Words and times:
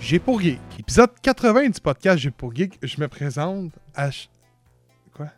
J'ai 0.00 0.18
pour 0.18 0.40
Geek. 0.40 0.58
Épisode 0.78 1.10
80 1.22 1.68
du 1.70 1.80
podcast 1.80 2.18
J'ai 2.18 2.30
pour 2.30 2.54
Geek, 2.54 2.78
je 2.82 3.00
me 3.00 3.08
présente 3.08 3.72
à... 3.94 4.06
ch- 4.10 4.28
Quoi? 5.14 5.28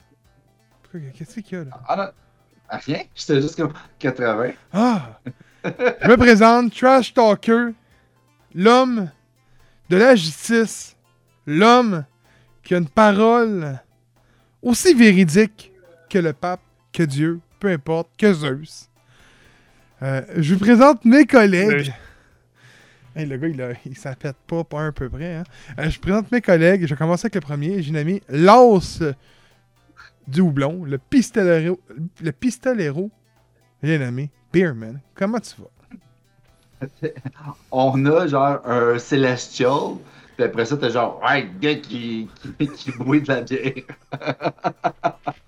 Pourquoi- 0.83 1.01
Qu'est-ce 1.15 1.41
qu'il 1.41 1.59
y 1.59 1.61
a 1.61 1.65
là? 1.65 1.81
Ah 1.89 1.97
non, 1.97 2.09
ah, 2.69 2.77
rien. 2.79 3.03
J'étais 3.15 3.41
juste 3.43 3.57
comme 3.57 3.73
80. 3.99 4.53
Ah! 4.73 5.21
Je 5.65 6.09
me 6.09 6.17
présente, 6.17 6.75
Trash 6.75 7.13
Talker, 7.15 7.69
l'homme 8.55 9.11
de 9.91 9.97
la 9.97 10.15
justice, 10.15 10.97
l'homme 11.47 12.05
qui 12.63 12.75
a 12.75 12.79
une 12.79 12.89
parole 12.89 13.79
aussi 14.63 14.95
véridique 14.95 15.73
que 16.11 16.19
le 16.19 16.33
pape, 16.33 16.61
que 16.93 17.03
Dieu, 17.03 17.41
peu 17.61 17.69
importe, 17.69 18.11
que 18.19 18.33
Zeus. 18.33 18.89
Euh, 20.03 20.23
je 20.37 20.55
vous 20.55 20.61
présente 20.61 21.05
mes 21.05 21.25
collègues. 21.27 21.93
Hey, 23.17 23.27
le 23.27 23.37
gars, 23.37 23.49
il, 23.49 23.63
a, 23.63 23.71
il 23.87 23.95
pas, 24.47 24.65
pas 24.65 24.81
un 24.81 24.93
peu 24.93 25.09
près. 25.09 25.37
Hein? 25.37 25.45
Euh, 25.79 25.89
je 25.89 26.01
présente 26.01 26.31
mes 26.33 26.41
collègues. 26.41 26.83
Je 26.83 26.95
vais 26.95 26.97
commencer 26.97 27.27
avec 27.27 27.37
le 27.37 27.41
premier. 27.41 27.83
J'ai 27.83 27.93
nommé 27.93 28.23
l'os 28.29 29.03
du 30.27 30.41
houblon, 30.41 30.85
le 30.85 30.99
pistolero, 30.99 31.79
le 32.23 32.33
pistolero 32.33 33.11
Bien 33.83 33.99
nommé. 33.99 34.31
Beerman, 34.51 35.01
comment 35.15 35.39
tu 35.41 35.61
vas? 35.61 36.89
On 37.71 38.07
a 38.07 38.27
genre 38.27 38.61
un 38.65 38.99
Celestial. 38.99 39.97
Puis 40.37 40.45
après 40.45 40.65
ça, 40.65 40.77
t'as 40.77 40.89
genre, 40.89 41.21
ouais, 41.23 41.43
le 41.43 41.59
gars 41.61 41.75
qui, 41.75 42.29
qui, 42.59 42.69
qui 42.69 42.91
boit 42.93 43.21
de 43.21 43.29
la 43.29 43.43
bière. 43.43 43.73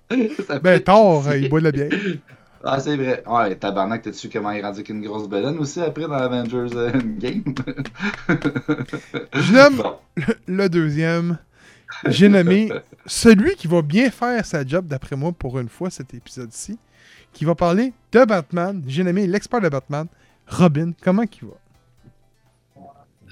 Ben, 0.61 0.79
tort, 0.81 1.25
il 1.33 1.49
boit 1.49 1.59
de 1.59 1.65
la 1.65 1.71
bière. 1.71 1.89
Ah, 2.69 2.81
c'est 2.81 2.97
vrai. 2.97 3.23
Ouais, 3.25 3.55
tabarnak, 3.55 4.01
t'as 4.01 4.11
su 4.11 4.27
comment 4.29 4.51
il 4.51 4.57
est 4.59 4.61
rendu 4.61 4.79
avec 4.79 4.89
une 4.89 5.01
grosse 5.01 5.29
bedaine 5.29 5.57
aussi 5.57 5.79
après 5.79 6.01
dans 6.03 6.11
Avengers 6.15 6.75
euh, 6.75 6.91
Game? 7.17 7.55
Je 9.33 9.53
nomme 9.53 9.77
Bon. 9.77 9.95
le 10.47 10.67
deuxième. 10.67 11.37
J'ai 12.07 12.27
nommé 12.27 12.69
celui 13.05 13.55
qui 13.55 13.67
va 13.67 13.81
bien 13.81 14.11
faire 14.11 14.45
sa 14.45 14.65
job, 14.65 14.85
d'après 14.85 15.15
moi, 15.15 15.31
pour 15.31 15.57
une 15.59 15.69
fois, 15.69 15.89
cet 15.89 16.13
épisode-ci, 16.13 16.77
qui 17.31 17.45
va 17.45 17.55
parler 17.55 17.93
de 18.11 18.25
Batman. 18.25 18.83
J'ai 18.85 19.05
nommé 19.05 19.27
l'expert 19.27 19.61
de 19.61 19.69
Batman, 19.69 20.07
Robin. 20.47 20.91
Comment 21.01 21.23
il 21.23 21.47
va? 21.47 21.53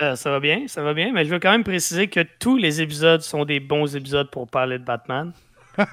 Euh, 0.01 0.15
ça 0.15 0.29
va 0.31 0.39
bien, 0.39 0.65
ça 0.67 0.81
va 0.81 0.93
bien, 0.93 1.11
mais 1.11 1.25
je 1.25 1.29
veux 1.31 1.39
quand 1.39 1.51
même 1.51 1.65
préciser 1.65 2.07
que 2.07 2.21
tous 2.39 2.55
les 2.55 2.81
épisodes 2.81 3.21
sont 3.21 3.43
des 3.43 3.59
bons 3.59 3.97
épisodes 3.97 4.29
pour 4.31 4.47
parler 4.47 4.79
de 4.79 4.85
Batman. 4.85 5.33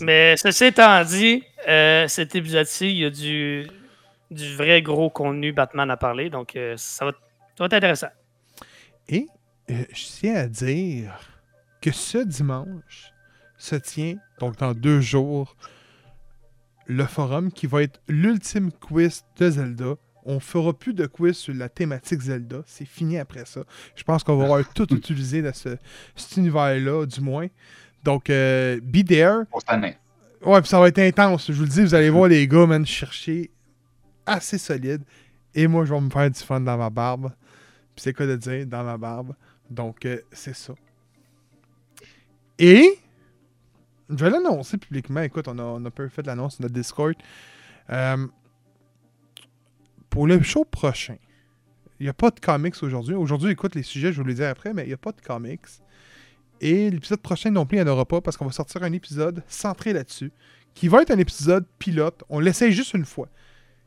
Mais 0.00 0.36
ceci 0.36 0.66
étant 0.66 1.04
dit, 1.04 1.42
euh, 1.68 2.06
cet 2.08 2.34
épisode-ci, 2.34 2.90
il 2.90 2.98
y 2.98 3.04
a 3.04 3.10
du, 3.10 3.66
du 4.30 4.54
vrai 4.56 4.82
gros 4.82 5.10
contenu 5.10 5.52
Batman 5.52 5.90
à 5.90 5.96
parler, 5.96 6.30
donc 6.30 6.54
euh, 6.56 6.74
ça, 6.76 7.06
va, 7.06 7.12
ça 7.12 7.18
va 7.60 7.66
être 7.66 7.74
intéressant. 7.74 8.08
Et 9.08 9.26
euh, 9.70 9.84
je 9.90 10.04
tiens 10.20 10.34
à 10.34 10.46
dire 10.48 11.18
que 11.80 11.90
ce 11.90 12.18
dimanche 12.18 13.12
se 13.56 13.76
tient, 13.76 14.16
donc 14.38 14.56
dans 14.58 14.72
deux 14.72 15.00
jours, 15.00 15.56
le 16.86 17.04
forum 17.04 17.52
qui 17.52 17.66
va 17.66 17.82
être 17.82 18.00
l'ultime 18.08 18.72
quiz 18.72 19.24
de 19.36 19.50
Zelda. 19.50 19.94
On 20.24 20.40
fera 20.40 20.72
plus 20.72 20.92
de 20.92 21.06
quiz 21.06 21.36
sur 21.36 21.54
la 21.54 21.68
thématique 21.68 22.20
Zelda. 22.20 22.62
C'est 22.66 22.84
fini 22.86 23.18
après 23.18 23.44
ça. 23.44 23.62
Je 23.94 24.02
pense 24.02 24.24
qu'on 24.24 24.36
va 24.36 24.44
avoir 24.44 24.68
tout 24.74 24.92
utilisé 24.94 25.42
dans 25.42 25.54
ce, 25.54 25.76
cet 26.16 26.36
univers-là, 26.36 27.06
du 27.06 27.20
moins. 27.20 27.46
Donc, 28.08 28.30
euh, 28.30 28.80
be 28.82 29.04
there. 29.04 29.44
Pour 29.50 29.60
cette 29.60 29.68
année. 29.68 29.94
Ouais, 30.42 30.62
puis 30.62 30.70
ça 30.70 30.80
va 30.80 30.88
être 30.88 30.98
intense. 30.98 31.48
Je 31.48 31.52
vous 31.52 31.64
le 31.64 31.68
dis, 31.68 31.82
vous 31.82 31.94
allez 31.94 32.08
voir 32.08 32.26
les 32.26 32.48
gars, 32.48 32.64
man, 32.64 32.86
chercher 32.86 33.50
assez 34.24 34.56
solide. 34.56 35.02
Et 35.54 35.66
moi, 35.66 35.84
je 35.84 35.92
vais 35.92 36.00
me 36.00 36.08
faire 36.08 36.30
du 36.30 36.40
fun 36.40 36.58
dans 36.62 36.78
ma 36.78 36.88
barbe. 36.88 37.30
Puis 37.94 38.04
c'est 38.04 38.14
quoi 38.14 38.24
de 38.24 38.36
dire 38.36 38.66
dans 38.66 38.82
ma 38.82 38.96
barbe? 38.96 39.34
Donc, 39.68 40.06
euh, 40.06 40.22
c'est 40.32 40.56
ça. 40.56 40.72
Et, 42.58 42.98
je 44.08 44.14
vais 44.14 44.30
l'annoncer 44.30 44.78
publiquement. 44.78 45.20
Écoute, 45.20 45.46
on 45.46 45.58
a, 45.58 45.62
on 45.62 45.84
a 45.84 45.90
peu 45.90 46.08
fait 46.08 46.26
l'annonce 46.26 46.54
sur 46.54 46.62
notre 46.62 46.72
Discord. 46.72 47.14
Euh, 47.90 48.26
pour 50.08 50.26
le 50.26 50.40
show 50.40 50.64
prochain, 50.64 51.16
il 52.00 52.04
n'y 52.04 52.08
a 52.08 52.14
pas 52.14 52.30
de 52.30 52.40
comics 52.40 52.82
aujourd'hui. 52.82 53.14
Aujourd'hui, 53.14 53.50
écoute, 53.50 53.74
les 53.74 53.82
sujets, 53.82 54.14
je 54.14 54.22
vous 54.22 54.26
les 54.26 54.32
dire 54.32 54.48
après, 54.48 54.72
mais 54.72 54.84
il 54.84 54.88
n'y 54.88 54.94
a 54.94 54.96
pas 54.96 55.12
de 55.12 55.20
comics. 55.20 55.60
Et 56.60 56.90
l'épisode 56.90 57.20
prochain 57.20 57.50
non 57.50 57.66
plus, 57.66 57.78
il 57.78 57.84
n'y 57.84 57.88
en 57.88 57.92
aura 57.92 58.04
pas 58.04 58.20
parce 58.20 58.36
qu'on 58.36 58.46
va 58.46 58.52
sortir 58.52 58.82
un 58.82 58.92
épisode 58.92 59.42
centré 59.48 59.92
là-dessus, 59.92 60.32
qui 60.74 60.88
va 60.88 61.02
être 61.02 61.10
un 61.10 61.18
épisode 61.18 61.64
pilote. 61.78 62.22
On 62.28 62.40
l'essaye 62.40 62.72
juste 62.72 62.94
une 62.94 63.04
fois. 63.04 63.28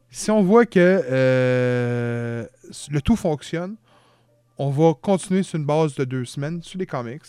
Si 0.10 0.30
on 0.32 0.44
voit 0.44 0.66
que 0.66 0.80
euh, 0.80 2.46
le 2.90 3.02
tout 3.02 3.16
fonctionne, 3.16 3.76
on 4.58 4.70
va 4.70 4.94
continuer 4.94 5.44
sur 5.44 5.58
une 5.58 5.66
base 5.66 5.96
de 5.96 6.04
deux 6.04 6.26
semaines 6.26 6.62
sur 6.62 6.78
les 6.80 6.86
comics. 6.86 7.22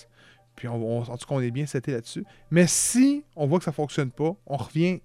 Puis 0.57 0.69
en 0.69 1.03
tout 1.03 1.27
cas, 1.27 1.35
on 1.35 1.41
est 1.41 1.51
bien 1.51 1.67
seté 1.67 1.93
là-dessus. 1.93 2.25
Mais 2.51 2.67
si 2.67 3.25
on 3.37 3.47
voit 3.47 3.59
que 3.59 3.65
ça 3.65 3.71
ne 3.71 3.75
fonctionne 3.77 4.11
pas, 4.11 4.35
on 4.47 4.57
revient 4.57 5.01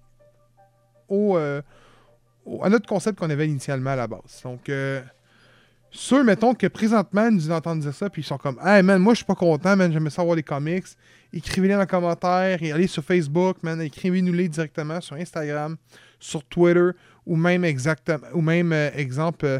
euh, 1.10 1.62
au- 2.44 2.62
à 2.62 2.68
notre 2.68 2.86
concept 2.86 3.18
qu'on 3.18 3.30
avait 3.30 3.48
initialement 3.48 3.90
à 3.90 3.96
la 3.96 4.06
base. 4.06 4.42
Donc, 4.44 4.68
euh, 4.68 5.00
ceux, 5.90 6.22
mettons, 6.22 6.54
que 6.54 6.66
présentement, 6.66 7.30
nous 7.30 7.50
entendent 7.50 7.80
dire 7.80 7.94
ça, 7.94 8.10
puis 8.10 8.22
ils 8.22 8.24
sont 8.24 8.38
comme 8.38 8.58
Hey 8.64 8.82
man, 8.82 9.00
moi 9.00 9.14
je 9.14 9.18
suis 9.18 9.24
pas 9.24 9.34
content, 9.34 9.76
man, 9.76 9.92
j'aimerais 9.92 10.10
savoir 10.10 10.36
les 10.36 10.42
comics. 10.42 10.86
Écrivez-les 11.32 11.74
dans 11.74 11.80
les 11.80 11.86
commentaires 11.86 12.62
et 12.62 12.72
allez 12.72 12.86
sur 12.86 13.04
Facebook, 13.04 13.62
man, 13.62 13.80
écrivez-nous-les 13.80 14.48
directement 14.48 15.00
sur 15.00 15.16
Instagram, 15.16 15.76
sur 16.18 16.44
Twitter, 16.44 16.90
ou 17.26 17.36
même 17.36 17.64
exactement, 17.64 18.26
ou 18.32 18.40
même 18.40 18.72
euh, 18.72 18.90
exemple, 18.94 19.44
euh, 19.44 19.58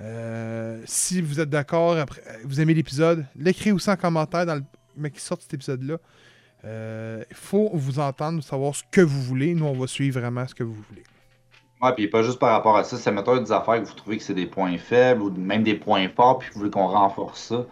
euh, 0.00 0.80
si 0.84 1.20
vous 1.20 1.40
êtes 1.40 1.50
d'accord, 1.50 1.96
vous 2.44 2.60
aimez 2.60 2.74
l'épisode, 2.74 3.26
l'écrivez 3.36 3.72
aussi 3.72 3.90
en 3.90 3.96
commentaire 3.96 4.46
dans 4.46 4.54
le 4.54 4.62
mais 4.96 5.12
qui 5.12 5.20
sort 5.20 5.38
cet 5.40 5.54
épisode-là. 5.54 5.96
Il 6.64 7.36
faut 7.36 7.70
vous 7.72 8.00
entendre, 8.00 8.42
savoir 8.42 8.74
ce 8.74 8.82
que 8.90 9.00
vous 9.00 9.22
voulez. 9.22 9.54
Nous, 9.54 9.64
on 9.64 9.78
va 9.78 9.86
suivre 9.86 10.18
vraiment 10.18 10.44
ce 10.44 10.56
que 10.56 10.64
vous 10.64 10.74
voulez. 10.74 11.04
Ouais, 11.80 11.94
puis 11.94 12.08
pas 12.08 12.22
juste 12.24 12.40
par 12.40 12.50
rapport 12.50 12.76
à 12.76 12.82
ça, 12.84 12.96
c'est 12.96 13.12
mettons 13.12 13.36
des 13.40 13.52
affaires 13.52 13.80
que 13.80 13.86
vous 13.86 13.94
trouvez 13.94 14.16
que 14.18 14.22
c'est 14.24 14.34
des 14.34 14.46
points 14.46 14.76
faibles 14.78 15.22
ou 15.22 15.30
même 15.30 15.62
des 15.62 15.76
points 15.76 16.08
forts, 16.08 16.38
puis 16.38 16.50
vous 16.52 16.58
voulez 16.60 16.70
qu'on 16.72 16.88
renforce 16.88 17.40
ça. 17.40 17.66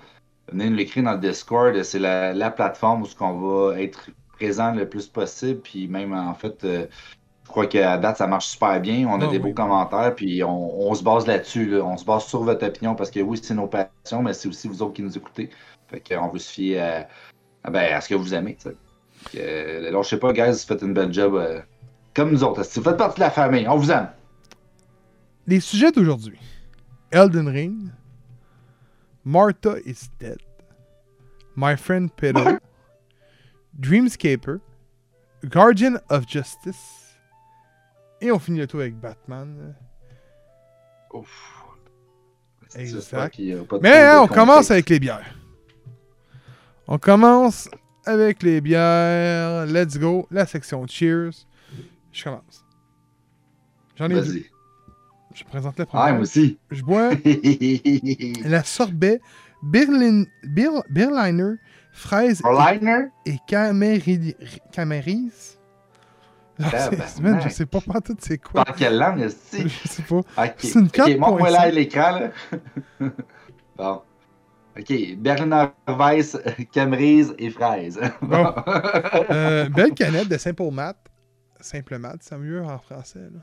Venez 0.49 0.71
nous 0.71 0.77
l'écrire 0.77 1.03
dans 1.05 1.13
le 1.13 1.19
Discord, 1.19 1.83
c'est 1.83 1.99
la, 1.99 2.33
la 2.33 2.51
plateforme 2.53 3.03
où 3.03 3.07
on 3.21 3.33
va 3.69 3.81
être 3.81 4.11
présent 4.35 4.73
le 4.73 4.89
plus 4.89 5.09
possible, 5.09 5.61
puis 5.61 5.89
même 5.89 6.13
en 6.13 6.35
fait, 6.35 6.63
euh, 6.65 6.87
je 7.45 7.49
crois 7.49 7.67
qu'à 7.67 7.99
date 7.99 8.19
ça 8.19 8.27
marche 8.29 8.47
super 8.49 8.81
bien, 8.81 9.09
on 9.09 9.21
a 9.21 9.27
Ah 9.27 9.29
des 9.29 9.39
oui. 9.39 9.39
beaux 9.39 9.55
commentaires, 9.55 10.15
puis 10.15 10.45
on, 10.45 10.89
on 10.89 10.95
se 10.95 11.03
base 11.03 11.27
là-dessus, 11.27 11.67
là. 11.67 11.85
on 11.85 11.97
se 11.97 12.05
base 12.05 12.27
sur 12.27 12.45
votre 12.45 12.65
opinion, 12.67 12.95
parce 12.95 13.11
que 13.11 13.21
oui, 13.21 13.41
c'est 13.43 13.55
nos 13.55 13.67
passions, 13.69 14.23
mais 14.23 14.35
c'est 14.35 14.49
aussi 14.49 14.69
vous 14.69 14.83
autres 14.83 14.95
qui 14.95 15.03
nous 15.03 15.17
écoutez. 15.17 15.51
Fait 15.89 16.01
qu'on 16.01 16.29
veut 16.29 16.39
se 16.39 16.53
fier 16.53 16.81
à, 16.81 17.09
à, 17.65 17.71
ben, 17.71 17.93
à 17.95 18.01
ce 18.01 18.09
que 18.11 18.15
vous 18.15 18.35
aimez, 18.35 18.57
tu 18.57 18.71
sais. 18.71 18.77
Euh, 19.37 19.89
alors, 19.89 20.03
je 20.05 20.11
sais 20.11 20.19
pas, 20.19 20.33
guys, 20.33 20.53
vous 20.53 20.59
faites 20.59 20.83
une 20.83 20.95
belle 20.95 21.13
job. 21.13 21.35
euh, 21.35 21.61
comme 22.17 22.31
nous 22.31 22.43
autres. 22.43 22.65
Si 22.65 22.81
vous 22.81 22.85
faites 22.85 22.97
partie 22.97 23.21
de 23.21 23.25
la 23.25 23.31
famille, 23.31 23.69
on 23.69 23.77
vous 23.77 23.91
aime. 23.91 24.09
les 25.47 25.61
sujets 25.61 25.93
d'aujourd'hui. 25.93 26.41
Elden 27.13 27.47
Ring. 27.47 27.91
Martha 29.25 29.77
is 29.85 30.09
dead. 30.19 30.39
My 31.55 31.77
friend 31.77 32.11
Pedo. 32.17 32.59
Dreamscaper. 33.79 34.61
Guardian 35.45 35.99
of 36.09 36.27
Justice. 36.27 37.19
Et 38.21 38.33
on 38.33 38.39
finit 38.39 38.61
le 38.61 38.67
tour 38.67 38.81
avec 38.81 38.99
Batman. 38.99 39.75
Ouf. 41.13 41.53
Exact. 42.75 43.37
Pas 43.69 43.79
Mais 43.81 43.99
hein, 43.99 44.21
on 44.23 44.27
commence 44.27 44.71
avec 44.71 44.89
les 44.89 44.99
bières. 44.99 45.35
On 46.89 46.99
commence 46.99 47.69
avec 48.07 48.43
les 48.43 48.61
bières. 48.61 49.67
Let's 49.67 49.99
go. 49.99 50.27
La 50.31 50.47
section 50.47 50.87
Cheers. 50.87 51.47
Je 52.17 52.25
commence. 52.25 52.65
J'en 53.97 54.07
ai 54.07 54.15
deux. 54.15 54.21
Vas-y. 54.21 54.45
Je 55.35 55.45
présente 55.45 55.79
la 55.79 55.83
Ah, 55.85 55.87
première. 55.87 56.13
moi 56.15 56.23
aussi. 56.23 56.59
Je 56.71 56.83
bois 56.83 57.11
la 58.49 58.65
sorbet 58.65 59.21
Berlin, 59.63 60.25
Berliner, 60.89 61.55
fraise 61.93 62.41
et, 63.27 63.33
et 63.33 63.37
caméri- 63.47 64.35
camérise. 64.73 65.59
Ah, 66.63 66.89
man, 67.21 67.39
je 67.45 67.51
sais 67.51 67.67
pas 67.67 67.81
pas 67.83 68.01
tout 68.01 68.17
c'est 68.19 68.39
quoi. 68.39 68.65
Dans 68.65 68.73
quelle 68.73 68.97
langue, 68.97 69.21
est-ce 69.21 69.59
Je 69.69 69.89
sais 69.89 70.03
pas. 70.03 70.17
Ok, 70.17 70.55
C'est 70.57 70.75
une 70.79 70.87
ok, 70.87 71.19
montre-moi 71.19 71.49
4.5. 71.51 71.53
là 71.53 71.71
l'écran, 71.71 72.11
là. 72.13 72.31
bon. 73.77 74.03
Ok, 74.79 75.17
Berliner 75.19 75.67
Weiss, 75.87 76.39
Camerise 76.73 77.35
et 77.39 77.51
fraise. 77.51 78.01
Bon. 78.23 78.55
Euh, 79.31 79.69
belle 79.69 79.93
canette 79.93 80.29
de 80.29 80.39
Simple 80.39 80.71
Mat. 80.73 80.97
Simple 81.61 81.99
Mat, 81.99 82.17
c'est 82.21 82.37
mieux 82.39 82.63
en 82.63 82.79
français. 82.79 83.21
là. 83.33 83.41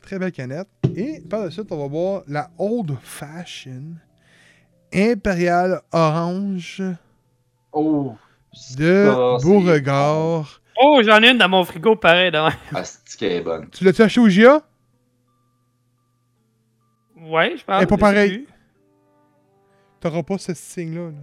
Très 0.00 0.18
belle 0.18 0.32
canette. 0.32 0.68
Et 0.96 1.20
par 1.28 1.40
la 1.44 1.50
suite, 1.50 1.70
on 1.70 1.78
va 1.78 1.88
boire 1.88 2.22
la 2.28 2.50
Old 2.58 2.94
Fashion 3.02 3.94
Impérial 4.92 5.80
Orange 5.92 6.82
oh, 7.72 8.14
de 8.76 9.42
Beauregard. 9.42 10.60
Oh, 10.80 11.00
j'en 11.04 11.22
ai 11.22 11.30
une 11.30 11.38
dans 11.38 11.48
mon 11.48 11.64
frigo, 11.64 11.96
pareil. 11.96 12.30
dans- 12.30 12.50
ah, 12.74 12.84
c'est 12.84 13.16
qu'elle 13.18 13.32
est 13.32 13.40
bonne? 13.40 13.68
Tu 13.70 13.82
l'as-tu 13.84 14.02
acheté 14.02 14.20
au 14.20 14.28
GA? 14.28 14.60
Ouais, 17.16 17.56
je 17.56 17.64
pense. 17.64 17.76
Elle 17.78 17.84
est 17.84 17.86
pas 17.86 17.96
pareille. 17.96 18.46
T'auras 20.00 20.22
pas 20.22 20.36
ce 20.38 20.52
signe-là. 20.52 21.10
là. 21.10 21.16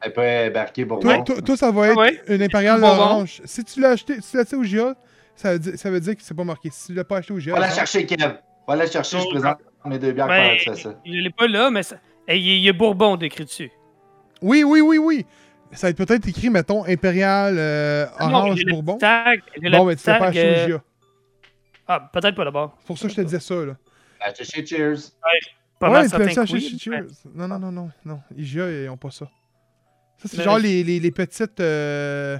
Elle 0.00 0.12
peut 0.12 0.22
embarquer 0.48 0.86
pour 0.86 1.00
Toi, 1.00 1.18
toi- 1.22 1.40
toi, 1.42 1.56
ça 1.56 1.70
va 1.70 1.88
être 1.88 1.96
Ah 1.98 2.00
ouais? 2.02 2.22
une 2.28 2.42
Impérial 2.42 2.80
Bonbon. 2.80 2.92
Orange. 2.94 3.42
Si 3.44 3.64
tu 3.64 3.80
l'as 3.80 3.90
acheté, 3.90 4.20
si 4.20 4.30
tu 4.30 4.36
l'as 4.36 4.42
acheté 4.42 4.56
au 4.56 4.62
GA, 4.62 4.94
ça 5.38 5.52
veut, 5.52 5.58
dire, 5.58 5.78
ça 5.78 5.90
veut 5.90 6.00
dire 6.00 6.16
que 6.16 6.22
c'est 6.22 6.34
pas 6.34 6.44
marqué. 6.44 6.68
Si 6.72 6.86
tu 6.88 6.94
l'as 6.94 7.04
pas 7.04 7.18
acheté 7.18 7.32
au 7.32 7.38
GA, 7.38 7.52
Va 7.54 7.60
la 7.60 7.70
chercher, 7.70 8.04
Kev. 8.06 8.34
Va 8.66 8.76
la 8.76 8.86
chercher, 8.90 9.18
je 9.20 9.28
présente 9.28 9.58
mes 9.84 9.98
deux 9.98 10.12
bières 10.12 10.26
Ben, 10.28 10.58
fais 10.58 10.74
ça. 10.74 11.00
Je 11.04 11.10
l'ai 11.12 11.30
pas 11.30 11.46
là, 11.46 11.70
mais 11.70 11.82
ça... 11.82 11.96
Hey, 12.26 12.40
il 12.40 12.60
y 12.60 12.68
a- 12.68 12.70
il 12.72 12.76
Bourbon 12.76 13.16
décrit 13.16 13.44
dessus. 13.44 13.70
Oui, 14.42 14.62
oui, 14.64 14.80
oui, 14.80 14.98
oui. 14.98 15.24
Ça 15.72 15.86
va 15.86 15.90
être 15.90 15.96
peut-être 15.96 16.26
écrit, 16.28 16.50
mettons, 16.50 16.84
Impérial 16.84 17.56
euh, 17.58 18.06
Ah 18.18 18.28
Non, 18.28 18.38
Orange 18.38 18.64
Bourbon. 18.66 18.98
tag, 18.98 19.40
Bon, 19.70 19.84
mais 19.86 19.96
tu 19.96 20.06
l'as 20.06 20.18
pas 20.18 20.26
acheté 20.26 20.44
euh, 20.58 20.64
au 20.66 20.68
GA. 20.70 20.82
Ah, 21.86 22.10
peut-être 22.12 22.34
pas 22.34 22.44
d'abord. 22.44 22.74
C'est 22.80 22.86
pour 22.86 22.98
ça 22.98 23.04
que 23.06 23.10
je 23.12 23.16
te 23.16 23.20
disais 23.22 23.40
ça, 23.40 23.54
là. 23.54 23.76
Va 24.20 24.34
chercher, 24.34 24.66
cheers. 24.66 24.96
Pas 25.78 25.86
ouais, 25.90 26.08
mal 26.08 26.10
que 26.10 26.28
chez 26.46 26.52
oui. 26.54 26.78
Cheers. 26.78 27.06
Non, 27.34 27.48
non, 27.48 27.58
non, 27.58 27.70
non, 27.72 27.90
non. 28.04 28.20
IGA, 28.36 28.70
ils 28.70 28.88
ont 28.90 28.96
pas 28.96 29.10
ça. 29.10 29.26
Ça, 30.18 30.28
c'est 30.28 30.38
Mais- 30.38 30.44
genre 30.44 30.58
les, 30.58 30.82
les, 30.82 30.98
les 31.00 31.10
petites... 31.12 31.60
euh, 31.60 32.36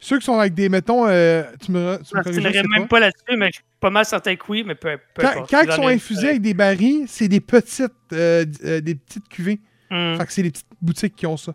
Ceux 0.00 0.18
qui 0.18 0.24
sont 0.24 0.38
avec 0.38 0.54
des, 0.54 0.68
mettons, 0.68 1.06
euh, 1.08 1.42
tu 1.60 1.72
me, 1.72 1.98
tu 1.98 2.10
Je 2.12 2.18
me 2.18 2.22
corriges, 2.22 2.62
même 2.68 2.82
pas. 2.82 2.96
pas 2.96 3.00
là-dessus, 3.00 3.36
mais 3.36 3.48
je 3.48 3.54
suis 3.54 3.64
pas 3.80 3.90
mal 3.90 4.04
certain 4.04 4.36
que 4.36 4.44
oui, 4.48 4.62
mais 4.64 4.76
peu, 4.76 4.96
peu 5.14 5.22
Quand, 5.22 5.62
ils 5.62 5.72
sont 5.72 5.88
infusés 5.88 6.28
avec 6.28 6.42
des 6.42 6.54
barils, 6.54 7.06
c'est 7.08 7.26
des 7.26 7.40
petites, 7.40 7.92
euh, 8.12 8.44
euh, 8.64 8.80
des 8.80 8.94
petites 8.94 9.28
cuvées. 9.28 9.60
Hmm. 9.90 10.16
Fait 10.16 10.26
que 10.26 10.32
c'est 10.32 10.42
les 10.42 10.50
petites 10.50 10.66
boutiques 10.80 11.16
qui 11.16 11.26
ont 11.26 11.36
ça. 11.36 11.52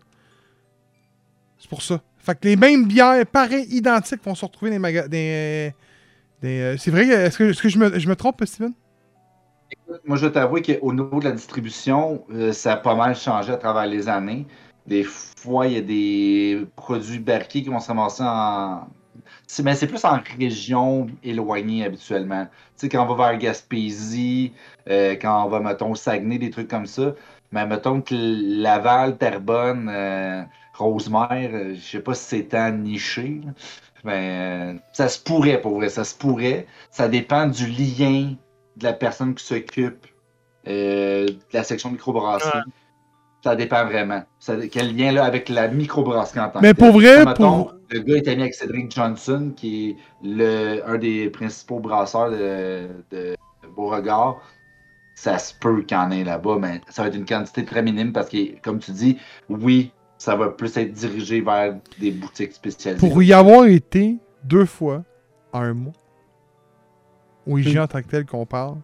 C'est 1.58 1.68
pour 1.68 1.80
ça. 1.80 2.02
Fait 2.18 2.34
que 2.38 2.46
les 2.46 2.56
mêmes 2.56 2.86
bières, 2.86 3.24
pareilles, 3.26 3.66
identiques, 3.70 4.22
vont 4.22 4.34
se 4.34 4.44
retrouver 4.44 4.70
dans 4.70 4.74
les 4.74 4.80
magasins. 4.80 5.08
Des, 5.08 5.72
des, 6.42 6.60
euh, 6.60 6.76
c'est 6.76 6.90
vrai, 6.90 7.06
est-ce 7.06 7.38
que, 7.38 7.44
est-ce 7.44 7.62
que 7.62 7.68
je, 7.70 7.78
me, 7.78 7.98
je 7.98 8.08
me 8.08 8.16
trompe, 8.16 8.44
Steven? 8.44 8.74
Moi, 10.04 10.16
je 10.18 10.26
vais 10.26 10.32
t'avouer 10.32 10.60
qu'au 10.60 10.92
niveau 10.92 11.20
de 11.20 11.24
la 11.24 11.32
distribution, 11.32 12.24
euh, 12.30 12.52
ça 12.52 12.74
a 12.74 12.76
pas 12.76 12.94
mal 12.94 13.16
changé 13.16 13.52
à 13.52 13.56
travers 13.56 13.86
les 13.86 14.08
années. 14.08 14.46
Des 14.86 15.04
fois, 15.04 15.66
il 15.66 15.72
y 15.72 15.76
a 15.78 15.80
des 15.80 16.66
produits 16.76 17.18
barqués 17.18 17.62
qui 17.62 17.68
vont 17.68 17.80
se 17.80 17.88
ramasser 17.88 18.22
en. 18.22 18.86
Mais 19.62 19.74
c'est 19.74 19.86
plus 19.86 20.04
en 20.04 20.20
région 20.38 21.06
éloignée 21.22 21.84
habituellement. 21.84 22.44
Tu 22.44 22.50
sais, 22.76 22.88
quand 22.88 23.04
on 23.04 23.14
va 23.14 23.30
vers 23.30 23.38
Gaspésie, 23.38 24.52
euh, 24.88 25.12
quand 25.12 25.44
on 25.44 25.48
va, 25.48 25.60
mettons, 25.60 25.92
au 25.92 25.94
Saguenay, 25.94 26.38
des 26.38 26.50
trucs 26.50 26.68
comme 26.68 26.86
ça. 26.86 27.14
Mais 27.52 27.66
mettons 27.66 28.00
que 28.00 28.14
Laval, 28.14 29.16
Terrebonne, 29.16 29.88
euh, 29.88 30.42
Rosemère, 30.76 31.50
euh, 31.52 31.74
je 31.74 31.80
sais 31.80 32.00
pas 32.00 32.14
si 32.14 32.24
c'est 32.24 32.48
tant 32.48 32.72
niché. 32.72 33.42
Mais 34.02 34.74
euh, 34.74 34.78
ça 34.92 35.08
se 35.08 35.20
pourrait, 35.20 35.60
pour 35.60 35.76
vrai, 35.76 35.88
ça 35.88 36.02
se 36.02 36.16
pourrait. 36.16 36.66
Ça 36.90 37.08
dépend 37.08 37.46
du 37.46 37.66
lien 37.68 38.34
de 38.76 38.84
la 38.84 38.92
personne 38.92 39.34
qui 39.34 39.44
s'occupe 39.44 40.06
de 40.66 41.26
la 41.52 41.62
section 41.62 41.90
microbrasserie. 41.90 42.62
Ça 43.44 43.56
dépend 43.56 43.84
vraiment. 43.84 44.22
Ça, 44.38 44.56
quel 44.68 44.96
lien 44.96 45.12
là 45.12 45.26
avec 45.26 45.50
la 45.50 45.68
microbrasserie 45.68 46.40
en 46.40 46.48
tant 46.48 46.62
Mais 46.62 46.72
que 46.72 46.78
pour 46.78 46.92
vrai, 46.92 47.26
Mettons, 47.26 47.64
pour. 47.64 47.74
Le 47.90 48.00
gars 48.00 48.16
est 48.16 48.26
ami 48.26 48.40
avec 48.40 48.54
Cédric 48.54 48.90
Johnson, 48.90 49.52
qui 49.54 49.90
est 49.90 49.96
le, 50.22 50.80
un 50.88 50.96
des 50.96 51.28
principaux 51.28 51.78
brasseurs 51.78 52.30
de, 52.30 52.88
de 53.10 53.36
Beauregard. 53.76 54.40
Ça 55.14 55.36
se 55.36 55.52
peut 55.52 55.82
qu'il 55.82 55.94
y 55.94 56.00
en 56.00 56.10
ait 56.10 56.24
là-bas, 56.24 56.56
mais 56.58 56.80
ça 56.88 57.02
va 57.02 57.08
être 57.08 57.16
une 57.16 57.26
quantité 57.26 57.66
très 57.66 57.82
minime 57.82 58.14
parce 58.14 58.30
que, 58.30 58.58
comme 58.62 58.78
tu 58.78 58.92
dis, 58.92 59.18
oui, 59.50 59.92
ça 60.16 60.36
va 60.36 60.48
plus 60.48 60.74
être 60.78 60.92
dirigé 60.92 61.42
vers 61.42 61.76
des 62.00 62.12
boutiques 62.12 62.54
spécialisées. 62.54 63.06
Pour 63.06 63.22
y 63.22 63.34
avoir 63.34 63.66
été 63.66 64.16
deux 64.42 64.64
fois 64.64 65.04
en 65.52 65.60
un 65.60 65.74
mois, 65.74 65.92
au 67.46 67.58
IGA 67.58 67.82
en 67.82 67.86
tant 67.88 68.00
que 68.00 68.08
tel 68.08 68.24
qu'on 68.24 68.46
parle, 68.46 68.78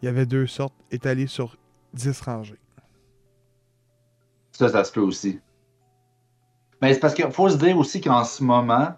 il 0.00 0.06
y 0.06 0.08
avait 0.08 0.24
deux 0.24 0.46
sortes 0.46 0.72
étalées 0.90 1.26
sur 1.26 1.58
10 1.92 2.18
rangées. 2.22 2.58
Ça, 4.58 4.68
ça 4.68 4.82
se 4.82 4.90
peut 4.90 5.00
aussi. 5.00 5.38
Mais 6.82 6.92
c'est 6.92 6.98
parce 6.98 7.14
qu'il 7.14 7.30
faut 7.30 7.48
se 7.48 7.56
dire 7.56 7.78
aussi 7.78 8.00
qu'en 8.00 8.24
ce 8.24 8.42
moment, 8.42 8.88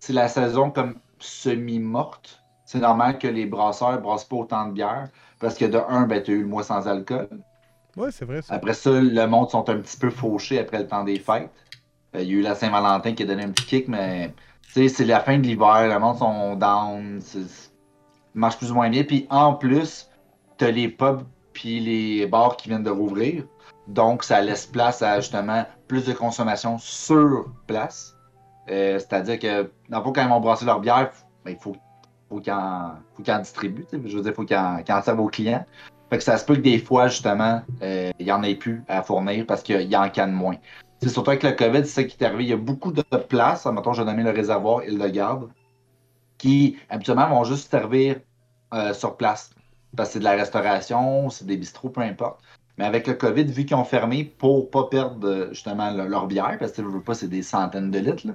c'est 0.00 0.12
la 0.12 0.26
saison 0.26 0.72
comme 0.72 0.96
semi-morte. 1.20 2.42
C'est 2.64 2.80
normal 2.80 3.18
que 3.18 3.28
les 3.28 3.46
brasseurs 3.46 4.00
brassent 4.00 4.24
pas 4.24 4.34
autant 4.34 4.66
de 4.66 4.72
bière 4.72 5.08
parce 5.38 5.56
que 5.56 5.66
de 5.66 5.78
un, 5.88 6.08
ben, 6.08 6.20
tu 6.20 6.32
as 6.32 6.34
eu 6.34 6.40
le 6.40 6.48
mois 6.48 6.64
sans 6.64 6.88
alcool. 6.88 7.28
Ouais, 7.96 8.10
c'est 8.10 8.24
vrai 8.24 8.42
ça. 8.42 8.54
Après 8.54 8.74
ça, 8.74 8.90
le 8.90 9.26
monde 9.26 9.50
sont 9.50 9.70
un 9.70 9.76
petit 9.76 9.96
peu 9.96 10.10
fauchés 10.10 10.58
après 10.58 10.80
le 10.80 10.88
temps 10.88 11.04
des 11.04 11.20
fêtes. 11.20 11.48
Euh, 12.16 12.22
Il 12.22 12.28
y 12.28 12.32
a 12.32 12.34
eu 12.38 12.40
la 12.40 12.56
Saint-Valentin 12.56 13.12
qui 13.14 13.22
a 13.22 13.26
donné 13.26 13.44
un 13.44 13.50
petit 13.50 13.66
kick, 13.66 13.86
mais 13.86 14.34
c'est 14.66 15.04
la 15.04 15.20
fin 15.20 15.38
de 15.38 15.46
l'hiver, 15.46 15.86
le 15.94 15.98
monde 16.00 16.18
sont 16.18 16.56
down, 16.56 17.20
marche 18.34 18.58
plus 18.58 18.72
ou 18.72 18.74
moins 18.74 18.90
bien. 18.90 19.04
Puis 19.04 19.28
en 19.30 19.54
plus, 19.54 20.10
t'as 20.56 20.72
les 20.72 20.88
pubs 20.88 21.22
puis 21.52 21.78
les 21.78 22.26
bars 22.26 22.56
qui 22.56 22.68
viennent 22.68 22.82
de 22.82 22.90
rouvrir. 22.90 23.44
Donc, 23.88 24.24
ça 24.24 24.40
laisse 24.40 24.66
place 24.66 25.02
à 25.02 25.20
justement 25.20 25.64
plus 25.88 26.06
de 26.06 26.12
consommation 26.12 26.78
sur 26.78 27.46
place. 27.66 28.14
Euh, 28.70 28.98
C'est-à-dire 28.98 29.38
que, 29.38 29.70
dans 29.88 29.98
le 29.98 30.04
fond, 30.04 30.12
quand 30.12 30.22
ils 30.22 30.28
vont 30.28 30.40
brasser 30.40 30.64
leur 30.64 30.80
bière, 30.80 31.10
ben, 31.44 31.50
il 31.50 31.58
faut, 31.58 31.76
faut 32.28 32.40
qu'ils 32.40 32.52
en, 32.52 33.38
distribuent. 33.38 33.86
Je 33.92 33.98
veux 33.98 34.22
dire, 34.22 34.32
il 34.32 34.34
faut 34.34 34.44
qu'ils 34.44 34.56
en, 34.56 35.02
servent 35.02 35.20
aux 35.20 35.28
clients. 35.28 35.64
Fait 36.10 36.18
que 36.18 36.24
ça 36.24 36.38
se 36.38 36.44
peut 36.44 36.56
que 36.56 36.60
des 36.60 36.78
fois, 36.78 37.08
justement, 37.08 37.62
euh, 37.82 38.10
il 38.18 38.26
n'y 38.26 38.32
en 38.32 38.42
ait 38.42 38.54
plus 38.54 38.82
à 38.88 39.02
fournir 39.02 39.44
parce 39.46 39.62
qu'il 39.62 39.82
y 39.82 39.96
en 39.96 40.08
canne 40.08 40.32
moins. 40.32 40.56
C'est 41.02 41.08
surtout 41.08 41.30
avec 41.30 41.42
le 41.42 41.52
COVID, 41.52 41.84
c'est 41.84 42.02
ça 42.02 42.04
qui 42.04 42.16
est 42.18 42.26
arrivé. 42.26 42.44
Il 42.44 42.50
y 42.50 42.52
a 42.52 42.56
beaucoup 42.56 42.92
de 42.92 43.02
places, 43.02 43.66
mettons, 43.66 43.92
je 43.92 44.02
vais 44.02 44.14
le 44.14 44.30
réservoir 44.30 44.84
Île-de-Garde, 44.84 45.50
qui 46.38 46.78
habituellement 46.88 47.28
vont 47.28 47.44
juste 47.44 47.70
servir 47.70 48.16
euh, 48.72 48.94
sur 48.94 49.16
place. 49.16 49.50
Parce 49.96 50.08
que 50.08 50.12
c'est 50.14 50.18
de 50.20 50.24
la 50.24 50.32
restauration, 50.32 51.30
c'est 51.30 51.46
des 51.46 51.56
bistrots, 51.56 51.90
peu 51.90 52.00
importe. 52.00 52.40
Mais 52.78 52.84
avec 52.84 53.06
le 53.06 53.14
COVID, 53.14 53.44
vu 53.44 53.64
qu'ils 53.66 53.76
ont 53.76 53.84
fermé 53.84 54.24
pour 54.24 54.70
pas 54.70 54.84
perdre 54.88 55.26
euh, 55.28 55.48
justement 55.50 55.90
le- 55.92 56.08
leur 56.08 56.26
bière, 56.26 56.56
parce 56.58 56.72
que 56.72 56.82
je 56.82 56.88
veux 56.88 57.02
pas, 57.02 57.14
c'est 57.14 57.28
des 57.28 57.42
centaines 57.42 57.90
de 57.90 57.98
litres, 57.98 58.26
là, 58.26 58.34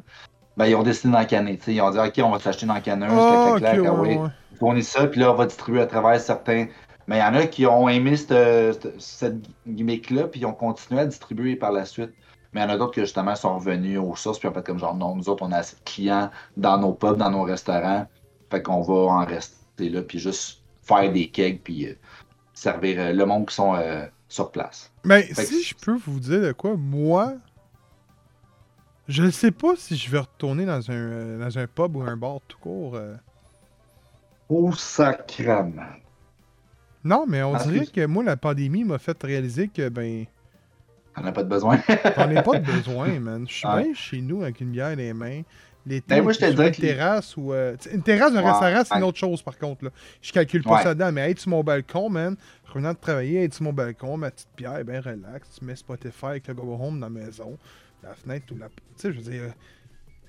ben, 0.58 0.65
ils 0.67 0.75
ont 0.75 0.84
décidé 0.84 1.13
d'en 1.13 1.25
canner. 1.25 1.60
Ils 1.67 1.81
ont 1.81 1.91
dit, 1.91 2.00
OK, 2.00 2.19
on 2.24 2.31
va 2.31 2.39
s'acheter 2.39 2.65
dans 2.65 2.81
canneuse, 2.81 3.12
Ah, 3.12 3.27
clac, 3.27 3.58
clac, 3.58 3.79
ok, 3.79 3.81
clac, 3.81 3.86
ah 3.86 3.93
ouais, 3.96 4.17
ouais. 4.62 4.81
ça, 4.84 5.08
puis 5.08 5.19
là, 5.22 5.31
on 5.31 5.36
va 5.36 5.46
distribuer 5.46 5.81
à 5.81 5.88
travers 5.88 6.19
certains. 6.19 6.67
Mais 7.08 7.17
il 7.17 7.19
y 7.22 7.24
en 7.24 7.34
a 7.36 7.48
qui 7.48 7.65
ont 7.65 7.89
aimé 7.89 8.17
cette, 8.17 8.81
cette- 8.81 9.01
cette 9.01 9.36
gimmick-là, 9.67 10.27
puis 10.27 10.41
ils 10.41 10.46
ont 10.46 10.53
continué 10.53 11.01
à 11.01 11.05
distribuer 11.05 11.55
par 11.55 11.72
la 11.72 11.86
suite. 11.86 12.12
Mais 12.53 12.62
il 12.62 12.63
y 12.63 12.67
en 12.67 12.69
a 12.69 12.77
d'autres 12.77 12.93
qui, 12.93 13.01
justement, 13.01 13.36
sont 13.36 13.55
revenus 13.55 14.00
aux 14.00 14.15
sources, 14.15 14.39
puis 14.39 14.48
ont 14.48 14.53
fait 14.53 14.65
comme 14.65 14.79
genre, 14.79 14.96
non, 14.96 15.15
nous 15.15 15.29
autres, 15.29 15.43
on 15.46 15.51
a 15.51 15.58
assez 15.58 15.75
de 15.75 15.81
clients 15.84 16.31
dans 16.58 16.77
nos 16.79 16.93
pubs, 16.93 17.17
dans 17.17 17.29
nos 17.31 17.43
restaurants, 17.43 18.08
fait 18.51 18.62
qu'on 18.63 18.81
va 18.81 18.93
en 19.13 19.25
rester 19.25 19.89
là, 19.89 20.01
puis 20.03 20.19
juste 20.19 20.65
faire 20.81 21.12
des 21.12 21.29
kegs, 21.31 21.62
puis 21.63 21.88
euh, 21.88 21.96
servir 22.53 23.00
euh, 23.00 23.13
le 23.13 23.25
monde 23.25 23.48
qui 23.48 23.55
sont 23.55 23.75
euh, 23.75 24.08
sur 24.29 24.51
place. 24.51 24.91
Mais 25.03 25.24
Fait 25.24 25.33
que 25.43 25.48
si 25.50 25.63
je 25.63 25.75
peux 25.75 25.98
vous 25.98 26.19
dire 26.21 26.39
de 26.41 26.51
quoi, 26.53 26.75
moi, 26.77 27.33
je 29.07 29.24
ne 29.24 29.31
sais 29.31 29.51
pas 29.51 29.75
si 29.75 29.98
je 29.98 30.09
vais 30.09 30.19
retourner 30.19 30.65
dans 30.65 30.89
un, 30.91 30.93
euh, 30.93 31.39
dans 31.39 31.57
un 31.57 31.67
pub 31.67 31.95
ou 31.95 32.01
un 32.03 32.15
bar 32.15 32.39
tout 32.48 32.57
court. 32.59 32.95
euh. 32.95 33.15
Au 34.48 34.71
sacrament. 34.74 35.81
Non, 37.03 37.25
mais 37.27 37.41
on 37.43 37.55
Ah, 37.55 37.63
dirait 37.63 37.88
que 37.88 38.05
moi, 38.05 38.24
la 38.24 38.38
pandémie 38.38 38.83
m'a 38.83 38.98
fait 39.00 39.21
réaliser 39.24 39.67
que, 39.67 39.89
ben, 39.89 40.25
On 41.17 41.21
n'a 41.21 41.31
pas 41.31 41.43
de 41.43 41.50
besoin. 41.50 41.79
j'en 42.15 42.29
ai 42.29 42.41
pas 42.43 42.59
de 42.59 42.65
besoin, 42.71 43.19
man. 43.19 43.45
Je 43.48 43.53
suis 43.53 43.67
Ouais. 43.67 43.83
bien 43.83 43.93
chez 43.93 44.21
nous 44.21 44.41
avec 44.43 44.62
une 44.62 44.71
bière 44.71 44.89
dans 44.91 44.98
les 44.98 45.13
mains. 45.13 45.41
Ben, 46.08 46.22
moi, 46.24 46.34
je 46.34 46.39
te 46.39 46.46
dirais 46.46 46.67
une 46.67 46.74
que- 46.75 46.81
terrasse 46.81 47.36
ou. 47.38 47.51
euh, 47.53 47.75
une 47.91 48.03
terrasse 48.03 48.31
d'un 48.34 48.43
Ouais, 48.43 48.51
restaurant, 48.51 48.84
c'est 48.86 48.98
une 48.98 49.03
autre 49.03 49.17
chose, 49.17 49.41
par 49.41 49.58
contre. 49.58 49.86
Là. 49.86 49.91
Je 50.22 50.31
calcule 50.31 50.63
pas 50.63 50.75
Ouais. 50.77 50.84
ça 50.84 50.93
dedans, 50.93 51.12
mais 51.12 51.31
être 51.31 51.39
sur 51.39 51.50
mon 51.50 51.63
balcon, 51.63 52.10
man, 52.10 52.36
revenant 52.65 52.93
de 52.93 52.98
travailler, 53.00 53.43
être 53.43 53.53
sur 53.53 53.63
mon 53.63 53.74
balcon, 53.74 54.15
ma 54.17 54.29
petite 54.31 54.50
bière, 54.55 54.84
ben 54.86 55.01
relax, 55.01 55.50
tu 55.58 55.65
mets 55.65 55.75
Spotify 55.75 56.25
avec 56.25 56.48
le 56.48 56.53
Go 56.53 56.77
Home 56.79 57.00
dans 57.00 57.08
la 57.08 57.22
maison, 57.25 57.58
la 58.03 58.13
fenêtre 58.13 58.46
ou 58.53 58.58
la. 58.58 58.67
Tu 58.67 58.74
sais, 58.98 59.12
je 59.12 59.17
veux 59.19 59.31
dire, 59.31 59.53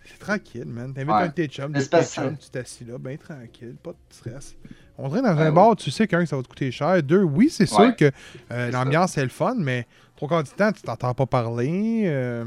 c'est 0.04 0.18
tranquille, 0.18 0.64
man. 0.66 0.94
T'invites 0.94 1.10
Ouais. 1.10 1.22
un 1.22 1.26
de 1.28 1.32
tes 1.32 1.46
chums, 1.46 1.72
deux 1.72 1.80
c'est 1.80 2.02
chums, 2.04 2.36
tu 2.38 2.48
t'assis 2.48 2.84
là, 2.84 2.96
ben 2.98 3.18
tranquille, 3.18 3.76
pas 3.82 3.90
de 3.90 3.96
stress. 4.08 4.56
On 4.96 5.08
dirait 5.08 5.22
dans 5.22 5.34
Ouais, 5.34 5.42
un 5.42 5.46
ouais. 5.46 5.52
bar, 5.52 5.76
tu 5.76 5.90
sais 5.90 6.06
qu'un, 6.06 6.24
ça 6.26 6.36
va 6.36 6.42
te 6.42 6.48
coûter 6.48 6.70
cher. 6.70 7.02
Deux, 7.02 7.22
oui, 7.22 7.48
c'est 7.50 7.66
sûr 7.66 7.94
que 7.96 8.04
euh, 8.06 8.10
C'est 8.50 8.70
l'ambiance 8.70 9.16
est 9.18 9.22
le 9.22 9.28
fun, 9.28 9.54
mais 9.58 9.86
trois 10.16 10.28
quarts 10.28 10.42
du 10.42 10.50
temps, 10.50 10.72
tu 10.72 10.82
t'entends 10.82 11.14
pas 11.14 11.26
parler. 11.26 12.04
euh, 12.06 12.44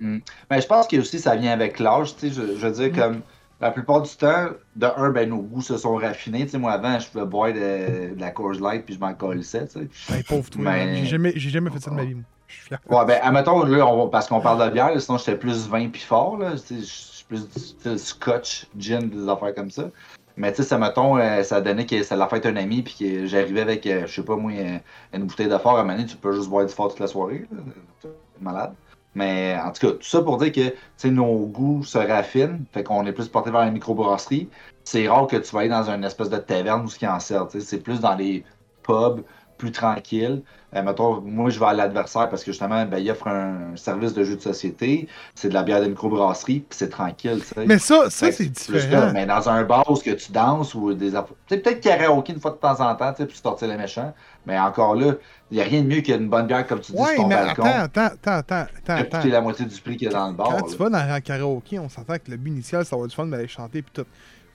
Mais 0.00 0.60
je 0.60 0.66
pense 0.66 0.86
que 0.88 0.96
aussi 0.96 1.18
ça 1.18 1.36
vient 1.36 1.52
avec 1.52 1.78
l'âge, 1.78 2.16
tu 2.16 2.30
sais, 2.30 2.34
je, 2.34 2.56
je 2.56 2.66
veux 2.66 2.72
dire, 2.72 2.92
Mm. 2.92 2.96
comme 2.96 3.20
la 3.60 3.70
plupart 3.70 4.00
du 4.00 4.10
temps, 4.16 4.46
de 4.76 4.86
un, 4.96 5.10
ben 5.10 5.28
nos 5.28 5.42
goûts 5.42 5.60
se 5.60 5.76
sont 5.76 5.94
raffinés, 5.96 6.44
tu 6.46 6.52
sais, 6.52 6.58
moi 6.58 6.72
avant, 6.72 6.98
je 6.98 7.08
pouvais 7.08 7.26
boire 7.26 7.52
de, 7.52 8.14
de 8.14 8.20
la 8.20 8.30
Coors 8.30 8.54
Light 8.54 8.86
puis 8.86 8.94
je 8.94 9.00
m'en 9.00 9.12
colissais, 9.12 9.66
tu 9.66 9.80
sais. 9.80 9.88
Ben, 10.08 10.22
pauvre 10.22 10.48
toi, 10.48 10.62
Mais-. 10.62 10.96
J'ai 10.96 11.06
jamais, 11.06 11.32
j'ai 11.36 11.50
jamais 11.50 11.70
fait 11.70 11.80
ça 11.80 11.90
de 11.90 11.96
ma 11.96 12.04
vie, 12.04 12.14
moi. 12.14 12.24
Je 12.48 12.54
suis 12.54 12.64
fier. 12.64 12.78
Ouais, 12.88 13.04
ben, 13.04 13.20
admettons, 13.22 13.62
là, 13.64 13.86
on 13.86 14.08
parce 14.08 14.26
qu'on 14.28 14.40
parle 14.40 14.66
de 14.66 14.72
bière, 14.72 14.92
là, 14.94 14.98
sinon 14.98 15.18
j'étais 15.18 15.36
plus 15.36 15.68
vin 15.68 15.88
puis 15.88 16.00
fort, 16.00 16.38
là, 16.38 16.52
je 16.56 16.74
suis 16.82 17.24
plus 17.24 17.46
du 17.84 17.98
scotch, 17.98 18.66
gin, 18.78 19.08
des 19.08 19.28
affaires 19.28 19.54
comme 19.54 19.70
ça. 19.70 19.90
Mais 20.36 20.50
tu 20.52 20.62
sais, 20.62 20.68
ça, 20.68 20.78
mettons, 20.78 21.18
euh, 21.18 21.42
ça 21.42 21.60
donnait 21.60 21.84
que 21.84 22.02
ça 22.02 22.16
l'a 22.16 22.26
fait 22.28 22.46
un 22.46 22.56
ami 22.56 22.82
puis 22.82 22.96
que 22.98 23.26
j'arrivais 23.26 23.60
avec, 23.60 23.86
euh, 23.86 24.06
je 24.06 24.14
sais 24.14 24.22
pas 24.22 24.36
moi, 24.36 24.52
euh, 24.56 24.78
une 25.12 25.24
bouteille 25.24 25.48
de 25.48 25.58
fort, 25.58 25.76
à 25.76 25.80
un 25.80 25.82
moment 25.82 25.96
donné, 25.96 26.06
tu 26.06 26.16
peux 26.16 26.32
juste 26.32 26.48
boire 26.48 26.64
du 26.64 26.72
fort 26.72 26.88
toute 26.88 27.00
la 27.00 27.08
soirée, 27.08 27.46
là. 27.52 28.10
Malade. 28.40 28.72
Mais 29.14 29.56
en 29.60 29.72
tout 29.72 29.86
cas, 29.88 29.92
tout 29.94 30.02
ça 30.02 30.22
pour 30.22 30.38
dire 30.38 30.52
que 30.52 31.08
nos 31.08 31.46
goûts 31.46 31.82
se 31.82 31.98
raffinent, 31.98 32.64
fait 32.72 32.84
qu'on 32.84 33.04
est 33.06 33.12
plus 33.12 33.28
porté 33.28 33.50
vers 33.50 33.60
la 33.60 33.70
microbrasserie. 33.70 34.48
C'est 34.84 35.08
rare 35.08 35.26
que 35.26 35.36
tu 35.36 35.52
vas 35.52 35.60
aller 35.60 35.68
dans 35.68 35.90
une 35.90 36.04
espèce 36.04 36.30
de 36.30 36.38
taverne 36.38 36.84
où 36.84 36.88
ce 36.88 36.98
qui 36.98 37.06
en 37.06 37.20
sert. 37.20 37.48
C'est 37.50 37.82
plus 37.82 38.00
dans 38.00 38.14
les 38.14 38.44
pubs, 38.82 39.22
plus 39.60 39.72
tranquilles. 39.72 40.42
Euh, 40.74 40.82
mettons, 40.82 41.20
moi, 41.20 41.50
je 41.50 41.58
vais 41.58 41.66
à 41.66 41.72
l'adversaire 41.74 42.28
parce 42.30 42.42
que 42.44 42.52
justement, 42.52 42.86
ben, 42.86 42.98
il 42.98 43.10
offre 43.10 43.26
un 43.26 43.76
service 43.76 44.14
de 44.14 44.24
jeu 44.24 44.36
de 44.36 44.40
société. 44.40 45.08
C'est 45.34 45.48
de 45.48 45.54
la 45.54 45.62
bière 45.62 45.80
de 45.80 45.86
microbrasserie, 45.88 46.60
puis 46.60 46.78
c'est 46.78 46.88
tranquille. 46.88 47.42
Mais 47.66 47.78
ça, 47.78 48.08
ça 48.08 48.28
que 48.28 48.34
c'est 48.34 48.46
différent. 48.46 49.00
là. 49.00 49.12
Mais 49.12 49.26
dans 49.26 49.48
un 49.48 49.64
bar 49.64 49.88
où 49.90 49.96
que 49.96 50.10
tu 50.10 50.32
danses 50.32 50.74
ou 50.74 50.94
des 50.94 51.10
peut-être 51.48 51.80
karaoké 51.80 52.32
une 52.32 52.40
fois 52.40 52.52
de 52.52 52.56
temps 52.56 52.80
en 52.80 52.94
temps, 52.94 53.12
tu 53.12 53.18
sais, 53.22 53.26
pour 53.26 53.36
sortir 53.36 53.68
les 53.68 53.76
méchants. 53.76 54.14
Mais 54.46 54.58
encore 54.58 54.94
là, 54.94 55.14
il 55.50 55.56
n'y 55.56 55.62
a 55.62 55.66
rien 55.66 55.82
de 55.82 55.86
mieux 55.88 56.00
qu'une 56.00 56.28
bonne 56.28 56.46
bière, 56.46 56.66
comme 56.66 56.80
tu 56.80 56.92
dis, 56.92 56.98
Ouais, 56.98 57.14
sur 57.14 57.24
ton 57.24 57.28
mais 57.28 57.34
balcon. 57.34 57.62
attends, 57.64 58.00
attends, 58.04 58.30
attends, 58.32 58.54
attends, 58.54 58.94
attends, 58.94 59.18
coûté 59.18 59.28
la 59.30 59.40
moitié 59.42 59.66
du 59.66 59.80
prix 59.80 59.96
qu'il 59.96 60.08
y 60.08 60.10
a 60.10 60.14
dans 60.14 60.28
le 60.28 60.34
bar. 60.34 60.48
Quand 60.50 60.62
tu 60.62 60.78
là. 60.78 60.88
vas 60.88 60.90
dans 60.90 61.14
un 61.14 61.20
karaoké, 61.20 61.78
on 61.78 61.88
s'entend 61.88 62.14
que 62.14 62.30
le 62.30 62.36
but 62.36 62.50
initial, 62.50 62.84
ça 62.86 62.96
va 62.96 63.02
être 63.02 63.10
du 63.10 63.16
fun 63.16 63.26
d'aller 63.26 63.48
chanter 63.48 63.82
puis 63.82 63.92
tout. 63.92 64.06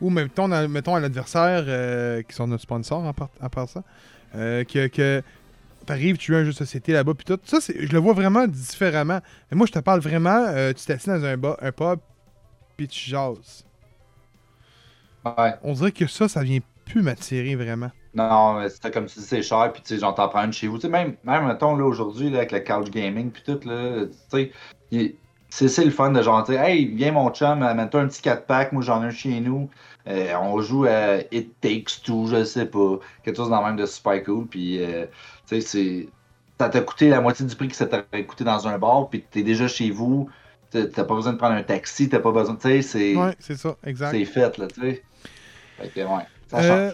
Ou 0.02 0.10
mettons, 0.10 0.48
mettons 0.68 0.96
à 0.96 1.00
l'adversaire, 1.00 1.64
euh, 1.68 2.22
qui 2.24 2.36
sont 2.36 2.48
notre 2.48 2.64
sponsor 2.64 3.04
en 3.04 3.14
part, 3.14 3.30
à 3.40 3.50
part 3.50 3.70
ça, 3.70 3.82
euh, 4.36 4.64
que, 4.64 4.88
que 4.88 5.22
t'arrives, 5.86 6.18
tu 6.18 6.36
à 6.36 6.40
un 6.40 6.44
jeu 6.44 6.52
de 6.52 6.56
société 6.56 6.94
là-bas 6.94 7.14
puis 7.14 7.26
tout. 7.26 7.40
Ça, 7.44 7.60
je 7.60 7.92
le 7.92 8.00
vois 8.00 8.14
vraiment 8.14 8.48
différemment. 8.48 9.20
Mais 9.52 9.58
moi, 9.58 9.68
je 9.68 9.72
te 9.72 9.80
parle 9.80 10.00
vraiment, 10.00 10.46
euh, 10.50 10.74
tu 10.74 10.86
t'assis 10.86 11.08
dans 11.08 11.24
un, 11.24 11.38
un 11.62 11.72
pub 11.72 12.00
puis 12.78 12.88
tu 12.88 13.10
jases. 13.10 13.66
Ouais. 15.26 15.54
On 15.64 15.74
dirait 15.74 15.92
que 15.92 16.08
ça, 16.08 16.28
ça 16.28 16.44
vient 16.44 16.60
plus 16.86 17.02
m'attirer 17.02 17.56
vraiment. 17.56 17.92
Non, 18.14 18.60
mais 18.60 18.70
c'était 18.70 18.92
comme 18.92 19.08
tu 19.08 19.20
dis, 19.20 19.26
c'est 19.26 19.42
cher, 19.42 19.72
puis 19.74 19.82
tu 19.82 19.96
sais, 19.96 20.00
j'en 20.00 20.14
t'en 20.14 20.30
prends 20.30 20.46
une 20.46 20.54
chez 20.54 20.68
vous. 20.68 20.78
Tu 20.78 20.84
sais, 20.84 20.90
même, 20.90 21.16
même 21.24 21.48
mettons, 21.48 21.76
là, 21.76 21.84
aujourd'hui, 21.84 22.30
là, 22.30 22.38
avec 22.40 22.52
le 22.52 22.60
couch 22.60 22.90
gaming, 22.90 23.32
puis 23.32 23.44
tout, 23.46 23.60
là, 23.68 24.06
tu 24.32 24.52
sais, 25.50 25.68
c'est 25.68 25.86
le 25.86 25.92
fun 25.92 26.12
de 26.12 26.22
genre, 26.22 26.44
tu 26.46 26.54
sais, 26.54 26.60
hey, 26.60 26.86
viens 26.86 27.12
mon 27.12 27.30
chum, 27.32 27.62
amène-toi 27.62 28.02
un 28.02 28.08
petit 28.08 28.22
4-pack, 28.22 28.72
moi 28.72 28.82
j'en 28.84 29.04
ai 29.04 29.08
un 29.08 29.10
chez 29.10 29.40
nous. 29.42 29.70
Euh, 30.08 30.34
on 30.40 30.62
joue 30.62 30.86
à 30.86 31.18
It 31.32 31.60
Takes 31.62 32.04
Two, 32.04 32.28
je 32.28 32.44
sais 32.44 32.66
pas, 32.68 33.00
quelque 33.24 33.38
chose 33.38 33.50
dans 33.50 33.60
le 33.62 33.68
même 33.68 33.76
de 33.76 33.86
super 33.86 34.24
cool, 34.24 34.46
puis, 34.46 34.84
euh, 34.84 35.06
tu 35.48 35.62
sais, 35.62 35.62
c'est. 35.62 36.10
Ça 36.60 36.70
t'a 36.70 36.80
coûté 36.82 37.10
la 37.10 37.20
moitié 37.20 37.46
du 37.46 37.54
prix 37.54 37.68
que 37.68 37.76
ça 37.76 37.86
t'aurait 37.86 38.26
coûté 38.26 38.44
dans 38.46 38.66
un 38.68 38.78
bar, 38.78 39.10
puis 39.10 39.26
t'es 39.30 39.44
déjà 39.44 39.68
chez 39.68 39.92
vous, 39.92 40.30
t'as 40.72 41.04
pas 41.04 41.16
besoin 41.16 41.34
de 41.34 41.38
prendre 41.38 41.56
un 41.56 41.64
taxi, 41.64 42.08
t'as 42.08 42.20
pas 42.20 42.32
besoin, 42.32 42.56
tu 42.56 42.62
sais, 42.62 42.82
c'est 42.82 43.16
Ouais, 43.16 43.36
c'est 43.40 43.58
ça, 43.58 43.76
exact. 43.84 44.12
c'est 44.12 44.26
fait, 44.26 44.58
là, 44.58 44.68
tu 44.68 44.80
sais. 44.80 45.04
Fait 45.78 45.90
que, 45.90 46.00
ouais, 46.02 46.24
ça 46.48 46.62
change. 46.62 46.70
Euh, 46.70 46.92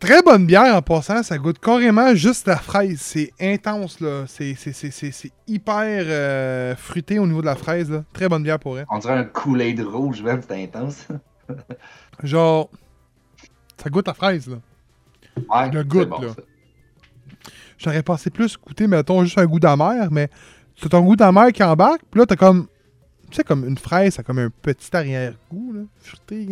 très 0.00 0.22
bonne 0.22 0.46
bière 0.46 0.74
en 0.74 0.82
passant, 0.82 1.22
ça 1.22 1.38
goûte 1.38 1.60
carrément 1.60 2.14
juste 2.16 2.48
la 2.48 2.56
fraise. 2.56 3.00
C'est 3.00 3.30
intense, 3.40 4.00
là. 4.00 4.24
C'est, 4.26 4.54
c'est, 4.56 4.72
c'est, 4.72 4.90
c'est, 4.90 5.12
c'est 5.12 5.30
hyper 5.46 6.04
euh, 6.06 6.74
fruité 6.74 7.20
au 7.20 7.26
niveau 7.26 7.40
de 7.40 7.46
la 7.46 7.54
fraise, 7.54 7.90
là. 7.90 8.02
Très 8.12 8.28
bonne 8.28 8.42
bière 8.42 8.58
pour 8.58 8.76
elle. 8.78 8.86
On 8.90 8.98
dirait 8.98 9.14
un 9.14 9.24
Kool-Aid 9.24 9.80
rouge, 9.80 10.22
même, 10.22 10.42
c'était 10.42 10.62
intense. 10.62 11.06
Genre, 12.22 12.70
ça 13.76 13.90
goûte 13.90 14.06
la 14.06 14.14
fraise, 14.14 14.48
là. 14.48 14.56
Ouais, 15.36 15.70
Le 15.70 15.80
c'est 15.80 15.88
goût, 15.88 16.06
bon, 16.06 16.20
là. 16.20 16.34
J'aurais 17.78 18.02
pensé 18.02 18.30
plus 18.30 18.56
goûter, 18.56 18.86
mettons, 18.86 19.24
juste 19.24 19.38
un 19.38 19.46
goût 19.46 19.60
d'amer, 19.60 20.08
mais 20.10 20.28
c'est 20.76 20.88
ton 20.88 21.00
goût 21.00 21.16
d'amer 21.16 21.52
qui 21.52 21.62
embarque, 21.62 22.02
puis 22.10 22.20
là, 22.20 22.26
t'as 22.26 22.36
comme. 22.36 22.68
Tu 23.30 23.36
sais, 23.36 23.44
comme 23.44 23.66
une 23.66 23.78
fraise, 23.78 24.14
ça 24.14 24.20
a 24.20 24.22
comme 24.22 24.38
un 24.38 24.50
petit 24.50 24.94
arrière-goût, 24.96 25.72
là. 25.72 25.80
Fruité 25.98 26.46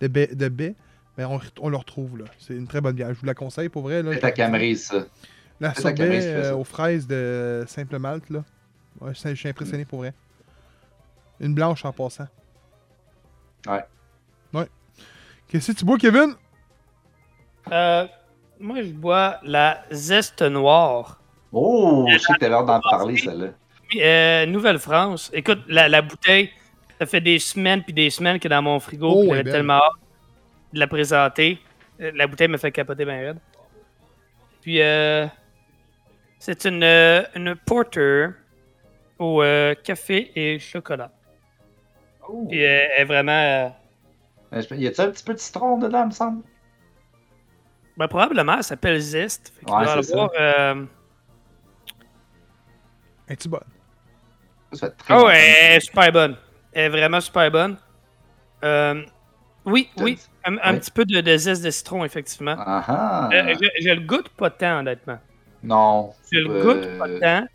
de 0.00 0.08
baie. 0.08 0.26
De 0.28 0.48
baie. 0.48 0.74
Mais 1.16 1.24
on, 1.24 1.40
on 1.60 1.68
le 1.68 1.76
retrouve, 1.76 2.18
là. 2.18 2.24
C'est 2.38 2.54
une 2.54 2.66
très 2.66 2.80
bonne 2.80 2.96
bière. 2.96 3.12
Je 3.14 3.20
vous 3.20 3.26
la 3.26 3.34
conseille, 3.34 3.68
pour 3.68 3.82
vrai. 3.82 4.02
C'est 4.12 4.20
ta 4.20 4.32
camerise, 4.32 4.86
ça. 4.86 5.06
La 5.60 5.74
sorbet 5.74 6.24
euh, 6.24 6.54
aux 6.54 6.64
fraises 6.64 7.06
de 7.06 7.64
Simple 7.68 7.98
Malte, 7.98 8.30
là. 8.30 8.44
Ouais, 9.00 9.12
je 9.14 9.28
je 9.28 9.34
suis 9.34 9.48
impressionné 9.48 9.84
pour 9.84 10.00
vrai. 10.00 10.14
Une 11.38 11.54
blanche 11.54 11.84
en 11.84 11.92
passant. 11.92 12.28
Ouais. 13.66 13.84
Qu'est-ce 15.50 15.72
que 15.72 15.78
tu 15.78 15.84
bois, 15.84 15.98
Kevin? 15.98 16.34
Euh, 17.72 18.06
moi, 18.60 18.82
je 18.82 18.92
bois 18.92 19.40
la 19.42 19.82
zeste 19.90 20.42
noire. 20.42 21.20
Oh, 21.50 22.06
je 22.08 22.18
sais 22.18 22.32
que 22.34 22.38
t'as 22.38 22.48
l'air 22.48 22.64
d'en 22.64 22.80
parler, 22.80 23.16
celle-là. 23.16 23.48
Euh, 24.00 24.46
Nouvelle-France. 24.46 25.28
Écoute, 25.34 25.58
la, 25.66 25.88
la 25.88 26.02
bouteille, 26.02 26.50
ça 27.00 27.06
fait 27.06 27.20
des 27.20 27.40
semaines 27.40 27.82
puis 27.82 27.92
des 27.92 28.10
semaines 28.10 28.38
que 28.38 28.46
dans 28.46 28.62
mon 28.62 28.78
frigo. 28.78 29.12
Oh, 29.12 29.24
j'avais 29.28 29.50
tellement 29.50 29.78
hâte 29.78 29.92
de 30.72 30.78
la 30.78 30.86
présenter. 30.86 31.58
Euh, 32.00 32.12
La 32.14 32.28
bouteille 32.28 32.46
me 32.46 32.56
fait 32.56 32.70
capoter 32.70 33.04
bien 33.04 33.18
raide. 33.18 33.38
Puis, 34.62 34.80
euh, 34.80 35.26
c'est 36.38 36.64
une, 36.64 36.84
une 36.84 37.56
porter 37.56 38.28
au 39.18 39.42
euh, 39.42 39.74
café 39.82 40.30
et 40.36 40.60
chocolat. 40.60 41.10
Oh. 42.28 42.46
Puis, 42.48 42.60
elle 42.60 42.90
est 42.98 43.04
vraiment. 43.04 43.74
Euh, 44.52 44.62
Y 44.70 44.86
a-tu 44.86 45.00
un 45.00 45.10
petit 45.10 45.24
peu 45.24 45.34
de 45.34 45.38
citron 45.38 45.78
dedans, 45.78 46.06
me 46.06 46.10
semble? 46.12 46.42
ben, 47.96 48.08
probablement, 48.08 48.56
elle 48.56 48.64
s'appelle 48.64 48.98
Zest. 49.00 49.52
Fait 49.54 49.66
Ouais, 49.66 49.84
doit 49.84 50.02
c'est 50.02 50.14
avoir, 50.14 50.30
euh, 50.38 50.86
Es-tu 53.28 53.48
bonne? 53.48 53.64
Ça 54.72 54.88
fait 54.90 54.96
très 54.96 55.14
Oh, 55.14 55.28
elle 55.28 55.76
est 55.76 55.80
super 55.80 56.12
bonne. 56.12 56.36
Elle 56.72 56.86
est 56.86 56.88
vraiment 56.88 57.20
super 57.20 57.50
bonne. 57.50 57.76
Euh, 58.64 59.02
oui, 59.64 59.90
oui, 59.96 60.18
un, 60.44 60.58
un 60.62 60.74
Oui. 60.74 60.80
petit 60.80 60.90
peu 60.90 61.04
de, 61.04 61.20
de 61.20 61.36
zeste 61.36 61.64
de 61.64 61.70
citron, 61.70 62.04
effectivement. 62.04 62.56
Ah 62.58 62.84
ah. 62.88 63.28
Euh, 63.32 63.54
je, 63.60 63.68
je 63.84 63.90
le 63.94 64.00
goûte 64.06 64.28
pas 64.30 64.50
tant, 64.50 64.80
honnêtement. 64.80 65.18
Non. 65.62 66.14
Je 66.32 66.38
le 66.38 66.50
euh, 66.50 66.62
goûte 66.62 66.88
pas 66.98 67.08
tant, 67.20 67.46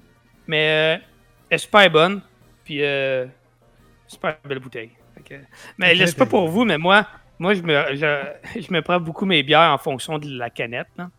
mais 0.47 0.97
euh, 0.99 1.05
elle 1.49 1.55
est 1.55 1.59
super 1.59 1.89
bonne. 1.89 2.21
Puis, 2.63 2.83
euh, 2.83 3.27
super 4.07 4.37
belle 4.45 4.59
bouteille. 4.59 4.91
Que- 5.23 5.35
mais 5.77 5.93
Ok, 5.93 5.97
là, 5.99 6.07
c'est 6.07 6.17
pas 6.17 6.25
pour 6.25 6.47
vous, 6.49 6.65
mais 6.65 6.77
moi, 6.77 7.07
moi 7.39 7.53
je, 7.53 7.61
me, 7.61 7.95
je, 7.95 8.59
je 8.61 8.71
me 8.73 8.81
prends 8.81 8.99
beaucoup 8.99 9.25
mes 9.25 9.41
bières 9.43 9.71
en 9.71 9.77
fonction 9.77 10.17
de 10.19 10.27
la 10.37 10.49
canette. 10.49 10.87
là. 10.97 11.09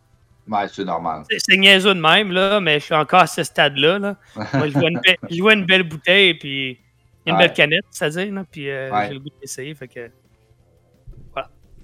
Ouais, 0.49 0.67
c'est 0.71 0.85
normal. 0.85 1.23
C'est 1.37 1.57
niaiseux 1.57 1.93
de 1.93 1.99
même, 1.99 2.31
là, 2.31 2.61
mais 2.61 2.79
je 2.79 2.85
suis 2.85 2.95
encore 2.95 3.19
à 3.21 3.27
ce 3.27 3.43
stade-là. 3.43 3.99
là. 3.99 4.15
Moi, 4.53 4.69
je 4.69 4.73
vois 4.79 4.89
une, 4.89 4.99
belle- 4.99 5.17
je 5.29 5.41
vois 5.41 5.53
une 5.53 5.65
belle 5.65 5.83
bouteille, 5.83 6.35
puis 6.35 6.79
une 7.25 7.33
Ouais. 7.33 7.39
belle 7.39 7.53
canette, 7.53 7.83
c'est-à-dire, 7.91 8.33
puis 8.49 8.69
euh, 8.69 8.89
Ouais. 8.89 9.07
j'ai 9.07 9.13
le 9.15 9.19
goût 9.19 9.29
d'essayer. 9.41 9.75
Fait 9.75 9.87
que... 9.89 10.09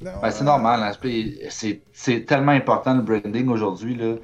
Ben, 0.01 0.32
c'est 0.32 0.43
normal. 0.43 0.82
hein, 0.84 0.91
c'est- 1.50 2.25
tellement 2.25 2.51
important 2.51 2.93
le 2.93 3.01
branding 3.01 3.48
aujourd'hui. 3.50 3.96
là. 3.96 4.15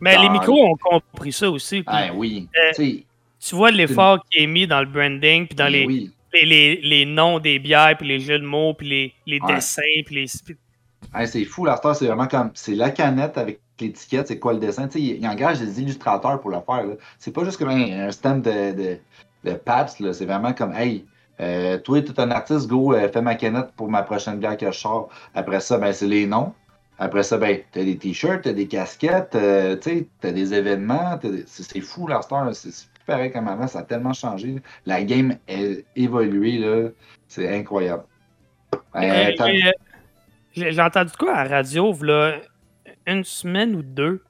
Mais 0.00 0.16
les 0.18 0.28
micros 0.28 0.66
ont 0.66 0.76
compris 0.76 1.32
ça 1.32 1.50
aussi. 1.50 1.76
puis 1.82 1.84
Ah 1.86 2.08
oui. 2.14 2.48
Euh, 2.56 2.72
Tu 2.74 2.74
sais, 2.98 3.04
Tu 3.40 3.54
vois 3.54 3.70
l'effort 3.70 4.18
qui 4.30 4.42
est 4.42 4.46
mis 4.46 4.66
dans 4.66 4.80
le 4.80 4.86
branding, 4.86 5.46
puis 5.46 5.54
dans 5.54 5.64
ben 5.64 5.72
les, 5.72 5.86
oui. 5.86 6.10
Les, 6.44 6.76
les, 6.76 6.80
les 6.82 7.06
noms 7.06 7.38
des 7.38 7.58
bières, 7.58 7.96
puis 7.98 8.06
les 8.08 8.20
jeux 8.20 8.38
de 8.38 8.44
mots, 8.46 8.74
puis 8.74 8.88
les, 8.88 9.14
les 9.26 9.40
Ouais. 9.40 9.54
dessins, 9.54 9.82
puis 10.04 10.14
les. 10.16 10.26
Hey, 11.14 11.28
c'est 11.28 11.44
fou, 11.44 11.64
la 11.64 11.76
star, 11.76 11.94
c'est 11.96 12.06
vraiment 12.06 12.26
comme. 12.26 12.50
C'est 12.54 12.74
la 12.74 12.90
canette 12.90 13.38
avec 13.38 13.60
l'étiquette, 13.80 14.28
c'est 14.28 14.38
quoi 14.38 14.52
le 14.54 14.58
dessin. 14.58 14.88
Il, 14.94 15.04
il 15.16 15.26
engage 15.28 15.60
des 15.60 15.80
illustrateurs 15.80 16.40
pour 16.40 16.50
le 16.50 16.58
faire. 16.66 16.84
C'est 17.18 17.32
pas 17.32 17.44
juste 17.44 17.58
comme 17.58 17.68
un, 17.70 18.08
un 18.08 18.10
stamp 18.12 18.38
de, 18.38 18.72
de, 18.72 18.98
là. 19.44 20.12
C'est 20.12 20.24
vraiment 20.26 20.52
comme, 20.52 20.72
hey, 20.74 21.04
euh, 21.40 21.78
toi, 21.78 22.02
tu 22.02 22.12
es 22.12 22.20
un 22.20 22.30
artiste, 22.30 22.66
go, 22.68 22.94
euh, 22.94 23.08
fais 23.08 23.22
ma 23.22 23.34
canette 23.34 23.72
pour 23.76 23.88
ma 23.90 24.02
prochaine 24.02 24.38
bière 24.38 24.56
que 24.56 24.66
je 24.70 24.78
sors. 24.78 25.08
Après 25.34 25.60
ça, 25.60 25.78
ben, 25.78 25.92
c'est 25.92 26.06
les 26.06 26.26
noms. 26.26 26.54
Après 26.98 27.22
ça, 27.22 27.36
ben, 27.38 27.60
t'as 27.72 27.84
des 27.84 27.98
t-shirts, 27.98 28.42
t'as 28.44 28.52
des 28.54 28.68
casquettes, 28.68 29.34
euh, 29.34 29.76
tu 29.76 29.90
sais, 29.90 30.08
t'as 30.20 30.32
des 30.32 30.54
événements. 30.54 31.16
des- 31.18 31.44
C'est 31.46 31.80
fou, 31.80 32.06
la 32.08 32.22
star. 32.22 32.54
C'est 32.54 32.70
c'est 32.72 32.88
plus 33.06 33.12
pareil 33.12 33.30
comme 33.32 33.48
avant. 33.48 33.66
Ça 33.66 33.80
a 33.80 33.82
tellement 33.82 34.12
changé. 34.12 34.56
La 34.84 35.02
game 35.02 35.36
a 35.48 35.52
évolué, 35.94 36.58
là. 36.58 36.90
C'est 37.28 37.54
incroyable. 37.54 38.04
Euh, 38.96 39.32
Euh, 39.40 39.72
j'ai, 40.54 40.80
entendu 40.80 41.12
quoi 41.18 41.34
à 41.34 41.44
la 41.44 41.56
radio, 41.56 41.94
là, 42.02 42.36
une 43.06 43.24
semaine 43.24 43.74
ou 43.74 43.82
deux? 43.82 44.22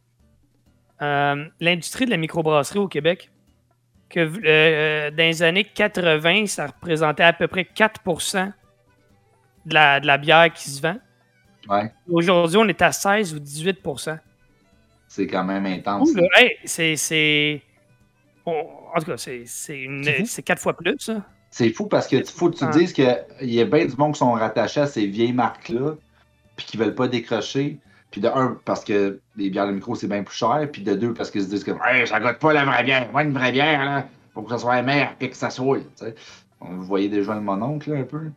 Euh, 1.02 1.44
L'industrie 1.60 2.06
de 2.06 2.10
la 2.10 2.16
microbrasserie 2.16 2.78
au 2.78 2.88
Québec, 2.88 3.30
que 4.08 4.20
euh, 4.20 5.10
dans 5.10 5.16
les 5.16 5.42
années 5.42 5.64
80, 5.64 6.46
ça 6.46 6.66
représentait 6.66 7.22
à 7.22 7.32
peu 7.32 7.46
près 7.46 7.62
4% 7.62 8.52
de 9.66 9.74
la, 9.74 10.00
de 10.00 10.06
la 10.06 10.18
bière 10.18 10.52
qui 10.52 10.70
se 10.70 10.80
vend. 10.80 10.96
ouais, 11.68 11.92
Aujourd'hui, 12.10 12.56
on 12.56 12.68
est 12.68 12.82
à 12.82 12.92
16 12.92 13.34
ou 13.34 13.38
18%. 13.38 14.18
c'est 15.08 15.26
quand 15.26 15.44
même 15.44 15.66
intense. 15.66 16.10
Hey, 16.34 16.56
c'est. 16.64 17.62
On- 18.46 18.66
En 18.94 18.98
tout 19.00 19.06
cas, 19.06 19.16
c'est 19.16 19.44
fou. 19.44 20.42
quatre 20.42 20.60
fois 20.60 20.76
plus. 20.76 20.96
ça. 20.98 21.22
C'est 21.50 21.70
fou 21.70 21.86
parce 21.86 22.06
que 22.06 22.22
faut 22.24 22.50
que 22.50 22.56
tu 22.56 22.66
te 22.66 22.72
dises 22.78 22.92
qu'il 22.92 23.16
y 23.42 23.60
a 23.60 23.64
bien 23.64 23.86
du 23.86 23.96
monde 23.96 24.12
qui 24.12 24.18
sont 24.18 24.32
rattachés 24.32 24.80
à 24.80 24.86
ces 24.86 25.06
vieilles 25.06 25.32
marques-là, 25.32 25.94
puis 26.56 26.66
qui 26.66 26.76
veulent 26.76 26.94
pas 26.94 27.08
décrocher. 27.08 27.78
Puis 28.10 28.20
de 28.20 28.28
un, 28.28 28.58
parce 28.64 28.84
que 28.84 29.20
les 29.36 29.50
bières 29.50 29.66
de 29.66 29.72
micro, 29.72 29.94
c'est 29.94 30.06
bien 30.08 30.22
plus 30.22 30.36
cher. 30.36 30.68
Puis 30.72 30.82
de 30.82 30.94
deux, 30.94 31.12
parce 31.12 31.30
qu'ils 31.30 31.42
se 31.42 31.48
disent 31.48 31.64
comme 31.64 31.78
Hey, 31.84 32.06
ça 32.06 32.20
goûte 32.20 32.38
pas 32.38 32.52
la 32.52 32.64
vraie 32.64 32.82
bière. 32.84 33.08
Moi, 33.12 33.24
une 33.24 33.32
vraie 33.32 33.52
bière, 33.52 33.84
là, 33.84 34.06
faut 34.34 34.42
que 34.42 34.50
ça 34.50 34.58
soit 34.58 34.80
meilleur 34.82 35.14
puis 35.18 35.30
que 35.30 35.36
ça 35.36 35.50
soit. 35.50 35.80
Vous 36.60 36.82
voyez 36.84 37.08
déjà 37.08 37.34
le 37.34 37.40
mononcle, 37.40 37.90
là, 37.92 38.00
un 38.00 38.04
peu. 38.04 38.30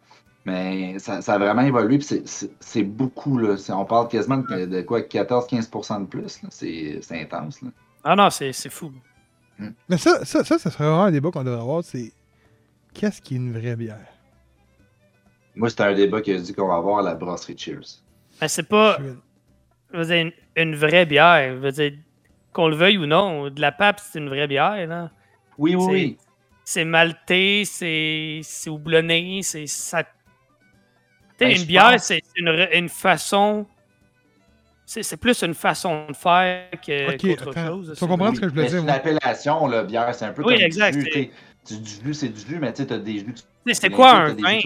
Mais 0.45 0.97
ça, 0.99 1.21
ça 1.21 1.33
a 1.33 1.37
vraiment 1.37 1.61
évolué. 1.61 1.97
Puis 1.99 2.21
c'est- 2.59 2.83
beaucoup, 2.83 3.37
là. 3.37 3.55
On 3.69 3.85
parle 3.85 4.07
quasiment 4.07 4.37
de, 4.37 4.65
de 4.65 4.81
quoi, 4.81 5.01
14-15% 5.01 6.01
de 6.01 6.05
plus. 6.05 6.41
C'est 6.49 6.99
intense, 7.21 7.61
là. 7.61 7.69
Ah 8.03 8.15
non, 8.15 8.29
c'est 8.29 8.53
c'est 8.53 8.69
fou. 9.59 9.73
Mais 9.89 9.97
ça, 9.97 10.23
ça, 10.25 10.43
ça, 10.43 10.57
ça 10.59 10.71
serait 10.71 10.85
vraiment 10.85 11.03
un 11.03 11.11
débat 11.11 11.31
qu'on 11.31 11.43
devrait 11.43 11.61
avoir, 11.61 11.83
c'est 11.83 12.11
qu'est-ce 12.93 13.21
qui 13.21 13.35
est 13.35 13.37
une 13.37 13.51
vraie 13.51 13.75
bière? 13.75 13.97
Moi, 15.55 15.69
c'était 15.69 15.83
un 15.83 15.93
débat 15.93 16.21
que 16.21 16.33
je 16.33 16.41
dis 16.41 16.53
qu'on 16.53 16.67
va 16.67 16.75
avoir 16.75 16.99
à 16.99 17.01
la 17.01 17.15
brasserie 17.15 17.57
Cheers. 17.57 18.01
Mais 18.41 18.47
c'est 18.47 18.63
pas. 18.63 18.97
Je 18.99 19.03
suis- 19.03 19.17
je 19.93 19.97
veux 19.97 20.05
dire, 20.05 20.15
une, 20.17 20.31
une 20.55 20.75
vraie 20.75 21.05
bière. 21.05 21.55
Je 21.55 21.59
veux 21.59 21.71
dire, 21.71 21.91
qu'on 22.53 22.67
le 22.69 22.75
veuille 22.75 22.97
ou 22.97 23.05
non, 23.05 23.49
de 23.49 23.59
la 23.61 23.71
pape, 23.71 23.99
c'est 23.99 24.19
une 24.19 24.29
vraie 24.29 24.47
bière. 24.47 24.87
Là. 24.87 25.11
Oui, 25.57 25.75
oui, 25.75 25.83
C'est- 25.85 25.91
oui. 25.91 26.17
C'est 26.63 26.85
maltais, 26.85 27.63
c'est 27.65 28.41
c'est 28.43 28.69
houblonné, 28.69 29.41
c'est 29.41 29.65
ça. 29.65 30.03
Ben, 31.39 31.55
une 31.57 31.63
bière, 31.65 31.93
pense- 31.93 32.03
c'est 32.03 32.21
une, 32.35 32.67
une 32.73 32.89
façon. 32.89 33.65
C'est 34.91 35.17
plus 35.17 35.43
une 35.43 35.53
façon 35.53 36.07
de 36.07 36.15
faire 36.15 36.71
que- 36.83 37.13
Ok, 37.13 37.17
qu'autre 37.21 37.49
attends, 37.59 37.67
chose. 37.67 37.93
tu 37.95 38.07
comprendre 38.07 38.35
ce 38.35 38.41
que 38.41 38.47
je 38.47 38.51
voulais 38.53 38.63
dire, 38.63 38.71
C'est 38.71 38.77
une 38.79 38.85
moi. 38.85 38.93
appellation, 38.95 39.67
là, 39.67 39.83
bière. 39.83 40.15
C'est 40.15 40.25
un 40.25 40.33
peu 40.33 40.41
Oui, 40.43 40.55
comme 40.55 40.63
exact, 40.63 40.95
du 40.95 41.01
jus. 41.11 41.29
Du, 41.67 41.79
du 41.79 41.89
jus, 41.89 42.13
c'est 42.15 42.29
du 42.29 42.39
jus, 42.39 42.57
mais 42.59 42.73
tu 42.73 42.81
sais, 42.81 42.87
t'as 42.87 42.97
des 42.97 43.19
jus 43.19 43.33
qui 43.33 43.43
C'est 43.75 43.91
quoi 43.91 44.13
un 44.13 44.33
vin? 44.33 44.59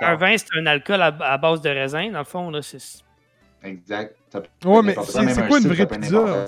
Un 0.00 0.14
vin, 0.16 0.34
c'est 0.38 0.46
un 0.58 0.64
alcool 0.66 1.02
à, 1.02 1.08
à 1.20 1.36
base 1.36 1.60
de 1.60 1.68
raisin, 1.68 2.10
dans 2.10 2.20
le 2.20 2.24
fond. 2.24 2.48
Là, 2.50 2.62
c'est- 2.62 3.02
Exact. 3.62 4.16
Ouais, 4.64 4.80
mais 4.82 4.94
c'est- 4.94 5.46
quoi, 5.46 5.58
une 5.58 5.68
vraie 5.68 5.86
pizza. 5.86 6.46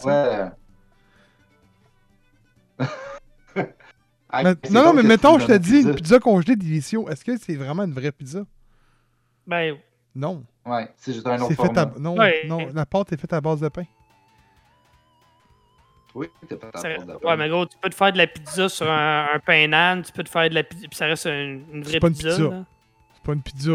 Ah, 4.30 4.42
Mais- 4.44 4.54
non, 4.70 4.92
mais 4.94 5.02
mettons, 5.02 5.38
je 5.38 5.46
te 5.46 5.56
dis, 5.56 5.80
une 5.82 5.94
pizza 5.94 6.18
congelée 6.18 6.56
délicieuse, 6.56 7.04
est-ce 7.10 7.24
que 7.24 7.36
c'est 7.36 7.56
vraiment 7.56 7.84
une 7.84 7.92
vraie 7.92 8.12
pizza? 8.12 8.40
Ben, 9.46 9.76
Non. 10.14 10.44
Ouais, 10.66 10.88
c'est 10.96 11.12
juste 11.14 11.26
un 11.26 11.40
autre 11.40 11.54
fait 11.54 11.62
à... 11.62 11.64
format. 11.86 11.92
Non, 11.98 12.16
Ouais. 12.16 12.42
non, 12.46 12.68
la 12.74 12.84
pâte 12.86 13.12
est 13.12 13.16
faite 13.20 13.32
à 13.32 13.40
base 13.40 13.60
de 13.60 13.68
pain. 13.68 13.84
Oui, 16.14 16.26
t'as 16.48 16.56
pas 16.56 16.78
ça- 16.78 16.88
porte 16.94 17.06
de 17.06 17.12
ouais, 17.12 17.18
pain. 17.22 17.36
mais 17.36 17.48
gros, 17.48 17.66
tu 17.66 17.76
peux 17.80 17.90
te 17.90 17.94
faire 17.94 18.12
de 18.12 18.18
la 18.18 18.26
pizza 18.26 18.68
sur 18.68 18.90
un, 18.90 19.26
un 19.34 19.38
pain 19.38 19.68
nan, 19.68 20.02
tu 20.02 20.10
peux 20.12 20.24
te 20.24 20.28
faire 20.30 20.48
de 20.48 20.54
la 20.54 20.62
pizza, 20.64 20.86
puis 20.88 20.96
ça 20.96 21.06
reste 21.06 21.26
une, 21.26 21.62
une 21.72 21.82
vraie 21.82 21.92
C'est 21.92 22.00
pas 22.00 22.08
une 22.08 22.14
pizza. 22.14 22.30
pizza. 22.30 22.64
C'est 23.14 23.22
pas 23.22 23.32
une 23.34 23.42
pizza. 23.42 23.72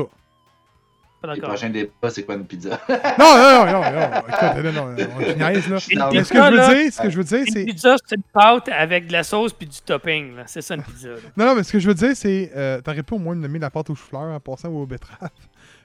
Pas 1.22 1.28
d'accord. 1.30 1.50
prochains 1.50 1.70
débats, 1.70 2.10
c'est 2.10 2.24
quoi 2.24 2.36
une 2.36 2.46
pizza? 2.46 2.78
Non, 2.90 3.38
non, 3.38 3.66
non, 3.66 3.82
non, 3.82 3.82
non. 3.82 4.18
Écoute, 4.28 4.64
non, 4.66 4.72
non, 4.74 4.96
on 5.16 5.22
se 5.22 5.32
niaise, 5.38 5.70
là. 5.70 5.78
Une 5.90 6.00
Non, 6.00 6.10
Mais 6.12 6.24
ce 6.26 6.34
que 6.34 6.38
je 6.38 6.52
veux 6.52 6.76
dire, 6.76 6.92
ce 6.94 7.02
que 7.02 7.10
je 7.10 7.18
veux 7.18 7.24
dire, 7.24 7.40
Une 7.40 7.54
c'est. 7.54 7.66
pizza, 7.66 7.96
c'est 8.06 8.16
une 8.18 8.24
pâte 8.24 8.70
avec 8.70 9.08
de 9.08 9.14
la 9.14 9.24
sauce 9.24 9.54
puis 9.54 9.68
du 9.68 9.80
topping. 9.80 10.36
là. 10.36 10.44
C'est 10.48 10.62
ça 10.62 10.76
une 10.76 10.84
pizza. 10.84 11.10
là. 11.10 11.16
Non, 11.38 11.46
non, 11.46 11.56
mais 11.56 11.64
ce 11.64 11.72
que 11.72 11.80
je 11.80 11.88
veux 11.88 11.94
dire, 11.94 12.12
c'est. 12.16 12.52
Euh, 12.56 12.82
T'aurais 12.82 13.04
pu 13.04 13.14
au 13.14 13.20
moins 13.20 13.36
nommer 13.36 13.60
la 13.60 13.70
pâte 13.70 13.90
aux 13.92 13.96
chou-fleurs 13.96 14.24
en 14.34 14.40
passant 14.42 14.68
ou 14.68 14.82
aux 14.82 14.86
betteraves. 14.86 15.30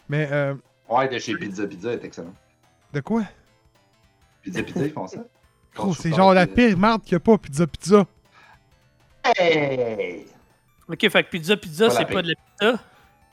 Mais, 0.09 0.29
euh, 0.31 0.55
Ouais, 0.89 1.09
de 1.09 1.19
chez 1.19 1.35
Pizza 1.37 1.67
Pizza 1.67 1.93
est 1.93 2.05
excellent. 2.05 2.35
de 2.93 3.01
quoi? 3.01 3.23
Pizza 4.43 4.63
Pizza, 4.63 4.87
ils 4.87 4.93
font 4.93 5.07
ça? 5.07 5.19
Gros, 5.75 5.95
c'est 5.95 6.13
genre 6.15 6.33
la 6.35 6.47
pire 6.47 6.77
marde 6.79 7.03
qu'il 7.03 7.13
n'y 7.15 7.17
a 7.17 7.21
pas, 7.21 7.37
pizza 7.39 7.67
pizza. 7.67 8.07
Hey! 9.37 10.27
Ok, 10.89 11.09
fait 11.11 11.25
que 11.25 11.31
pizza, 11.31 11.57
pizza, 11.57 11.91
c'est 11.91 12.07
pas 12.07 12.15
pain. 12.15 12.23
de 12.23 12.29
la 12.29 12.35
pizza? 12.35 12.85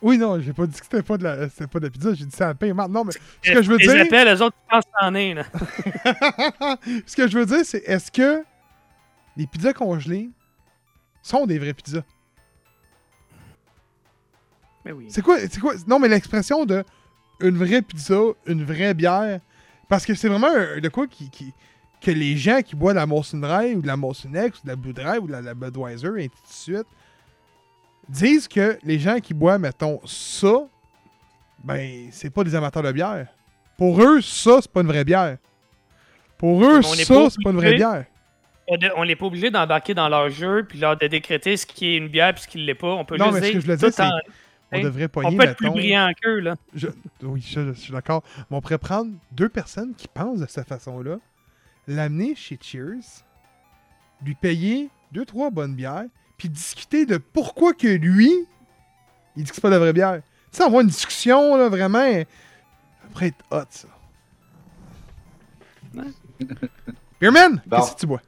Oui, 0.02 0.18
non, 0.18 0.40
j'ai 0.42 0.52
pas 0.54 0.68
dit 0.68 0.78
que 0.78 0.84
c'était 0.84 1.02
pas 1.02 1.18
de 1.18 1.24
la, 1.24 1.50
c'était 1.50 1.68
pas 1.68 1.80
de 1.80 1.86
la 1.86 1.90
pizza, 1.90 2.14
j'ai 2.14 2.26
dit 2.26 2.36
c'est 2.36 2.44
la 2.46 2.54
pire 2.54 2.76
marde. 2.76 2.92
Non, 2.92 3.06
mais 3.06 3.14
ce 3.14 3.52
que 3.52 3.62
je 3.64 3.72
veux 3.72 3.78
Les 3.78 3.88
dire. 3.88 4.02
appels, 4.06 4.28
eux 4.28 4.42
autres, 4.42 4.58
pensent 4.70 5.16
est. 5.16 5.34
Là. 5.34 5.44
ce 7.08 7.16
que 7.16 7.28
je 7.28 7.38
veux 7.40 7.46
dire, 7.46 7.64
c'est 7.64 7.82
est-ce 7.86 8.12
que 8.12 8.44
les 9.38 9.48
pizzas 9.48 9.74
congelées 9.74 10.30
sont 11.24 11.46
des 11.46 11.58
vraies 11.58 11.74
pizzas? 11.74 12.04
Mais 14.86 14.92
oui. 14.92 15.08
C'est 15.10 15.22
quoi, 15.24 15.40
c'est 15.40 15.60
quoi? 15.60 15.74
Non, 15.88 16.00
mais 16.00 16.08
l'expression 16.08 16.66
de 16.66 16.84
une 17.42 17.58
vraie 17.58 17.82
pizza, 17.82 18.20
une 18.46 18.64
vraie 18.64 18.94
bière, 18.94 19.40
parce 19.90 20.06
que 20.06 20.14
c'est 20.14 20.30
vraiment 20.30 20.48
un- 20.48 20.80
de 20.80 20.90
quoi 20.90 21.08
qui, 21.08 21.30
qui- 21.30 21.54
que 22.02 22.12
les 22.12 22.38
gens 22.38 22.62
qui 22.62 22.76
boivent 22.76 22.94
de 22.96 23.00
la 23.00 23.06
Molson 23.06 23.40
Dry 23.40 23.74
ou 23.76 23.82
de 23.82 23.88
la 23.88 23.98
Molson 23.98 24.30
X 24.34 24.60
ou 24.60 24.64
de 24.64 24.70
la 24.70 24.76
Blue 24.76 24.94
Dry 24.94 25.18
ou 25.18 25.28
de 25.28 25.32
la, 25.32 25.42
la 25.42 25.54
Budweiser 25.54 26.08
et 26.20 26.26
ainsi 26.26 26.30
de 26.30 26.76
suite 26.78 26.88
disent 28.08 28.48
que 28.48 28.78
les 28.84 29.00
gens 29.00 29.20
qui 29.20 29.34
boivent, 29.34 29.60
mettons, 29.60 30.00
ça, 30.06 30.68
ben, 31.64 32.08
c'est 32.12 32.30
pas 32.30 32.44
des 32.44 32.54
amateurs 32.54 32.84
de 32.84 32.92
bière. 32.92 33.28
Pour 33.78 34.02
eux, 34.02 34.22
ça, 34.22 34.60
c'est 34.62 34.72
pas 34.72 34.82
une 34.82 34.88
vraie 34.88 35.04
bière. 35.04 35.38
Pour 36.38 36.64
eux, 36.64 36.82
ça, 36.82 37.30
c'est 37.30 37.44
pas 37.44 37.50
une 37.50 37.58
vraie 37.58 37.74
bière. 37.76 38.06
On 38.68 38.78
de- 38.78 38.92
On 38.96 39.06
n'est 39.06 39.16
pas 39.16 39.26
obligé 39.26 39.50
d'embarquer 39.52 39.94
dans 39.94 40.10
leur 40.10 40.30
jeu 40.30 40.66
puis 40.68 40.80
leur 40.80 40.98
de 40.98 41.08
décréter 41.08 41.56
ce 41.58 41.66
qui 41.66 41.88
est 41.88 41.98
une 41.98 42.08
bière 42.08 42.34
puis 42.34 42.44
ce 42.44 42.48
qui 42.48 42.58
ne 42.58 42.64
l'est 42.64 42.74
pas. 42.76 42.94
On 42.94 43.06
peut 43.06 43.18
Non, 43.18 43.26
juste 43.26 43.36
mais 43.36 43.40
ce 43.42 43.46
dire. 43.52 43.54
que 43.62 43.68
je 43.68 43.74
dire, 43.74 43.94
tout 43.96 44.02
en- 44.02 44.20
On 44.72 44.78
Hein? 44.78 44.84
devrait 44.84 45.06
On 45.06 45.10
pogner, 45.10 45.38
peut 45.38 45.44
être 45.44 45.58
plus 45.58 45.70
brillant 45.70 46.12
qu'eux, 46.22 46.40
là. 46.40 46.56
Je- 46.74 46.88
oui, 47.24 47.40
je, 47.42 47.74
je 47.74 47.80
suis 47.80 47.94
d'accord. 47.94 48.24
Mais 48.50 48.58
on 48.58 48.62
pourrait 48.62 48.78
prendre 48.80 49.12
deux 49.32 49.50
personnes 49.50 49.94
qui 49.96 50.08
pensent 50.08 50.40
de 50.40 50.48
cette 50.48 50.68
façon-là, 50.68 51.18
l'amener 51.88 52.36
chez 52.36 52.58
Cheers, 52.62 53.24
lui 54.24 54.34
payer 54.36 54.90
deux, 55.12 55.26
trois 55.26 55.52
bonnes 55.52 55.76
bières, 55.76 56.06
puis 56.38 56.50
discuter 56.50 57.06
de 57.06 57.18
pourquoi 57.18 57.74
que 57.74 57.88
lui, 57.88 58.32
il 59.36 59.44
dit 59.44 59.50
que 59.50 59.56
c'est 59.56 59.62
pas 59.62 59.70
de 59.70 59.74
la 59.76 59.80
vraie 59.80 59.94
bière. 59.94 60.22
Tu 60.52 60.58
sais, 60.58 60.64
avoir 60.64 60.82
une 60.82 60.88
discussion, 60.88 61.56
là, 61.58 61.70
vraiment. 61.70 62.04
Après 63.06 63.28
être 63.28 63.46
hot, 63.52 63.66
ça. 63.70 63.88
Beerman, 67.22 67.62
Bon. 67.66 67.78
qu'est-ce 67.78 67.94
que 67.94 68.00
tu 68.00 68.08
bois? 68.08 68.22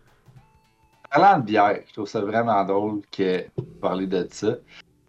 Parlant 1.10 1.40
de 1.40 1.46
bière, 1.46 1.80
je 1.88 1.94
trouve 1.94 2.08
ça 2.08 2.22
vraiment 2.22 2.64
drôle 2.64 3.02
que 3.12 3.46
parler 3.82 4.08
de 4.08 4.28
ça. 4.32 4.56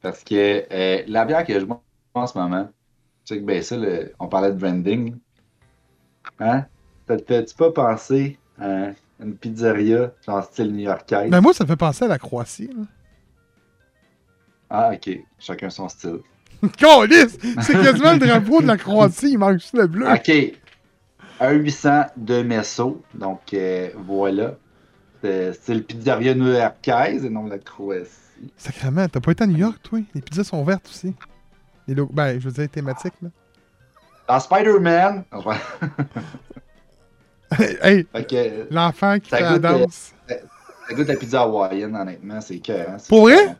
Parce 0.03 0.23
que 0.25 0.65
euh, 0.71 1.03
la 1.07 1.25
bière 1.25 1.45
que 1.45 1.59
je 1.59 1.65
bois 1.65 1.83
en 2.15 2.27
ce 2.27 2.39
moment, 2.39 2.69
tu 3.25 3.35
sais 3.35 3.41
que 3.41 3.45
ben 3.45 3.63
ça, 3.63 3.77
le- 3.77 4.13
on 4.19 4.29
parlait 4.29 4.53
de 4.53 4.57
branding. 4.59 5.17
Hein? 6.41 6.65
T'as- 7.07 7.17
T'as-tu 7.19 7.55
pas 7.55 7.71
pensé 7.73 8.39
à 8.61 8.91
une 9.21 9.35
pizzeria 9.37 10.13
genre 10.27 10.45
style 10.45 10.73
new-yorkaise? 10.73 11.31
Ben 11.31 11.41
moi, 11.41 11.53
ça 11.53 11.65
me 11.65 11.69
fait 11.69 11.77
penser 11.77 12.05
à 12.05 12.09
la 12.09 12.19
Croatie. 12.19 12.69
là. 12.69 12.85
Ah, 14.71 14.91
ok. 14.93 15.19
Chacun 15.39 15.71
son 15.71 15.89
style. 15.89 16.19
Câlisse! 16.77 17.39
C'est 17.63 17.73
quasiment 17.81 18.13
le 18.13 18.19
drapeau 18.19 18.61
de 18.61 18.67
la 18.67 18.77
Croatie, 18.77 19.31
il 19.31 19.39
manque 19.39 19.55
juste 19.61 19.75
le 19.77 19.87
bleu. 19.87 20.07
Ok. 20.11 20.31
Un 21.41 21.53
800 21.53 22.07
de 22.17 22.43
Messo. 22.43 23.03
Donc 23.15 23.55
euh, 23.55 23.91
voilà. 23.97 24.57
C'est 25.23 25.53
style 25.55 25.85
pizzeria 25.85 26.35
new-yorkaise 26.35 27.25
et 27.25 27.31
non 27.31 27.47
la 27.47 27.59
Croatie. 27.59 28.09
Sacrément, 28.57 29.09
t'as 29.09 29.21
pas 29.21 29.33
été 29.33 29.45
à 29.45 29.47
New 29.47 29.57
York, 29.57 29.79
toi? 29.83 29.99
Les 30.15 30.21
pizzas 30.21 30.45
sont 30.45 30.63
vertes 30.65 30.89
aussi. 30.89 31.15
Les 31.89 31.95
Ben, 31.95 32.39
je 32.39 32.49
veux 32.49 32.53
dire, 32.53 32.69
thématiques, 32.71 33.15
là. 33.23 33.31
Dans 34.29 34.39
Spider-Man. 34.39 35.25
Enfin, 35.33 35.57
hey, 37.83 38.07
l'enfant 38.71 39.19
qui 39.19 39.31
fait 39.31 39.41
la 39.41 39.55
euh, 39.55 39.59
danse. 39.59 40.15
Ça 40.29 40.95
goûte 40.95 41.09
la 41.09 41.17
pizza 41.17 41.43
hawaïenne, 41.43 41.97
honnêtement, 41.97 42.41
c'est 42.41 42.59
cœur. 42.59 42.91
Hein, 42.91 42.97
Pour 43.09 43.23
vrai? 43.23 43.47
bon. 43.47 43.57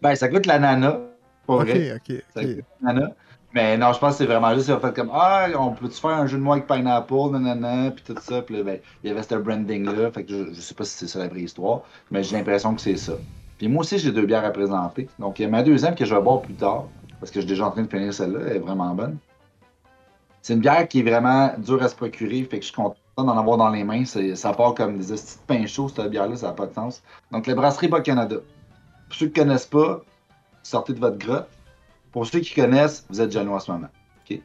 Ben, 0.00 0.14
ça 0.16 0.28
goûte 0.28 0.46
l'ananas. 0.46 0.98
Pour 1.46 1.56
Ok, 1.60 1.68
vrai. 1.68 1.92
ok, 1.94 2.22
Ça 2.34 2.44
goûte 2.44 2.64
l'ananas. 2.82 3.12
Mais 3.52 3.76
non, 3.76 3.92
je 3.92 3.98
pense 3.98 4.12
que 4.12 4.18
c'est 4.18 4.26
vraiment 4.26 4.54
juste, 4.54 4.68
ils 4.68 4.78
fait 4.78 4.94
comme 4.94 5.10
Ah, 5.12 5.48
on 5.58 5.72
peut-tu 5.72 6.00
faire 6.00 6.10
un 6.10 6.26
jeu 6.26 6.38
de 6.38 6.42
mots 6.42 6.52
avec 6.52 6.68
Pineapple, 6.68 7.30
nanana, 7.32 7.90
puis 7.90 8.04
tout 8.04 8.20
ça. 8.22 8.42
Puis 8.42 8.56
là, 8.56 8.62
ben, 8.62 8.78
il 9.02 9.08
y 9.08 9.10
avait 9.10 9.22
ce 9.22 9.34
branding-là. 9.34 10.10
Fait 10.12 10.24
que 10.24 10.32
je, 10.32 10.54
je 10.54 10.60
sais 10.60 10.74
pas 10.74 10.84
si 10.84 10.96
c'est 10.96 11.08
ça 11.08 11.18
la 11.18 11.28
vraie 11.28 11.42
histoire, 11.42 11.80
mais 12.10 12.22
j'ai 12.22 12.36
l'impression 12.36 12.74
que 12.74 12.80
c'est 12.80 12.96
ça. 12.96 13.14
Puis 13.58 13.68
moi 13.68 13.80
aussi, 13.80 13.98
j'ai 13.98 14.12
deux 14.12 14.24
bières 14.24 14.44
à 14.44 14.50
présenter. 14.50 15.08
Donc, 15.18 15.38
il 15.38 15.42
y 15.42 15.44
a 15.44 15.48
ma 15.48 15.62
deuxième 15.62 15.94
que 15.94 16.04
je 16.04 16.14
vais 16.14 16.20
boire 16.22 16.40
plus 16.40 16.54
tard, 16.54 16.84
parce 17.18 17.30
que 17.30 17.40
je 17.40 17.46
suis 17.46 17.48
déjà 17.48 17.66
en 17.66 17.70
train 17.70 17.82
de 17.82 17.90
finir 17.90 18.14
celle-là, 18.14 18.40
elle 18.46 18.56
est 18.56 18.60
vraiment 18.60 18.94
bonne. 18.94 19.18
C'est 20.40 20.54
une 20.54 20.60
bière 20.60 20.88
qui 20.88 21.00
est 21.00 21.02
vraiment 21.02 21.52
dure 21.58 21.82
à 21.82 21.88
se 21.88 21.94
procurer, 21.94 22.42
fait 22.44 22.58
que 22.58 22.62
je 22.64 22.68
suis 22.68 22.74
content 22.74 22.96
d'en 23.18 23.36
avoir 23.36 23.58
dans 23.58 23.68
les 23.68 23.84
mains. 23.84 24.04
Ça 24.06 24.52
part 24.54 24.74
comme 24.74 24.98
des 24.98 25.12
petits 25.12 25.36
de 25.36 25.46
pain 25.46 25.66
chaud, 25.66 25.90
cette 25.90 26.10
bière-là, 26.10 26.36
ça 26.36 26.46
n'a 26.46 26.52
pas 26.54 26.66
de 26.66 26.72
sens. 26.72 27.02
Donc, 27.32 27.46
la 27.46 27.54
brasserie 27.54 27.88
Bas 27.88 28.00
Canada. 28.00 28.36
Pour 29.08 29.18
ceux 29.18 29.26
qui 29.26 29.40
ne 29.40 29.44
connaissent 29.44 29.66
pas, 29.66 30.00
sortez 30.62 30.94
de 30.94 31.00
votre 31.00 31.18
grotte. 31.18 31.48
Pour 32.12 32.26
ceux 32.26 32.40
qui 32.40 32.54
connaissent, 32.54 33.06
vous 33.08 33.20
êtes 33.20 33.32
jaloux 33.32 33.52
en 33.52 33.60
ce 33.60 33.70
moment. 33.70 33.88
OK? 34.30 34.40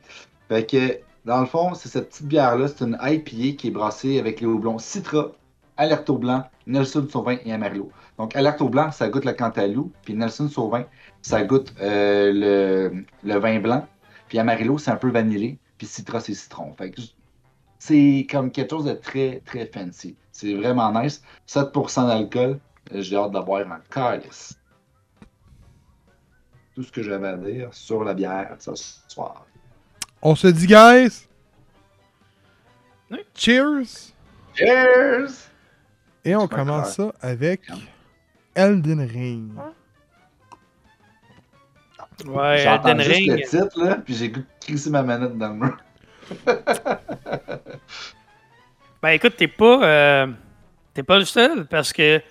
Fait 0.50 0.66
que, 0.66 1.00
dans 1.26 1.40
le 1.40 1.48
fond, 1.48 1.74
c'est 1.74 1.90
cette 1.90 2.10
petite 2.10 2.28
bière-là, 2.28 2.68
c'est 2.68 2.86
une 2.86 2.98
IPA 3.02 3.58
qui 3.58 3.68
est 3.68 3.72
brassée 3.72 4.20
avec 4.20 4.42
les 4.42 4.48
houblons 4.48 4.78
Citra, 4.78 5.32
Alerto 5.78 6.18
Blanc, 6.18 6.44
Nelson 6.68 7.08
Sauvin 7.10 7.38
et 7.44 7.52
Amarillo. 7.52 7.92
Donc, 8.18 8.36
Alerto 8.36 8.70
Blanc, 8.70 8.92
ça 8.92 9.10
goûte 9.10 9.26
le 9.26 9.34
Cantalou, 9.34 9.92
puis 10.04 10.14
Nelson 10.14 10.48
Sauvin, 10.48 10.86
ça 11.22 11.44
goûte 11.44 11.74
euh, 11.82 12.32
le, 12.32 13.06
le, 13.24 13.40
vin 13.40 13.60
blanc, 13.60 13.86
puis 14.30 14.40
Amarillo, 14.40 14.78
c'est 14.78 14.92
un 14.92 14.96
peu 14.96 15.10
vanillé, 15.10 15.58
puis 15.78 15.88
Citra, 15.88 16.20
c'est 16.20 16.34
citron. 16.34 16.74
Fait 16.78 16.92
que 16.92 17.02
c'est 17.80 18.26
comme 18.30 18.52
quelque 18.52 18.70
chose 18.70 18.86
de 18.86 18.94
très, 18.94 19.42
très 19.46 19.66
fancy. 19.66 20.16
C'est 20.32 20.54
vraiment 20.54 20.92
nice. 20.92 21.22
7% 21.48 22.08
d'alcool, 22.08 22.60
j'ai 22.92 23.16
hâte 23.16 23.32
de 23.32 23.40
boire 23.40 23.66
en 23.68 23.80
calice. 23.90 24.58
Tout 26.76 26.84
ce 26.84 26.92
que 26.92 27.02
j'avais 27.02 27.30
à 27.30 27.38
dire 27.38 27.74
sur 27.74 28.04
la 28.04 28.14
bière 28.14 28.56
ce 28.60 28.72
soir. 29.08 29.46
On 30.22 30.36
se 30.36 30.48
dit, 30.48 30.68
guys! 30.68 31.28
Cheers! 33.34 34.14
Cheers! 34.54 35.50
Et 36.24 36.36
on 36.36 36.48
commence 36.48 36.96
ça 36.96 37.14
avec 37.22 37.62
Elden 38.56 39.02
Ring. 39.02 39.52
Ouais, 42.26 42.64
Elden 42.64 43.02
Ring. 43.02 43.32
le 43.32 43.42
titre, 43.42 43.84
là, 43.84 43.96
puis 44.04 44.16
j'ai 44.16 44.32
crissé 44.60 44.90
ma 44.90 45.04
manette 45.04 45.38
dans 45.38 45.50
le 45.50 45.56
mur. 45.56 45.78
ben 49.02 49.10
écoute, 49.10 49.36
t'es 49.38 49.48
pas, 49.48 49.84
euh, 49.84 50.28
t'es 50.94 51.04
pas 51.04 51.20
le 51.20 51.26
seul 51.26 51.68
parce 51.68 51.94
que 51.94 52.22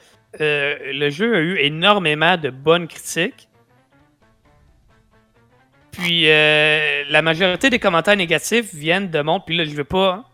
euh, 0.40 0.92
le 0.92 1.11
jeu 1.11 1.37
a 1.37 1.40
eu 1.40 1.59
énormément 1.59 2.37
de 2.37 2.50
bonnes 2.50 2.88
critiques. 2.88 3.48
Puis 5.98 6.30
euh, 6.30 7.04
la 7.09 7.22
majorité 7.22 7.70
des 7.70 7.78
commentaires 7.78 8.16
négatifs 8.16 8.74
viennent 8.74 9.11
de 9.11 9.20
monde. 9.20 9.42
Puis 9.46 9.57
là, 9.57 9.64
je 9.64 9.74
veux 9.74 9.85
pas. 9.85 10.24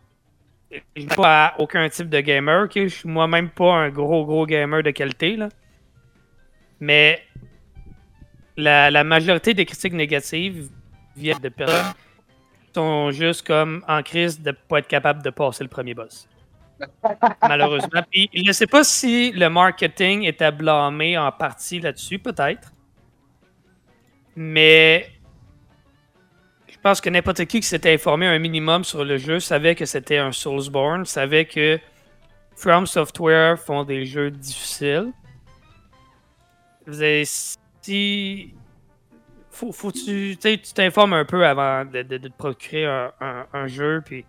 Je 0.97 1.03
veux 1.03 1.09
pas 1.09 1.47
à 1.47 1.61
aucun 1.61 1.89
type 1.89 2.09
de 2.09 2.21
gamer. 2.21 2.69
Je 2.75 2.87
suis 2.87 3.09
moi-même 3.09 3.51
pas 3.51 3.73
un 3.73 3.89
gros, 3.91 4.25
gros 4.25 4.47
gamer 4.47 4.83
de 4.83 4.91
qualité. 4.91 5.37
Là. 5.37 5.49
Mais 6.79 7.23
la, 8.57 9.05
majorité 9.05 9.53
des 9.53 9.67
critiques 9.67 9.93
négatives 9.93 10.69
viennent 11.17 11.41
de 11.41 11.49
personnes 11.49 11.93
qui 12.67 12.73
sont 12.75 13.11
juste 13.11 13.47
comme 13.47 13.85
en 13.89 14.03
crise 14.03 14.41
de 14.41 14.53
pas 14.53 14.79
être 14.79 14.89
capable 14.89 15.23
de 15.23 15.31
passer 15.31 15.65
le 15.65 15.71
premier 15.71 15.95
boss. 15.95 16.29
Malheureusement. 17.43 18.03
Puis, 18.11 18.31
je 18.33 18.47
ne 18.47 18.53
sais 18.53 18.67
pas 18.67 18.85
si 18.85 19.33
le 19.33 19.51
marketing 19.51 20.23
était 20.23 20.53
blâmé 20.53 21.19
en 21.19 21.31
partie 21.33 21.81
là-dessus, 21.81 22.19
peut-être. 22.19 22.73
Mais 24.37 25.11
je 26.81 26.83
pense 26.83 27.03
que 27.03 27.11
n'importe 27.11 27.45
qui 27.45 27.61
qui 27.61 27.67
s'était 27.67 27.93
informé 27.93 28.27
un 28.27 28.39
minimum 28.39 28.85
sur 28.85 29.05
le 29.05 29.19
jeu 29.19 29.39
savait 29.39 29.75
que 29.75 29.85
c'était 29.85 30.17
un 30.17 30.33
Soulsborne, 30.33 31.05
savait 31.05 31.45
que 31.45 31.79
From 32.57 32.87
Software 32.87 33.59
font 33.59 33.85
des 33.85 34.07
jeux 34.07 34.31
difficiles. 34.31 35.13
Vous 36.87 37.03
avez, 37.03 37.25
si 37.27 38.55
faut, 39.51 39.73
faut 39.73 39.93
tu 39.93 40.39
t'informes 40.75 41.13
un 41.13 41.27
peu 41.27 41.45
avant 41.47 41.85
de, 41.85 42.01
de, 42.01 42.17
te 42.17 42.29
procurer 42.29 42.87
un, 42.87 43.67
jeu. 43.67 44.01
Puis 44.03 44.25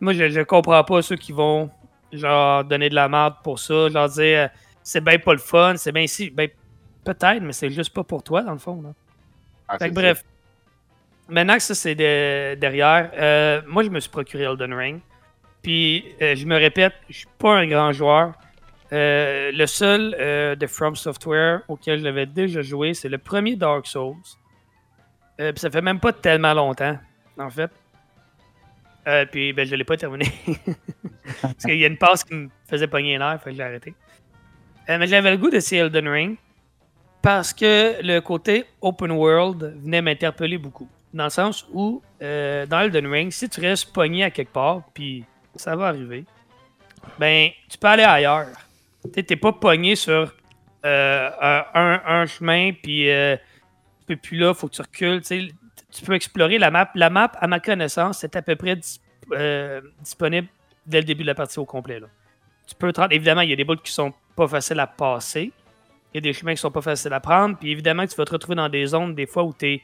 moi, 0.00 0.12
je, 0.12 0.28
je 0.30 0.40
comprends 0.40 0.82
pas 0.82 1.02
ceux 1.02 1.14
qui 1.14 1.30
vont 1.30 1.70
genre 2.12 2.64
donner 2.64 2.88
de 2.88 2.96
la 2.96 3.08
merde 3.08 3.34
pour 3.44 3.60
ça, 3.60 3.88
genre 3.90 4.08
dire 4.08 4.38
euh, 4.40 4.48
c'est 4.82 5.04
bien 5.04 5.20
pas 5.20 5.34
le 5.34 5.38
fun, 5.38 5.74
c'est 5.76 5.92
bien 5.92 6.08
si, 6.08 6.30
ben 6.30 6.48
peut-être, 7.04 7.42
mais 7.42 7.52
c'est 7.52 7.70
juste 7.70 7.94
pas 7.94 8.02
pour 8.02 8.24
toi 8.24 8.42
dans 8.42 8.54
le 8.54 8.58
fond. 8.58 8.92
Ah, 9.68 9.78
bref. 9.88 10.24
Maintenant 11.28 11.54
que 11.54 11.62
ça 11.62 11.74
c'est 11.74 11.94
derrière, 11.94 13.10
euh, 13.14 13.62
moi 13.66 13.82
je 13.82 13.88
me 13.88 14.00
suis 14.00 14.10
procuré 14.10 14.44
Elden 14.44 14.74
Ring. 14.74 15.00
Puis 15.62 16.04
euh, 16.20 16.34
je 16.34 16.44
me 16.44 16.56
répète, 16.56 16.94
je 17.08 17.18
suis 17.18 17.28
pas 17.38 17.56
un 17.56 17.66
grand 17.66 17.92
joueur. 17.92 18.34
Euh, 18.92 19.50
le 19.52 19.66
seul 19.66 20.10
de 20.58 20.66
From 20.66 20.94
Software 20.94 21.62
auquel 21.68 21.98
je 22.00 22.04
l'avais 22.04 22.26
déjà 22.26 22.62
joué, 22.62 22.94
c'est 22.94 23.08
le 23.08 23.18
premier 23.18 23.56
Dark 23.56 23.86
Souls. 23.86 24.16
Puis 25.36 25.52
ça 25.56 25.70
fait 25.70 25.82
même 25.82 25.98
pas 25.98 26.12
tellement 26.12 26.54
longtemps, 26.54 26.96
en 27.38 27.50
fait. 27.50 27.70
puis 29.32 29.52
ben, 29.52 29.66
je 29.66 29.74
l'ai 29.74 29.84
pas 29.84 29.96
terminé. 29.96 30.26
Parce 31.42 31.64
qu'il 31.64 31.78
y 31.78 31.84
a 31.84 31.88
une 31.88 31.98
passe 31.98 32.22
qui 32.22 32.34
me 32.34 32.48
faisait 32.68 32.86
pogner 32.86 33.18
l'air, 33.18 33.40
fait 33.42 33.50
que 33.50 33.56
j'ai 33.56 33.62
arrêté. 33.62 33.94
mais 34.86 35.06
j'avais 35.06 35.30
le 35.30 35.38
goût 35.38 35.50
de 35.50 35.74
Elden 35.74 36.08
Ring 36.08 36.36
parce 37.24 37.54
que 37.54 38.02
le 38.02 38.20
côté 38.20 38.66
open 38.82 39.10
world 39.12 39.74
venait 39.82 40.02
m'interpeller 40.02 40.58
beaucoup. 40.58 40.86
Dans 41.14 41.24
le 41.24 41.30
sens 41.30 41.66
où, 41.72 42.02
dans 42.20 42.80
Elden 42.80 43.06
Ring, 43.06 43.30
si 43.32 43.48
tu 43.48 43.60
restes 43.60 43.92
pogné 43.92 44.24
à 44.24 44.30
quelque 44.30 44.52
part, 44.52 44.82
puis 44.92 45.24
ça 45.54 45.74
va 45.76 45.86
arriver, 45.86 46.24
ben, 47.18 47.50
tu 47.68 47.78
peux 47.78 47.86
aller 47.86 48.02
ailleurs. 48.02 48.48
Tu 49.12 49.24
n'es 49.28 49.36
pas 49.36 49.52
pogné 49.52 49.96
sur 49.96 50.34
euh, 50.84 51.30
un, 51.74 52.26
chemin, 52.26 52.72
puis 52.72 53.10
euh, 53.10 53.36
tu 54.00 54.06
peux 54.06 54.16
plus 54.16 54.38
là, 54.38 54.54
faut 54.54 54.68
que 54.68 54.74
tu 54.74 54.82
recules. 54.82 55.22
Tu 55.22 56.04
peux 56.04 56.14
explorer 56.14 56.58
la 56.58 56.70
map. 56.70 56.90
La 56.94 57.10
map, 57.10 57.32
à 57.40 57.46
ma 57.46 57.60
connaissance, 57.60 58.18
c'est 58.18 58.36
à 58.36 58.42
peu 58.42 58.56
près 58.56 58.78
euh, 59.32 59.80
disponible 60.00 60.48
dès 60.86 60.98
le 60.98 61.04
début 61.04 61.22
de 61.22 61.28
la 61.28 61.34
partie 61.34 61.58
au 61.58 61.64
complet. 61.64 62.00
Tu 62.66 62.74
peux 62.74 62.92
Évidemment, 63.10 63.42
il 63.42 63.50
y 63.50 63.52
a 63.52 63.56
des 63.56 63.64
bouts 63.64 63.76
qui 63.76 63.92
sont 63.92 64.12
pas 64.36 64.48
faciles 64.48 64.80
à 64.80 64.86
passer. 64.86 65.52
Il 66.12 66.16
y 66.16 66.18
a 66.18 66.20
des 66.20 66.32
chemins 66.32 66.54
qui 66.54 66.60
sont 66.60 66.70
pas 66.70 66.82
faciles 66.82 67.12
à 67.12 67.20
prendre. 67.20 67.56
Puis 67.58 67.70
évidemment, 67.70 68.06
tu 68.06 68.14
vas 68.16 68.24
te 68.24 68.32
retrouver 68.32 68.56
dans 68.56 68.68
des 68.68 68.86
zones 68.86 69.14
des 69.14 69.26
fois 69.26 69.42
où 69.42 69.52
tu 69.52 69.66
es 69.66 69.82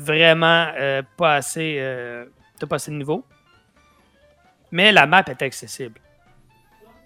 vraiment 0.00 0.72
pas 1.16 1.34
assez. 1.34 1.80
pas 2.68 2.76
assez 2.76 2.90
de 2.90 2.96
niveau. 2.96 3.24
Mais 4.72 4.92
la 4.92 5.06
map 5.06 5.24
est 5.26 5.42
accessible. 5.42 6.00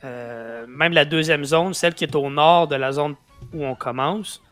Euh, 0.04 0.66
même 0.68 0.92
la 0.92 1.04
deuxième 1.04 1.44
zone, 1.44 1.72
celle 1.72 1.94
qui 1.94 2.04
est 2.04 2.14
au 2.14 2.28
nord 2.28 2.68
de 2.68 2.76
la 2.76 2.92
zone 2.92 3.14
où 3.52 3.64
on 3.64 3.74
commence, 3.74 4.42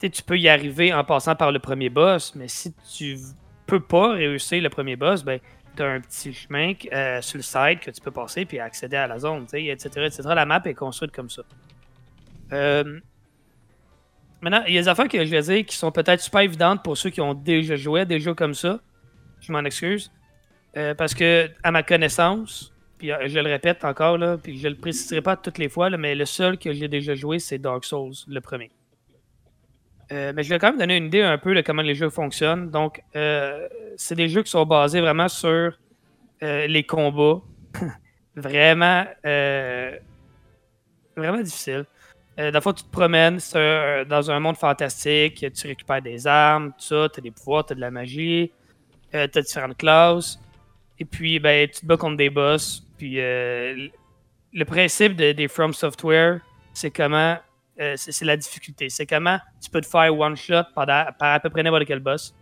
tu 0.00 0.22
peux 0.22 0.38
y 0.38 0.48
arriver 0.48 0.92
en 0.92 1.04
passant 1.04 1.36
par 1.36 1.52
le 1.52 1.60
premier 1.60 1.88
boss, 1.88 2.34
mais 2.34 2.48
si 2.48 2.74
tu 2.96 3.16
peux 3.66 3.80
pas 3.80 4.14
réussir 4.14 4.62
le 4.62 4.70
premier 4.70 4.96
boss, 4.96 5.22
ben, 5.22 5.38
tu 5.76 5.82
as 5.82 5.86
un 5.86 6.00
petit 6.00 6.32
chemin 6.32 6.72
euh, 6.92 7.22
sur 7.22 7.36
le 7.36 7.42
side 7.42 7.80
que 7.80 7.90
tu 7.90 8.00
peux 8.00 8.10
passer 8.10 8.44
puis 8.44 8.58
accéder 8.58 8.96
à 8.96 9.06
la 9.06 9.18
zone, 9.20 9.46
etc., 9.52 9.88
etc. 10.06 10.22
La 10.34 10.46
map 10.46 10.62
est 10.64 10.74
construite 10.74 11.12
comme 11.12 11.30
ça. 11.30 11.42
Euh, 12.52 12.98
maintenant, 14.40 14.62
il 14.66 14.74
y 14.74 14.78
a 14.78 14.82
des 14.82 14.88
affaires 14.88 15.08
que 15.08 15.24
je 15.24 15.30
vais 15.30 15.42
dire 15.42 15.66
qui 15.66 15.76
sont 15.76 15.92
peut-être 15.92 16.20
super 16.20 16.40
évidentes 16.40 16.82
pour 16.82 16.96
ceux 16.96 17.10
qui 17.10 17.20
ont 17.20 17.34
déjà 17.34 17.76
joué 17.76 18.02
à 18.02 18.04
des 18.04 18.20
jeux 18.20 18.34
comme 18.34 18.54
ça. 18.54 18.80
Je 19.40 19.52
m'en 19.52 19.64
excuse. 19.64 20.10
parce 20.96 21.14
que, 21.14 21.50
à 21.62 21.70
ma 21.70 21.82
connaissance, 21.82 22.72
puis 22.98 23.12
euh, 23.12 23.28
je 23.28 23.38
le 23.38 23.48
répète 23.48 23.84
encore, 23.84 24.18
là, 24.18 24.36
puis 24.36 24.58
je 24.58 24.68
le 24.68 24.74
préciserai 24.74 25.22
pas 25.22 25.36
toutes 25.36 25.58
les 25.58 25.68
fois, 25.68 25.88
mais 25.90 26.14
le 26.14 26.24
seul 26.24 26.58
que 26.58 26.72
j'ai 26.72 26.88
déjà 26.88 27.14
joué, 27.14 27.38
c'est 27.38 27.58
Dark 27.58 27.84
Souls, 27.84 28.12
le 28.26 28.40
premier. 28.40 28.70
Euh, 30.10 30.32
mais 30.34 30.42
je 30.42 30.48
vais 30.48 30.58
quand 30.58 30.70
même 30.70 30.78
donner 30.78 30.96
une 30.96 31.06
idée 31.06 31.22
un 31.22 31.38
peu 31.38 31.54
de 31.54 31.60
comment 31.60 31.82
les 31.82 31.94
jeux 31.94 32.10
fonctionnent. 32.10 32.70
Donc, 32.70 33.02
euh, 33.14 33.68
c'est 33.96 34.14
des 34.14 34.28
jeux 34.28 34.42
qui 34.42 34.50
sont 34.50 34.66
basés 34.66 35.00
vraiment 35.00 35.28
sur 35.28 35.78
les 36.40 36.84
combats. 36.84 37.40
vraiment, 38.36 39.04
vraiment 41.16 41.42
difficile. 41.42 41.84
Euh, 42.38 42.60
fois, 42.60 42.72
tu 42.72 42.84
te 42.84 42.90
promènes 42.90 43.38
dans 44.08 44.30
un 44.30 44.38
monde 44.38 44.56
fantastique, 44.56 45.44
tu 45.52 45.66
récupères 45.66 46.02
des 46.02 46.26
armes, 46.26 46.70
tout 46.72 46.84
ça, 46.84 47.08
tu 47.12 47.18
as 47.18 47.22
des 47.22 47.30
pouvoirs, 47.30 47.66
tu 47.66 47.72
as 47.72 47.76
de 47.76 47.80
la 47.80 47.90
magie, 47.90 48.52
tu 49.10 49.18
as 49.18 49.26
différentes 49.26 49.76
classes. 49.76 50.38
Et 51.00 51.04
puis, 51.04 51.38
ben, 51.38 51.68
tu 51.68 51.80
te 51.80 51.86
bats 51.86 51.96
contre 51.96 52.16
des 52.16 52.30
boss. 52.30 52.84
Puis 52.96 53.20
euh, 53.20 53.88
le 54.52 54.64
principe 54.64 55.14
des 55.14 55.48
From 55.48 55.72
Software, 55.72 56.40
c'est 56.74 56.90
comment. 56.90 57.38
Euh, 57.80 57.94
c'est 57.96 58.24
la 58.24 58.36
difficulté. 58.36 58.88
C'est 58.88 59.06
comment 59.06 59.38
tu 59.62 59.70
peux 59.70 59.80
te 59.80 59.86
faire 59.86 60.12
one 60.16 60.36
shot 60.36 60.64
par 60.74 60.88
à 60.88 61.40
peu 61.40 61.48
près 61.48 61.62
n'importe 61.62 61.84
quel 61.84 62.00
boss. 62.00 62.34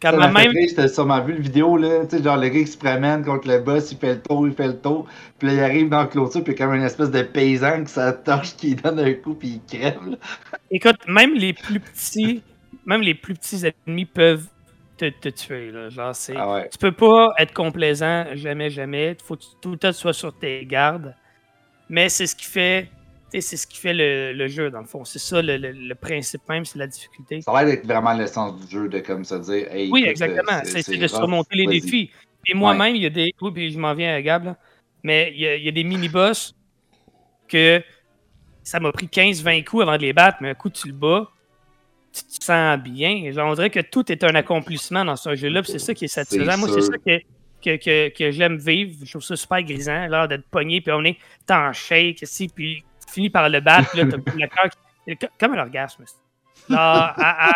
Quand 0.00 0.32
même. 0.32 0.52
J'étais 0.52 0.88
sûrement 0.88 1.20
vu 1.22 1.34
le 1.34 1.40
vidéo, 1.40 1.76
là. 1.76 2.04
Tu 2.06 2.16
sais, 2.16 2.22
genre 2.22 2.36
le 2.36 2.48
gars 2.48 2.60
qui 2.60 2.66
se 2.66 2.78
promène 2.78 3.24
contre 3.24 3.48
le 3.48 3.58
boss, 3.58 3.92
il 3.92 3.98
fait 3.98 4.14
le 4.14 4.20
tour, 4.20 4.46
il 4.46 4.54
fait 4.54 4.68
le 4.68 4.78
tour. 4.78 5.06
Puis 5.38 5.48
là, 5.48 5.54
il 5.54 5.60
arrive 5.60 5.88
dans 5.88 6.02
le 6.02 6.08
clôture, 6.08 6.42
puis 6.42 6.52
il 6.52 6.58
y 6.58 6.62
a 6.62 6.66
comme 6.66 6.74
une 6.74 6.82
espèce 6.82 7.10
de 7.10 7.22
paysan 7.22 7.84
qui 7.84 7.92
sa 7.92 8.12
torche 8.12 8.56
qui 8.56 8.74
donne 8.74 8.98
un 8.98 9.12
coup, 9.14 9.34
puis 9.34 9.60
il 9.70 9.78
crève. 9.78 10.16
Écoute, 10.70 10.96
même 11.06 11.34
les 11.34 11.52
plus 11.52 11.80
petits. 11.80 12.42
Même 12.84 13.02
les 13.02 13.14
plus 13.14 13.34
petits 13.34 13.62
ennemis 13.86 14.06
peuvent 14.06 14.46
te, 14.96 15.28
tuer. 15.28 15.70
Là. 15.70 15.88
Genre, 15.88 16.14
c'est, 16.14 16.36
ah 16.36 16.64
Tu 16.70 16.78
peux 16.78 16.92
pas 16.92 17.32
être 17.38 17.52
complaisant, 17.52 18.26
jamais, 18.34 18.70
jamais. 18.70 19.16
Faut 19.24 19.36
que 19.36 19.42
tout 19.60 19.72
le 19.72 19.76
temps 19.76 19.90
tu 19.90 19.98
sois 19.98 20.12
sur 20.12 20.36
tes 20.36 20.64
gardes. 20.64 21.14
Mais 21.88 22.08
c'est 22.08 22.26
ce 22.26 22.36
qui 22.36 22.46
fait 22.46 22.88
c'est 23.40 23.56
ce 23.56 23.66
qui 23.66 23.78
fait 23.78 23.94
le, 23.94 24.32
le 24.32 24.46
jeu, 24.48 24.70
dans 24.70 24.80
le 24.80 24.86
fond. 24.86 25.04
C'est 25.04 25.18
ça 25.18 25.40
le, 25.40 25.56
le- 25.56 25.72
le 25.72 25.94
principe 25.94 26.42
même, 26.48 26.64
c'est 26.64 26.78
la 26.78 26.86
difficulté. 26.86 27.40
Ça 27.40 27.50
a 27.52 27.64
l'air 27.64 27.74
d'être 27.74 27.86
vraiment 27.86 28.12
l'essence 28.12 28.60
du 28.64 28.70
jeu, 28.70 28.88
de 28.88 28.98
comme 29.00 29.24
se 29.24 29.34
dire, 29.36 29.72
hey, 29.72 29.88
Oui, 29.90 30.00
écoute, 30.02 30.10
exactement. 30.10 30.60
C'est 30.64 30.96
de 30.96 31.00
rough, 31.00 31.08
surmonter 31.08 31.56
les 31.56 31.66
défis. 31.66 32.10
Et 32.46 32.54
moi-même, 32.54 32.94
il 32.96 33.02
y 33.02 33.06
a 33.06 33.10
des. 33.10 33.32
Oui, 33.40 33.50
puis 33.52 33.72
je 33.72 33.78
m'en 33.78 33.94
viens 33.94 34.14
à 34.14 34.20
Gab, 34.20 34.44
là. 34.44 34.56
Mais 35.02 35.32
il 35.34 35.40
y 35.40 35.46
a, 35.46 35.56
il 35.56 35.64
y 35.64 35.68
a 35.68 35.72
des 35.72 35.84
mini-boss 35.84 36.54
que 37.48 37.82
ça 38.62 38.78
m'a 38.80 38.92
pris 38.92 39.06
15-20 39.06 39.64
coups 39.64 39.82
avant 39.82 39.96
de 39.96 40.02
les 40.02 40.12
battre, 40.12 40.38
mais 40.40 40.50
un 40.50 40.54
coup, 40.54 40.70
tu 40.70 40.86
le 40.88 40.92
bats, 40.94 41.28
tu 42.12 42.22
te 42.38 42.44
sens 42.44 42.78
bien. 42.78 43.30
Genre, 43.32 43.50
on 43.50 43.54
dirait 43.54 43.70
que 43.70 43.80
tout 43.80 44.10
est 44.12 44.22
un 44.24 44.34
accomplissement 44.34 45.04
dans 45.04 45.16
ce 45.16 45.34
jeu-là, 45.34 45.62
c'est 45.64 45.78
ça 45.78 45.94
qui 45.94 46.04
est 46.04 46.08
satisfaisant. 46.08 46.58
Moi, 46.58 46.68
c'est 46.72 46.82
ça 46.82 46.98
que, 46.98 47.18
que, 47.64 47.76
que, 47.76 48.08
que 48.16 48.30
j'aime 48.30 48.58
vivre. 48.58 48.96
Je 49.04 49.10
trouve 49.10 49.22
ça 49.22 49.34
super 49.36 49.62
grisant, 49.62 50.06
l'air 50.06 50.28
d'être 50.28 50.46
pogné, 50.48 50.80
puis 50.80 50.92
on 50.92 51.02
est 51.04 51.16
en 51.50 51.72
shake, 51.72 52.22
ici, 52.22 52.48
puis 52.54 52.84
tu 53.06 53.12
finis 53.14 53.30
par 53.30 53.48
le 53.48 53.60
battre, 53.60 53.96
là, 53.96 54.04
t'as 54.10 54.18
plus 54.18 54.40
le 54.40 54.46
cœur 54.48 54.68
qui- 54.70 55.28
Comme 55.40 55.54
un 55.54 55.58
orgasme. 55.62 56.04
Genre, 56.68 56.78
à- 56.78 57.48
à- 57.50 57.52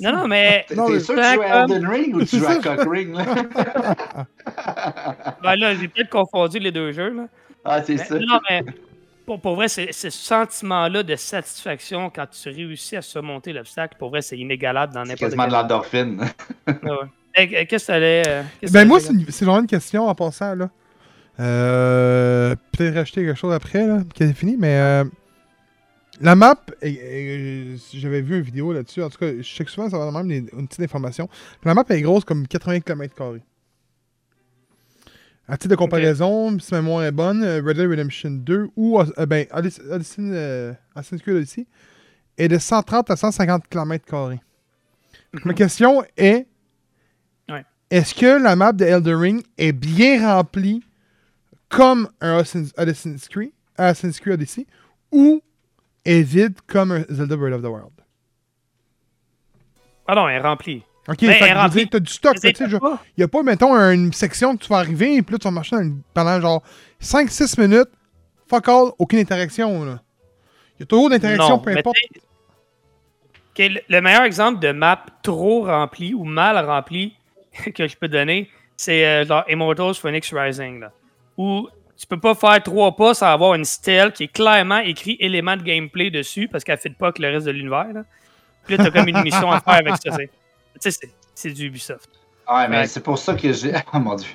Non, 0.00 0.12
non, 0.12 0.26
mais. 0.28 0.64
T'es 0.68 0.74
Non, 0.74 0.88
mais- 0.88 1.00
sûr 1.00 1.14
que 1.14 1.20
tu 1.20 1.34
joues 1.34 1.42
à 1.42 1.60
Comme- 1.62 1.72
Elden 1.72 1.86
Ring 1.88 2.16
ou 2.16 2.24
tu 2.24 2.38
joues 2.38 2.46
à 2.46 2.60
ça. 2.60 2.76
Cock 2.76 2.88
Ring, 2.90 3.14
là? 3.14 3.24
Ben 5.42 5.56
là, 5.56 5.74
j'ai 5.74 5.88
peut-être 5.88 6.10
confondu 6.10 6.58
les 6.58 6.70
deux 6.72 6.92
jeux, 6.92 7.10
là. 7.14 7.26
ah, 7.64 7.82
c'est 7.82 7.96
ça. 7.96 8.16
non, 8.18 8.40
mais 8.50 8.62
pour, 9.26 9.40
pour 9.40 9.54
vrai, 9.54 9.68
c'est 9.68 9.88
c'est 9.92 10.10
ce 10.10 10.18
sentiment-là 10.18 11.02
de 11.02 11.16
satisfaction 11.16 12.10
quand 12.10 12.26
tu 12.30 12.48
réussis 12.48 12.96
à 12.96 13.02
surmonter 13.02 13.52
l'obstacle. 13.52 13.96
Pour 13.98 14.10
vrai, 14.10 14.22
c'est 14.22 14.38
inégalable 14.38 14.92
dans 14.94 15.00
n'importe 15.02 15.20
quasiment 15.20 15.44
quel 15.44 15.52
de 15.52 15.56
l'endorphine. 15.56 16.20
Ah 16.66 16.72
ouais. 16.72 17.66
Qu'est-ce 17.66 17.86
que 17.86 17.92
t'allais. 17.92 18.22
euh, 18.28 18.42
qu'est-ce 18.60 18.72
Ben 18.72 18.86
moi, 18.86 19.00
c'est 19.00 19.12
une- 19.12 19.26
c'est 19.30 19.44
vraiment 19.44 19.60
une 19.60 19.66
question 19.66 20.06
en 20.08 20.14
passant, 20.14 20.54
là. 20.54 20.68
Euh, 21.42 22.54
Peut-être 22.72 22.94
rajouter 22.94 23.24
quelque 23.24 23.38
chose 23.38 23.52
après, 23.54 23.86
là, 23.86 24.02
qui 24.14 24.22
est 24.22 24.32
fini, 24.32 24.56
mais... 24.58 24.76
euh, 24.78 25.04
la 26.20 26.36
map, 26.36 26.56
et- 26.82 27.74
j'avais 27.94 28.20
vu 28.20 28.36
une 28.36 28.42
vidéo 28.42 28.72
là-dessus, 28.72 29.02
en 29.02 29.08
tout 29.10 29.18
cas, 29.18 29.26
je 29.36 29.42
sais 29.42 29.64
que 29.64 29.70
souvent, 29.70 29.88
ça 29.90 29.98
va 29.98 30.10
même 30.12 30.28
des- 30.28 30.50
une 30.56 30.68
petite 30.68 30.80
information. 30.82 31.28
La 31.64 31.74
map 31.74 31.84
est 31.88 32.00
grosse 32.02 32.24
comme 32.24 32.46
80 32.46 32.80
km. 32.80 33.14
À 35.48 35.56
titre 35.56 35.70
de 35.70 35.74
comparaison, 35.76 36.56
si 36.60 36.72
ma 36.72 36.80
mémoire 36.82 37.04
est 37.04 37.10
bonne, 37.12 37.42
euh, 37.42 37.60
Red 37.66 37.76
Dead 37.76 37.90
Redemption 37.90 38.30
2 38.30 38.68
ou 38.76 39.00
euh, 39.00 39.26
ben, 39.26 39.46
euh, 39.52 40.72
Assassin's 40.94 41.20
Creed 41.22 41.34
Odyssey 41.36 41.66
est 42.38 42.48
de 42.48 42.58
130 42.58 43.10
à 43.10 43.16
150 43.16 43.66
km. 43.68 44.30
Ma 45.44 45.54
question 45.54 46.04
est 46.16 46.46
Ouais. 47.48 47.64
est-ce 47.90 48.14
que 48.14 48.40
la 48.40 48.54
map 48.54 48.72
de 48.72 48.84
Elden 48.84 49.16
Ring 49.16 49.42
est 49.58 49.72
bien 49.72 50.34
remplie 50.36 50.84
comme 51.72 52.08
un 52.20 52.38
Assassin's 52.38 53.28
Creed, 53.28 53.52
Assassin's 53.76 54.20
Creed 54.20 54.34
Odyssey 54.34 54.66
ou 55.10 55.42
est 56.04 56.22
vide 56.22 56.54
comme 56.66 56.92
un 56.92 57.04
Zelda 57.10 57.36
Breath 57.36 57.54
of 57.54 57.62
the 57.62 57.66
Wild? 57.66 57.90
Ah 60.06 60.14
non, 60.14 60.28
elle 60.28 60.36
est 60.36 60.40
remplie. 60.40 60.82
Ok, 61.08 61.18
Ben, 61.22 61.32
fait 61.32 61.48
que 61.52 61.68
dire, 61.70 61.88
t'as 61.90 61.98
du 61.98 62.12
stock, 62.12 62.36
tu 62.40 62.46
il 62.46 62.78
n'y 63.18 63.24
a 63.24 63.28
pas, 63.28 63.42
mettons, 63.42 63.74
une 63.90 64.12
section 64.12 64.56
que 64.56 64.62
tu 64.62 64.68
vas 64.68 64.78
arriver 64.78 65.16
et 65.16 65.22
puis 65.22 65.32
là, 65.34 65.38
tu 65.38 65.44
vas 65.44 65.50
marcher 65.50 65.74
dans 65.76 65.82
une- 65.82 66.00
pendant 66.14 66.40
genre 66.40 66.62
5-6 67.00 67.58
minutes, 67.58 67.88
fuck 68.48 68.68
all, 68.68 68.90
aucune 68.98 69.18
interaction. 69.18 69.84
Il 69.84 70.80
y 70.80 70.82
a 70.82 70.86
toujours 70.86 71.10
d'interaction, 71.10 71.58
peu 71.58 71.70
importe. 71.76 71.96
t'sais, 71.96 72.20
ok, 73.68 73.72
le- 73.74 73.80
le 73.96 74.00
meilleur 74.00 74.22
exemple 74.22 74.60
de 74.60 74.70
map 74.70 75.04
trop 75.24 75.64
rempli 75.64 76.14
ou 76.14 76.24
mal 76.24 76.56
rempli 76.64 77.16
que 77.74 77.88
je 77.88 77.96
peux 77.96 78.08
donner, 78.08 78.48
c'est 78.76 79.04
euh, 79.04 79.42
Immortals 79.48 79.94
Phoenix 79.96 80.32
Rising. 80.32 80.80
Là, 80.80 80.92
où 81.42 81.68
tu 81.96 82.06
peux 82.06 82.18
pas 82.20 82.34
faire 82.34 82.62
trois 82.62 82.94
pas 82.96 83.14
sans 83.14 83.26
avoir 83.26 83.54
une 83.54 83.64
stèle 83.64 84.12
qui 84.12 84.24
est 84.24 84.32
clairement 84.32 84.78
écrit 84.78 85.16
élément 85.20 85.56
de 85.56 85.62
gameplay 85.62 86.10
dessus 86.10 86.48
parce 86.48 86.64
qu'elle 86.64 86.78
fit 86.78 86.90
pas 86.90 87.06
avec 87.08 87.18
le 87.18 87.28
reste 87.28 87.46
de 87.46 87.52
l'univers. 87.52 87.92
là. 87.92 88.04
Puis 88.66 88.76
là, 88.76 88.84
tu 88.84 88.88
as 88.88 88.92
comme 88.92 89.08
une 89.08 89.22
mission 89.22 89.50
à 89.50 89.60
faire 89.60 89.74
avec 89.74 89.94
ça. 89.96 90.10
tu 90.10 90.10
sais. 90.80 90.90
C'est- 90.90 91.10
c'est 91.34 91.50
du 91.52 91.66
Ubisoft. 91.66 92.08
Ouais, 92.52 92.68
mais 92.68 92.78
Ouais. 92.78 92.86
c'est 92.86 93.02
pour 93.02 93.18
ça 93.18 93.34
que 93.34 93.52
j'ai. 93.52 93.72
Oh 93.94 93.98
mon 93.98 94.14
dieu. 94.16 94.28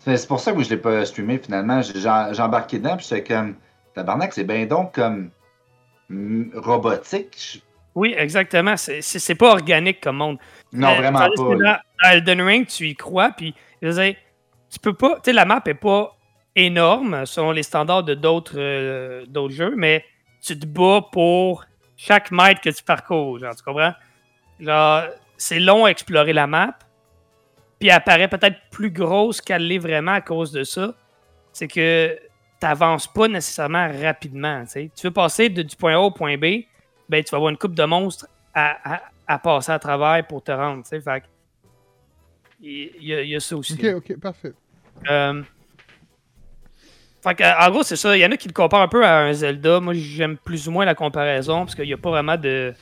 C'est 0.00 0.26
pour 0.28 0.40
ça 0.40 0.52
que 0.52 0.62
je 0.62 0.68
l'ai 0.70 0.76
pas 0.76 1.04
streamé 1.06 1.38
finalement. 1.38 1.80
J'ai 1.82 1.98
j'ai 2.00 2.42
embarqué 2.42 2.78
dedans, 2.78 2.96
puis 2.96 3.06
j'étais 3.08 3.22
comme. 3.34 3.54
Tabarnak, 3.94 4.32
c'est 4.32 4.44
bien 4.44 4.66
donc 4.66 4.94
comme. 4.94 5.30
mm, 6.08 6.58
robotique. 6.58 7.62
Oui, 7.94 8.14
exactement. 8.16 8.76
C'est- 8.76 9.00
C'est 9.02 9.18
c'est 9.18 9.34
pas 9.34 9.50
organique 9.52 10.00
comme 10.00 10.16
monde. 10.16 10.38
Non, 10.72 10.88
Euh, 10.88 10.94
vraiment 10.96 11.18
pas. 11.20 11.28
Dans, 11.36 11.56
dans 11.58 12.10
Elden 12.10 12.40
Ring, 12.42 12.66
tu 12.66 12.88
y 12.88 12.94
crois, 12.96 13.30
puis 13.30 13.54
je 13.80 13.88
veux 13.88 14.02
dire, 14.02 14.16
tu 14.70 14.78
peux 14.78 14.94
pas. 14.94 15.16
Tu 15.16 15.20
sais, 15.26 15.32
la 15.32 15.44
map 15.44 15.62
est 15.66 15.74
pas 15.74 16.16
énorme 16.56 17.24
selon 17.26 17.50
les 17.52 17.62
standards 17.62 18.04
de 18.04 18.14
d'autres 18.14 18.54
euh, 18.58 19.24
d'autres 19.26 19.54
jeux, 19.54 19.74
mais 19.76 20.04
tu 20.42 20.58
te 20.58 20.66
bats 20.66 21.06
pour 21.12 21.64
chaque 21.96 22.30
mètre 22.30 22.60
que 22.60 22.70
tu 22.70 22.82
parcours, 22.82 23.38
genre, 23.38 23.54
tu 23.54 23.62
comprends? 23.62 23.94
Genre, 24.60 25.04
c'est 25.36 25.60
long 25.60 25.84
à 25.84 25.90
explorer 25.90 26.32
la 26.32 26.46
map, 26.46 26.76
puis 27.78 27.88
elle 27.88 28.02
paraît 28.02 28.28
peut-être 28.28 28.58
plus 28.70 28.90
grosse 28.90 29.40
qu'elle 29.40 29.66
l'est 29.66 29.78
vraiment 29.78 30.12
à 30.12 30.20
cause 30.20 30.52
de 30.52 30.64
ça. 30.64 30.94
C'est 31.52 31.68
que 31.68 32.18
t'avances 32.60 33.06
pas 33.06 33.28
nécessairement 33.28 33.88
rapidement, 34.00 34.64
tu 34.66 34.88
veux 35.02 35.10
passer 35.10 35.48
de- 35.48 35.62
du 35.62 35.74
point 35.76 35.94
A 35.94 35.98
au 36.00 36.10
point 36.10 36.36
B, 36.36 36.64
ben 37.08 37.22
tu 37.24 37.30
vas 37.30 37.36
avoir 37.36 37.50
une 37.50 37.58
coupe 37.58 37.74
de 37.74 37.84
monstres 37.84 38.26
à, 38.54 38.94
à- 38.96 39.02
à 39.26 39.38
passer 39.38 39.72
à 39.72 39.78
travers 39.78 40.26
pour 40.26 40.42
te 40.42 40.52
rendre, 40.52 40.82
tu 40.82 40.90
sais. 40.90 41.00
Fait 41.00 41.24
il 42.60 42.90
y, 43.00 43.08
y 43.28 43.36
a 43.36 43.40
ça 43.40 43.56
aussi. 43.56 43.74
Ok, 43.74 43.94
ok, 44.10 44.20
parfait. 44.20 44.52
Euh, 45.10 45.42
fait 47.22 47.44
en 47.44 47.70
gros, 47.70 47.82
c'est 47.82 47.96
ça. 47.96 48.16
Il 48.16 48.20
y 48.20 48.26
en 48.26 48.32
a 48.32 48.36
qui 48.36 48.48
le 48.48 48.52
comparent 48.52 48.82
un 48.82 48.88
peu 48.88 49.04
à 49.04 49.20
un 49.20 49.32
Zelda. 49.32 49.80
Moi, 49.80 49.94
j'aime 49.94 50.36
plus 50.36 50.68
ou 50.68 50.72
moins 50.72 50.84
la 50.84 50.94
comparaison 50.94 51.60
parce 51.60 51.74
qu'il 51.74 51.86
n'y 51.86 51.92
a 51.92 51.98
pas 51.98 52.10
vraiment 52.10 52.36
de, 52.36 52.74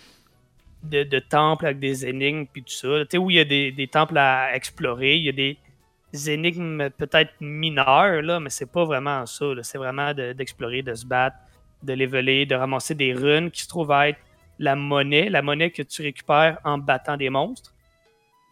de, 0.83 1.19
temples 1.19 1.67
avec 1.67 1.79
des 1.79 2.07
énigmes 2.07 2.47
puis 2.47 2.63
tout 2.63 2.73
ça. 2.73 3.01
Tu 3.03 3.07
sais, 3.11 3.19
où 3.19 3.31
il 3.31 3.37
y 3.37 3.41
a 3.41 3.45
des, 3.45 3.89
temples 3.89 4.19
à 4.19 4.55
explorer, 4.55 5.17
il 5.17 5.25
y 5.25 5.29
a 5.29 5.33
des 5.33 6.31
énigmes 6.31 6.91
peut-être 6.91 7.33
mineures, 7.41 8.23
là, 8.23 8.41
mais 8.41 8.51
c'est 8.51 8.71
pas 8.71 8.85
vraiment 8.85 9.27
ça. 9.27 9.47
C'est 9.63 9.79
vraiment 9.79 10.15
de- 10.15 10.33
d'explorer, 10.33 10.83
de, 10.83 10.95
se 10.95 11.05
battre, 11.05 11.37
de 11.83 11.93
leveler, 11.93 12.47
de 12.47 12.55
ramasser 12.55 12.95
des 12.95 13.13
runes 13.13 13.51
qui 13.51 13.63
se 13.63 13.69
trouvent 13.69 13.93
à 13.93 14.09
être 14.09 14.19
la 14.59 14.77
monnaie, 14.77 15.29
la 15.31 15.43
monnaie 15.43 15.71
que 15.71 15.83
tu 15.83 16.03
récupères 16.03 16.59
en 16.65 16.79
battant 16.79 17.17
des 17.17 17.31
monstres. 17.31 17.75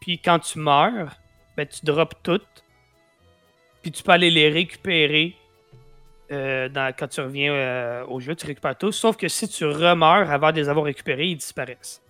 Puis 0.00 0.18
quand 0.18 0.38
tu 0.38 0.58
meurs, 0.58 1.18
ben, 1.56 1.66
tu 1.66 1.84
drops 1.84 2.16
toutes 2.22 2.64
puis 3.82 3.92
tu 3.92 4.02
peux 4.02 4.12
aller 4.12 4.30
les 4.30 4.50
récupérer 4.50 5.36
euh, 6.30 6.68
quand 6.98 7.08
tu 7.08 7.20
reviens 7.20 7.52
euh, 7.52 8.04
au 8.06 8.20
jeu, 8.20 8.34
tu 8.34 8.46
récupères 8.46 8.76
tous. 8.76 8.92
Sauf 8.92 9.16
que 9.16 9.28
si 9.28 9.48
tu 9.48 9.64
remeurs 9.64 10.30
avant 10.30 10.52
de 10.52 10.56
les 10.56 10.68
avoir 10.68 10.84
récupérés, 10.84 11.28
ils 11.28 11.36
disparaissent. 11.36 12.02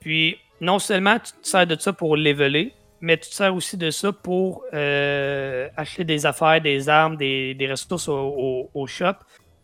Puis, 0.00 0.38
non 0.60 0.78
seulement 0.78 1.18
tu 1.18 1.32
te 1.32 1.46
sers 1.46 1.66
de 1.66 1.76
ça 1.78 1.92
pour 1.92 2.16
leveler, 2.16 2.72
mais 3.00 3.16
tu 3.16 3.28
te 3.28 3.34
sers 3.34 3.54
aussi 3.54 3.76
de 3.76 3.90
ça 3.90 4.12
pour 4.12 4.64
euh, 4.72 5.68
acheter 5.76 6.04
des 6.04 6.26
affaires, 6.26 6.60
des 6.60 6.88
armes, 6.88 7.16
des, 7.16 7.54
des 7.54 7.70
ressources 7.70 8.08
au, 8.08 8.86
shop. 8.86 9.14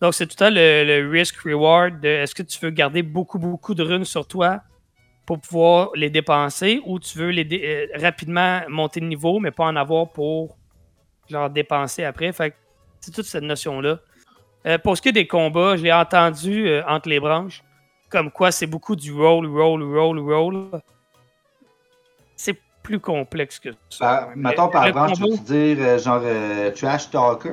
Donc, 0.00 0.14
c'est 0.14 0.26
tout 0.26 0.36
temps 0.36 0.50
le, 0.50 0.84
le 0.84 1.10
risk-reward 1.10 2.00
de 2.00 2.08
est-ce 2.08 2.34
que 2.34 2.42
tu 2.42 2.58
veux 2.60 2.70
garder 2.70 3.02
beaucoup, 3.02 3.38
beaucoup 3.38 3.74
de 3.74 3.82
runes 3.82 4.04
sur 4.04 4.26
toi 4.26 4.60
pour 5.26 5.40
pouvoir 5.40 5.90
les 5.94 6.10
dépenser 6.10 6.80
ou 6.84 6.98
tu 6.98 7.18
veux 7.18 7.30
les 7.30 7.88
rapidement 7.94 8.62
monter 8.68 9.00
de 9.00 9.06
niveau, 9.06 9.38
mais 9.38 9.52
pas 9.52 9.64
en 9.64 9.76
avoir 9.76 10.10
pour 10.10 10.56
genre 11.28 11.48
dépenser 11.48 12.04
après. 12.04 12.32
Fait 12.32 12.50
que 12.50 12.56
c'est 13.02 13.10
toute 13.10 13.26
cette 13.26 13.44
notion-là. 13.44 13.98
Euh, 14.64 14.78
pour 14.78 14.96
ce 14.96 15.02
qui 15.02 15.08
est 15.10 15.12
des 15.12 15.26
combats, 15.26 15.76
je 15.76 15.82
l'ai 15.82 15.92
entendu 15.92 16.68
euh, 16.68 16.82
entre 16.86 17.08
les 17.08 17.20
branches, 17.20 17.62
comme 18.08 18.30
quoi 18.30 18.50
c'est 18.52 18.66
beaucoup 18.66 18.94
du 18.96 19.12
roll, 19.12 19.46
roll, 19.46 19.82
roll, 19.82 20.18
roll. 20.20 20.70
C'est 22.36 22.56
plus 22.82 23.00
complexe 23.00 23.58
que 23.58 23.70
ça. 23.90 23.98
Par, 23.98 24.36
mettons 24.36 24.68
par 24.68 24.90
branche, 24.90 25.12
tu 25.14 25.22
combo- 25.22 25.36
veux 25.36 25.44
dire 25.74 25.84
euh, 25.86 25.98
genre 25.98 26.20
euh, 26.24 26.70
Trash 26.70 27.10
Talker? 27.10 27.50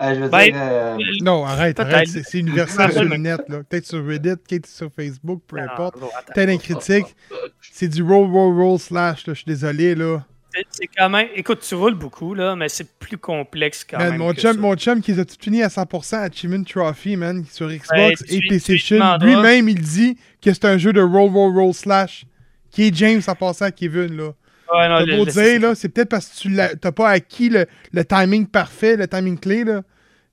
Euh, 0.00 0.14
je 0.14 0.20
veux 0.20 0.28
Ben, 0.28 0.44
dire. 0.44 0.54
euh, 0.56 0.96
Non, 1.22 1.44
arrête, 1.44 1.80
arrête, 1.80 2.06
c'est 2.08 2.22
c'est 2.22 2.38
universel 2.38 2.92
sur 2.92 3.02
le 3.04 3.16
net, 3.16 3.40
là. 3.48 3.64
Peut-être 3.64 3.84
sur 3.84 4.04
Reddit, 4.06 4.36
peut-être 4.36 4.66
sur 4.66 4.90
Facebook, 4.94 5.42
peu 5.46 5.56
Non, 5.56 5.64
importe. 5.64 5.96
Peut-être 6.34 6.50
un 6.50 6.56
critique. 6.58 7.16
C'est 7.60 7.88
du 7.88 8.02
roll, 8.04 8.30
roll, 8.30 8.54
roll, 8.56 8.78
slash, 8.78 9.26
là. 9.26 9.34
Je 9.34 9.38
suis 9.38 9.46
désolé, 9.46 9.96
là. 9.96 10.24
C'est- 10.70 10.86
quand 10.96 11.08
même. 11.10 11.28
Écoute, 11.34 11.60
tu 11.66 11.74
roules 11.74 11.94
beaucoup, 11.94 12.34
là, 12.34 12.56
mais 12.56 12.68
c'est 12.68 12.98
plus 12.98 13.18
complexe 13.18 13.84
quand 13.88 13.98
Man, 13.98 14.10
même. 14.10 14.18
mon, 14.18 14.32
que 14.32 14.40
chum, 14.40 14.54
ça. 14.54 14.58
mon 14.60 14.74
chum 14.76 15.00
qui 15.00 15.12
les 15.12 15.20
a 15.20 15.24
tout 15.24 15.36
fini 15.40 15.62
à 15.62 15.68
100% 15.68 16.16
Achievement 16.22 16.64
Trophy, 16.64 17.16
man, 17.16 17.44
sur 17.50 17.68
Xbox 17.68 17.88
Ben, 17.90 18.12
et 18.28 18.40
tu- 18.40 18.46
PlayStation. 18.48 18.96
demanderas. 18.96 19.26
Lui-même, 19.30 19.68
il 19.68 19.80
dit 19.80 20.16
que 20.42 20.52
c'est 20.52 20.64
un 20.64 20.78
jeu 20.78 20.92
de 20.92 21.00
roll, 21.02 21.30
roll, 21.30 21.54
roll, 21.54 21.74
slash. 21.74 22.24
Qui 22.70 22.88
est 22.88 22.94
James 22.94 23.22
en 23.26 23.34
passant 23.34 23.66
à 23.66 23.70
Kevin, 23.70 24.16
là. 24.16 24.32
Ouais, 24.72 24.88
non, 25.06 25.16
beau 25.18 25.24
dire, 25.24 25.60
là, 25.60 25.74
c'est 25.74 25.88
peut-être 25.88 26.10
parce 26.10 26.28
que 26.28 26.36
tu 26.40 26.56
t'as 26.80 26.92
pas 26.92 27.08
acquis 27.10 27.48
le, 27.48 27.66
le 27.92 28.04
timing 28.04 28.46
parfait, 28.46 28.96
le 28.96 29.08
timing 29.08 29.38
clé, 29.38 29.64
là. 29.64 29.82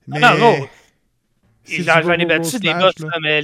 Mais... 0.06 0.20
non, 0.20 0.36
non. 0.38 0.66
J'en 1.64 2.12
ai 2.12 2.26
battu 2.26 2.58
des 2.60 2.72
boss, 2.74 2.98
là. 3.00 3.08
mais 3.22 3.42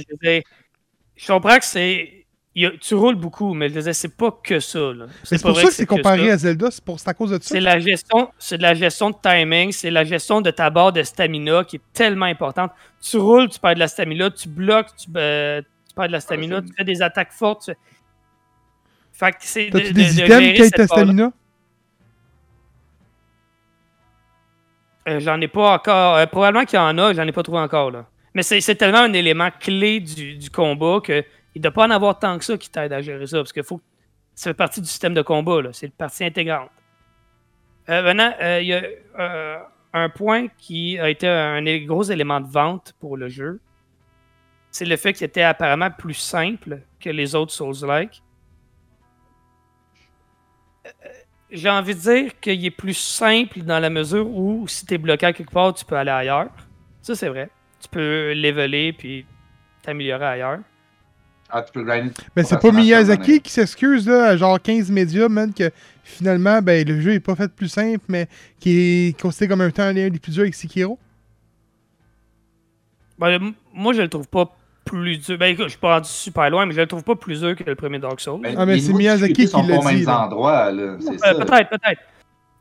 je 1.15 1.27
comprends 1.27 1.57
que 1.57 1.65
c'est 1.65 2.22
a- 2.67 2.71
tu 2.79 2.93
roules 2.93 3.15
beaucoup, 3.15 3.53
mais 3.55 3.67
je 3.69 3.73
disais, 3.73 3.93
c'est 3.93 4.15
pas 4.15 4.29
que 4.43 4.59
ça. 4.59 4.79
c'est 5.23 5.37
pas 5.41 5.41
pour 5.49 5.51
vrai 5.53 5.63
ça 5.63 5.67
que 5.69 5.73
c'est 5.73 5.85
comparé 5.87 6.29
à 6.29 6.37
Zelda, 6.37 6.69
c'est 6.69 6.83
pour- 6.83 6.99
c'est 6.99 7.09
à 7.09 7.13
cause 7.15 7.31
de 7.31 7.35
ça. 7.41 7.49
C'est 7.49 7.59
la 7.59 7.79
gestion, 7.79 8.29
c'est 8.37 8.57
de 8.57 8.61
la 8.61 8.75
gestion 8.75 9.09
de 9.09 9.15
timing, 9.21 9.71
c'est 9.71 9.89
la 9.89 10.03
gestion 10.03 10.39
de 10.41 10.51
ta 10.51 10.69
barre 10.69 10.91
de 10.93 11.01
stamina 11.01 11.63
qui 11.63 11.77
est 11.77 11.81
tellement 11.93 12.25
importante. 12.27 12.71
Tu 13.01 13.17
roules, 13.17 13.49
tu 13.49 13.59
perds 13.59 13.73
de 13.75 13.79
la 13.79 13.87
stamina, 13.87 14.29
tu 14.29 14.47
bloques, 14.49 14.95
tu, 14.95 15.07
euh, 15.17 15.61
tu 15.87 15.95
perds 15.95 16.07
de 16.07 16.11
la 16.11 16.19
stamina, 16.19 16.61
tu 16.61 16.67
fais 16.77 16.83
des 16.83 17.01
attaques 17.01 17.31
fortes. 17.33 17.65
tu- 17.65 17.73
Fait 19.15 19.31
que 19.31 19.37
c'est 19.41 19.65
de, 19.67 19.71
T'as-tu 19.79 19.87
de- 19.89 19.93
des 19.93 20.03
de 20.03 20.11
items 20.11 20.27
gérer 20.27 20.53
qui 20.53 20.71
ta 20.71 20.87
stamina? 20.87 21.31
Euh, 25.07 25.19
j'en 25.19 25.39
ai 25.41 25.47
pas 25.47 25.73
encore. 25.73 26.15
euh, 26.15 26.25
probablement 26.25 26.65
qu'il 26.65 26.77
y 26.77 26.81
en 26.81 26.97
a, 26.97 27.13
j'en 27.13 27.27
ai 27.27 27.31
pas 27.31 27.43
trouvé 27.43 27.59
encore 27.59 27.91
là. 27.91 28.05
Mais 28.33 28.41
c'est 28.41 28.61
c'est 28.61 28.75
tellement 28.75 28.99
un 28.99 29.13
élément 29.13 29.49
clé 29.59 29.99
du, 29.99 30.35
du 30.35 30.49
combat 30.49 30.99
que 31.03 31.23
il 31.55 31.59
ne 31.59 31.63
doit 31.63 31.71
pas 31.71 31.85
en 31.85 31.91
avoir 31.91 32.19
tant 32.19 32.37
que 32.37 32.45
ça 32.45 32.57
qui 32.57 32.69
t'aide 32.69 32.93
à 32.93 33.01
gérer 33.01 33.27
ça. 33.27 33.37
Parce 33.37 33.53
que 33.53 33.63
faut, 33.63 33.81
ça 34.35 34.49
fait 34.49 34.55
partie 34.55 34.81
du 34.81 34.87
système 34.87 35.13
de 35.13 35.21
combat. 35.21 35.61
C'est 35.71 35.87
une 35.87 35.91
partie 35.91 36.23
intégrante. 36.23 36.69
Euh, 37.89 38.01
maintenant, 38.01 38.33
euh, 38.41 38.61
il 38.61 38.67
y 38.67 38.73
a 38.73 38.83
euh, 39.19 39.59
un 39.93 40.09
point 40.09 40.47
qui 40.57 40.97
a 40.97 41.09
été 41.09 41.27
un 41.27 41.61
gros 41.85 42.03
élément 42.03 42.41
de 42.41 42.47
vente 42.47 42.93
pour 42.99 43.17
le 43.17 43.29
jeu. 43.29 43.59
C'est 44.71 44.85
le 44.85 44.97
fait 44.97 45.13
qu'il 45.13 45.25
était 45.25 45.43
apparemment 45.43 45.91
plus 45.91 46.15
simple 46.15 46.81
que 46.99 47.09
les 47.09 47.35
autres 47.35 47.51
Souls-like. 47.51 48.23
Euh, 50.87 50.89
J'ai 51.51 51.69
envie 51.69 51.93
de 51.93 51.99
dire 51.99 52.39
qu'il 52.39 52.65
est 52.65 52.71
plus 52.71 52.97
simple 52.97 53.61
dans 53.61 53.79
la 53.79 53.91
mesure 53.91 54.27
où 54.27 54.67
si 54.67 54.85
tu 54.85 54.95
es 54.95 54.97
bloqué 54.97 55.27
à 55.27 55.33
quelque 55.33 55.51
part, 55.51 55.73
tu 55.75 55.85
peux 55.85 55.95
aller 55.95 56.09
ailleurs. 56.09 56.49
Ça, 57.01 57.15
c'est 57.15 57.29
vrai. 57.29 57.49
Tu 57.79 57.87
peux 57.89 58.33
leveler 58.33 58.93
puis 58.93 59.27
t'améliorer 59.83 60.25
ailleurs. 60.25 60.59
Ah, 61.55 61.61
tu 61.61 61.71
peux 61.71 61.83
grinder. 61.83 62.09
Ben, 62.35 62.43
c'est 62.43 62.59
pas 62.59 62.71
Miyazaki 62.71 63.39
qui 63.39 63.51
s'excuse, 63.51 64.07
là, 64.07 64.25
à 64.29 64.37
genre 64.37 64.59
15 64.59 64.89
médias, 64.89 65.29
man, 65.29 65.53
que 65.53 65.69
finalement, 66.03 66.61
ben, 66.63 66.85
le 66.87 66.99
jeu 66.99 67.13
est 67.13 67.19
pas 67.19 67.35
fait 67.35 67.51
plus 67.53 67.67
simple, 67.69 68.03
mais 68.07 68.27
qui 68.59 69.09
est 69.09 69.21
considéré 69.21 69.49
comme 69.49 69.61
un 69.61 69.69
temps 69.69 69.91
l'un 69.91 70.09
des 70.09 70.19
plus 70.19 70.31
durs 70.33 70.41
avec 70.41 70.55
Sekiro. 70.55 70.97
Ben, 73.19 73.53
moi, 73.73 73.93
je 73.93 74.01
le 74.01 74.09
trouve 74.09 74.27
pas 74.27 74.49
plus 74.85 75.17
dur. 75.17 75.37
Ben, 75.37 75.47
écoute, 75.53 75.65
je 75.65 75.69
suis 75.71 75.79
pas 75.79 75.95
rendu 75.95 76.09
super 76.09 76.49
loin, 76.49 76.65
mais 76.65 76.73
je 76.73 76.81
le 76.81 76.87
trouve 76.87 77.03
pas 77.03 77.15
plus 77.15 77.39
dur 77.41 77.55
que 77.55 77.63
le 77.63 77.75
premier 77.75 77.99
Dark 77.99 78.19
Souls. 78.19 78.41
Ben, 78.41 78.55
Ah, 78.57 78.65
mais 78.65 78.75
les 78.75 78.81
c'est 78.81 78.93
Miyazaki 78.93 79.33
qui 79.45 79.55
l'a 79.67 79.77
dit, 79.93 80.07
endroits, 80.07 80.71
là. 80.71 80.97
C'est 80.99 81.13
Euh, 81.13 81.17
ça. 81.19 81.33
peut-être, 81.35 81.69
peut-être. 81.69 82.01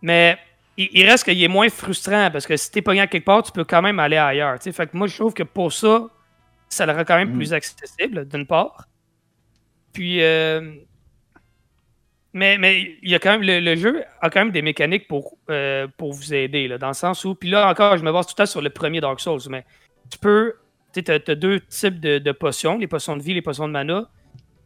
Mais 0.03 0.37
il, 0.77 0.89
il 0.93 1.09
reste 1.09 1.25
qu'il 1.25 1.43
est 1.43 1.49
moins 1.49 1.69
frustrant 1.69 2.31
parce 2.31 2.47
que 2.47 2.57
si 2.57 2.71
t'es 2.71 2.83
pogné 2.83 3.01
à 3.01 3.07
quelque 3.07 3.25
part, 3.25 3.43
tu 3.43 3.53
peux 3.53 3.65
quand 3.65 3.83
même 3.83 3.99
aller 3.99 4.17
ailleurs. 4.19 4.59
tu 4.59 4.65
sais. 4.65 4.73
Fait 4.73 4.87
que 4.87 4.97
moi, 4.97 5.07
je 5.07 5.17
trouve 5.17 5.33
que 5.35 5.43
pour 5.43 5.73
ça, 5.73 6.07
ça 6.75 6.87
le 6.87 6.93
rend 6.93 7.05
quand 7.05 7.17
même 7.17 7.31
Mm. 7.33 7.37
plus 7.37 7.53
accessible, 7.53 8.29
d'une 8.29 8.47
part. 8.47 8.87
Puis, 9.93 10.23
euh, 10.23 10.75
mais, 12.33 12.57
mais 12.57 12.97
il 13.03 13.11
y 13.11 13.15
a 13.15 13.19
quand 13.19 13.33
même, 13.33 13.43
le, 13.43 13.61
le 13.61 13.77
jeu 13.77 14.05
a 14.21 14.31
quand 14.31 14.41
même 14.41 14.53
des 14.53 14.63
mécaniques 14.63 15.07
pour, 15.07 15.37
euh, 15.51 15.87
pour 15.99 16.13
vous 16.13 16.33
aider, 16.33 16.67
là, 16.67 16.79
dans 16.79 16.89
le 16.89 16.95
sens 16.95 17.25
où, 17.25 17.35
puis 17.35 17.51
là 17.51 17.69
encore, 17.71 17.99
je 17.99 18.05
me 18.05 18.11
base 18.13 18.27
tout 18.27 18.35
temps 18.35 18.47
sur 18.47 18.63
le 18.63 18.71
premier 18.71 19.01
Dark 19.01 19.21
Souls, 19.21 19.41
mais 19.51 19.65
tu 20.11 20.19
peux, 20.19 20.55
tu 20.95 21.03
sais, 21.05 21.31
as, 21.31 21.35
deux 21.35 21.61
types 21.61 22.01
de, 22.01 22.19
de 22.19 22.33
potions, 22.33 22.79
les 22.79 22.87
potions 22.87 23.17
de 23.17 23.23
vie, 23.23 23.35
les 23.35 23.43
potions 23.43 23.69
de 23.69 23.73
mana. 23.73 24.09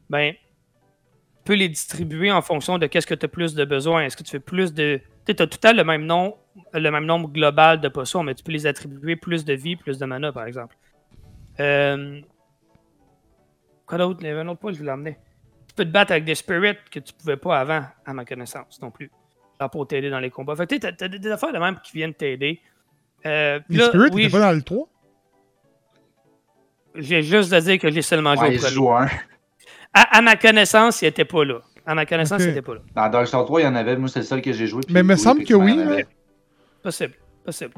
Ben, 0.08 0.32
tu 0.34 1.42
peux 1.44 1.54
les 1.54 1.68
distribuer 1.68 2.30
en 2.30 2.40
fonction 2.42 2.78
de 2.78 2.86
qu'est-ce 2.86 3.06
que 3.06 3.14
tu 3.14 3.26
as 3.26 3.28
plus 3.28 3.54
de 3.54 3.64
besoin. 3.64 4.04
Est-ce 4.04 4.16
que 4.16 4.22
tu 4.22 4.30
fais 4.30 4.40
plus 4.40 4.72
de. 4.72 5.00
Tu 5.26 5.32
as 5.32 5.46
tout 5.46 5.58
temps 5.58 5.72
le 5.72 5.82
même, 5.82 6.04
nom, 6.06 6.36
le 6.72 6.90
même 6.90 7.04
nombre 7.04 7.28
global 7.28 7.80
de 7.80 7.88
potions, 7.88 8.22
mais 8.22 8.34
tu 8.34 8.44
peux 8.44 8.52
les 8.52 8.66
attribuer 8.66 9.16
plus 9.16 9.44
de 9.44 9.54
vie, 9.54 9.74
plus 9.74 9.98
de 9.98 10.06
mana, 10.06 10.30
par 10.32 10.46
exemple. 10.46 10.76
Euh... 11.60 12.20
Quoi 13.86 13.98
d'autre? 13.98 14.20
Il 14.22 14.26
y 14.26 14.30
avait 14.30 14.40
un 14.40 14.48
autre 14.48 14.60
point, 14.60 14.72
je 14.72 14.78
voulais 14.78 14.90
l'emmener. 14.90 15.18
Tu 15.68 15.74
peux 15.74 15.84
te 15.84 15.90
battre 15.90 16.12
avec 16.12 16.24
des 16.24 16.34
spirits 16.34 16.76
que 16.90 16.98
tu 16.98 17.12
pouvais 17.12 17.36
pas 17.36 17.58
avant, 17.58 17.82
à 18.04 18.12
ma 18.12 18.24
connaissance, 18.24 18.80
non 18.82 18.90
plus. 18.90 19.10
Genre 19.60 19.70
pour 19.70 19.86
t'aider 19.86 20.10
dans 20.10 20.20
les 20.20 20.30
combats. 20.30 20.56
Fait 20.56 20.66
que 20.66 20.74
tu 20.76 20.86
as, 20.86 21.08
des 21.08 21.30
affaires 21.30 21.52
de 21.52 21.58
même 21.58 21.78
qui 21.82 21.92
viennent 21.92 22.14
t'aider. 22.14 22.60
Euh, 23.24 23.60
Les 23.68 23.78
là, 23.78 23.88
Spirit, 23.88 24.10
oui, 24.12 24.22
t'étais 24.22 24.32
pas 24.32 24.40
dans 24.40 24.52
le 24.52 24.62
3? 24.62 24.88
j'ai 26.98 27.22
juste 27.22 27.52
à 27.52 27.60
dire 27.60 27.78
que 27.78 27.90
j'ai 27.90 28.02
seulement 28.02 28.34
joué 28.34 28.48
Ouais, 28.48 28.58
au 28.64 28.68
il 28.68 28.74
premier. 28.74 29.10
À, 29.92 30.18
à 30.18 30.22
ma 30.22 30.36
connaissance, 30.36 31.02
il 31.02 31.06
était 31.06 31.24
pas 31.24 31.44
là. 31.44 31.60
À 31.84 31.94
ma 31.94 32.04
connaissance, 32.04 32.42
il 32.42 32.50
était 32.50 32.62
pas 32.62 32.74
là. 32.74 32.80
Dans 32.94 33.08
Dark 33.08 33.28
Souls 33.28 33.44
3, 33.44 33.60
il 33.60 33.64
y 33.64 33.66
en 33.66 33.74
avait. 33.74 33.96
Moi, 33.96 34.08
c'est 34.08 34.20
le 34.20 34.24
seul 34.24 34.42
que 34.42 34.52
j'ai 34.52 34.66
joué. 34.66 34.82
Mais 34.90 35.02
me 35.02 35.14
oui, 35.14 35.20
semble 35.20 35.44
que 35.44 35.54
oui, 35.54 35.76
il. 35.76 36.06
Possible, 36.82 37.14
possible. 37.44 37.74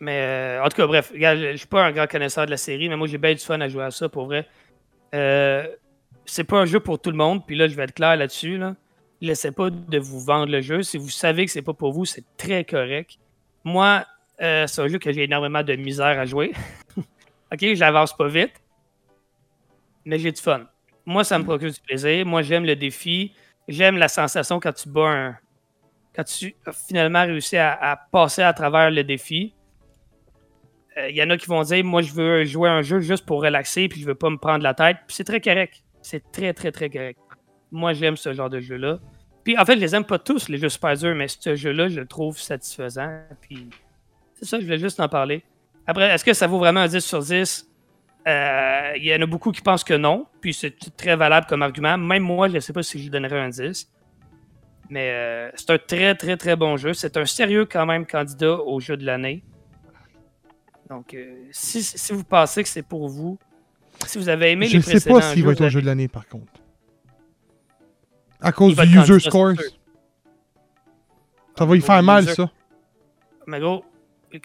Mais 0.00 0.20
euh, 0.20 0.64
en 0.64 0.68
tout 0.68 0.76
cas, 0.76 0.86
bref, 0.86 1.12
je 1.14 1.52
je 1.52 1.56
suis 1.56 1.66
pas 1.66 1.84
un 1.84 1.92
grand 1.92 2.06
connaisseur 2.06 2.46
de 2.46 2.50
la 2.50 2.56
série, 2.56 2.88
mais 2.88 2.96
moi 2.96 3.06
j'ai 3.06 3.18
bien 3.18 3.32
du 3.32 3.40
fun 3.40 3.60
à 3.60 3.68
jouer 3.68 3.84
à 3.84 3.90
ça 3.90 4.08
pour 4.08 4.26
vrai. 4.26 4.46
Euh, 5.14 5.66
c'est 6.26 6.44
pas 6.44 6.58
un 6.58 6.64
jeu 6.66 6.80
pour 6.80 7.00
tout 7.00 7.10
le 7.10 7.16
monde, 7.16 7.46
puis 7.46 7.56
là 7.56 7.68
je 7.68 7.74
vais 7.74 7.84
être 7.84 7.94
clair 7.94 8.16
là-dessus. 8.16 8.58
Là. 8.58 8.74
Laissez 9.20 9.52
pas 9.52 9.70
de 9.70 9.98
vous 9.98 10.20
vendre 10.20 10.50
le 10.50 10.60
jeu. 10.60 10.82
Si 10.82 10.98
vous 10.98 11.08
savez 11.08 11.46
que 11.46 11.52
c'est 11.52 11.62
pas 11.62 11.72
pour 11.72 11.92
vous, 11.92 12.04
c'est 12.04 12.24
très 12.36 12.64
correct. 12.64 13.18
Moi, 13.62 14.04
euh, 14.42 14.66
c'est 14.66 14.82
un 14.82 14.88
jeu 14.88 14.98
que 14.98 15.12
j'ai 15.12 15.24
énormément 15.24 15.62
de 15.62 15.74
misère 15.76 16.18
à 16.18 16.26
jouer. 16.26 16.52
ok, 17.52 17.74
j'avance 17.74 18.14
pas 18.16 18.28
vite, 18.28 18.52
mais 20.04 20.18
j'ai 20.18 20.32
du 20.32 20.40
fun. 20.40 20.66
Moi, 21.06 21.22
ça 21.22 21.38
me 21.38 21.44
procure 21.44 21.70
du 21.70 21.80
plaisir. 21.80 22.26
Moi, 22.26 22.42
j'aime 22.42 22.64
le 22.64 22.76
défi. 22.76 23.32
J'aime 23.68 23.96
la 23.96 24.08
sensation 24.08 24.60
quand 24.60 24.72
tu 24.72 24.88
bats 24.88 25.08
un, 25.08 25.36
quand 26.14 26.24
tu 26.24 26.54
as 26.66 26.72
finalement 26.72 27.22
réussi 27.22 27.56
à 27.56 27.98
passer 28.10 28.42
à 28.42 28.52
travers 28.52 28.90
le 28.90 29.04
défi, 29.04 29.54
il 30.96 31.16
y 31.16 31.22
en 31.22 31.30
a 31.30 31.36
qui 31.36 31.46
vont 31.46 31.62
dire 31.62 31.84
Moi, 31.84 32.02
je 32.02 32.12
veux 32.12 32.44
jouer 32.44 32.68
un 32.68 32.82
jeu 32.82 33.00
juste 33.00 33.26
pour 33.26 33.42
relaxer, 33.42 33.88
puis 33.88 34.00
je 34.00 34.06
veux 34.06 34.14
pas 34.14 34.30
me 34.30 34.36
prendre 34.36 34.62
la 34.62 34.74
tête. 34.74 34.98
Puis 35.06 35.16
c'est 35.16 35.24
très 35.24 35.40
correct. 35.40 35.82
C'est 36.02 36.30
très, 36.32 36.52
très, 36.52 36.70
très 36.70 36.90
correct. 36.90 37.18
Moi, 37.72 37.92
j'aime 37.92 38.16
ce 38.16 38.32
genre 38.32 38.50
de 38.50 38.60
jeu-là. 38.60 38.98
Puis 39.42 39.58
en 39.58 39.64
fait, 39.64 39.74
je 39.74 39.80
les 39.80 39.94
aime 39.94 40.04
pas 40.04 40.18
tous, 40.18 40.48
les 40.48 40.58
jeux 40.58 40.68
super 40.68 40.96
durs, 40.96 41.14
mais 41.14 41.28
ce 41.28 41.54
jeu-là, 41.54 41.88
je 41.88 42.00
le 42.00 42.06
trouve 42.06 42.38
satisfaisant. 42.38 43.20
Puis 43.40 43.68
c'est 44.34 44.46
ça, 44.46 44.58
je 44.58 44.64
voulais 44.64 44.78
juste 44.78 45.00
en 45.00 45.08
parler. 45.08 45.44
Après, 45.86 46.08
est-ce 46.10 46.24
que 46.24 46.32
ça 46.32 46.46
vaut 46.46 46.58
vraiment 46.58 46.80
un 46.80 46.88
10 46.88 47.00
sur 47.04 47.20
10 47.20 47.70
Euh, 48.26 48.92
Il 48.96 49.04
y 49.04 49.14
en 49.14 49.20
a 49.20 49.26
beaucoup 49.26 49.52
qui 49.52 49.60
pensent 49.60 49.84
que 49.84 49.94
non, 49.94 50.26
puis 50.40 50.54
c'est 50.54 50.74
très 50.96 51.14
valable 51.14 51.46
comme 51.46 51.62
argument. 51.62 51.98
Même 51.98 52.22
moi, 52.22 52.48
je 52.48 52.54
ne 52.54 52.60
sais 52.60 52.72
pas 52.72 52.82
si 52.82 52.98
je 52.98 53.04
lui 53.04 53.10
donnerais 53.10 53.38
un 53.38 53.50
10. 53.50 53.90
Mais 54.88 55.10
euh, 55.10 55.50
c'est 55.54 55.70
un 55.70 55.78
très, 55.78 56.14
très, 56.14 56.36
très 56.36 56.56
bon 56.56 56.76
jeu. 56.76 56.94
C'est 56.94 57.16
un 57.16 57.26
sérieux, 57.26 57.66
quand 57.66 57.84
même, 57.84 58.06
candidat 58.06 58.54
au 58.54 58.80
jeu 58.80 58.96
de 58.96 59.04
l'année. 59.04 59.42
Donc, 60.88 61.14
euh, 61.14 61.34
si, 61.50 61.82
si 61.82 62.12
vous 62.12 62.24
pensez 62.24 62.62
que 62.62 62.68
c'est 62.68 62.82
pour 62.82 63.08
vous, 63.08 63.38
si 64.06 64.18
vous 64.18 64.28
avez 64.28 64.50
aimé 64.52 64.66
Je 64.66 64.76
les 64.76 64.82
sais 64.82 64.90
précédents 64.92 65.18
pas 65.20 65.32
s'il 65.32 65.44
va 65.44 65.52
être 65.52 65.64
au 65.64 65.68
jeu 65.68 65.80
de 65.80 65.86
l'année, 65.86 66.08
par 66.08 66.26
contre. 66.28 66.52
À 68.40 68.52
cause 68.52 68.76
du 68.76 68.98
user 68.98 69.20
scores. 69.20 69.54
Ça 71.56 71.64
va 71.64 71.76
y 71.76 71.80
faire 71.80 72.02
mal, 72.02 72.24
user- 72.24 72.34
ça. 72.34 72.50
Mais 73.46 73.60
gros, 73.60 73.84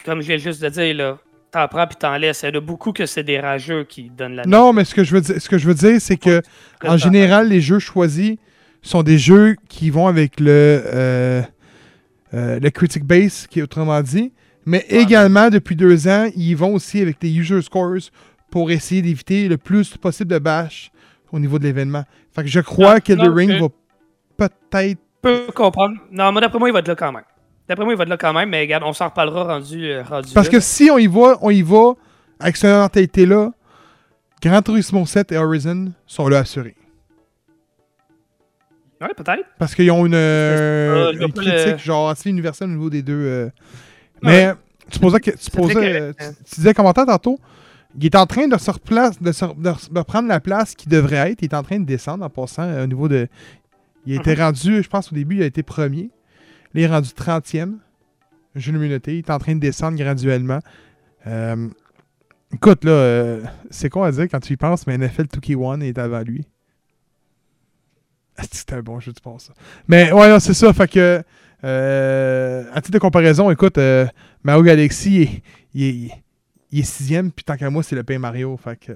comme 0.04 0.20
je 0.22 0.28
viens 0.28 0.36
juste 0.36 0.62
de 0.62 0.68
dire, 0.68 0.94
là, 0.94 1.18
t'en 1.50 1.66
prends 1.68 1.86
puis 1.86 1.96
t'en 1.96 2.16
laisses. 2.16 2.42
Il 2.42 2.46
y 2.46 2.52
en 2.56 2.58
a 2.58 2.60
beaucoup 2.60 2.92
que 2.92 3.06
c'est 3.06 3.24
des 3.24 3.40
rageux 3.40 3.84
qui 3.84 4.08
donnent 4.10 4.36
la 4.36 4.44
Non, 4.44 4.72
mais 4.72 4.84
ce 4.84 4.94
que 4.94 5.04
je 5.04 5.12
veux 5.14 5.20
dire, 5.20 5.40
ce 5.40 5.48
que 5.48 5.58
je 5.58 5.66
veux 5.66 5.74
dire, 5.74 6.00
c'est 6.00 6.16
que 6.16 6.40
en 6.84 6.96
général, 6.96 7.48
les 7.48 7.60
jeux 7.60 7.78
choisis 7.78 8.36
sont 8.82 9.02
des 9.02 9.18
jeux 9.18 9.56
qui 9.68 9.90
vont 9.90 10.06
avec 10.06 10.40
le 10.40 10.82
euh, 10.86 11.42
euh, 12.32 12.60
le 12.60 12.70
critic 12.70 13.04
base, 13.04 13.46
qui 13.48 13.58
est 13.58 13.62
autrement 13.62 14.00
dit, 14.00 14.32
mais 14.66 14.84
également 14.88 15.48
depuis 15.50 15.76
deux 15.76 16.06
ans, 16.08 16.28
ils 16.36 16.54
vont 16.54 16.74
aussi 16.74 17.00
avec 17.00 17.16
les 17.22 17.30
user 17.36 17.62
scores 17.62 18.10
pour 18.50 18.70
essayer 18.70 19.02
d'éviter 19.02 19.48
le 19.48 19.56
plus 19.56 19.96
possible 19.96 20.30
de 20.32 20.38
bash 20.38 20.90
au 21.32 21.38
niveau 21.38 21.58
de 21.58 21.64
l'événement. 21.64 22.04
Fait 22.32 22.42
que 22.42 22.48
je 22.48 22.60
crois 22.60 22.94
Non, 22.94 23.00
que 23.00 23.12
non, 23.12 23.24
The 23.24 23.34
Ring 23.34 23.52
je- 23.52 23.58
va 23.60 23.68
peut-être. 24.36 24.98
peux 25.22 25.46
comprendre. 25.54 25.96
Non, 26.10 26.32
mais 26.32 26.40
d'après 26.40 26.58
moi, 26.58 26.68
il 26.68 26.72
va 26.72 26.80
être 26.80 26.88
là 26.88 26.94
quand 26.96 27.12
même. 27.12 27.22
D'après 27.68 27.84
moi, 27.84 27.94
il 27.94 27.96
va 27.96 28.02
être 28.02 28.08
là 28.10 28.16
quand 28.16 28.32
même, 28.32 28.48
mais 28.48 28.60
regarde, 28.62 28.82
on 28.84 28.92
s'en 28.92 29.06
reparlera 29.08 29.44
rendu, 29.44 29.84
euh, 29.86 30.02
rendu 30.02 30.32
Parce 30.34 30.48
là. 30.48 30.52
que 30.52 30.60
si 30.60 30.90
on 30.90 30.98
y 30.98 31.06
va, 31.06 31.38
on 31.40 31.50
y 31.50 31.62
va 31.62 31.92
avec 32.40 32.56
cette 32.56 32.70
mentalité-là, 32.74 33.50
Gran 34.42 34.62
Turismo 34.62 35.04
7 35.06 35.30
et 35.32 35.36
Horizon 35.38 35.92
sont 36.06 36.26
là 36.28 36.38
assurés. 36.38 36.74
Ouais, 39.00 39.08
peut-être. 39.16 39.44
Parce 39.58 39.74
qu'ils 39.74 39.90
ont 39.90 40.04
une, 40.04 40.14
euh, 40.14 41.08
Euh, 41.08 41.12
une 41.12 41.32
critique 41.32 41.72
le- 41.72 41.78
genre 41.78 42.10
assez 42.10 42.28
universelle 42.28 42.68
au 42.68 42.72
niveau 42.72 42.90
des 42.90 43.02
deux. 43.02 43.14
euh. 43.14 43.50
Mais 44.22 44.52
tu 44.90 44.98
posais, 44.98 45.20
que, 45.20 45.30
tu, 45.30 45.50
posais, 45.50 45.76
euh, 45.76 46.12
correct, 46.12 46.36
tu, 46.38 46.44
tu 46.44 46.54
disais 46.56 46.74
commentaire 46.74 47.06
tantôt, 47.06 47.38
il 47.98 48.04
est 48.06 48.16
en 48.16 48.26
train 48.26 48.46
de 48.48 48.56
se, 48.58 48.70
replace, 48.70 49.20
de, 49.20 49.32
se, 49.32 49.44
de 49.44 49.70
re- 49.70 49.92
de 49.92 49.98
reprendre 49.98 50.28
la 50.28 50.40
place 50.40 50.74
qu'il 50.74 50.90
devrait 50.90 51.30
être. 51.32 51.42
Il 51.42 51.46
est 51.46 51.54
en 51.54 51.62
train 51.62 51.78
de 51.80 51.84
descendre 51.84 52.24
en 52.24 52.30
passant 52.30 52.62
euh, 52.62 52.84
au 52.84 52.86
niveau 52.86 53.08
de. 53.08 53.28
Il 54.06 54.16
a 54.16 54.20
été 54.20 54.34
Mhm. 54.34 54.40
rendu, 54.42 54.82
je 54.82 54.88
pense 54.88 55.10
au 55.12 55.14
début, 55.14 55.36
il 55.36 55.42
a 55.42 55.46
été 55.46 55.62
premier. 55.62 56.10
Là, 56.74 56.80
il 56.80 56.82
est 56.82 56.86
rendu 56.86 57.10
30e. 57.10 57.78
Jeu 58.56 58.72
de 58.72 58.76
communauté. 58.78 59.14
Il 59.14 59.18
est 59.18 59.30
en 59.30 59.38
train 59.38 59.54
de 59.54 59.60
descendre 59.60 59.96
graduellement. 59.98 60.58
Euh, 61.26 61.68
écoute, 62.52 62.84
là, 62.84 62.90
euh, 62.92 63.42
c'est 63.70 63.90
quoi 63.90 64.08
à 64.08 64.12
dire 64.12 64.24
quand 64.30 64.40
tu 64.40 64.54
y 64.54 64.56
penses, 64.56 64.86
mais 64.86 64.96
NFL 64.98 65.26
2K1 65.26 65.80
est 65.82 65.98
avant 65.98 66.22
lui. 66.22 66.44
C'était 68.50 68.74
un 68.74 68.82
bon 68.82 68.98
jeu, 69.00 69.12
tu 69.12 69.20
penses. 69.20 69.50
Mais 69.86 70.12
ouais, 70.12 70.40
c'est 70.40 70.54
ça. 70.54 70.72
Fait 70.72 70.88
que, 70.90 71.22
euh, 71.64 72.64
à 72.72 72.80
titre 72.80 72.92
de 72.92 72.98
comparaison, 72.98 73.50
écoute, 73.50 73.78
euh, 73.78 74.06
Mario 74.42 74.62
Galaxy, 74.62 75.14
il 75.14 75.22
est, 75.22 75.42
il 75.74 75.82
est- 76.06 76.12
il 76.72 76.78
est 76.80 76.84
sixième, 76.84 77.32
puis 77.32 77.44
tant 77.44 77.56
qu'à 77.56 77.68
moi, 77.68 77.82
c'est 77.82 77.96
le 77.96 78.04
Pain 78.04 78.18
Mario. 78.20 78.56
Fait 78.56 78.78
que. 78.78 78.92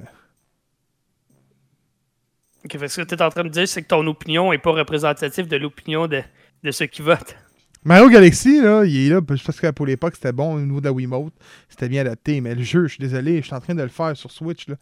Fait 2.63 2.69
que 2.69 2.87
ce 2.89 3.01
que 3.03 3.07
tu 3.07 3.15
es 3.15 3.23
en 3.23 3.29
train 3.31 3.45
de 3.45 3.49
dire, 3.49 3.69
c'est 3.69 3.83
que 3.83 3.89
ton 3.89 4.07
opinion 4.07 4.51
n'est 4.53 4.59
pas 4.59 4.71
représentative 4.73 5.47
de 5.49 5.57
l'opinion 5.57 6.07
de, 6.07 6.23
de 6.63 6.71
ceux 6.71 6.87
qui 6.87 7.03
votent. 7.03 7.37
Mario 7.85 8.09
Galaxy, 8.09 8.63
là, 8.63 8.85
il 8.85 8.97
est 9.07 9.09
là 9.11 9.21
parce 9.21 9.43
que 9.61 9.71
pour 9.73 9.85
l'époque, 9.87 10.15
c'était 10.15 10.33
bon 10.33 10.55
au 10.55 10.61
niveau 10.61 10.81
de 10.81 10.87
la 10.87 10.93
Wiimote. 10.93 11.35
C'était 11.69 11.89
bien 11.89 12.01
adapté. 12.01 12.41
Mais 12.41 12.55
le 12.55 12.63
jeu, 12.63 12.87
je 12.87 12.95
suis 12.95 13.03
désolé, 13.03 13.39
je 13.43 13.47
suis 13.47 13.55
en 13.55 13.61
train 13.61 13.75
de 13.75 13.83
le 13.83 13.89
faire 13.89 14.17
sur 14.17 14.31
Switch. 14.31 14.67
Là. 14.69 14.77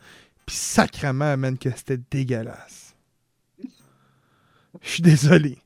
Puis 0.47 0.55
sacrément, 0.55 1.37
man, 1.37 1.59
que 1.59 1.70
c'était 1.74 1.99
dégueulasse. 2.11 2.95
Je 4.83 4.89
suis 4.89 5.03
désolé. 5.03 5.59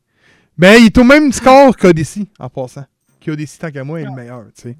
Ben, 0.59 0.76
il 0.80 0.86
est 0.86 0.98
au 0.98 1.04
même 1.04 1.32
score 1.32 1.76
qu'Odyssey, 1.76 2.26
en 2.38 2.48
passant. 2.48 2.86
Qu'Odyssey, 3.24 3.59
tant 3.59 3.70
qu'à 3.70 3.84
moi, 3.84 4.00
est 4.00 4.04
le 4.04 4.12
meilleur, 4.12 4.44
tu 4.54 4.62
sais. 4.62 4.76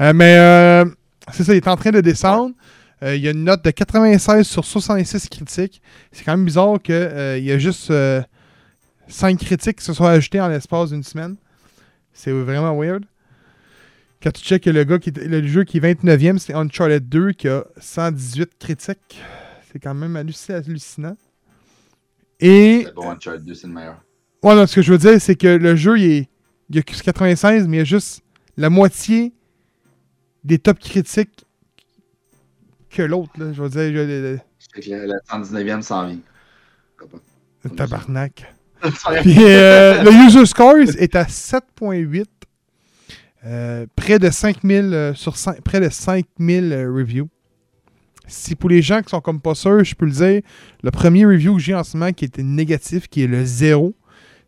Euh, 0.00 0.12
mais, 0.12 0.36
euh, 0.36 0.84
c'est 1.32 1.44
ça, 1.44 1.54
il 1.54 1.56
est 1.56 1.68
en 1.68 1.76
train 1.76 1.90
de 1.90 2.00
descendre. 2.02 2.54
Euh, 3.02 3.16
il 3.16 3.22
y 3.22 3.28
a 3.28 3.30
une 3.30 3.44
note 3.44 3.64
de 3.64 3.70
96 3.70 4.46
sur 4.46 4.64
66 4.64 5.28
critiques. 5.28 5.82
C'est 6.12 6.24
quand 6.24 6.36
même 6.36 6.44
bizarre 6.44 6.80
qu'il 6.82 6.94
y 6.94 7.50
a 7.52 7.58
juste 7.58 7.92
5 9.08 9.38
critiques 9.38 9.78
qui 9.78 9.84
se 9.84 9.92
sont 9.92 10.04
ajoutées 10.04 10.40
en 10.40 10.48
l'espace 10.48 10.90
d'une 10.90 11.02
semaine. 11.02 11.36
C'est 12.12 12.32
vraiment 12.32 12.78
weird. 12.78 13.04
Quand 14.22 14.32
tu 14.32 14.42
checkes 14.42 14.66
le 14.66 14.84
gars 14.84 14.98
qui 14.98 15.10
le 15.10 15.46
jeu 15.46 15.64
qui 15.64 15.76
est 15.76 15.80
29e, 15.80 16.38
c'est 16.38 16.54
Uncharted 16.54 17.06
2 17.06 17.32
qui 17.32 17.48
a 17.48 17.64
118 17.78 18.50
critiques. 18.58 19.20
C'est 19.70 19.78
quand 19.78 19.94
même 19.94 20.16
hallucinant. 20.16 21.16
Et. 22.40 22.82
C'est 22.86 22.94
bon, 22.94 23.10
Uncharted 23.10 23.44
2, 23.44 23.54
c'est 23.54 23.66
le 23.66 23.74
meilleur. 23.74 24.05
Ouais, 24.46 24.54
non, 24.54 24.64
ce 24.64 24.76
que 24.76 24.82
je 24.82 24.92
veux 24.92 24.98
dire, 24.98 25.20
c'est 25.20 25.34
que 25.34 25.48
le 25.48 25.74
jeu, 25.74 25.98
il, 25.98 26.04
est, 26.04 26.28
il 26.70 26.76
y 26.76 26.78
a 26.78 26.82
96, 26.82 27.66
mais 27.66 27.78
il 27.78 27.80
y 27.80 27.82
a 27.82 27.84
juste 27.84 28.22
la 28.56 28.70
moitié 28.70 29.32
des 30.44 30.60
top 30.60 30.78
critiques 30.78 31.44
que 32.88 33.02
l'autre, 33.02 33.32
là. 33.38 33.52
Je 33.52 33.60
veux 33.60 33.68
dire. 33.68 34.40
Je, 34.60 34.80
que 34.80 34.88
la 34.88 35.16
119e 35.28 35.82
s'en 35.82 36.06
vient. 36.06 36.18
Tabarnak. 37.76 38.54
Puis 39.22 39.36
euh, 39.40 40.04
le 40.04 40.12
user 40.12 40.46
score 40.46 40.76
est 40.76 41.16
à 41.16 41.24
7.8. 41.24 42.26
Euh, 43.46 43.86
près 43.96 44.20
de 44.20 44.30
5000 44.30 44.94
euh, 44.94 45.12
sur 45.14 45.36
5, 45.36 45.60
près 45.62 45.80
de 45.80 45.88
5000 45.88 46.86
reviews. 46.86 47.28
Si 48.28 48.54
pour 48.54 48.70
les 48.70 48.80
gens 48.80 49.02
qui 49.02 49.10
sont 49.10 49.20
comme 49.20 49.40
pas 49.40 49.56
sûrs, 49.56 49.82
je 49.82 49.96
peux 49.96 50.06
le 50.06 50.12
dire, 50.12 50.42
le 50.84 50.90
premier 50.92 51.26
review 51.26 51.56
que 51.56 51.60
j'ai 51.60 51.74
en 51.74 51.82
ce 51.82 51.96
moment 51.96 52.12
qui 52.12 52.24
était 52.24 52.44
négatif, 52.44 53.08
qui 53.08 53.24
est 53.24 53.26
le 53.26 53.44
zéro, 53.44 53.92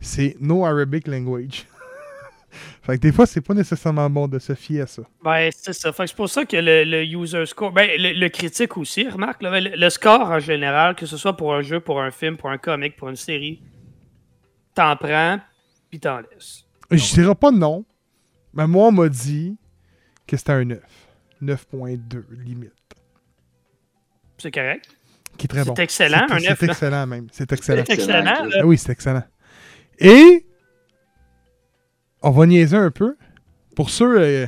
c'est 0.00 0.36
No 0.40 0.64
Arabic 0.64 1.06
Language. 1.06 1.66
fait 2.82 2.96
que 2.96 3.02
des 3.02 3.12
fois, 3.12 3.26
c'est 3.26 3.40
pas 3.40 3.54
nécessairement 3.54 4.08
bon 4.08 4.28
de 4.28 4.38
se 4.38 4.54
fier 4.54 4.82
à 4.82 4.86
ça. 4.86 5.02
Ben, 5.22 5.50
c'est 5.54 5.72
ça. 5.72 5.92
Fait 5.92 6.04
que 6.04 6.08
c'est 6.08 6.16
pour 6.16 6.28
ça 6.28 6.44
que 6.44 6.56
le, 6.56 7.04
user 7.04 7.46
score. 7.46 7.72
Ben, 7.72 7.90
le, 7.98 8.28
critique 8.28 8.76
aussi, 8.76 9.08
remarque. 9.08 9.42
le, 9.42 9.88
score 9.90 10.30
en 10.30 10.38
général, 10.38 10.94
que 10.94 11.06
ce 11.06 11.16
soit 11.16 11.36
pour 11.36 11.54
un 11.54 11.62
jeu, 11.62 11.80
pour 11.80 12.00
un 12.00 12.10
film, 12.10 12.36
pour 12.36 12.50
un 12.50 12.58
comic, 12.58 12.96
pour 12.96 13.08
une 13.08 13.16
série, 13.16 13.62
t'en 14.74 14.96
prends, 14.96 15.40
puis 15.90 16.00
t'en 16.00 16.18
laisses. 16.18 16.64
Je 16.90 17.14
dirais 17.14 17.34
pas 17.34 17.50
non, 17.50 17.84
mais 18.54 18.66
moi, 18.66 18.88
on 18.88 18.92
m'a 18.92 19.08
dit 19.08 19.56
que 20.26 20.36
c'était 20.36 20.52
un 20.52 20.64
9. 20.64 20.78
9.2, 21.42 22.24
limite. 22.44 22.72
C'est 24.38 24.50
correct. 24.50 24.88
Qui 25.36 25.44
est 25.44 25.48
très 25.48 25.64
bon. 25.64 25.74
C'est 25.76 25.82
excellent, 25.82 26.26
un 26.28 26.40
9. 26.40 26.56
C'est 26.58 26.68
excellent, 26.68 27.06
même. 27.06 27.26
C'est 27.30 27.52
excellent. 27.52 27.84
C'est 27.86 27.94
excellent. 27.94 28.34
Ah 28.60 28.66
oui, 28.66 28.78
c'est 28.78 28.92
excellent. 28.92 29.22
Et, 29.98 30.46
on 32.22 32.30
va 32.30 32.46
niaiser 32.46 32.76
un 32.76 32.90
peu. 32.90 33.16
Pour 33.74 33.90
ceux, 33.90 34.20
euh, 34.20 34.46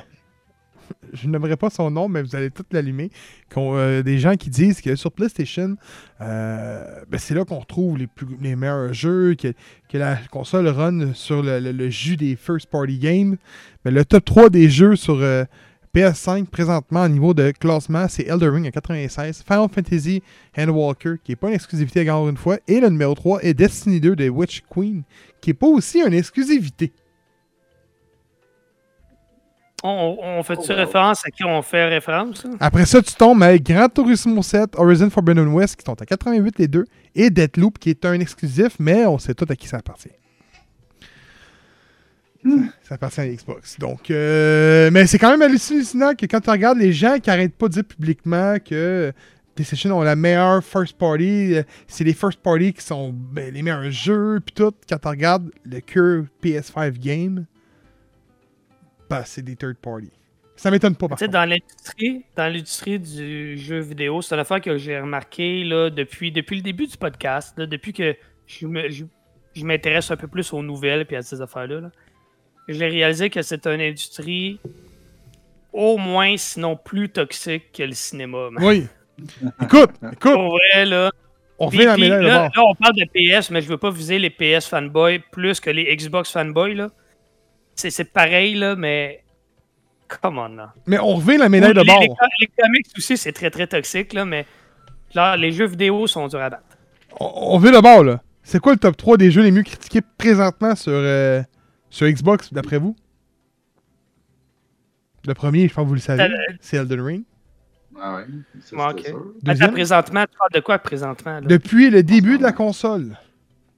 je 1.13 1.29
n'aimerais 1.29 1.57
pas 1.57 1.71
son 1.71 1.91
nom, 1.91 2.09
mais 2.09 2.23
vous 2.23 2.37
allez 2.37 2.51
tout 2.51 2.65
l'allumer. 2.71 3.11
Euh, 3.57 4.03
des 4.03 4.19
gens 4.19 4.37
qui 4.37 4.51
disent 4.51 4.81
que 4.81 4.95
sur 4.97 5.13
PlayStation, 5.13 5.77
euh, 6.21 6.85
ben, 7.09 7.19
c'est 7.19 7.35
là 7.35 7.45
qu'on 7.45 7.59
retrouve 7.59 7.99
les, 7.99 8.57
meilleurs 8.57 8.93
jeux, 8.93 9.35
que, 9.35 9.53
la 9.97 10.17
console 10.31 10.69
run 10.69 11.15
sur 11.15 11.43
le, 11.43 11.91
jus 11.91 12.17
des 12.17 12.37
first 12.37 12.71
party 12.71 12.99
games. 12.99 13.37
Mais 13.85 13.91
le 13.91 14.05
top 14.05 14.25
3 14.25 14.51
des 14.51 14.69
jeux 14.69 14.97
sur 14.97 15.21
PS5 15.95 16.47
présentement 16.47 17.03
au 17.03 17.09
niveau 17.09 17.35
de 17.35 17.51
classement, 17.51 18.07
c'est 18.09 18.23
Elder 18.25 18.49
Ring 18.49 18.67
à 18.67 18.71
96, 18.71 19.43
Final 19.47 19.69
Fantasy 19.69 20.23
Handwalker, 20.57 21.15
qui 21.25 21.33
n'est 21.33 21.37
pas 21.37 21.49
une 21.49 21.55
exclusivité 21.55 22.09
encore 22.09 22.29
une 22.29 22.37
fois, 22.37 22.59
et 22.69 22.81
le 22.81 22.89
numéro 22.89 23.15
3 23.15 23.43
est 23.43 23.55
Destiny 23.55 24.01
2 24.01 24.15
de 24.15 24.29
Witch 24.29 24.63
Queen, 24.71 25.03
qui 25.41 25.51
n'est 25.51 25.55
pas 25.55 25.67
aussi 25.67 26.01
une 26.01 26.15
exclusivité. 26.15 26.93
On, 29.83 30.43
fait-tu 30.43 30.73
oh, 30.73 30.77
référence 30.77 31.23
à 31.27 31.31
qui 31.31 31.43
on 31.43 31.63
fait 31.63 31.87
référence? 31.87 32.47
Après 32.61 32.85
ça, 32.85 33.01
tu 33.01 33.15
tombes 33.15 33.43
avec 33.43 33.63
Gran 33.63 33.89
Turismo 33.89 34.43
7, 34.43 34.77
Horizon 34.77 35.09
Forbidden 35.09 35.49
West, 35.49 35.77
qui 35.77 35.85
sont 35.85 36.01
à 36.01 36.05
88 36.05 36.59
les 36.59 36.69
deux, 36.69 36.85
et 37.15 37.31
Deathloop, 37.31 37.79
qui 37.79 37.91
est 37.91 38.05
un 38.05 38.21
exclusif, 38.21 38.77
mais 38.79 39.07
on 39.07 39.19
sait 39.19 39.35
tout 39.35 39.47
à 39.49 39.57
qui 39.57 39.67
ça 39.67 39.79
appartient. 39.79 40.20
Hmm. 42.43 42.67
Ça 42.83 42.95
appartient 42.95 43.21
à 43.21 43.27
Xbox. 43.27 43.79
Donc, 43.79 44.11
euh, 44.11 44.91
mais 44.93 45.07
c'est 45.07 45.19
quand 45.19 45.31
même 45.31 45.43
hallucinant 45.43 46.15
que 46.15 46.27
quand 46.27 46.41
tu 46.41 46.51
regardes 46.51 46.79
les 46.79 46.93
gens 46.93 47.19
qui 47.19 47.31
arrêtent 47.31 47.57
pas 47.57 47.69
de 47.69 47.75
dire 47.75 47.85
publiquement 47.85 48.57
que 48.59 49.13
PlayStation 49.55 49.99
ont 49.99 50.03
la 50.03 50.17
meilleure 50.17 50.65
first 50.65 50.97
party, 50.97 51.57
euh, 51.57 51.63
c'est 51.87 52.05
les 52.05 52.15
first 52.15 52.41
party 52.41 52.73
qui 52.73 52.83
sont 52.83 53.13
ben, 53.13 53.53
les 53.53 53.63
meilleurs 53.63 53.91
jeux, 53.91 54.41
puis 54.45 54.55
tout, 54.55 54.73
quand 54.89 54.99
tu 54.99 55.09
regardes 55.09 55.51
le 55.65 55.81
Cure 55.81 56.25
PS5 56.43 56.99
game, 56.99 57.47
c'est 59.25 59.43
des 59.43 59.57
third 59.57 59.77
party. 59.77 60.11
Ça 60.57 60.71
m'étonne 60.71 60.95
pas, 60.95 61.09
par 61.09 61.19
contre. 61.19 61.31
Dans 61.31 61.49
l'industrie, 61.49 62.23
dans 62.37 62.53
l'industrie 62.53 62.99
du 62.99 63.57
jeu 63.57 63.81
vidéo, 63.81 64.21
c'est 64.21 64.35
une 64.35 64.41
affaire 64.41 64.61
que 64.61 64.77
j'ai 64.77 65.01
remarqué 65.01 65.65
là, 65.65 65.89
depuis, 65.89 66.33
depuis 66.33 66.57
le 66.57 66.63
début 66.63 66.87
du 66.87 66.97
podcast, 66.97 67.59
depuis 67.59 67.93
que 67.93 68.15
je, 68.47 68.67
je, 69.55 69.65
m'intéresse 69.65 70.11
un 70.11 70.17
peu 70.17 70.29
plus 70.29 70.53
aux 70.53 70.63
nouvelles 70.63 71.07
et 71.09 71.17
à 71.17 71.23
ces 71.23 71.41
affaires-là. 71.41 71.91
J'ai 72.69 72.89
réalisé 72.89 73.31
que 73.31 73.43
c'est 73.43 73.67
une 73.67 73.81
industrie 73.81 74.61
au 75.73 75.99
moins, 75.99 76.37
sinon 76.37 76.77
plus 76.77 77.09
toxique 77.09 77.73
que 77.73 77.83
le 77.83 77.93
cinéma. 77.93 78.49
Oui. 78.59 78.87
écoute, 79.63 79.91
écoute. 80.13 80.33
Pour 80.33 80.51
vrai, 80.51 80.85
là. 80.87 81.11
On 81.63 81.71
fait 81.71 81.85
la 81.85 81.97
là, 81.97 82.21
là, 82.23 82.51
on 82.57 82.75
parle 82.75 82.95
de 82.95 83.05
PS, 83.05 83.51
mais 83.51 83.61
je 83.61 83.69
veux 83.69 83.77
pas 83.77 83.91
viser 83.91 84.19
les 84.19 84.31
PS 84.31 84.67
fanboys 84.67 85.19
plus 85.31 85.61
que 85.61 85.69
les 85.69 85.95
Xbox 85.95 86.33
fanboys, 86.33 86.75
là 86.75 86.89
c'est 87.89 88.13
pareil, 88.13 88.55
là, 88.55 88.77
mais. 88.77 89.23
Come 90.21 90.39
on, 90.39 90.49
là. 90.49 90.75
Mais 90.87 90.99
on 90.99 91.15
revient 91.15 91.39
la 91.39 91.49
médaille 91.49 91.73
de 91.73 91.83
bord. 91.83 92.01
Les, 92.41 92.49
comics 92.59 92.87
aussi, 92.99 93.17
c'est 93.17 93.33
très, 93.33 93.51
très 93.51 93.67
toxique, 93.67 94.13
là, 94.13 94.25
mais. 94.25 94.45
Là, 95.15 95.37
les 95.37 95.53
jeux 95.53 95.67
vidéo 95.67 96.07
sont 96.07 96.29
durs 96.29 96.41
à 96.41 96.51
battre. 96.51 96.63
On, 97.19 97.57
revient 97.57 97.73
de 97.73 97.81
bord, 97.81 98.05
là. 98.05 98.21
C'est 98.43 98.61
quoi 98.61 98.73
le 98.73 98.79
top 98.79 98.97
3 98.97 99.17
des 99.17 99.31
jeux 99.31 99.43
les 99.43 99.51
mieux 99.51 99.63
critiqués 99.63 100.03
présentement 100.19 100.75
sur, 100.75 100.93
euh, 100.93 101.43
sur 101.91 102.09
Xbox, 102.09 102.53
d'après 102.53 102.79
vous? 102.79 102.97
Le 105.27 105.35
premier, 105.35 105.69
je 105.69 105.75
pense 105.75 105.85
que 105.85 105.89
vous 105.89 105.95
le 105.95 106.01
savez, 106.01 106.33
c'est 106.61 106.79
Elden 106.79 107.01
Ring. 107.01 107.25
Ah 108.01 108.17
ouais, 108.17 108.25
c'est 108.63 108.77
okay. 108.77 109.13
Attends, 109.47 109.73
présentement, 109.73 110.25
tu 110.25 110.39
parles 110.39 110.53
de 110.55 110.61
quoi 110.61 110.79
présentement? 110.79 111.41
Depuis 111.43 111.91
le 111.91 112.03
début 112.03 112.39
de 112.39 112.43
la 112.43 112.53
console. 112.53 113.19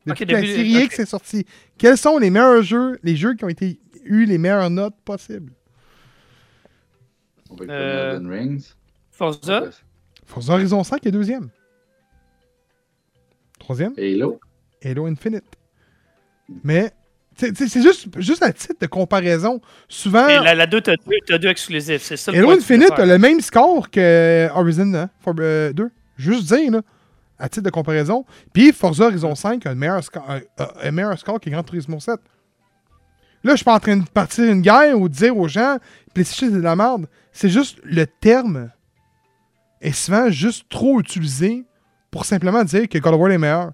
Depuis 0.07 0.27
que 0.27 0.33
la 0.33 0.41
série 0.41 0.85
X 0.85 0.99
est 1.01 1.07
sortie. 1.07 1.47
Quels 1.79 1.97
sont 1.97 2.19
les 2.19 2.31
meilleurs 2.31 2.63
jeux, 2.63 2.99
les 3.03 3.17
jeux 3.17 3.35
qui 3.35 3.45
ont 3.45 3.49
été 3.49 3.81
eu 4.05 4.25
les 4.25 4.39
meilleures 4.39 4.71
notes 4.71 4.97
possibles? 5.05 5.53
On 7.51 7.57
va 7.57 7.73
euh, 7.73 8.21
Rings. 8.25 8.75
Forza. 9.11 9.65
Forza 10.25 10.55
Horizon 10.55 10.83
5 10.85 11.07
est 11.07 11.11
deuxième. 11.11 11.51
Troisième. 13.59 13.93
Halo. 13.97 14.41
Halo 14.85 15.07
Infinite. 15.07 15.45
Mais 16.65 16.93
c'est 17.37 17.83
juste, 17.83 18.09
juste 18.18 18.43
à 18.43 18.53
titre 18.53 18.76
de 18.80 18.87
comparaison. 18.87 19.61
Souvent. 19.89 20.28
Et 20.28 20.39
la, 20.39 20.55
la 20.55 20.66
2, 20.66 20.80
t'as 20.80 20.95
deux, 21.28 21.39
deux, 21.39 21.49
exclusifs, 21.49 22.03
c'est 22.03 22.16
ça. 22.16 22.33
Halo 22.33 22.51
Infinite 22.51 22.93
a 22.93 23.07
le 23.07 23.18
même 23.18 23.41
score 23.41 23.91
que 23.91 24.49
Horizon 24.55 24.95
hein, 24.95 25.11
2. 25.26 25.43
Euh, 25.43 25.89
juste 26.16 26.45
dire, 26.53 26.70
là 26.70 26.80
à 27.43 27.49
titre 27.49 27.64
de 27.64 27.70
comparaison. 27.70 28.24
Puis 28.53 28.72
Forza 28.72 29.07
Horizon 29.07 29.35
5 29.35 29.66
a 29.66 29.70
un 29.70 29.74
meilleur, 29.74 30.01
un, 30.80 30.91
meilleur 30.93 31.18
score 31.18 31.41
que 31.41 31.51
Gran 31.51 31.64
Turismo 31.64 31.99
7. 31.99 32.14
Là, 33.43 33.53
je 33.53 33.57
suis 33.57 33.64
pas 33.64 33.74
en 33.74 33.80
train 33.80 33.97
de 33.97 34.09
partir 34.09 34.45
une 34.45 34.62
guerre 34.62 34.99
ou 34.99 35.09
de 35.09 35.14
dire 35.14 35.37
aux 35.37 35.49
gens 35.49 35.78
PlayStation 36.14 36.47
c'est 36.47 36.57
de 36.57 36.62
la 36.62 36.76
merde. 36.76 37.09
C'est 37.33 37.49
juste 37.49 37.80
le 37.83 38.07
terme 38.07 38.70
est 39.80 39.91
souvent 39.91 40.30
juste 40.30 40.68
trop 40.68 41.01
utilisé 41.01 41.64
pour 42.12 42.24
simplement 42.24 42.62
dire 42.62 42.89
que 42.89 42.99
God 42.99 43.14
of 43.14 43.20
War 43.20 43.33
est 43.33 43.39
meilleur. 43.39 43.72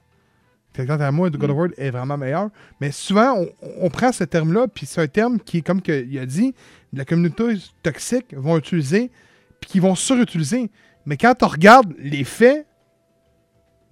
Quant 0.74 1.00
à 1.00 1.10
moi, 1.10 1.28
God 1.28 1.50
of 1.50 1.56
War 1.56 1.68
est 1.76 1.90
vraiment 1.90 2.16
meilleur. 2.16 2.50
Mais 2.80 2.92
souvent, 2.92 3.44
on, 3.80 3.90
prend 3.90 4.12
ce 4.12 4.22
terme-là, 4.22 4.68
puis 4.68 4.86
c'est 4.86 5.00
un 5.00 5.08
terme 5.08 5.40
qui 5.40 5.62
comme 5.62 5.80
il 5.88 6.18
a 6.18 6.26
dit, 6.26 6.54
la 6.92 7.04
communauté 7.04 7.54
toxique 7.82 8.32
vont 8.36 8.56
utiliser, 8.56 9.10
puis 9.60 9.70
qui 9.70 9.80
vont 9.80 9.96
surutiliser. 9.96 10.70
Mais 11.04 11.16
quand 11.16 11.42
on 11.42 11.48
regarde 11.48 11.92
les 11.98 12.22
faits, 12.22 12.66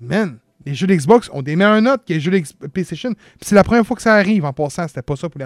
man, 0.01 0.39
les 0.65 0.75
jeux 0.75 0.87
d'Xbox 0.87 1.31
ont 1.33 1.43
des 1.43 1.57
meilleures 1.57 1.83
notes 1.83 2.05
que 2.07 2.13
les 2.13 2.21
jeux 2.21 2.31
de 2.31 2.67
PlayStation. 2.67 3.13
c'est 3.41 3.55
la 3.55 3.65
première 3.65 3.87
fois 3.87 3.97
que 3.97 4.03
ça 4.03 4.15
arrive 4.15 4.45
en 4.45 4.53
passant. 4.53 4.87
C'était 4.87 5.03
pas 5.03 5.17
ça 5.17 5.29
pour 5.29 5.41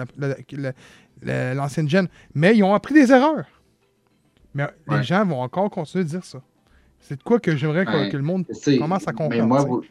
l'ancienne 1.23 1.89
gen. 1.89 2.07
Mais 2.33 2.55
ils 2.55 2.63
ont 2.63 2.73
appris 2.73 2.93
des 2.93 3.11
erreurs. 3.11 3.45
Mais 4.53 4.67
les 4.89 5.03
gens 5.03 5.25
vont 5.25 5.41
encore 5.41 5.69
continuer 5.69 6.03
de 6.03 6.09
dire 6.09 6.25
ça. 6.25 6.41
C'est 6.99 7.17
de 7.17 7.23
quoi 7.23 7.39
que 7.39 7.55
j'aimerais 7.55 7.85
que, 7.85 8.17
le 8.17 8.23
monde 8.23 8.45
commence 8.77 9.07
à 9.07 9.11
comprendre. 9.11 9.35
Mais 9.35 9.41
moi, 9.41 9.81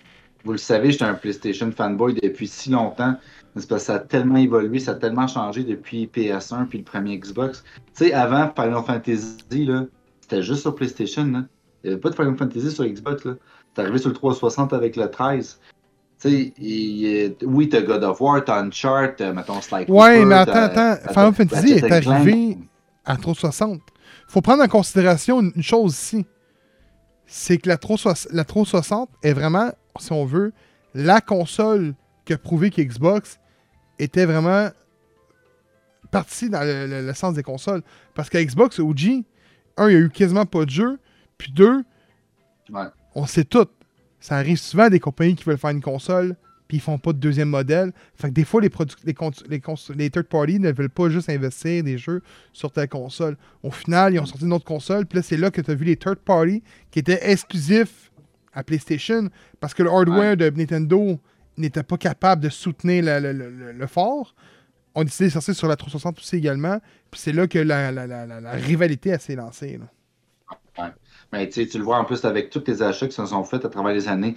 vous 0.44 0.52
le 0.52 0.58
savez, 0.58 0.90
j'étais 0.92 1.04
un 1.04 1.14
PlayStation 1.14 1.70
fanboy 1.70 2.14
depuis 2.14 2.48
si 2.48 2.70
longtemps. 2.70 3.14
C'est 3.56 3.68
parce 3.68 3.82
que 3.82 3.86
ça 3.86 3.94
a 3.96 3.98
tellement 3.98 4.36
évolué, 4.36 4.78
ça 4.78 4.92
a 4.92 4.94
tellement 4.94 5.26
changé 5.26 5.64
depuis 5.64 6.06
PS1 6.06 6.66
puis 6.66 6.78
le 6.78 6.84
premier 6.84 7.18
Xbox. 7.18 7.64
Tu 7.96 8.06
sais, 8.06 8.12
avant 8.12 8.50
Final 8.54 8.82
Fantasy, 8.86 9.64
là, 9.66 9.84
c'était 10.20 10.42
juste 10.42 10.60
sur 10.62 10.74
PlayStation. 10.74 11.24
Là. 11.24 11.44
Il 11.82 11.88
n'y 11.88 11.92
avait 11.92 12.00
pas 12.00 12.10
de 12.10 12.14
Final 12.14 12.36
Fantasy 12.36 12.70
sur 12.70 12.84
Xbox. 12.84 13.24
Là. 13.24 13.34
C'est 13.74 13.82
arrivé 13.82 13.98
sur 13.98 14.08
le 14.08 14.14
360 14.14 14.72
avec 14.72 14.96
le 14.96 15.10
13. 15.10 15.58
Tu 16.22 16.28
sais, 16.30 16.52
il- 16.58 17.34
oui, 17.44 17.68
t'as 17.68 17.80
God 17.82 18.04
of 18.04 18.20
War, 18.20 18.44
t'as 18.44 18.62
Uncharted, 18.62 19.16
t'as, 19.16 19.32
mettons, 19.32 19.60
Sly 19.60 19.78
Ouais, 19.78 19.86
Cooper, 19.86 20.24
mais 20.26 20.34
attends, 20.34 20.52
attends. 20.54 20.96
Final 21.12 21.34
Fantasy 21.34 21.72
est 21.72 21.90
arrivé 21.90 22.58
à 23.04 23.16
360. 23.16 23.80
Faut 24.28 24.42
prendre 24.42 24.62
en 24.62 24.68
considération 24.68 25.40
une 25.40 25.62
chose 25.62 25.92
ici. 25.94 26.26
C'est 27.26 27.58
que 27.58 27.68
la 27.68 27.76
360, 27.78 28.32
la 28.32 28.44
360 28.44 29.08
est 29.22 29.32
vraiment, 29.32 29.70
si 29.98 30.12
on 30.12 30.24
veut, 30.24 30.52
la 30.94 31.20
console 31.20 31.94
qui 32.24 32.32
a 32.32 32.38
prouvé 32.38 32.70
que 32.70 32.80
Xbox 32.82 33.38
était 33.98 34.24
vraiment 34.26 34.68
partie 36.10 36.50
dans 36.50 36.62
le, 36.62 36.86
le- 36.86 37.06
le 37.06 37.14
sens 37.14 37.34
des 37.34 37.42
consoles. 37.42 37.82
Parce 38.14 38.28
qu'à 38.28 38.42
Xbox, 38.44 38.78
OG, 38.78 39.22
un, 39.76 39.88
il 39.88 39.92
y 39.92 39.96
a 39.96 40.00
eu 40.00 40.10
quasiment 40.10 40.46
pas 40.46 40.64
de 40.64 40.70
jeu. 40.70 40.98
Puis 41.38 41.52
deux, 41.52 41.82
Ouais. 42.70 42.86
on 43.14 43.26
sait 43.26 43.44
tout. 43.44 43.66
Ça 44.20 44.36
arrive 44.36 44.58
souvent 44.58 44.84
à 44.84 44.90
des 44.90 45.00
compagnies 45.00 45.34
qui 45.34 45.44
veulent 45.44 45.58
faire 45.58 45.70
une 45.70 45.80
console, 45.80 46.36
puis 46.68 46.76
ils 46.76 46.80
font 46.80 46.98
pas 46.98 47.12
de 47.12 47.18
deuxième 47.18 47.48
modèle. 47.48 47.92
Fait 48.14 48.28
que 48.28 48.34
des 48.34 48.44
fois, 48.44 48.60
les, 48.60 48.68
les, 49.04 49.14
les, 49.48 49.60
les 49.96 50.10
third 50.10 50.26
party 50.26 50.60
ne 50.60 50.70
veulent 50.72 50.90
pas 50.90 51.08
juste 51.08 51.28
investir 51.30 51.82
des 51.82 51.96
jeux 51.98 52.22
sur 52.52 52.70
ta 52.70 52.86
console. 52.86 53.36
Au 53.62 53.70
final, 53.70 54.14
ils 54.14 54.20
ont 54.20 54.26
sorti 54.26 54.44
une 54.44 54.52
autre 54.52 54.64
console, 54.66 55.06
puis 55.06 55.16
là, 55.18 55.22
c'est 55.22 55.36
là 55.36 55.50
que 55.50 55.60
tu 55.60 55.70
as 55.70 55.74
vu 55.74 55.84
les 55.84 55.96
third 55.96 56.18
party 56.18 56.62
qui 56.90 56.98
étaient 56.98 57.30
exclusifs 57.30 58.09
à 58.52 58.62
PlayStation, 58.64 59.28
parce 59.60 59.74
que 59.74 59.82
le 59.82 59.90
hardware 59.90 60.36
de 60.36 60.50
Nintendo 60.50 61.18
n'était 61.56 61.82
pas 61.82 61.96
capable 61.96 62.42
de 62.42 62.48
soutenir 62.48 63.04
le, 63.04 63.20
le- 63.20 63.32
le- 63.32 63.50
le- 63.50 63.72
le 63.72 63.86
fort. 63.86 64.34
On 64.94 65.02
a 65.02 65.04
décidé 65.04 65.28
de 65.28 65.32
sortir 65.34 65.54
sur 65.54 65.68
la 65.68 65.76
360 65.76 66.18
aussi 66.18 66.36
également, 66.36 66.78
puis 67.10 67.20
c'est 67.20 67.32
là 67.32 67.46
que 67.46 67.58
la, 67.58 67.92
la- 67.92 68.06
la- 68.06 68.50
rivalité 68.52 69.16
s'est 69.18 69.36
lancée. 69.36 69.78
là. 69.78 69.86
Mais 71.32 71.48
tu 71.48 71.64
le 71.78 71.84
vois 71.84 71.98
en 71.98 72.04
plus 72.04 72.24
avec 72.24 72.50
tous 72.50 72.64
les 72.66 72.82
achats 72.82 73.06
qui 73.06 73.14
se 73.14 73.24
sont 73.26 73.44
faits 73.44 73.64
à 73.64 73.68
travers 73.68 73.92
les 73.92 74.08
années. 74.08 74.34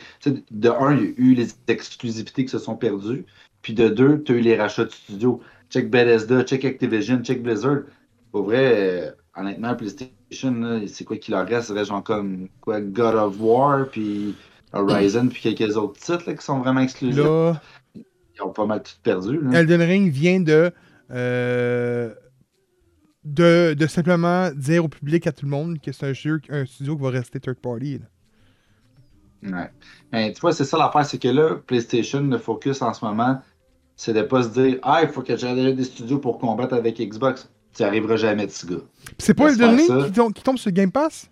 De 0.52 0.70
un, 0.70 0.96
il 0.96 1.04
y 1.04 1.08
a 1.08 1.14
eu 1.18 1.34
les 1.34 1.48
exclusivités 1.68 2.44
qui 2.46 2.52
se 2.52 2.60
sont 2.60 2.76
perdues. 2.76 3.26
Puis 3.64 3.74
de 3.74 3.88
deux, 3.90 4.22
tu 4.24 4.34
as 4.34 4.36
eu 4.36 4.42
les 4.42 4.56
rachats 4.58 4.86
de 4.86 4.92
studios. 4.92 5.42
Check 5.70 5.90
Bethesda, 5.90 6.44
check 6.44 6.66
Activision, 6.66 7.24
check 7.24 7.42
Blizzard. 7.42 7.84
Pour 8.32 8.44
vrai, 8.44 8.74
euh, 9.08 9.12
honnêtement, 9.36 9.76
PlayStation, 9.76 10.82
c'est 10.88 11.04
quoi 11.06 11.18
qu'il 11.18 11.34
leur 11.34 11.48
reste? 11.48 11.70
Reste 11.72 11.90
genre 11.90 12.04
comme 12.04 12.48
quoi, 12.62 12.82
God 12.82 13.16
of 13.16 13.36
War, 13.40 13.88
puis 13.90 14.36
Horizon, 14.74 15.28
puis 15.28 15.54
quelques 15.56 15.76
autres 15.78 16.00
titres 16.00 16.24
là, 16.28 16.34
qui 16.36 16.44
sont 16.44 16.60
vraiment 16.60 16.82
exclusifs. 16.82 17.24
Là, 17.24 17.62
Ils 17.96 18.42
ont 18.42 18.50
pas 18.50 18.66
mal 18.66 18.82
tout 18.82 18.94
perdu. 19.04 19.40
Là. 19.40 19.60
Elden 19.60 19.82
Ring 19.82 20.12
vient 20.12 20.40
de, 20.40 20.72
euh, 21.12 22.14
de, 23.24 23.76
de 23.78 23.88
simplement 23.88 24.50
dire 24.52 24.86
au 24.86 24.88
public, 24.88 25.28
à 25.28 25.32
tout 25.32 25.46
le 25.46 25.52
monde, 25.52 25.80
que 25.80 25.92
c'est 25.92 26.08
un 26.08 26.14
jeu, 26.14 26.42
un 26.50 26.66
studio 26.66 26.96
qui 26.96 27.04
va 27.04 27.10
rester 27.10 27.40
third 27.40 27.58
party. 27.58 28.00
là. 28.00 28.06
Ouais. 29.44 29.70
Mais 30.12 30.32
tu 30.34 30.40
vois, 30.40 30.54
c'est 30.54 30.64
ça 30.66 30.78
l'affaire, 30.78 31.06
c'est 31.06 31.20
que 31.20 31.28
là, 31.28 31.56
PlayStation, 31.56 32.22
le 32.22 32.38
focus 32.38 32.82
en 32.82 32.94
ce 32.94 33.04
moment, 33.04 33.42
c'est 33.96 34.14
de 34.14 34.22
pas 34.22 34.44
se 34.44 34.50
dire 34.50 34.80
Ah, 34.84 35.02
il 35.04 35.10
faut 35.10 35.22
que 35.22 35.36
j'aille 35.36 35.76
des 35.76 35.84
studios 35.84 36.20
pour 36.20 36.40
combattre 36.40 36.74
avec 36.74 37.00
Xbox. 37.00 37.52
Tu 37.76 37.82
n'y 37.82 37.88
arriveras 37.88 38.18
jamais, 38.18 38.48
ce 38.50 38.66
gars. 38.68 38.82
C'est 39.18 39.34
pas 39.34 39.50
Elden 39.50 39.76
Ring 39.76 40.06
qui, 40.06 40.12
tom- 40.12 40.34
qui 40.34 40.44
tombe 40.44 40.58
sur 40.58 40.72
Game 40.72 40.92
Pass? 40.92 41.30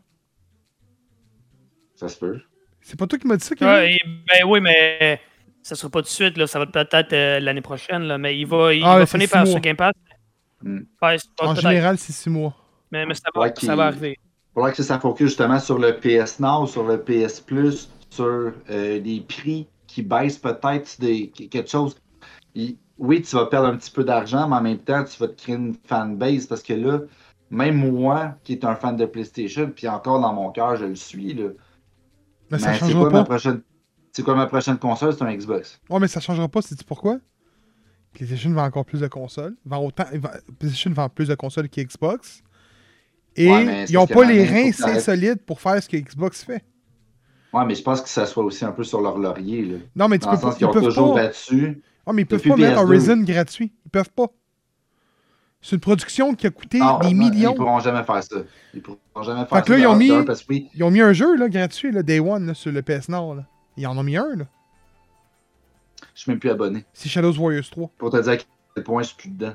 Ça 1.96 2.08
se 2.08 2.18
peut. 2.18 2.40
C'est 2.82 2.98
pas 2.98 3.06
toi 3.06 3.20
qui 3.20 3.28
m'as 3.28 3.38
dit 3.38 3.46
ça, 3.46 3.56
Kevin? 3.56 3.72
Ouais, 3.74 3.98
ben 4.28 4.48
oui, 4.48 4.60
mais 4.60 5.20
ça 5.62 5.76
sera 5.76 5.90
pas 5.92 6.00
tout 6.00 6.06
de 6.06 6.10
suite, 6.10 6.38
là, 6.38 6.48
ça 6.48 6.58
va 6.58 6.64
être 6.66 6.72
peut-être 6.72 7.14
euh, 7.14 7.40
l'année 7.40 7.62
prochaine, 7.62 8.04
là, 8.04 8.18
mais 8.18 8.38
il 8.38 8.46
va, 8.48 8.74
il 8.74 8.84
Ah, 8.84 8.98
va 8.98 9.06
finir 9.06 9.28
six 9.28 9.34
par 9.34 9.46
sur 9.48 9.60
Game 9.60 9.76
Pass. 9.78 9.94
Hmm. 10.64 10.80
Ouais, 11.02 11.18
en 11.40 11.56
général, 11.56 11.98
c'est 11.98 12.14
6 12.14 12.30
mois. 12.30 12.56
mais, 12.92 13.06
mais 13.06 13.14
ça, 13.16 13.30
va, 13.34 13.42
Ouais, 13.42 13.54
ça 13.58 13.76
va 13.76 13.86
arriver. 13.88 14.18
Il 14.20 14.54
faudra 14.54 14.72
que 14.72 14.84
ça 14.84 15.00
focus 15.00 15.28
justement 15.28 15.60
sur 15.60 15.78
le 15.80 15.94
PS 15.98 16.40
Now, 16.40 16.66
sur 16.68 16.84
le 16.84 17.02
PS 17.02 17.40
Plus, 17.40 17.90
sur 18.10 18.26
euh, 18.70 19.00
des 19.00 19.24
prix 19.28 19.68
qui 19.88 20.02
baissent 20.04 20.38
peut-être 20.40 21.00
des, 21.00 21.28
quelque 21.30 21.70
chose. 21.70 21.96
Il- 22.56 22.78
oui, 23.02 23.22
tu 23.22 23.36
vas 23.36 23.48
perdre 23.48 23.68
un 23.68 23.76
petit 23.76 23.92
peu 23.92 24.04
d'argent, 24.04 24.48
mais 24.48 24.56
en 24.56 24.62
même 24.62 24.78
temps, 24.78 25.04
tu 25.04 25.18
vas 25.20 25.28
te 25.28 25.42
créer 25.42 25.56
une 25.56 25.76
fanbase 25.86 26.46
parce 26.48 26.62
que 26.64 26.74
là, 26.74 27.00
même 27.50 27.76
moi, 27.92 28.36
qui 28.44 28.54
est 28.54 28.64
un 28.64 28.76
fan 28.76 28.96
de 28.96 29.06
PlayStation, 29.06 29.70
puis 29.76 29.88
encore 29.88 30.22
dans 30.22 30.32
mon 30.34 30.52
cœur, 30.52 30.76
je 30.78 30.86
le 30.86 30.96
suis, 30.96 31.34
là, 31.34 31.50
Mais 32.52 32.60
ça 32.60 32.74
changera 32.74 33.02
quoi 33.02 33.10
ma 33.10 33.20
pas. 33.20 33.26
prochaine. 33.26 33.62
C'est 34.14 34.24
quoi 34.24 34.36
ma 34.36 34.46
prochaine 34.46 34.78
console? 34.78 35.14
C'est 35.14 35.24
un 35.24 35.34
Xbox. 35.34 35.80
Ouais, 35.90 36.00
mais 36.00 36.08
ça 36.08 36.20
changera 36.20 36.48
pas, 36.48 36.62
sais-tu 36.62 36.84
pourquoi? 36.86 37.18
PlayStation 38.14 38.52
vend 38.52 38.66
encore 38.66 38.86
plus 38.86 39.00
de 39.00 39.08
consoles. 39.08 39.56
Vend 39.66 39.86
autant, 39.86 40.04
PlayStation 40.60 40.92
vend 40.92 41.10
plus 41.10 41.28
de 41.30 41.36
consoles 41.36 41.70
que 41.70 41.82
Xbox. 41.82 42.44
Et 43.38 43.50
Ouais, 43.50 43.86
ils 43.88 43.98
ont 43.98 44.06
parce 44.06 44.20
pas 44.20 44.26
les 44.32 44.46
reins 44.46 44.70
assez 44.70 45.00
solides 45.00 45.40
pour 45.46 45.62
faire 45.62 45.82
ce 45.82 45.88
que 45.88 45.96
Xbox 45.98 46.44
fait. 46.44 46.64
Ouais, 47.54 47.66
mais 47.66 47.76
je 47.76 47.82
pense 47.84 48.02
que 48.02 48.10
ça 48.10 48.26
soit 48.26 48.44
aussi 48.44 48.64
un 48.66 48.72
peu 48.74 48.84
sur 48.84 49.02
leur 49.02 49.18
laurier. 49.18 49.64
Là. 49.66 49.78
Non, 49.96 50.08
mais 50.10 50.20
tu 50.20 50.26
Dans 50.26 50.32
peux 50.32 50.36
le 50.38 50.42
pas. 50.42 50.48
sens 50.52 50.58
qu'ils 50.58 50.68
Ils 50.68 50.70
ont 50.70 50.82
toujours 50.82 51.16
pas. 51.16 51.24
battu. 51.24 51.82
Ah, 52.06 52.14
mais 52.14 52.24
ils 52.24 52.26
peuvent 52.26 52.42
pas 52.42 52.56
mettre 52.56 52.78
PS2. 52.82 52.84
Horizon 52.84 53.18
gratuit. 53.24 53.74
Ils 53.86 53.90
peuvent 53.90 54.10
pas. 54.12 54.28
C'est 55.62 55.76
une 55.76 55.80
production 55.80 56.34
qui 56.34 56.48
a 56.48 56.50
coûté 56.50 56.80
Non, 56.80 56.98
des 57.00 57.14
non, 57.14 57.30
millions. 57.30 57.52
Ils 57.54 57.58
pourront 57.58 57.80
jamais 57.80 58.04
faire 58.04 58.24
ça. 58.24 58.38
Ils 58.74 58.82
pourront 58.82 58.98
jamais 59.24 59.46
faire 59.46 59.60
Fait 59.60 59.68
ça. 59.68 59.74
là, 59.74 59.80
ils 59.80 59.88
ont 59.88 59.96
mis- 59.96 60.26
Parce 60.26 60.42
que 60.44 60.54
Ils 60.54 60.84
ont 60.84 60.90
mis 60.90 61.02
un 61.02 61.14
jeu 61.14 61.36
là, 61.38 61.50
gratuit, 61.50 61.92
là, 61.92 62.02
Day 62.02 62.20
One, 62.20 62.48
là, 62.48 62.54
sur 62.56 62.72
le 62.72 62.82
PS 62.82 63.10
Nord. 63.10 63.36
Là. 63.36 63.46
Ils 63.78 63.86
en 63.86 63.96
ont 63.98 64.04
mis 64.04 64.18
un, 64.18 64.36
là. 64.36 64.46
je 66.16 66.22
suis 66.22 66.32
même 66.32 66.40
plus 66.40 66.50
abonné. 66.50 66.84
C'est 66.94 67.10
Shadows 67.10 67.38
Warriors 67.38 67.70
3. 67.70 67.90
Pour 67.98 68.10
te 68.10 68.18
dire 68.22 68.32
à 68.34 68.38
quel 68.76 68.84
point 68.84 69.04
je 69.04 69.08
suis 69.10 69.18
plus 69.18 69.30
dedans. 69.30 69.54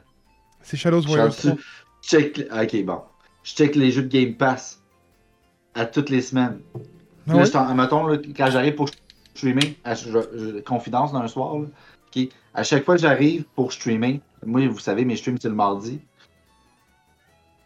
C'est 0.62 0.76
Shadows 0.76 1.02
Warriors 1.06 1.32
suis 1.32 1.48
3. 1.48 1.54
dessus. 1.56 1.66
Je 2.02 2.08
check. 2.08 2.46
ah, 2.50 2.62
Ok, 2.62 2.84
bon. 2.84 3.00
Je 3.42 3.52
check 3.54 3.74
les 3.76 3.90
jeux 3.90 4.02
de 4.02 4.08
Game 4.08 4.34
Pass 4.36 4.80
à 5.74 5.86
toutes 5.86 6.10
les 6.10 6.22
semaines. 6.22 6.60
Ah 7.28 7.34
Là, 7.34 7.44
je 7.44 7.72
mettons, 7.74 8.06
là, 8.06 8.18
quand 8.36 8.50
j'arrive 8.50 8.74
pour 8.76 8.88
streamer, 9.34 9.76
à- 9.84 9.94
je- 9.96 10.08
je- 10.12 10.60
confidence 10.60 11.12
d'un 11.12 11.26
soir, 11.26 11.58
là, 11.58 11.66
à 12.54 12.62
chaque 12.62 12.84
fois 12.84 12.96
que 12.96 13.02
j'arrive 13.02 13.44
pour 13.54 13.72
streamer, 13.72 14.20
moi, 14.44 14.66
vous 14.68 14.78
savez, 14.78 15.04
mes 15.04 15.16
streams, 15.16 15.38
c'est 15.40 15.48
le 15.48 15.54
mardi. 15.54 16.00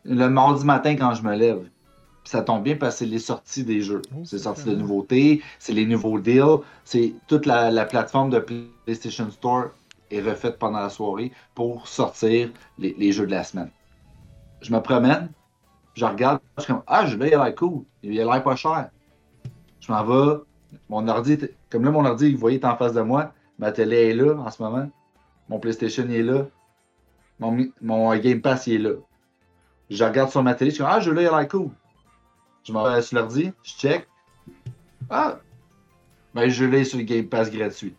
Le 0.05 0.29
mardi 0.29 0.65
matin, 0.65 0.97
quand 0.97 1.15
je 1.15 1.23
me 1.23 1.37
lève, 1.37 1.69
ça 2.25 2.43
tombe 2.43 2.63
bien 2.63 2.77
parce 2.77 2.95
que 2.95 2.99
c'est 3.01 3.11
les 3.11 3.19
sorties 3.19 3.65
des 3.65 3.81
jeux. 3.83 4.03
Oh, 4.15 4.21
c'est 4.25 4.39
c'est 4.39 4.45
sorties 4.45 4.65
de 4.65 4.75
nouveautés, 4.75 5.43
c'est 5.59 5.73
les 5.73 5.87
nouveaux 5.87 6.19
deals, 6.19 6.61
c'est 6.85 7.15
toute 7.27 7.47
la, 7.47 7.71
la 7.71 7.85
plateforme 7.85 8.31
de 8.31 8.39
PlayStation 8.85 9.31
Store 9.31 9.71
est 10.11 10.21
refaite 10.21 10.59
pendant 10.59 10.81
la 10.81 10.91
soirée 10.91 11.33
pour 11.55 11.87
sortir 11.87 12.51
les, 12.79 12.95
les 12.99 13.13
jeux 13.13 13.27
de 13.27 13.33
la 13.33 13.45
semaine. 13.45 13.71
Je 14.61 14.73
me 14.73 14.81
promène, 14.81 15.31
je 15.95 16.05
regarde, 16.05 16.41
je 16.59 16.65
suis 16.65 16.73
comme 16.73 16.83
Ah, 16.87 17.07
je 17.07 17.17
vais, 17.17 17.29
il 17.29 17.35
a 17.35 17.45
l'air 17.45 17.55
cool, 17.55 17.85
il 18.03 18.21
a 18.21 18.25
l'air 18.25 18.43
pas 18.43 18.57
cher. 18.57 18.91
Je 19.81 19.93
m'en 19.93 20.05
vais, 20.05 20.41
mon 20.89 21.07
ordi, 21.09 21.39
comme 21.71 21.85
là, 21.85 21.91
mon 21.91 22.05
ordi, 22.05 22.33
vous 22.33 22.41
voyez, 22.41 22.59
est 22.59 22.65
en 22.65 22.77
face 22.77 22.93
de 22.93 23.01
moi, 23.01 23.33
ma 23.61 23.71
télé 23.71 24.09
est 24.09 24.15
là 24.15 24.35
en 24.35 24.51
ce 24.51 24.61
moment, 24.63 24.91
mon 25.49 25.61
PlayStation 25.61 26.09
est 26.09 26.23
là, 26.23 26.47
mon, 27.39 27.69
mon 27.81 28.17
Game 28.17 28.41
Pass 28.41 28.67
il 28.67 28.75
est 28.75 28.79
là. 28.79 28.95
Je 29.91 30.03
regarde 30.03 30.31
sur 30.31 30.43
ma 30.43 30.55
télé, 30.55 30.71
je 30.71 30.77
suis 30.77 30.85
comme 30.85 30.93
Ah, 30.93 31.01
je 31.01 31.11
là, 31.11 31.23
il 31.23 31.29
a 31.29 31.39
l'air 31.39 31.49
cool. 31.49 31.71
Je 32.65 32.73
m'en 32.73 32.91
vais 32.91 33.03
sur 33.03 33.19
l'ordi, 33.19 33.53
je 33.63 33.73
check. 33.73 34.09
Ah, 35.09 35.41
ben 36.35 36.49
je 36.49 36.65
l'ai 36.65 36.85
sur 36.85 36.99
le 36.99 37.05
Game 37.05 37.27
Pass 37.27 37.51
gratuit. 37.51 37.95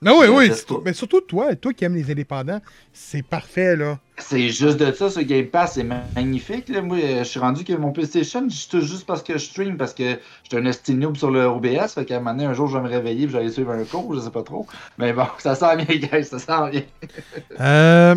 Non, 0.00 0.18
oui, 0.18 0.26
oui. 0.28 0.50
Mais 0.84 0.92
surtout 0.92 1.20
toi, 1.20 1.54
toi 1.54 1.72
qui 1.72 1.84
aimes 1.84 1.94
les 1.94 2.10
indépendants, 2.10 2.60
c'est 2.92 3.22
parfait, 3.22 3.76
là. 3.76 4.00
C'est 4.24 4.48
juste 4.48 4.78
de 4.78 4.92
ça, 4.92 5.10
ce 5.10 5.20
Game 5.20 5.46
Pass, 5.46 5.74
c'est 5.74 5.84
magnifique. 5.84 6.68
Là. 6.68 6.80
Moi, 6.80 6.98
euh, 6.98 7.18
je 7.18 7.24
suis 7.24 7.40
rendu 7.40 7.64
que 7.64 7.72
mon 7.74 7.92
PlayStation, 7.92 8.46
je 8.48 8.80
juste 8.80 9.04
parce 9.06 9.22
que 9.22 9.34
je 9.34 9.44
stream, 9.44 9.76
parce 9.76 9.92
que 9.92 10.18
j'étais 10.44 10.56
un 10.56 10.64
esti 10.64 10.94
noob 10.94 11.16
sur 11.16 11.30
le 11.30 11.44
OBS. 11.44 11.94
Fait 11.94 12.04
qu'à 12.04 12.16
un 12.16 12.18
moment 12.20 12.32
donné, 12.32 12.46
un 12.46 12.54
jour, 12.54 12.68
je 12.68 12.76
vais 12.76 12.82
me 12.82 12.88
réveiller 12.88 13.24
et 13.24 13.28
je 13.28 13.32
vais 13.32 13.38
aller 13.40 13.50
suivre 13.50 13.72
un 13.72 13.84
cours, 13.84 14.14
je 14.14 14.20
sais 14.20 14.30
pas 14.30 14.42
trop. 14.42 14.66
Mais 14.98 15.12
bon, 15.12 15.26
ça 15.38 15.54
sent 15.54 15.76
bien, 15.84 15.96
guys, 15.96 16.24
ça 16.24 16.38
sent 16.38 16.70
bien. 16.70 16.82
Euh, 17.60 18.14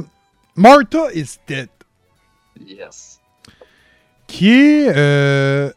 Martha 0.55 1.11
is 1.13 1.37
Dead. 1.47 1.69
Yes. 2.65 3.19
Qui 4.27 4.49
est 4.49 4.93
euh, 4.95 5.71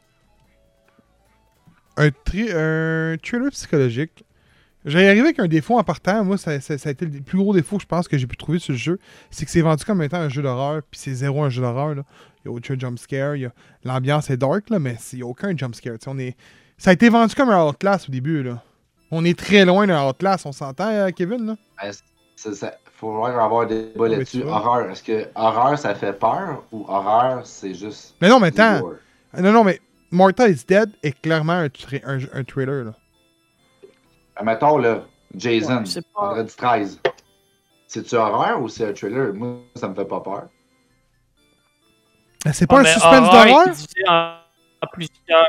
un, 1.97 2.11
tri- 2.25 2.53
un 2.53 3.17
thriller 3.23 3.51
psychologique. 3.51 4.25
J'ai 4.89 5.07
arrivé 5.07 5.21
avec 5.21 5.39
un 5.39 5.47
défaut 5.49 5.79
en 5.79 5.85
partant. 5.85 6.25
Moi, 6.25 6.37
ça, 6.39 6.61
ça- 6.61 6.79
ça 6.79 6.89
a 6.89 6.93
été 6.93 7.07
le 7.07 7.21
plus 7.21 7.39
gros 7.39 7.53
défaut, 7.55 7.79
je 7.79 7.87
pense, 7.87 8.09
que 8.09 8.17
j'ai 8.19 8.27
pu 8.27 8.37
trouver 8.37 8.59
sur 8.59 8.73
le 8.73 8.79
jeu. 8.79 8.99
C'est 9.31 9.45
que 9.45 9.51
c'est 9.51 9.61
vendu 9.61 9.85
comme 9.85 10.03
étant 10.03 10.17
un 10.19 10.29
jeu 10.29 10.43
d'horreur, 10.43 10.83
puis 10.91 10.99
c'est 11.01 11.15
zéro 11.15 11.43
un 11.45 11.51
jeu 11.51 11.63
d'horreur. 11.63 11.95
là. 11.95 12.03
Il 12.45 12.49
y 12.49 12.55
a 12.55 12.57
aucun 12.57 12.79
jumpscare. 12.79 13.35
a- 13.35 13.53
L'ambiance 13.85 14.31
est 14.31 14.37
dark, 14.37 14.71
là, 14.71 14.79
mais 14.79 14.97
il 15.13 15.17
n'y 15.17 15.23
a 15.23 15.27
aucun 15.27 15.57
jumpscare. 15.57 15.97
On 16.07 16.19
est... 16.19 16.37
Ça 16.77 16.91
a 16.91 16.93
été 16.93 17.09
vendu 17.09 17.35
comme 17.35 17.51
un 17.51 17.65
Outlast 17.67 18.09
au 18.09 18.13
début. 18.13 18.43
Là. 18.43 18.63
On 19.11 19.25
est 19.25 19.39
très 19.39 19.65
loin 19.65 19.87
d'un 19.87 20.07
Outlast, 20.09 20.47
on 20.47 20.53
s'entend, 20.53 20.89
euh, 20.91 21.11
Kevin? 21.11 21.47
Là? 21.47 21.57
Ben, 21.83 21.93
ça, 22.37 22.75
faut 22.95 23.13
vraiment 23.21 23.45
avoir 23.45 23.67
des 23.67 23.85
débats 23.93 24.09
mais 24.09 24.17
là-dessus. 24.17 24.39
tu 24.39 24.43
vois. 24.45 24.57
Horreur, 24.59 24.91
est-ce 24.91 25.03
que 25.03 25.27
horreur, 25.35 25.79
ça 25.79 25.95
fait 25.95 26.13
peur 26.13 26.65
ou 26.73 26.85
horreur, 26.89 27.45
c'est 27.47 27.75
juste. 27.75 28.15
Mais 28.21 28.29
non, 28.29 28.39
mais 28.41 28.49
attends. 28.49 28.91
Non, 29.39 29.53
non, 29.53 29.65
mais 29.65 29.81
Martha 30.11 30.49
is 30.49 30.63
Dead 30.67 30.91
est 31.03 31.21
clairement 31.21 31.53
un, 31.53 31.67
tra- 31.67 32.03
un, 32.05 32.19
un 32.41 32.45
thriller. 32.45 32.85
Là. 32.85 32.95
Mettons, 34.45 34.79
là, 34.79 35.03
Jason, 35.35 35.79
Ouais, 35.85 36.03
pas- 36.15 36.29
vendredi 36.29 36.55
13. 36.57 37.01
C'est-tu 37.87 38.15
horreur 38.17 38.61
ou 38.63 38.69
c'est 38.69 38.89
un 38.89 38.93
thriller? 38.93 39.33
Moi, 39.35 39.57
ça 39.75 39.89
me 39.89 39.95
fait 39.95 40.05
pas 40.05 40.21
peur. 40.21 40.49
Euh, 42.47 42.51
C'est 42.53 42.67
pas 42.67 42.77
Ah, 42.77 42.81
un 42.81 42.83
ben, 42.83 42.93
suspense 42.93 43.29
horreur 43.29 43.47
d'horreur? 43.47 43.67
en, 44.09 44.37
en 44.83 44.87
plusieurs. 44.93 45.47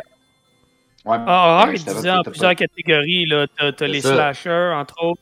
Ouais, 1.05 1.17
Ah, 1.27 1.55
horreur 1.55 1.67
ouais, 1.67 1.75
est 1.75 1.87
divisé 1.87 2.11
en 2.11 2.21
plusieurs 2.23 2.55
catégories. 2.55 3.25
là. 3.25 3.45
T'as 3.77 3.87
les 3.87 4.01
ça. 4.01 4.13
slashers, 4.15 4.73
entre 4.75 4.95
autres. 5.03 5.21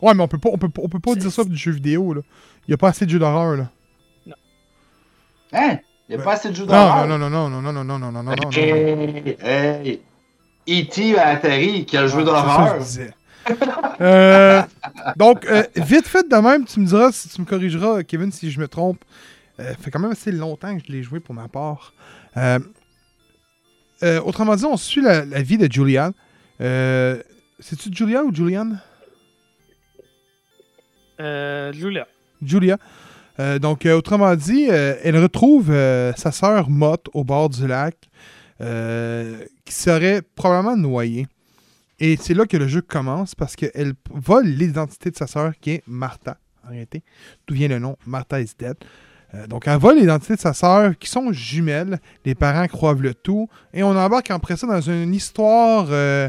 Ouais, 0.00 0.14
mais 0.14 0.22
on 0.22 0.28
peut 0.28 0.38
pas, 0.38 0.48
on 0.52 0.58
peut, 0.58 0.68
on 0.82 0.88
peut 0.88 0.98
pas 0.98 1.14
dire 1.14 1.30
ça 1.30 1.44
du 1.44 1.56
jeu 1.56 1.72
vidéo, 1.72 2.14
là. 2.14 2.22
Y 2.68 2.74
a 2.74 2.76
pas 2.76 2.88
assez 2.88 3.04
de 3.06 3.10
jeux 3.10 3.18
d'horreur, 3.18 3.56
là. 3.56 3.68
Hein? 5.52 5.78
Il 6.08 6.16
n'y 6.16 6.20
a 6.22 6.24
pas 6.24 6.32
assez 6.32 6.48
de 6.50 6.54
jeux 6.54 6.64
Non, 6.64 6.72
d'horreur. 6.72 7.06
non, 7.06 7.18
non, 7.18 7.30
non, 7.30 7.48
non, 7.50 7.60
non, 7.62 7.72
non, 7.72 7.84
non, 7.84 7.98
non, 7.98 8.12
non, 8.12 8.22
non, 8.22 8.22
non, 8.22 8.36
non. 8.42 8.50
Hey, 8.52 9.36
hey. 9.40 10.02
E.T. 10.68 11.18
a 11.18 11.40
c'est 11.40 11.48
ça 11.50 12.06
que 12.06 12.24
d'horreur. 12.24 12.74
je 12.78 12.84
disais. 12.84 13.10
Euh, 14.00 14.62
donc, 15.16 15.46
euh, 15.46 15.64
vite 15.76 16.06
fait 16.06 16.28
de 16.28 16.36
même, 16.36 16.64
tu 16.64 16.78
me 16.80 16.86
diras, 16.86 17.10
si 17.12 17.28
tu 17.28 17.40
me 17.40 17.46
corrigeras, 17.46 18.02
Kevin, 18.04 18.30
si 18.30 18.50
je 18.50 18.60
me 18.60 18.68
trompe. 18.68 19.04
Euh, 19.60 19.74
fait 19.80 19.90
quand 19.90 19.98
même 20.00 20.12
assez 20.12 20.32
longtemps 20.32 20.76
que 20.78 20.84
je 20.86 20.92
l'ai 20.92 21.02
joué 21.02 21.20
pour 21.20 21.34
ma 21.34 21.48
part. 21.48 21.92
Euh, 22.36 22.58
euh, 24.02 24.20
autrement 24.22 24.56
dit, 24.56 24.64
on 24.64 24.76
suit 24.76 25.02
la, 25.02 25.24
la 25.24 25.42
vie 25.42 25.58
de 25.58 25.70
Julian. 25.70 26.12
Euh, 26.60 27.20
C'est-tu 27.60 27.90
Julia 27.92 28.24
ou 28.24 28.34
Julian? 28.34 28.72
Euh, 31.20 31.72
Julia. 31.72 32.06
Julia. 32.44 32.78
Euh, 33.40 33.58
donc, 33.58 33.86
euh, 33.86 33.96
autrement 33.96 34.34
dit, 34.34 34.68
euh, 34.70 34.94
elle 35.02 35.16
retrouve 35.18 35.70
euh, 35.70 36.12
sa 36.16 36.32
sœur 36.32 36.68
Mott 36.68 37.06
au 37.14 37.24
bord 37.24 37.48
du 37.48 37.66
lac, 37.66 37.96
euh, 38.62 39.44
qui 39.64 39.74
serait 39.74 40.22
probablement 40.34 40.76
noyée. 40.76 41.26
Et 41.98 42.16
c'est 42.20 42.34
là 42.34 42.46
que 42.46 42.56
le 42.56 42.66
jeu 42.68 42.80
commence 42.82 43.34
parce 43.34 43.54
qu'elle 43.56 43.94
vole 44.10 44.46
l'identité 44.46 45.10
de 45.10 45.16
sa 45.16 45.26
sœur 45.26 45.52
qui 45.60 45.70
est 45.72 45.82
Martha. 45.86 46.38
En 46.64 46.70
réalité, 46.70 47.02
d'où 47.46 47.54
vient 47.54 47.68
le 47.68 47.78
nom 47.78 47.96
Martha 48.06 48.40
is 48.40 48.52
dead. 48.58 48.76
Euh, 49.34 49.46
donc, 49.46 49.66
elle 49.66 49.78
vole 49.78 49.98
l'identité 49.98 50.34
de 50.36 50.40
sa 50.40 50.52
sœur 50.52 50.96
qui 50.98 51.08
sont 51.08 51.32
jumelles. 51.32 51.98
Les 52.24 52.34
parents 52.34 52.66
croient 52.66 52.94
le 52.94 53.14
tout. 53.14 53.48
Et 53.72 53.82
on 53.82 53.96
embarque 53.96 54.30
après 54.30 54.56
ça 54.56 54.66
dans 54.66 54.80
une 54.80 55.14
histoire 55.14 55.86
euh, 55.90 56.28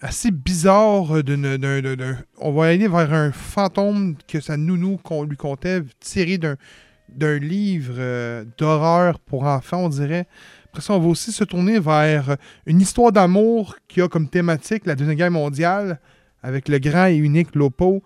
assez 0.00 0.30
bizarre. 0.30 1.22
d'un- 1.22 2.16
on 2.38 2.52
va 2.52 2.66
aller 2.66 2.88
vers 2.88 3.12
un 3.12 3.32
fantôme 3.32 4.16
que 4.26 4.40
sa 4.40 4.56
nounou 4.56 4.96
qu'on 4.96 5.24
lui 5.24 5.36
contait, 5.36 5.82
tiré 6.00 6.38
d'un 6.38 7.38
livre 7.38 8.44
d'horreur 8.58 9.18
pour 9.20 9.44
enfants, 9.44 9.84
on 9.84 9.88
dirait. 9.88 10.26
Après 10.70 10.82
ça, 10.82 10.94
on 10.94 10.98
va 10.98 11.08
aussi 11.08 11.32
se 11.32 11.44
tourner 11.44 11.78
vers 11.80 12.36
une 12.66 12.80
histoire 12.80 13.12
d'amour 13.12 13.76
qui 13.88 14.00
a 14.02 14.08
comme 14.08 14.28
thématique 14.28 14.86
la 14.86 14.94
Deuxième 14.94 15.16
Guerre 15.16 15.30
mondiale 15.30 16.00
avec 16.42 16.68
le 16.68 16.78
grand 16.78 17.06
et 17.06 17.16
unique 17.16 17.54
Lopo. 17.54 18.02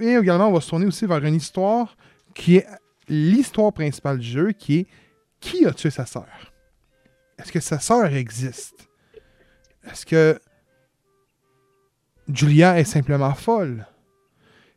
Et 0.00 0.14
également, 0.14 0.48
on 0.48 0.52
va 0.52 0.60
se 0.60 0.68
tourner 0.68 0.86
aussi 0.86 1.06
vers 1.06 1.24
une 1.24 1.36
histoire 1.36 1.96
qui 2.34 2.56
est 2.56 2.66
l'histoire 3.08 3.72
principale 3.72 4.18
du 4.18 4.28
jeu, 4.28 4.52
qui 4.52 4.80
est 4.80 4.86
qui 5.40 5.66
a 5.66 5.72
tué 5.72 5.90
sa 5.90 6.06
sœur? 6.06 6.52
Est-ce 7.38 7.50
que 7.50 7.60
sa 7.60 7.78
sœur 7.80 8.06
existe? 8.06 8.88
Est-ce 9.90 10.04
que 10.04 10.38
Julia 12.32 12.78
est 12.78 12.84
simplement 12.84 13.34
folle? 13.34 13.86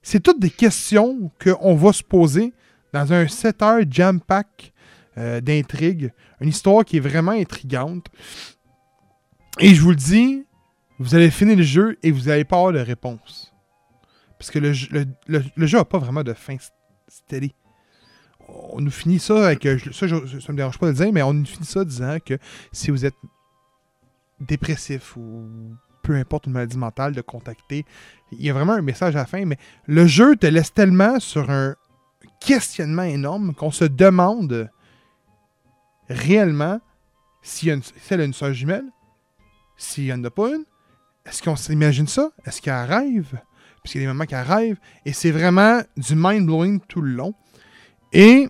C'est 0.02 0.22
toutes 0.22 0.40
des 0.40 0.50
questions 0.50 1.32
qu'on 1.42 1.76
va 1.76 1.94
se 1.94 2.04
poser 2.04 2.54
dans 2.94 3.12
un 3.12 3.28
7 3.28 3.62
heures 3.62 3.84
jam-pack 3.90 4.73
euh, 5.18 5.42
d'intrigue. 5.42 6.12
Une 6.40 6.50
histoire 6.50 6.84
qui 6.86 6.98
est 6.98 7.02
vraiment 7.02 7.32
intrigante. 7.32 8.08
Et 9.60 9.74
je 9.76 9.82
vous 9.82 9.92
le 9.92 9.96
dis, 9.96 10.46
vous 11.00 11.16
allez 11.16 11.30
finir 11.32 11.56
le 11.58 11.64
jeu 11.64 11.98
et 12.04 12.12
vous 12.12 12.24
n'allez 12.24 12.44
pas 12.46 12.58
avoir 12.58 12.74
de 12.74 12.80
réponse. 12.80 13.54
Parce 14.40 14.52
que 14.52 14.60
le, 14.60 14.74
jeu- 14.74 14.90
n'a 15.28 15.86
pas 15.86 16.00
vraiment 16.00 16.24
de 16.24 16.34
fin 16.34 16.58
steady. 17.08 17.54
On 18.50 18.82
nous 18.82 18.92
finit 18.92 19.20
ça 19.20 19.48
avec. 19.48 19.66
euh, 19.66 19.78
Ça, 19.92 20.08
je- 20.08 20.16
me 20.16 20.56
dérange 20.56 20.78
pas 20.78 20.88
de 20.88 20.92
le 20.92 20.98
dire, 20.98 21.14
mais 21.14 21.22
on 21.22 21.34
nous 21.34 21.46
finit 21.46 21.66
ça 21.66 21.86
disant 21.86 22.18
que 22.26 22.38
si 22.72 22.92
vous 22.92 23.06
êtes 23.06 23.16
dépressif 24.40 25.16
ou 25.16 25.48
peu 26.02 26.16
importe 26.16 26.48
une 26.48 26.52
maladie 26.54 26.78
mentale, 26.78 27.14
de 27.14 27.22
contacter. 27.22 27.86
Il 28.34 28.44
y 28.44 28.50
a 28.50 28.54
vraiment 28.54 28.74
un 28.74 28.82
message 28.82 29.16
à 29.16 29.20
la 29.20 29.26
fin, 29.26 29.46
mais 29.46 29.58
le 29.88 30.06
jeu 30.06 30.36
te 30.36 30.46
laisse 30.46 30.74
tellement 30.74 31.20
sur 31.22 31.50
un 31.50 31.76
questionnement 32.42 33.04
énorme 33.04 33.54
qu'on 33.56 33.72
se 33.72 33.86
demande 33.86 34.70
réellement 36.10 36.80
si 37.42 37.70
elle 37.70 38.22
a 38.22 38.24
une 38.24 38.34
soeur 38.34 38.54
jumelle, 38.54 38.86
s'il 39.78 40.06
n'y 40.06 40.14
en 40.14 40.24
a 40.24 40.30
pas 40.30 40.50
une. 40.50 40.64
Est-ce 41.26 41.42
qu'on 41.42 41.56
s'imagine 41.56 42.08
ça? 42.08 42.32
Est-ce 42.46 42.62
qu'elle 42.62 42.86
rêve? 42.86 43.40
Parce 43.82 43.92
qu'il 43.92 44.02
y 44.02 44.04
a 44.04 44.08
des 44.08 44.14
moments 44.14 44.26
qu'elle 44.26 44.46
rêve. 44.46 44.78
Et 45.06 45.14
c'est 45.14 45.32
vraiment 45.32 45.82
du 45.98 46.16
mind-blowing 46.16 46.80
tout 46.88 47.02
le 47.02 47.12
long. 47.12 47.34
Et 48.12 48.48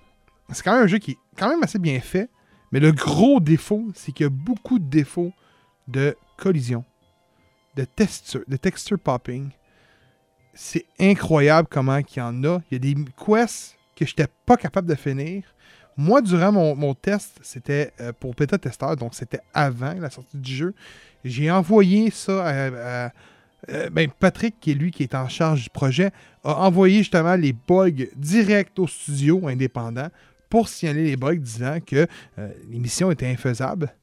c'est 0.51 0.63
quand 0.63 0.73
même 0.73 0.83
un 0.83 0.87
jeu 0.87 0.97
qui 0.99 1.11
est 1.11 1.17
quand 1.37 1.49
même 1.49 1.63
assez 1.63 1.79
bien 1.79 1.99
fait. 1.99 2.29
Mais 2.71 2.79
le 2.79 2.91
gros 2.91 3.39
défaut, 3.39 3.91
c'est 3.95 4.11
qu'il 4.11 4.25
y 4.25 4.27
a 4.27 4.29
beaucoup 4.29 4.79
de 4.79 4.85
défauts 4.85 5.31
de 5.87 6.15
collision, 6.37 6.83
de 7.75 7.85
texture, 7.85 8.41
de 8.47 8.57
texture 8.57 8.99
popping. 8.99 9.51
C'est 10.53 10.85
incroyable 10.99 11.67
comment 11.69 11.97
il 11.97 12.17
y 12.17 12.21
en 12.21 12.43
a. 12.43 12.61
Il 12.69 12.73
y 12.73 12.75
a 12.75 12.93
des 12.93 13.05
quests 13.25 13.77
que 13.95 14.05
je 14.05 14.11
n'étais 14.11 14.31
pas 14.45 14.57
capable 14.57 14.87
de 14.87 14.95
finir. 14.95 15.43
Moi, 15.97 16.21
durant 16.21 16.51
mon, 16.51 16.93
test, 16.95 17.39
c'était 17.41 17.91
euh, 18.01 18.11
pour 18.19 18.33
bêta-testeur, 18.33 18.95
donc 18.95 19.13
c'était 19.13 19.39
avant 19.53 19.93
la 19.93 20.09
sortie 20.09 20.37
du 20.37 20.53
jeu. 20.55 20.73
J'ai 21.23 21.51
envoyé 21.51 22.09
ça 22.11 22.45
à, 22.45 22.51
euh, 23.69 23.89
ben, 23.91 24.09
Patrick, 24.19 24.55
qui 24.59 24.71
est 24.71 24.75
lui 24.75 24.91
qui 24.91 25.03
est 25.03 25.15
en 25.15 25.27
charge 25.29 25.63
du 25.63 25.69
projet, 25.69 26.11
a 26.43 26.55
envoyé 26.65 26.99
justement 26.99 27.35
les 27.35 27.53
bugs 27.53 27.91
direct 28.15 28.77
au 28.79 28.87
studio 28.87 29.47
indépendant 29.47 30.07
pour 30.49 30.67
signaler 30.67 31.05
les 31.05 31.15
bugs 31.15 31.35
disant 31.35 31.77
que 31.85 32.07
euh, 32.39 32.49
l'émission 32.69 33.09
était 33.11 33.27
infaisable. 33.27 33.93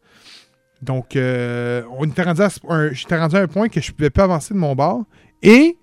Donc, 0.82 1.10
on 1.14 2.04
était 2.08 2.22
rendu 2.22 2.40
à 2.40 2.48
un- 2.70 2.90
j'étais 2.92 3.18
rendu 3.18 3.36
à 3.36 3.40
un 3.40 3.46
point 3.48 3.68
que 3.68 3.82
je 3.82 3.90
ne 3.90 3.94
pouvais 3.96 4.08
pas 4.08 4.24
avancer 4.24 4.54
de 4.54 4.58
mon 4.58 4.74
bord. 4.74 5.04
Et 5.42 5.76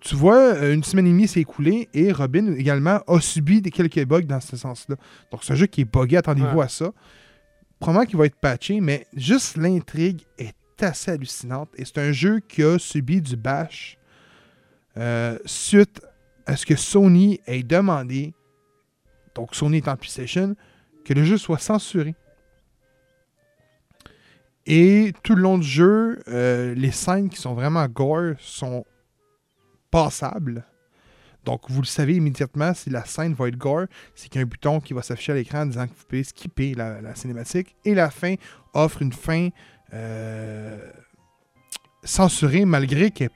tu 0.00 0.14
vois, 0.14 0.54
euh, 0.54 0.74
une 0.74 0.84
semaine 0.84 1.06
et 1.06 1.10
demie 1.10 1.26
s'est 1.28 1.40
écoulée 1.40 1.88
et 1.92 2.12
Robin 2.12 2.54
également 2.54 3.00
a 3.06 3.20
subi 3.20 3.60
des 3.60 3.70
quelques 3.70 4.04
bugs 4.04 4.22
dans 4.22 4.40
ce 4.40 4.56
sens-là. 4.56 4.96
Donc, 5.30 5.42
c'est 5.44 5.52
un 5.52 5.56
jeu 5.56 5.66
qui 5.66 5.80
est 5.82 5.84
buggé, 5.84 6.16
attendez-vous 6.16 6.58
Ouais. 6.58 6.64
à 6.64 6.68
ça. 6.68 6.92
Probablement 7.80 8.06
qu'il 8.06 8.18
va 8.18 8.26
être 8.26 8.36
patché, 8.40 8.80
mais 8.80 9.06
juste 9.14 9.56
l'intrigue 9.56 10.22
est 10.38 10.54
assez 10.80 11.10
hallucinante. 11.12 11.70
Et 11.76 11.84
c'est 11.84 11.98
un 11.98 12.12
jeu 12.12 12.40
qui 12.40 12.62
a 12.62 12.78
subi 12.78 13.20
du 13.20 13.36
bash 13.36 13.98
euh, 14.96 15.38
suite 15.44 16.00
à 16.46 16.56
ce 16.56 16.64
que 16.64 16.76
Sony 16.76 17.40
ait 17.46 17.62
demandé, 17.62 18.34
donc 19.34 19.54
Sony 19.54 19.76
est 19.78 19.88
en 19.88 19.96
PlayStation, 19.96 20.54
que 21.04 21.12
le 21.14 21.22
jeu 21.24 21.36
soit 21.38 21.58
censuré. 21.58 22.14
Et 24.66 25.12
tout 25.22 25.34
le 25.34 25.42
long 25.42 25.58
du 25.58 25.66
jeu, 25.66 26.18
euh, 26.28 26.74
les 26.74 26.90
scènes 26.90 27.28
qui 27.30 27.40
sont 27.40 27.54
vraiment 27.54 27.86
gore 27.86 28.34
sont 28.38 28.84
passables. 29.90 30.64
Donc, 31.44 31.62
vous 31.68 31.80
le 31.80 31.86
savez 31.86 32.16
immédiatement, 32.16 32.74
si 32.74 32.90
la 32.90 33.04
scène 33.04 33.32
va 33.34 33.48
être 33.48 33.56
gore, 33.56 33.86
c'est 34.14 34.28
qu'il 34.28 34.40
y 34.40 34.42
a 34.42 34.44
un 34.44 34.48
bouton 34.48 34.80
qui 34.80 34.92
va 34.92 35.02
s'afficher 35.02 35.32
à 35.32 35.34
l'écran 35.36 35.64
disant 35.66 35.86
que 35.86 35.92
vous 35.92 36.04
pouvez 36.06 36.24
skipper 36.24 36.74
la, 36.74 37.14
cinématique. 37.14 37.74
Et 37.84 37.94
la 37.94 38.10
fin 38.10 38.34
offre 38.74 39.02
une 39.02 39.12
fin 39.12 39.48
euh, 39.94 40.78
censurée, 42.04 42.64
malgré 42.64 43.10
qu'elle 43.10 43.30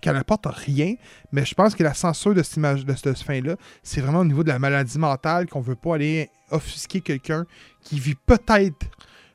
qu'elle 0.00 0.14
n'apporte 0.14 0.46
rien. 0.46 0.94
Mais 1.32 1.44
je 1.44 1.54
pense 1.54 1.74
que 1.74 1.82
la 1.82 1.94
censure 1.94 2.34
de 2.34 2.42
cette 2.42 2.56
image, 2.56 2.84
fin-là, 2.84 3.56
c'est 3.82 4.00
vraiment 4.00 4.20
au 4.20 4.24
niveau 4.24 4.42
de 4.42 4.48
la 4.48 4.58
maladie 4.58 4.98
mentale 4.98 5.46
qu'on 5.48 5.60
veut 5.60 5.74
pas 5.74 5.96
aller 5.96 6.30
offusquer 6.50 7.00
quelqu'un 7.00 7.44
qui 7.82 7.98
vit 7.98 8.14
peut-être 8.14 8.86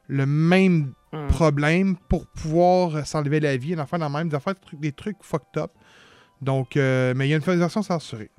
le 0.08 0.26
même 0.26 0.94
Hmm. 1.14 1.28
problème 1.28 1.96
pour 1.96 2.26
pouvoir 2.26 3.06
s'enlever 3.06 3.40
la 3.40 3.56
vie, 3.56 3.80
en 3.80 3.86
faire 3.86 4.00
dans 4.00 4.10
même, 4.10 4.30
des 4.30 4.36
affaires, 4.36 4.56
des 4.74 4.92
trucs, 4.92 5.18
fucked 5.22 5.62
up. 5.62 5.72
Donc, 6.42 6.76
euh, 6.76 7.14
mais 7.16 7.28
il 7.28 7.30
y 7.30 7.34
a 7.36 7.38
une 7.38 7.44
version 7.44 7.84
censurée. 7.84 8.32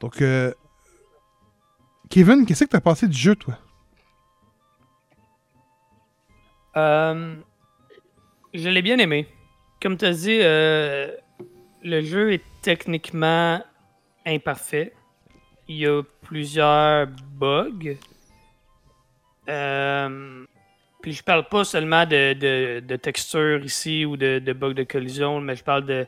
Donc, 0.00 0.22
euh, 0.22 0.54
Kevin, 2.08 2.46
qu'est-ce 2.46 2.64
que 2.64 2.70
t'as 2.70 2.80
pensé 2.80 3.06
du 3.06 3.16
jeu, 3.16 3.36
toi? 3.36 3.58
Euh, 6.78 7.36
je 8.54 8.68
l'ai 8.70 8.80
bien 8.80 8.96
aimé. 8.96 9.28
Comme 9.82 9.98
tu 9.98 10.06
as 10.06 10.14
dit, 10.14 10.38
le 10.38 12.00
jeu 12.02 12.32
est 12.32 12.44
techniquement 12.62 13.62
imparfait. 14.24 14.94
Il 15.68 15.76
y 15.76 15.86
a 15.86 16.02
plusieurs 16.22 17.08
bugs. 17.34 17.96
Euh, 19.48 20.46
puis 21.02 21.12
je 21.12 21.22
parle 21.22 21.48
pas 21.48 21.64
seulement 21.64 22.06
de, 22.06 22.32
de, 22.34 22.80
de 22.80 22.96
texture 22.96 23.62
ici 23.64 24.04
ou 24.06 24.16
de, 24.16 24.38
de 24.38 24.52
bugs 24.52 24.72
de 24.74 24.84
collision, 24.84 25.40
mais 25.40 25.56
je 25.56 25.64
parle 25.64 25.84
de, 25.84 26.06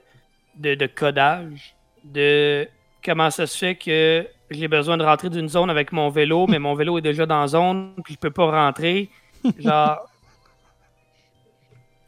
de, 0.57 0.87
codage, 0.87 1.75
de 2.05 2.67
comment 3.05 3.31
ça 3.31 3.47
se 3.47 3.59
fait 3.59 3.75
que 3.75 4.27
j'ai 4.51 4.69
besoin 4.69 4.97
de 4.97 5.05
rentrer 5.05 5.29
d'une 5.31 5.49
zone 5.49 5.69
avec 5.71 5.91
mon 5.93 6.09
vélo, 6.11 6.47
mais 6.47 6.59
mon 6.59 6.75
vélo 6.75 6.97
est 6.99 7.03
déjà 7.03 7.27
dans 7.27 7.41
la 7.41 7.49
zone, 7.49 7.95
puis 8.05 8.15
je 8.15 8.19
peux 8.19 8.31
pas 8.31 8.47
rentrer. 8.51 9.11
Genre, 9.59 9.99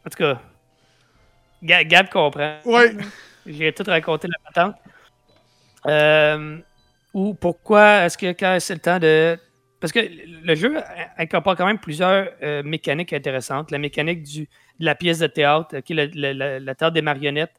En 0.05 0.09
tout 0.09 0.17
cas, 0.17 0.41
Ga- 1.61 1.83
Gab 1.83 2.09
comprend. 2.09 2.57
Ouais. 2.65 2.95
J'ai 3.45 3.73
tout 3.73 3.83
raconté 3.85 4.27
la 4.27 4.37
patente. 4.51 4.75
Euh, 5.85 6.57
ou 7.13 7.33
pourquoi 7.33 8.05
est-ce 8.05 8.17
que 8.17 8.27
quand 8.27 8.57
c'est 8.59 8.73
le 8.75 8.79
temps 8.79 8.99
de. 8.99 9.37
Parce 9.79 9.93
que 9.93 9.99
le 9.99 10.55
jeu 10.55 10.75
incorpore 11.17 11.55
quand 11.55 11.67
même 11.67 11.77
plusieurs 11.77 12.29
euh, 12.41 12.63
mécaniques 12.63 13.13
intéressantes. 13.13 13.69
La 13.69 13.77
mécanique 13.77 14.23
du, 14.23 14.41
de 14.79 14.85
la 14.85 14.95
pièce 14.95 15.19
de 15.19 15.27
théâtre, 15.27 15.79
qui 15.81 15.93
la 15.93 16.75
théâtre 16.75 16.91
des 16.91 17.01
marionnettes, 17.03 17.53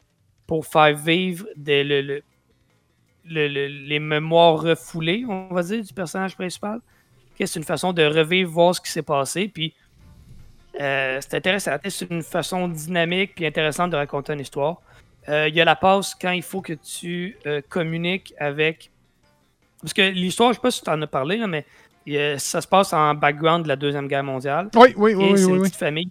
pour 0.46 0.66
faire 0.66 0.96
vivre 0.96 1.46
le- 1.56 1.82
le- 1.82 2.22
le- 3.24 3.48
le- 3.48 3.66
les 3.66 3.98
mémoires 3.98 4.60
refoulées, 4.60 5.24
on 5.28 5.48
va 5.54 5.62
dire, 5.62 5.84
du 5.84 5.92
personnage 5.92 6.34
principal. 6.34 6.80
C'est 7.38 7.54
une 7.56 7.64
façon 7.64 7.92
de 7.92 8.02
revivre, 8.02 8.50
voir 8.50 8.74
ce 8.74 8.80
qui 8.80 8.90
s'est 8.90 9.02
passé. 9.02 9.46
Puis 9.46 9.72
euh, 10.80 11.18
c'est 11.20 11.34
intéressant. 11.34 11.72
C'est 11.88 12.10
une 12.10 12.22
façon 12.22 12.66
dynamique 12.66 13.34
puis 13.36 13.46
intéressante 13.46 13.90
de 13.90 13.96
raconter 13.96 14.32
une 14.32 14.40
histoire. 14.40 14.80
Euh, 15.28 15.46
Il 15.48 15.54
y 15.54 15.60
a 15.60 15.64
la 15.64 15.76
passe 15.76 16.16
quand 16.16 16.32
il 16.32 16.42
faut 16.42 16.62
que 16.62 16.72
tu 16.72 17.36
communiques 17.68 18.34
avec. 18.38 18.90
Parce 19.80 19.92
que 19.92 20.02
l'histoire, 20.02 20.50
je 20.50 20.54
sais 20.56 20.60
pas 20.60 20.70
si 20.72 20.82
tu 20.82 20.90
en 20.90 21.00
as 21.00 21.06
parlé, 21.06 21.36
là, 21.36 21.46
mais 21.46 21.64
ça 22.38 22.60
se 22.60 22.66
passe 22.68 22.92
en 22.92 23.14
background 23.14 23.64
de 23.64 23.68
la 23.68 23.76
Deuxième 23.76 24.08
Guerre 24.08 24.24
mondiale. 24.24 24.68
Oui, 24.74 24.94
oui, 24.96 25.12
Et 25.12 25.14
oui, 25.16 25.24
oui, 25.32 25.38
c'est 25.38 25.44
oui, 25.46 25.56
une 25.56 25.62
oui. 25.62 25.70
famille. 25.70 26.08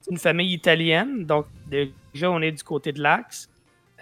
C'est 0.00 0.10
une 0.12 0.18
famille 0.18 0.52
italienne. 0.52 1.24
Donc, 1.26 1.46
déjà, 1.66 2.30
on 2.30 2.40
est 2.40 2.52
du 2.52 2.62
côté 2.62 2.92
de 2.92 3.02
l'Axe. 3.02 3.48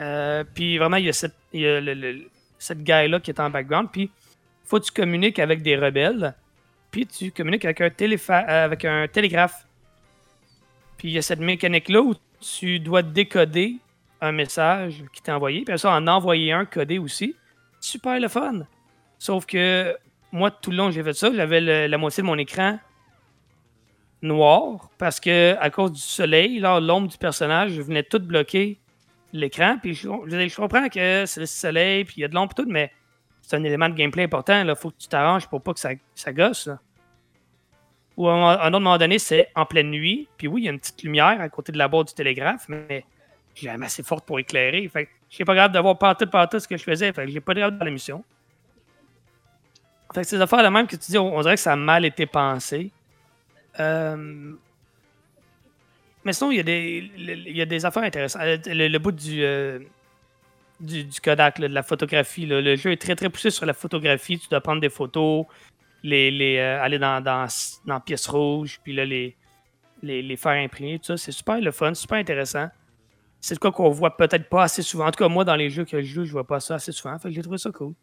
Euh, 0.01 0.45
puis 0.55 0.77
vraiment, 0.79 0.97
il 0.97 1.07
y 1.07 1.09
a 1.09 1.13
cette, 1.13 1.35
il 1.53 1.61
y 1.61 1.67
a 1.67 1.81
le- 1.81 1.95
le- 1.95 2.25
cette 2.59 2.83
guerre-là 2.83 3.21
qui 3.21 3.31
est 3.31 3.41
en 3.41 3.49
background. 3.51 3.89
Puis, 3.91 4.03
il 4.03 4.69
faut 4.69 4.79
que 4.81 4.85
tu 4.85 4.93
communiques 4.93 5.39
avec 5.39 5.63
des 5.63 5.77
rebelles. 5.77 6.35
Puis, 6.91 7.07
tu 7.07 7.31
communiques 7.31 7.65
avec 7.65 7.81
un, 7.81 7.91
euh, 7.91 8.65
avec 8.65 8.85
un 8.85 9.07
télégraphe. 9.09 9.67
Puis, 10.99 11.09
il 11.09 11.15
y 11.15 11.19
a 11.19 11.23
cette 11.23 11.41
mécanique-là 11.41 12.01
où 12.03 12.15
tu 12.41 12.79
dois 12.81 13.03
décoder 13.03 13.77
un 14.21 14.33
message 14.33 15.03
qui 15.13 15.23
t'est 15.23 15.33
envoyé. 15.33 15.65
Puis, 15.65 15.79
ça, 15.79 15.91
en 15.93 16.07
envoyer 16.07 16.53
un 16.53 16.65
codé 16.65 16.99
aussi. 16.99 17.35
Super 17.81 18.19
le 18.21 18.29
fun. 18.29 18.61
Sauf 19.19 19.47
que 19.47 19.97
moi, 20.35 20.51
tout 20.51 20.71
le 20.73 20.77
long 20.77 20.91
j'ai 20.91 21.03
fait 21.05 21.13
ça, 21.13 21.33
j'avais 21.33 21.61
la 21.89 21.97
moitié 21.97 22.23
de 22.23 22.27
mon 22.27 22.37
écran 22.37 22.79
noir 24.21 24.91
parce 24.99 25.21
que 25.21 25.55
à 25.61 25.71
cause 25.71 25.93
du 25.93 26.01
soleil, 26.01 26.59
l'ombre 26.59 27.09
du 27.09 27.19
personnage 27.19 27.79
venait 27.79 28.03
tout 28.03 28.19
bloquer 28.19 28.79
l'écran. 29.33 29.77
Puis 29.81 29.95
je, 29.95 30.09
je- 30.27 30.49
je 30.49 30.57
comprends 30.57 30.89
que 30.89 31.25
c'est 31.27 31.41
le 31.41 31.47
soleil, 31.47 32.05
puis 32.05 32.15
il 32.19 32.21
y 32.23 32.25
a 32.25 32.29
de 32.29 32.35
l'ombre 32.35 32.55
tout, 32.55 32.67
mais 32.69 32.91
c'est 33.43 33.57
un 33.57 33.65
élément 33.65 33.89
de 33.89 33.95
gameplay 33.95 34.25
important. 34.25 34.61
Il 34.67 34.75
faut 34.75 34.91
que 34.91 34.97
tu 34.99 35.09
t'arranges 35.09 35.47
pour 35.49 35.63
pas 35.63 35.75
que 35.75 35.81
ça, 35.81 35.91
ça 36.15 36.33
gosse. 36.33 36.69
Ou 38.17 38.29
à 38.29 38.65
un, 38.65 38.69
autre 38.69 38.81
moment 38.81 38.97
donné, 38.99 39.19
c'est 39.19 39.51
en 39.55 39.67
pleine 39.67 39.91
nuit. 39.91 40.29
Puis 40.37 40.47
oui, 40.49 40.63
il 40.63 40.65
y 40.65 40.69
a 40.69 40.73
une 40.73 40.79
petite 40.79 41.03
lumière 41.03 41.41
à 41.41 41.49
côté 41.49 41.73
de 41.73 41.79
la 41.79 41.89
boîte 41.89 42.09
du 42.09 42.15
télégraphe, 42.15 42.69
mais 42.69 43.05
jamais 43.55 43.87
assez 43.87 44.03
forte 44.03 44.25
pour 44.25 44.39
éclairer. 44.39 44.89
Fait 44.89 45.07
que 45.07 45.11
j'ai 45.29 45.45
pas 45.45 45.55
grave 45.55 45.73
d'avoir 45.73 45.99
partout 45.99 46.27
partout 46.27 46.59
ce 46.61 46.69
que 46.69 46.77
je 46.77 46.85
faisais. 46.85 47.13
Fait 47.13 47.27
que 47.27 47.31
j'ai 47.31 47.41
pas 47.41 47.55
de 47.55 47.61
dans 47.61 47.85
la 47.85 47.91
mission. 47.91 48.25
Fait 50.15 50.23
que 50.23 50.29
ces 50.29 50.41
affaires 50.41 50.63
là 50.63 50.71
même 50.71 50.87
que 50.87 50.95
tu 50.95 51.11
dis, 51.11 51.19
on, 51.19 51.41
dirait 51.43 51.57
que 51.57 51.61
ça 51.61 51.73
a 51.73 51.77
mal 51.77 52.05
été 52.05 52.25
pensé. 52.25 52.93
Euh, 53.81 54.55
Mais 56.25 56.33
sinon, 56.33 56.53
il 56.53 56.59
y, 56.59 56.61
a 56.61 56.63
des, 56.63 57.11
il 57.17 57.57
y 57.57 57.61
a 57.61 57.67
des 57.67 57.85
affaires 57.85 58.05
intéressantes. 58.05 58.43
Euh, 58.43 58.59
Le, 58.67 58.99
bout 58.99 59.11
du, 59.11 59.43
euh, 59.43 59.81
du, 60.79 61.09
Kodak, 61.21 61.61
de 61.61 61.67
la 61.67 61.83
photographie. 61.83 62.47
Le 62.47 62.77
jeu 62.77 62.93
est 62.93 63.03
très 63.03 63.17
très 63.17 63.29
poussé 63.29 63.51
sur 63.51 63.67
la 63.67 63.73
photographie. 63.73 64.39
Tu 64.39 64.49
dois 64.49 64.61
prendre 64.61 64.81
des 64.81 64.89
photos, 64.89 65.47
les, 66.05 66.61
aller 66.61 67.01
dans, 67.01 67.21
dans, 67.21 67.49
dans 67.85 67.99
pièces 67.99 68.29
rouges, 68.29 68.79
puis 68.85 68.95
là, 68.95 69.05
les, 69.05 69.35
les, 70.01 70.23
les 70.23 70.37
faire 70.37 70.53
imprimer. 70.53 71.01
Tout 71.01 71.07
ça. 71.07 71.17
C'est 71.17 71.33
super 71.33 71.61
le 71.61 71.73
fun, 71.73 71.93
super 71.95 72.19
intéressant. 72.19 72.69
C'est 73.41 73.59
quoi 73.59 73.73
qu'on 73.73 73.91
voit 73.91 74.17
peut-être 74.17 74.49
pas 74.49 74.63
assez 74.63 74.83
souvent. 74.83 75.09
En 75.09 75.11
tout 75.11 75.23
cas, 75.23 75.29
moi, 75.29 75.45
dans 75.45 75.57
les 75.57 75.71
jeux 75.71 75.85
que 75.85 76.01
je 76.01 76.07
joue, 76.07 76.25
je 76.25 76.33
vois 76.33 76.47
pas 76.47 76.61
ça 76.61 76.77
assez 76.77 76.93
souvent. 76.93 77.19
Fait 77.19 77.31
que 77.31 77.35
j'ai 77.35 77.43
trouvé 77.43 77.59
ça 77.59 77.73
cool. 77.73 77.95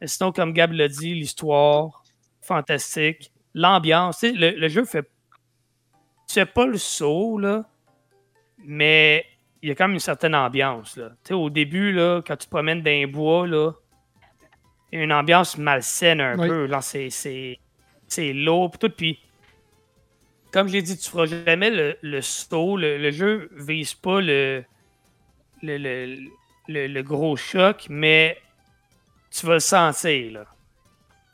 Et 0.00 0.06
sinon, 0.06 0.32
comme 0.32 0.52
Gab 0.52 0.72
l'a 0.72 0.88
dit, 0.88 1.14
l'histoire, 1.14 2.02
fantastique. 2.40 3.30
L'ambiance, 3.54 4.22
le, 4.22 4.50
le 4.58 4.68
jeu 4.68 4.84
fait. 4.84 5.08
Tu 6.28 6.34
fais 6.34 6.46
pas 6.46 6.66
le 6.66 6.78
saut, 6.78 7.38
là, 7.38 7.64
mais 8.64 9.26
il 9.62 9.68
y 9.68 9.72
a 9.72 9.74
quand 9.74 9.84
même 9.88 9.94
une 9.94 9.98
certaine 10.00 10.34
ambiance. 10.34 10.96
Là. 10.96 11.10
Tu 11.24 11.28
sais, 11.28 11.34
au 11.34 11.50
début, 11.50 11.92
là, 11.92 12.22
quand 12.24 12.36
tu 12.36 12.46
te 12.46 12.50
promènes 12.50 12.82
dans 12.82 12.90
les 12.90 13.06
bois, 13.06 13.46
là, 13.46 13.72
il 14.92 14.98
y 14.98 15.02
a 15.02 15.04
une 15.04 15.12
ambiance 15.12 15.58
malsaine 15.58 16.20
un 16.20 16.38
Oui. 16.38 16.48
peu. 16.48 16.66
Là, 16.66 16.80
c'est, 16.80 17.10
c'est, 17.10 17.58
c'est 18.06 18.32
lourd, 18.32 18.70
tout. 18.78 18.90
Puis, 18.90 19.18
comme 20.52 20.68
je 20.68 20.74
l'ai 20.74 20.82
dit, 20.82 20.96
tu 20.96 21.10
feras 21.10 21.26
jamais 21.26 21.70
le, 21.70 21.96
le 22.00 22.20
saut. 22.22 22.76
Le, 22.76 22.96
le 22.98 23.10
jeu 23.10 23.50
vise 23.56 23.94
pas 23.94 24.20
le, 24.20 24.64
le, 25.62 25.76
le- 26.68 26.86
le 26.86 27.02
gros 27.02 27.34
choc, 27.36 27.86
mais 27.90 28.38
tu 29.30 29.46
vas 29.46 29.54
le 29.54 29.60
sentir. 29.60 30.32
Là. 30.32 30.44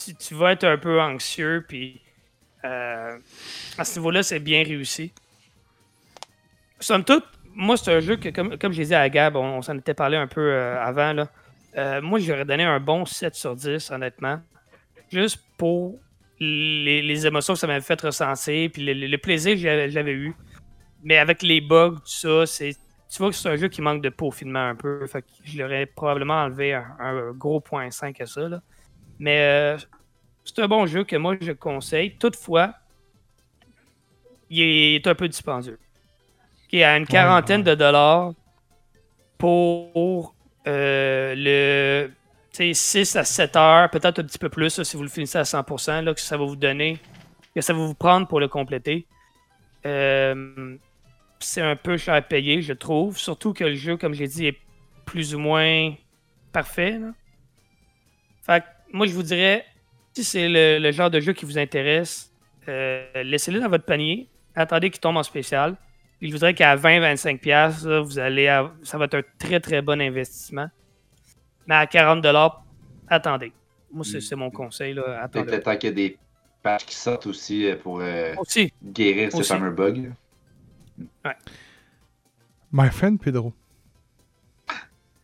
Tu, 0.03 0.15
tu 0.15 0.35
vas 0.35 0.53
être 0.53 0.65
un 0.65 0.79
peu 0.79 1.01
anxieux, 1.01 1.65
puis 1.67 2.01
euh, 2.65 3.19
à 3.79 3.85
ce 3.85 3.99
niveau-là, 3.99 4.23
c'est 4.23 4.39
bien 4.41 4.63
réussi. 4.63 5.13
Somme 6.81 7.05
toute, 7.05 7.25
moi, 7.55 7.77
c'est 7.77 7.93
un 7.95 8.01
jeu 8.01 8.17
que, 8.17 8.29
comme, 8.29 8.59
comme 8.59 8.73
je 8.73 8.81
l'ai 8.81 8.87
dit 8.87 8.95
à 8.95 9.09
Gab, 9.09 9.37
on, 9.37 9.45
on 9.59 9.63
s'en 9.63 9.77
était 9.79 9.95
parlé 9.95 10.17
un 10.17 10.27
peu 10.27 10.41
euh, 10.53 10.79
avant. 10.83 11.13
Là. 11.15 11.29
Euh, 11.77 12.03
moi, 12.03 12.19
j'aurais 12.19 12.45
donné 12.45 12.65
un 12.65 12.81
bon 12.81 13.05
7 13.07 13.35
sur 13.35 13.57
10, 13.57 13.91
honnêtement. 13.91 14.41
Juste 15.11 15.39
pour 15.57 15.99
les, 16.39 17.01
les 17.01 17.27
émotions 17.27 17.55
que 17.55 17.61
ça 17.61 17.67
m'avait 17.67 17.81
fait 17.81 18.01
ressentir, 18.01 18.71
puis 18.73 18.85
le, 18.85 18.93
le- 18.93 19.19
plaisir 19.19 19.55
que 19.55 19.89
j'avais 19.89 20.13
eu. 20.13 20.35
Mais 21.03 21.17
avec 21.19 21.43
les 21.43 21.61
bugs, 21.61 21.95
tout 21.97 22.03
ça, 22.07 22.45
c'est. 22.47 22.77
Tu 23.09 23.19
vois 23.19 23.31
que 23.31 23.37
c'est 23.37 23.49
un 23.49 23.57
jeu 23.57 23.69
qui 23.69 23.83
manque 23.83 24.03
de 24.03 24.09
peaufinement 24.09 24.69
un 24.69 24.75
peu. 24.75 25.07
Fait 25.07 25.23
que 25.23 25.29
je 25.45 25.63
l'aurais 25.63 25.87
probablement 25.87 26.43
enlevé 26.43 26.75
un, 26.75 26.87
un 26.99 27.33
gros 27.33 27.61
point 27.61 27.91
5 27.91 28.21
à 28.21 28.27
ça. 28.27 28.49
là. 28.49 28.61
Mais 29.19 29.41
euh, 29.41 29.79
c'est 30.45 30.61
un 30.61 30.69
bon 30.69 30.87
jeu 30.87 31.05
que 31.05 31.17
moi 31.17 31.37
je 31.41 31.53
conseille. 31.53 32.17
Toutefois, 32.17 32.75
il 34.51 34.61
est 34.61 35.07
un 35.07 35.15
peu 35.15 35.29
dispendieux. 35.29 35.79
Il 36.73 36.83
à 36.83 36.97
une 36.97 37.07
quarantaine 37.07 37.63
de 37.63 37.75
dollars 37.75 38.33
pour 39.39 40.35
euh, 40.67 41.35
le 41.37 42.11
tu 42.53 42.75
sais, 42.75 43.05
6 43.05 43.17
à 43.17 43.25
7 43.25 43.57
heures, 43.57 43.91
peut-être 43.91 44.19
un 44.19 44.25
petit 44.25 44.39
peu 44.39 44.49
plus 44.49 44.79
là, 44.79 44.85
si 44.85 44.97
vous 44.97 45.03
le 45.03 45.09
finissez 45.09 45.39
à 45.39 45.43
100%, 45.43 46.03
là, 46.03 46.15
que 46.15 46.21
ça 46.21 46.37
va 46.39 46.45
vous 46.45 46.57
donner, 46.57 46.99
que 47.55 47.61
ça 47.61 47.73
va 47.73 47.79
vous 47.79 47.95
prendre 47.95 48.27
pour 48.27 48.41
le 48.41 48.49
compléter. 48.49 49.07
Euh, 49.85 50.77
c'est 51.41 51.61
un 51.63 51.77
peu 51.77 51.97
cher 51.97 52.15
à 52.15 52.23
payer, 52.23 52.63
je 52.63 52.73
trouve. 52.73 53.19
Surtout 53.19 53.53
que 53.53 53.65
le 53.65 53.75
jeu, 53.75 53.97
comme 53.97 54.15
j'ai 54.15 54.27
dit, 54.27 54.47
est 54.47 54.59
plus 55.05 55.35
ou 55.35 55.39
moins 55.39 55.95
parfait. 56.53 56.99
là. 56.99 57.13
Fait 58.43 58.61
que 58.61 58.67
moi, 58.93 59.07
je 59.07 59.13
vous 59.13 59.23
dirais, 59.23 59.65
si 60.15 60.25
c'est 60.25 60.49
le, 60.49 60.79
le 60.79 60.93
genre 60.93 61.11
de 61.11 61.21
jeu 61.21 61.33
qui 61.33 61.45
vous 61.45 61.59
intéresse, 61.59 62.33
euh, 62.69 63.07
laissez-le 63.23 63.61
dans 63.61 63.69
votre 63.69 63.85
panier. 63.85 64.29
Attendez 64.55 64.91
qu'il 64.91 65.01
tombe 65.01 65.17
en 65.17 65.23
spécial. 65.23 65.77
Puis 66.19 66.29
je 66.29 66.33
vous 66.33 66.39
dirais 66.39 66.55
qu'à 66.55 66.77
20-25$, 66.77 67.39
piastres, 67.39 67.87
là, 67.89 68.01
vous 68.01 68.19
allez 68.19 68.47
ça 68.83 68.97
va 68.97 69.05
être 69.05 69.15
un 69.15 69.23
très 69.39 69.61
très 69.61 69.83
bon 69.83 70.01
investissement. 70.01 70.69
Mais 71.67 71.75
à 71.75 71.85
40$, 71.85 72.53
attendez. 73.09 73.53
Moi, 73.93 74.05
c'est 74.05 74.19
Mm. 74.19 74.21
c'est 74.21 74.37
mon 74.37 74.51
conseil. 74.51 74.95
Là. 74.95 75.03
Peut-être 75.03 75.25
Attendez. 75.25 75.53
le 75.57 75.63
temps 75.63 75.77
qu'il 75.77 75.89
y 75.91 75.93
a 75.93 75.95
des 75.95 76.17
patchs 76.63 76.87
qui 76.87 76.95
sortent 76.95 77.27
aussi 77.27 77.67
euh, 77.67 77.77
pour 77.77 78.01
euh, 78.01 78.35
Aussi, 78.39 78.73
guérir 78.83 79.31
ces 79.31 79.39
Aussi. 79.41 79.49
fameux 79.53 79.71
bugs. 79.71 80.11
My 82.73 82.91
friend 82.91 83.21
Pedro. 83.21 83.53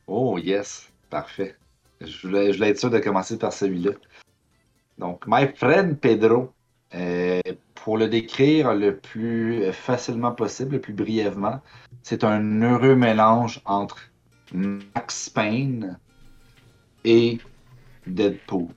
Oh 0.06 0.38
yes, 0.38 0.90
parfait. 1.10 1.56
Je 2.00 2.26
voulais, 2.26 2.52
je 2.52 2.58
voulais 2.58 2.70
être 2.70 2.78
sûr 2.78 2.90
de 2.90 2.98
commencer 2.98 3.38
par 3.38 3.52
celui-là. 3.52 3.92
Donc, 4.98 5.24
My 5.26 5.48
Friend 5.56 5.98
Pedro, 5.98 6.52
euh, 6.94 7.40
pour 7.74 7.96
le 7.96 8.08
décrire 8.08 8.74
le 8.74 8.96
plus 8.96 9.72
facilement 9.72 10.32
possible, 10.32 10.72
le 10.72 10.80
plus 10.80 10.92
brièvement, 10.92 11.60
c'est 12.02 12.24
un 12.24 12.62
heureux 12.62 12.94
mélange 12.94 13.60
entre 13.64 13.98
Max 14.52 15.30
Payne 15.30 15.98
et 17.04 17.38
Deadpool. 18.06 18.68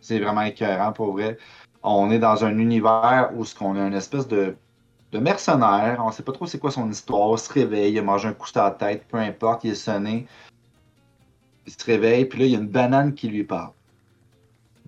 C'est 0.00 0.18
vraiment 0.18 0.42
écœurant 0.42 0.92
pour 0.92 1.12
vrai. 1.12 1.38
On 1.82 2.10
est 2.10 2.18
dans 2.18 2.44
un 2.44 2.58
univers 2.58 3.30
où 3.34 3.44
ce 3.44 3.54
qu'on 3.54 3.76
a 3.76 3.86
une 3.86 3.94
espèce 3.94 4.28
de, 4.28 4.56
de 5.12 5.18
mercenaire, 5.18 6.02
on 6.04 6.10
sait 6.10 6.22
pas 6.22 6.32
trop 6.32 6.46
c'est 6.46 6.58
quoi 6.58 6.70
son 6.70 6.90
histoire, 6.90 7.32
il 7.34 7.38
se 7.38 7.52
réveille, 7.52 7.92
il 7.92 7.98
a 7.98 8.02
mangé 8.02 8.28
un 8.28 8.32
coup 8.32 8.48
sur 8.48 8.62
la 8.62 8.70
tête, 8.70 9.06
peu 9.08 9.18
importe, 9.18 9.64
il 9.64 9.72
est 9.72 9.74
sonné. 9.74 10.26
Il 11.66 11.72
se 11.72 11.84
réveille, 11.84 12.24
puis 12.24 12.40
là, 12.40 12.46
il 12.46 12.52
y 12.52 12.56
a 12.56 12.58
une 12.58 12.66
banane 12.66 13.14
qui 13.14 13.28
lui 13.28 13.44
parle. 13.44 13.72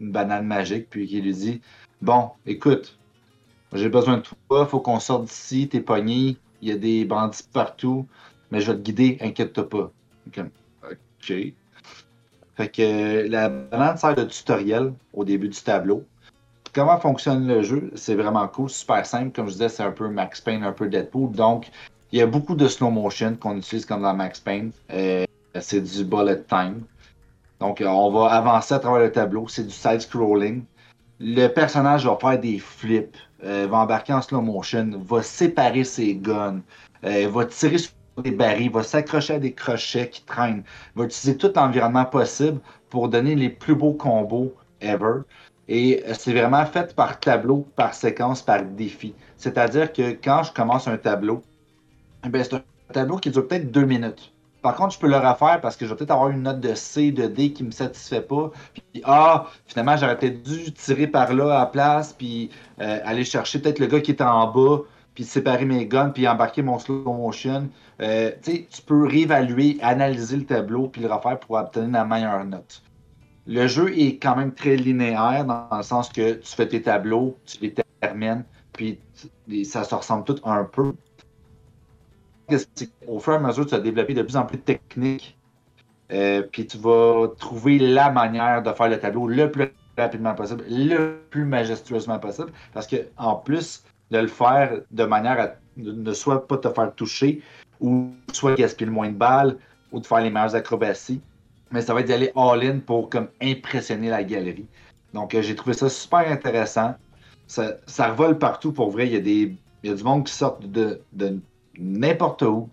Une 0.01 0.11
banane 0.11 0.47
magique, 0.47 0.89
puis 0.91 1.07
qui 1.07 1.21
lui 1.21 1.33
dit 1.33 1.61
Bon, 2.01 2.31
écoute, 2.47 2.99
j'ai 3.75 3.89
besoin 3.89 4.17
de 4.17 4.23
toi, 4.49 4.67
faut 4.67 4.81
qu'on 4.81 4.99
sorte 4.99 5.27
d'ici, 5.27 5.69
t'es 5.69 5.81
pogné, 5.81 6.39
il 6.63 6.69
y 6.69 6.73
a 6.73 6.77
des 6.77 7.05
bandits 7.05 7.47
partout, 7.53 8.07
mais 8.51 8.61
je 8.61 8.73
vais 8.73 8.79
te 8.79 8.83
guider, 8.83 9.19
inquiète-toi 9.21 9.69
pas. 9.69 9.93
Ok. 10.27 11.33
Fait 12.57 12.69
que 12.69 12.83
euh, 12.83 13.29
la 13.29 13.49
banane 13.49 13.97
sert 13.97 14.15
de 14.15 14.25
tutoriel 14.25 14.95
au 15.13 15.25
début 15.25 15.49
du 15.49 15.61
tableau. 15.61 16.05
Comment 16.75 16.99
fonctionne 16.99 17.47
le 17.47 17.63
jeu? 17.63 17.93
C'est 17.95 18.17
vraiment 18.17 18.49
cool, 18.49 18.69
super 18.69 19.07
simple. 19.07 19.31
Comme 19.31 19.47
je 19.47 19.53
disais, 19.53 19.69
c'est 19.69 19.85
un 19.85 19.93
peu 19.93 20.09
Max 20.09 20.41
Payne, 20.41 20.65
un 20.65 20.73
peu 20.73 20.89
Deadpool. 20.89 21.31
Donc, 21.31 21.71
Il 22.13 22.19
y 22.19 22.23
a 22.23 22.27
beaucoup 22.27 22.55
de 22.55 22.69
slow 22.69 22.91
motion 22.91 23.35
qu'on 23.35 23.57
utilise 23.57 23.85
comme 23.87 24.03
dans 24.03 24.15
Max 24.15 24.39
Payne. 24.39 24.71
Euh, 24.93 25.25
c'est 25.61 25.81
du 25.81 26.05
bullet 26.05 26.41
time. 26.45 26.83
Donc, 27.59 27.81
euh, 27.81 27.87
on 27.87 28.13
va 28.13 28.29
avancer 28.29 28.75
à 28.75 28.79
travers 28.79 29.01
le 29.01 29.11
tableau. 29.11 29.49
C'est 29.49 29.65
du 29.65 29.73
side-scrolling. 29.73 30.63
Le 31.19 31.49
personnage 31.49 32.07
va 32.07 32.17
faire 32.21 32.39
des 32.39 32.61
flips, 32.61 33.17
euh, 33.43 33.67
va 33.69 33.79
embarquer 33.79 34.13
en 34.13 34.23
slow 34.23 34.41
motion, 34.43 34.91
va 35.05 35.23
séparer 35.23 35.83
ses 35.83 36.15
guns, 36.15 36.61
va 37.03 37.45
tirer 37.47 37.79
sur 37.79 37.93
des 38.19 38.31
barils, 38.31 38.71
va 38.71 38.85
s'accrocher 38.85 39.35
à 39.35 39.39
des 39.41 39.53
crochets 39.53 40.09
qui 40.09 40.23
traînent, 40.25 40.63
va 40.95 41.05
utiliser 41.05 41.37
tout 41.37 41.51
l'environnement 41.57 42.05
possible 42.05 42.61
pour 42.91 43.09
donner 43.09 43.35
les 43.35 43.49
plus 43.49 43.75
beaux 43.75 43.95
combos 43.95 44.55
ever. 44.81 45.23
Et 45.69 46.03
euh, 46.07 46.15
c'est 46.19 46.33
vraiment 46.33 46.65
fait 46.67 46.95
par 46.95 47.19
tableau, 47.21 47.67
par 47.77 47.95
séquence, 47.95 48.43
par 48.43 48.63
défi. 48.63 49.15
C'est-à-dire 49.37 49.93
que 49.93 50.13
quand 50.13 50.43
je 50.43 50.53
commence 50.53 50.89
un 50.89 50.97
tableau, 50.97 51.43
eh 52.25 52.43
c'est 52.43 52.55
un 52.55 52.63
tableau 52.93 53.17
qui 53.17 53.31
dure 53.31 53.47
peut-être 53.47 53.71
deux 53.71 53.85
minutes. 53.85 54.33
Par 54.63 54.77
contre, 54.77 54.95
je 54.95 54.99
peux 54.99 55.09
le 55.09 55.19
refaire 55.19 55.61
parce 55.61 55.77
que 55.77 55.85
je 55.85 55.91
vais 55.91 55.97
peut-être 55.97 56.13
avoir 56.13 56.31
une 56.31 56.43
note 56.43 56.61
de 56.61 56.75
C, 56.75 57.13
de 57.13 57.27
D 57.27 57.53
qui 57.53 57.65
me 57.65 57.71
satisfait 57.71 58.23
pas. 58.23 58.51
Puis, 58.73 59.03
ah, 59.05 59.47
finalement, 59.67 59.95
j'aurais 59.99 60.19
peut-être 60.19 60.43
dû 60.43 60.73
tirer 60.73 61.07
par 61.07 61.35
là 61.35 61.55
à 61.55 61.59
la 61.61 61.67
place, 61.67 62.15
puis 62.15 62.49
euh, 62.81 62.99
aller 63.05 63.27
chercher 63.27 63.59
peut-être 63.59 63.79
le 63.79 63.87
gars 63.89 64.01
qui 64.01 64.13
est 64.13 64.23
en 64.23 64.51
bas, 64.51 64.79
puis 65.15 65.25
séparer 65.25 65.67
mes 65.67 65.87
guns, 65.87 66.09
puis 66.09 66.27
embarquer 66.27 66.63
mon 66.63 66.79
slow 66.79 67.05
motion. 67.05 67.69
Euh, 68.01 68.31
tu 68.43 68.53
sais, 68.53 68.69
tu 68.71 68.81
peux 68.81 69.07
réévaluer, 69.07 69.77
analyser 69.83 70.39
le 70.39 70.47
tableau, 70.47 70.89
puis 70.89 71.03
le 71.03 71.13
refaire 71.13 71.39
pour 71.41 71.57
obtenir 71.57 71.91
la 71.91 72.07
meilleure 72.07 72.45
note. 72.47 72.83
Le 73.47 73.67
jeu 73.67 73.97
est 73.99 74.17
quand 74.17 74.37
même 74.37 74.53
très 74.53 74.77
linéaire 74.77 75.45
dans 75.45 75.69
le 75.77 75.83
sens 75.83 76.09
que 76.09 76.35
tu 76.35 76.55
fais 76.55 76.67
tes 76.67 76.83
tableaux, 76.83 77.37
tu 77.45 77.59
les 77.61 77.75
termines, 78.01 78.45
puis 78.73 78.99
ça 79.65 79.85
se 79.85 79.95
ressemble 79.95 80.25
tout 80.25 80.37
un 80.45 80.65
peu 80.65 80.95
au 83.07 83.19
fur 83.19 83.33
et 83.35 83.37
à 83.37 83.39
mesure, 83.39 83.65
tu 83.65 83.73
vas 83.73 83.81
développer 83.81 84.15
de 84.15 84.23
plus 84.23 84.37
en 84.37 84.45
plus 84.45 84.59
de 84.59 84.63
techniques. 84.63 85.37
Euh, 86.13 86.43
puis 86.43 86.67
tu 86.67 86.77
vas 86.79 87.29
trouver 87.39 87.79
la 87.79 88.11
manière 88.11 88.63
de 88.63 88.73
faire 88.73 88.89
le 88.89 88.99
tableau 88.99 89.27
le 89.27 89.51
plus 89.51 89.73
rapidement 89.97 90.35
possible, 90.35 90.65
le 90.69 91.21
plus 91.31 91.45
majestueusement 91.45 92.19
possible. 92.19 92.53
Parce 92.73 92.87
que 92.87 92.97
en 93.17 93.37
plus 93.37 93.85
de 94.11 94.19
le 94.19 94.27
faire 94.27 94.81
de 94.91 95.05
manière 95.05 95.41
à 95.41 95.49
ne 95.77 96.13
soit 96.13 96.47
pas 96.47 96.59
te 96.59 96.69
faire 96.69 96.95
toucher, 96.95 97.43
ou 97.81 98.11
soit 98.33 98.55
gaspiller 98.55 98.87
le 98.87 98.93
moins 98.93 99.09
de 99.09 99.17
balles, 99.17 99.57
ou 99.93 100.01
de 100.01 100.07
faire 100.07 100.21
les 100.21 100.31
meilleures 100.31 100.55
acrobaties, 100.55 101.21
mais 101.71 101.83
ça 101.83 101.95
va 101.95 102.01
être 102.01 102.09
d'aller 102.09 102.31
all-in 102.37 102.79
pour 102.79 103.11
comme 103.11 103.29
impressionner 103.43 104.09
la 104.09 104.23
galerie. 104.23 104.67
Donc 105.13 105.35
euh, 105.35 105.43
j'ai 105.43 105.55
trouvé 105.55 105.75
ça 105.75 105.89
super 105.89 106.31
intéressant. 106.31 106.95
Ça, 107.47 107.79
revole 107.99 108.39
partout 108.39 108.73
pour 108.73 108.91
vrai. 108.91 109.07
Il 109.07 109.13
y 109.13 109.17
a 109.17 109.21
des. 109.21 109.57
Il 109.83 109.91
y 109.91 109.93
a 109.93 109.97
du 109.97 110.03
monde 110.03 110.25
qui 110.25 110.33
sort 110.33 110.59
de, 110.61 111.03
n'importe 111.79 112.43
où. 112.43 112.71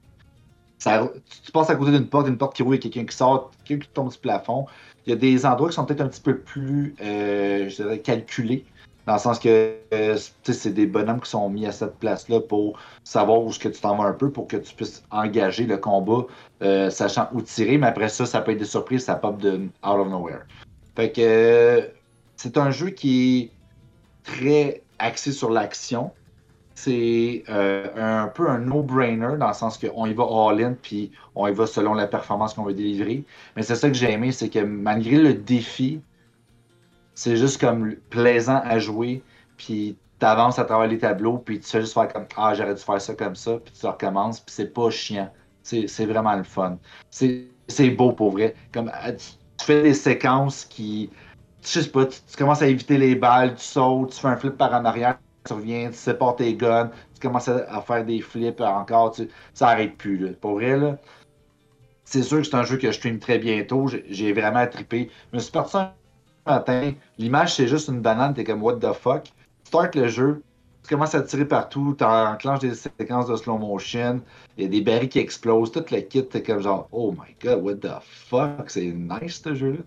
Tu 0.80 1.52
passes 1.52 1.70
à 1.70 1.76
côté 1.76 1.92
d'une 1.92 2.08
porte, 2.08 2.28
une 2.28 2.38
porte 2.38 2.56
qui 2.56 2.64
roule, 2.64 2.80
quelqu'un 2.80 3.06
qui 3.06 3.16
sort, 3.16 3.52
quelqu'un 3.66 3.86
qui 3.86 3.92
tombe 3.94 4.12
du 4.12 4.18
plafond. 4.18 4.66
Il 5.06 5.10
y 5.10 5.14
a 5.14 5.16
des 5.18 5.46
endroits 5.46 5.70
qui 5.70 5.76
sont 5.76 5.86
peut-être 5.86 6.02
un 6.02 6.08
petit 6.08 6.22
peu 6.22 6.38
plus, 6.38 6.96
euh, 7.02 7.68
je 7.68 7.76
dirais, 7.76 8.00
calculés. 8.00 8.66
Dans 9.08 9.14
le 9.14 9.20
sens 9.20 9.40
que 9.40 9.76
euh, 9.94 10.18
c'est 10.44 10.74
des 10.74 10.86
bonhommes 10.86 11.22
qui 11.22 11.30
sont 11.30 11.50
mis 11.50 11.66
à 11.66 11.72
cette 11.72 11.96
place-là 11.98 12.40
pour 12.42 12.80
savoir 13.04 13.42
où 13.42 13.50
est-ce 13.50 13.60
que 13.60 13.70
tu 13.70 13.82
t'en 13.82 13.98
vas 13.98 14.06
un 14.06 14.14
peu 14.14 14.30
pour 14.30 14.48
que 14.48 14.58
tu 14.58 14.76
puisses 14.76 15.04
engager 15.10 15.66
le 15.66 15.78
combat, 15.78 16.26
euh, 16.62 16.90
sachant 16.90 17.28
où 17.34 17.42
tirer. 17.42 17.78
Mais 17.78 17.88
après 17.88 18.10
ça, 18.10 18.26
ça 18.26 18.42
peut 18.42 18.52
être 18.52 18.60
des 18.60 18.66
surprises, 18.66 19.06
ça 19.06 19.16
pop 19.16 19.40
de 19.40 19.68
out 19.84 20.00
of 20.00 20.08
nowhere. 20.08 20.42
Fait 20.96 21.12
que 21.12 21.90
c'est 22.36 22.58
un 22.58 22.72
jeu 22.72 22.90
qui 22.90 23.40
est 23.40 23.52
très 24.24 24.84
axé 25.00 25.32
sur 25.32 25.50
l'action 25.50 26.12
c'est 26.82 27.44
euh, 27.50 28.24
un 28.24 28.28
peu 28.28 28.50
un 28.50 28.60
no-brainer 28.60 29.38
dans 29.38 29.48
le 29.48 29.54
sens 29.54 29.78
qu'on 29.78 30.06
y 30.06 30.14
va 30.14 30.24
all-in 30.24 30.74
puis 30.82 31.12
on 31.36 31.48
y 31.48 31.54
va 31.54 31.68
selon 31.68 31.94
la 31.94 32.08
performance 32.08 32.54
qu'on 32.54 32.64
veut 32.64 32.74
délivrer. 32.74 33.24
Mais 33.56 33.62
c'est 33.62 33.76
ça 33.76 33.88
que 33.88 33.94
j'ai 33.94 34.12
aimé, 34.12 34.32
c'est 34.32 34.50
que 34.50 34.60
malgré 34.60 35.18
le 35.18 35.34
défi, 35.34 36.02
c'est 37.14 37.38
juste 37.38 37.60
comme 37.60 37.96
plaisant 38.10 38.62
à 38.64 38.80
jouer, 38.80 39.24
puis 39.58 39.98
tu 40.20 40.26
avances 40.26 40.60
à 40.60 40.66
travers 40.66 40.88
les 40.88 40.98
tableaux, 40.98 41.38
puis 41.38 41.60
tu 41.60 41.70
fais 41.70 41.82
juste 41.82 41.94
faire 41.94 42.08
comme 42.12 42.26
Ah, 42.38 42.54
j'aurais 42.54 42.76
dû 42.76 42.82
faire 42.82 43.02
ça 43.02 43.14
comme 43.14 43.36
ça, 43.36 43.58
puis 43.58 43.74
tu 43.80 43.86
recommences, 43.86 44.40
puis 44.40 44.54
c'est 44.54 44.74
pas 44.74 44.90
chiant. 44.90 45.32
C'est 45.64 46.06
vraiment 46.06 46.36
le 46.36 46.44
fun. 46.44 46.78
C'est 47.10 47.90
beau 47.92 48.12
pour 48.12 48.32
vrai. 48.32 48.56
Comme, 48.74 48.90
euh, 49.06 49.12
tu 49.14 49.66
fais 49.66 49.84
des 49.84 49.94
séquences 49.94 50.66
qui. 50.66 51.10
Je 51.64 51.82
sais 51.82 51.90
pas, 51.90 52.06
tu, 52.06 52.20
commences 52.38 52.62
à 52.64 52.68
éviter 52.68 52.98
les 52.98 53.16
balles, 53.16 53.56
tu 53.56 53.64
sautes, 53.64 54.14
tu 54.14 54.20
fais 54.20 54.28
un 54.28 54.36
flip 54.36 54.58
par 54.58 54.74
en 54.74 54.84
arrière, 54.84 55.20
tu 55.46 55.54
reviens, 55.54 55.90
tu 55.90 55.98
sépares 55.98 56.36
tes 56.36 56.56
guns, 56.56 56.90
tu 57.14 57.20
commences 57.28 57.48
à, 57.48 57.82
faire 57.82 58.04
des 58.04 58.20
flips 58.20 58.62
encore, 58.62 59.12
tu, 59.12 59.30
ça 59.54 59.70
arrête 59.70 59.96
plus. 59.98 60.18
Là. 60.18 60.30
Pour 60.42 60.54
vrai, 60.54 60.78
là, 60.78 60.98
c'est 62.04 62.24
sûr 62.24 62.40
que 62.40 62.44
c'est 62.46 62.56
un 62.56 62.64
jeu 62.64 62.78
que 62.78 62.88
je 62.88 62.94
stream 62.94 63.20
très 63.20 63.38
bientôt. 63.38 63.88
J'ai 64.10 64.34
vraiment 64.34 64.66
trippé. 64.66 65.12
Je 65.32 65.38
me 65.38 65.42
suis 65.42 65.52
parti 65.52 65.78
matin. 66.52 66.94
L'image, 67.18 67.56
c'est 67.56 67.68
juste 67.68 67.88
une 67.88 68.02
banane. 68.02 68.34
T'es 68.34 68.44
comme, 68.44 68.62
what 68.62 68.78
the 68.78 68.94
fuck? 68.94 69.32
Start 69.64 69.96
le 69.96 70.08
jeu. 70.08 70.44
Tu 70.84 70.90
commences 70.90 71.16
à 71.16 71.22
tirer 71.22 71.46
partout. 71.46 71.96
Tu 71.98 72.04
enclenches 72.04 72.60
des 72.60 72.76
séquences 72.76 73.28
de 73.28 73.36
slow 73.36 73.58
motion. 73.58 74.22
Il 74.58 74.64
y 74.64 74.68
a 74.68 74.70
des 74.70 74.82
barils 74.82 75.10
qui 75.10 75.20
explosent. 75.20 75.72
Tout 75.72 75.86
le 75.92 76.02
kit, 76.02 76.26
t'es 76.26 76.44
comme 76.44 76.62
genre, 76.62 76.88
oh 76.92 77.12
my 77.14 77.36
god, 77.44 77.64
what 77.64 77.76
the 77.76 78.02
fuck? 78.02 78.70
C'est 78.70 78.94
nice 78.94 79.42
ce 79.44 79.54
jeu-là. 79.56 79.80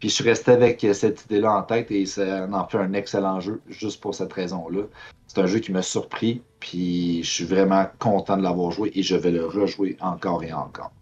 Puis 0.00 0.10
je 0.10 0.14
suis 0.14 0.24
resté 0.24 0.52
avec 0.52 0.86
cette 0.92 1.24
idée-là 1.24 1.56
en 1.56 1.62
tête 1.62 1.90
et 1.90 2.06
ça 2.06 2.46
en 2.52 2.68
fait 2.68 2.78
un 2.78 2.92
excellent 2.92 3.40
jeu 3.40 3.60
juste 3.68 4.00
pour 4.00 4.14
cette 4.14 4.32
raison-là. 4.32 4.82
C'est 5.26 5.40
un 5.40 5.46
jeu 5.46 5.58
qui 5.58 5.72
m'a 5.72 5.82
surpris, 5.82 6.40
puis 6.60 7.22
je 7.24 7.30
suis 7.30 7.44
vraiment 7.44 7.84
content 7.98 8.36
de 8.36 8.42
l'avoir 8.42 8.70
joué 8.70 8.92
et 8.94 9.02
je 9.02 9.16
vais 9.16 9.32
le 9.32 9.44
rejouer 9.44 9.96
encore 10.00 10.44
et 10.44 10.52
encore. 10.52 10.92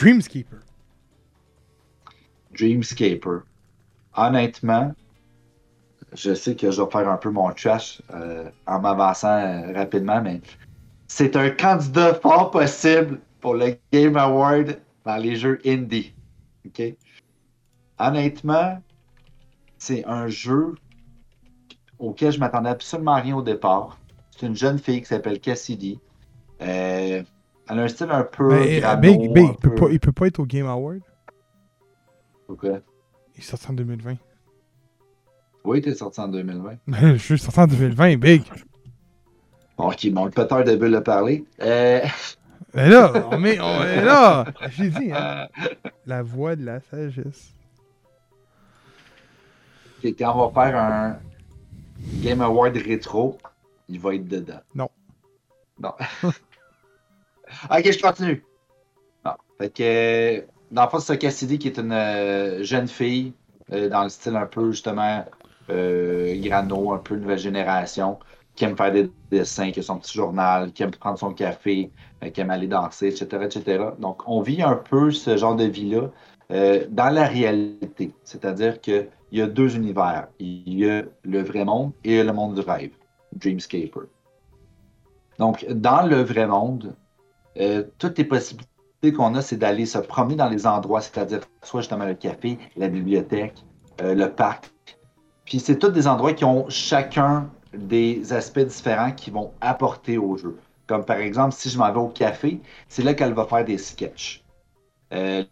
Dreamskeeper. 0.00 0.60
Dreamscaper. 2.58 3.42
Honnêtement, 4.16 4.94
je 6.14 6.32
sais 6.34 6.56
que 6.56 6.70
je 6.70 6.80
vais 6.80 6.90
faire 6.90 7.06
un 7.06 7.18
peu 7.18 7.30
mon 7.30 7.52
trash 7.52 8.00
euh, 8.14 8.50
en 8.66 8.80
m'avançant 8.80 9.28
euh, 9.28 9.72
rapidement, 9.74 10.22
mais 10.22 10.40
c'est 11.06 11.36
un 11.36 11.50
candidat 11.50 12.14
fort 12.14 12.50
possible 12.50 13.20
pour 13.40 13.54
le 13.54 13.76
Game 13.92 14.16
Award 14.16 14.80
dans 15.04 15.16
les 15.16 15.36
jeux 15.36 15.58
indie. 15.66 16.14
OK? 16.66 16.82
Honnêtement, 17.98 18.82
c'est 19.76 20.04
un 20.06 20.28
jeu 20.28 20.76
auquel 21.98 22.32
je 22.32 22.40
m'attendais 22.40 22.70
absolument 22.70 23.20
rien 23.20 23.36
au 23.36 23.42
départ. 23.42 23.98
C'est 24.30 24.46
une 24.46 24.56
jeune 24.56 24.78
fille 24.78 25.02
qui 25.02 25.08
s'appelle 25.08 25.40
Cassidy. 25.40 26.00
Euh, 26.62 27.22
elle 27.70 27.78
a 27.78 27.82
un 27.82 27.88
style 27.88 28.10
un 28.10 28.24
peu. 28.24 28.48
Mais, 28.48 28.80
grano, 28.80 29.00
Big, 29.00 29.32
Big, 29.32 29.44
un 29.44 29.50
il 29.52 29.56
peut, 29.56 29.70
peu- 29.70 29.74
pas, 29.74 29.90
il 29.90 30.00
peut 30.00 30.12
pas 30.12 30.26
être 30.26 30.38
au 30.40 30.46
Game 30.46 30.66
Award. 30.66 31.00
Pourquoi? 32.46 32.80
Il 33.36 33.40
est 33.40 33.42
sorti 33.42 33.68
en 33.68 33.72
2020. 33.74 34.16
Oui, 35.64 35.80
t'es 35.82 35.94
sorti 35.94 36.20
en 36.20 36.28
2020. 36.28 36.76
je 37.12 37.16
suis 37.16 37.38
sorti 37.38 37.60
en 37.60 37.66
2020, 37.66 38.16
Big. 38.16 38.42
Bon, 39.76 39.88
ok, 39.90 40.04
mon 40.12 40.28
péteur 40.30 40.64
de 40.64 40.74
bulle 40.76 40.94
a 40.96 41.00
parlé. 41.00 41.44
Euh, 41.60 42.00
Mais 42.74 42.88
là, 42.90 43.12
on, 43.30 43.38
met, 43.38 43.58
on 43.60 43.82
est 43.84 44.02
là. 44.04 44.44
J'ai 44.70 44.90
dit, 44.90 45.10
hein. 45.12 45.48
La 46.06 46.22
voix 46.22 46.56
de 46.56 46.64
la 46.64 46.80
sagesse. 46.80 47.54
ok, 49.98 50.14
quand 50.18 50.34
on 50.34 50.48
va 50.48 50.62
faire 50.70 50.80
un 50.80 51.18
Game 52.22 52.40
Award 52.40 52.76
rétro, 52.76 53.38
il 53.88 54.00
va 54.00 54.14
être 54.14 54.26
dedans. 54.26 54.60
Non. 54.74 54.88
Non. 55.78 55.92
Ok, 57.70 57.92
je 57.92 58.00
continue. 58.00 58.44
Non. 59.24 59.32
Fait 59.58 59.70
que, 59.70 60.44
dans 60.70 60.84
le 60.84 60.88
fond, 60.88 60.98
c'est 60.98 61.18
Cassidy 61.18 61.58
qui 61.58 61.68
est 61.68 61.78
une 61.78 61.92
euh, 61.92 62.62
jeune 62.62 62.88
fille, 62.88 63.32
euh, 63.72 63.88
dans 63.88 64.04
le 64.04 64.08
style 64.08 64.36
un 64.36 64.46
peu, 64.46 64.70
justement, 64.70 65.24
euh, 65.70 66.34
grano, 66.40 66.92
un 66.92 66.98
peu 66.98 67.16
nouvelle 67.16 67.38
génération, 67.38 68.18
qui 68.54 68.64
aime 68.64 68.76
faire 68.76 68.92
des 68.92 69.10
dessins, 69.30 69.70
qui 69.70 69.80
a 69.80 69.82
son 69.82 69.98
petit 69.98 70.16
journal, 70.16 70.72
qui 70.72 70.82
aime 70.82 70.90
prendre 70.90 71.18
son 71.18 71.32
café, 71.32 71.90
qui 72.32 72.40
aime 72.40 72.50
aller 72.50 72.66
danser, 72.66 73.08
etc., 73.08 73.44
etc. 73.44 73.84
Donc, 73.98 74.22
on 74.26 74.42
vit 74.42 74.62
un 74.62 74.76
peu 74.76 75.10
ce 75.10 75.36
genre 75.36 75.56
de 75.56 75.64
vie-là 75.64 76.08
dans 76.88 77.10
la 77.10 77.26
réalité. 77.26 78.12
C'est-à-dire 78.24 78.80
qu'il 78.80 79.08
y 79.30 79.40
a 79.40 79.46
deux 79.46 79.76
univers. 79.76 80.26
Il 80.40 80.78
y 80.78 80.90
a 80.90 81.04
le 81.22 81.42
vrai 81.42 81.64
monde 81.64 81.92
et 82.02 82.22
le 82.24 82.32
monde 82.32 82.56
du 82.56 82.60
rêve, 82.60 82.90
Dreamscaper. 83.32 84.08
Donc, 85.38 85.64
dans 85.70 86.02
le 86.06 86.22
vrai 86.22 86.46
monde, 86.46 86.94
euh, 87.58 87.84
toutes 87.98 88.18
les 88.18 88.24
possibilités 88.24 89.12
qu'on 89.16 89.34
a, 89.34 89.42
c'est 89.42 89.56
d'aller 89.56 89.86
se 89.86 89.98
promener 89.98 90.36
dans 90.36 90.48
les 90.48 90.66
endroits, 90.66 91.00
c'est-à-dire 91.00 91.40
soit 91.62 91.80
justement 91.80 92.04
le 92.04 92.14
café, 92.14 92.58
la 92.76 92.88
bibliothèque, 92.88 93.64
euh, 94.02 94.14
le 94.14 94.30
parc. 94.30 94.70
Puis 95.44 95.58
c'est 95.58 95.78
tous 95.78 95.88
des 95.88 96.06
endroits 96.06 96.32
qui 96.32 96.44
ont 96.44 96.68
chacun 96.68 97.50
des 97.74 98.32
aspects 98.32 98.60
différents 98.60 99.12
qui 99.12 99.30
vont 99.30 99.52
apporter 99.60 100.18
au 100.18 100.36
jeu. 100.36 100.58
Comme 100.86 101.04
par 101.04 101.18
exemple, 101.18 101.54
si 101.54 101.70
je 101.70 101.78
m'en 101.78 101.90
vais 101.92 101.98
au 101.98 102.08
café, 102.08 102.60
c'est 102.88 103.02
là 103.02 103.14
qu'elle 103.14 103.32
va 103.32 103.46
faire 103.46 103.64
des 103.64 103.78
sketchs. 103.78 104.44
Euh, 105.12 105.44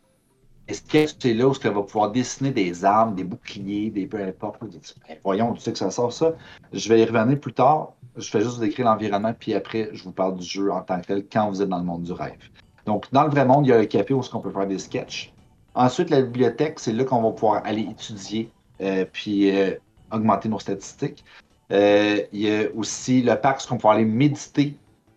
les 0.68 0.74
sketchs, 0.74 1.16
c'est 1.18 1.32
là 1.32 1.48
où 1.48 1.54
elle 1.64 1.72
va 1.72 1.82
pouvoir 1.82 2.10
dessiner 2.10 2.50
des 2.50 2.84
armes, 2.84 3.14
des 3.14 3.24
boucliers, 3.24 3.90
des 3.90 4.06
peu 4.06 4.22
importe. 4.22 4.60
Ben, 4.60 5.16
voyons, 5.24 5.54
tu 5.54 5.60
sais 5.60 5.72
que 5.72 5.78
ça 5.78 5.90
sort 5.90 6.12
ça. 6.12 6.34
Je 6.72 6.88
vais 6.88 7.00
y 7.00 7.04
revenir 7.04 7.40
plus 7.40 7.54
tard. 7.54 7.94
Je 8.18 8.28
fais 8.28 8.40
juste 8.40 8.56
vous 8.56 8.60
décrire 8.60 8.86
l'environnement, 8.86 9.32
puis 9.38 9.54
après, 9.54 9.90
je 9.92 10.02
vous 10.04 10.12
parle 10.12 10.36
du 10.36 10.44
jeu 10.44 10.72
en 10.72 10.82
tant 10.82 11.00
que 11.00 11.06
tel 11.06 11.24
quand 11.30 11.48
vous 11.48 11.62
êtes 11.62 11.68
dans 11.68 11.78
le 11.78 11.84
monde 11.84 12.02
du 12.02 12.12
rêve. 12.12 12.38
Donc, 12.86 13.06
dans 13.12 13.24
le 13.24 13.30
vrai 13.30 13.44
monde, 13.44 13.66
il 13.66 13.70
y 13.70 13.72
a 13.72 13.78
le 13.78 13.86
café 13.86 14.14
où 14.14 14.22
on 14.32 14.40
peut 14.40 14.50
faire 14.50 14.66
des 14.66 14.78
sketchs. 14.78 15.32
Ensuite, 15.74 16.10
la 16.10 16.22
bibliothèque, 16.22 16.80
c'est 16.80 16.92
là 16.92 17.04
qu'on 17.04 17.22
va 17.22 17.30
pouvoir 17.30 17.62
aller 17.64 17.82
étudier, 17.82 18.50
euh, 18.80 19.04
puis 19.12 19.56
euh, 19.56 19.74
augmenter 20.10 20.48
nos 20.48 20.58
statistiques. 20.58 21.24
Euh, 21.70 22.22
il 22.32 22.40
y 22.40 22.50
a 22.50 22.64
aussi 22.74 23.22
le 23.22 23.34
parc, 23.36 23.60
où 23.70 23.74
on 23.74 23.78
peut 23.78 23.88
aller 23.88 24.04
méditer 24.04 24.74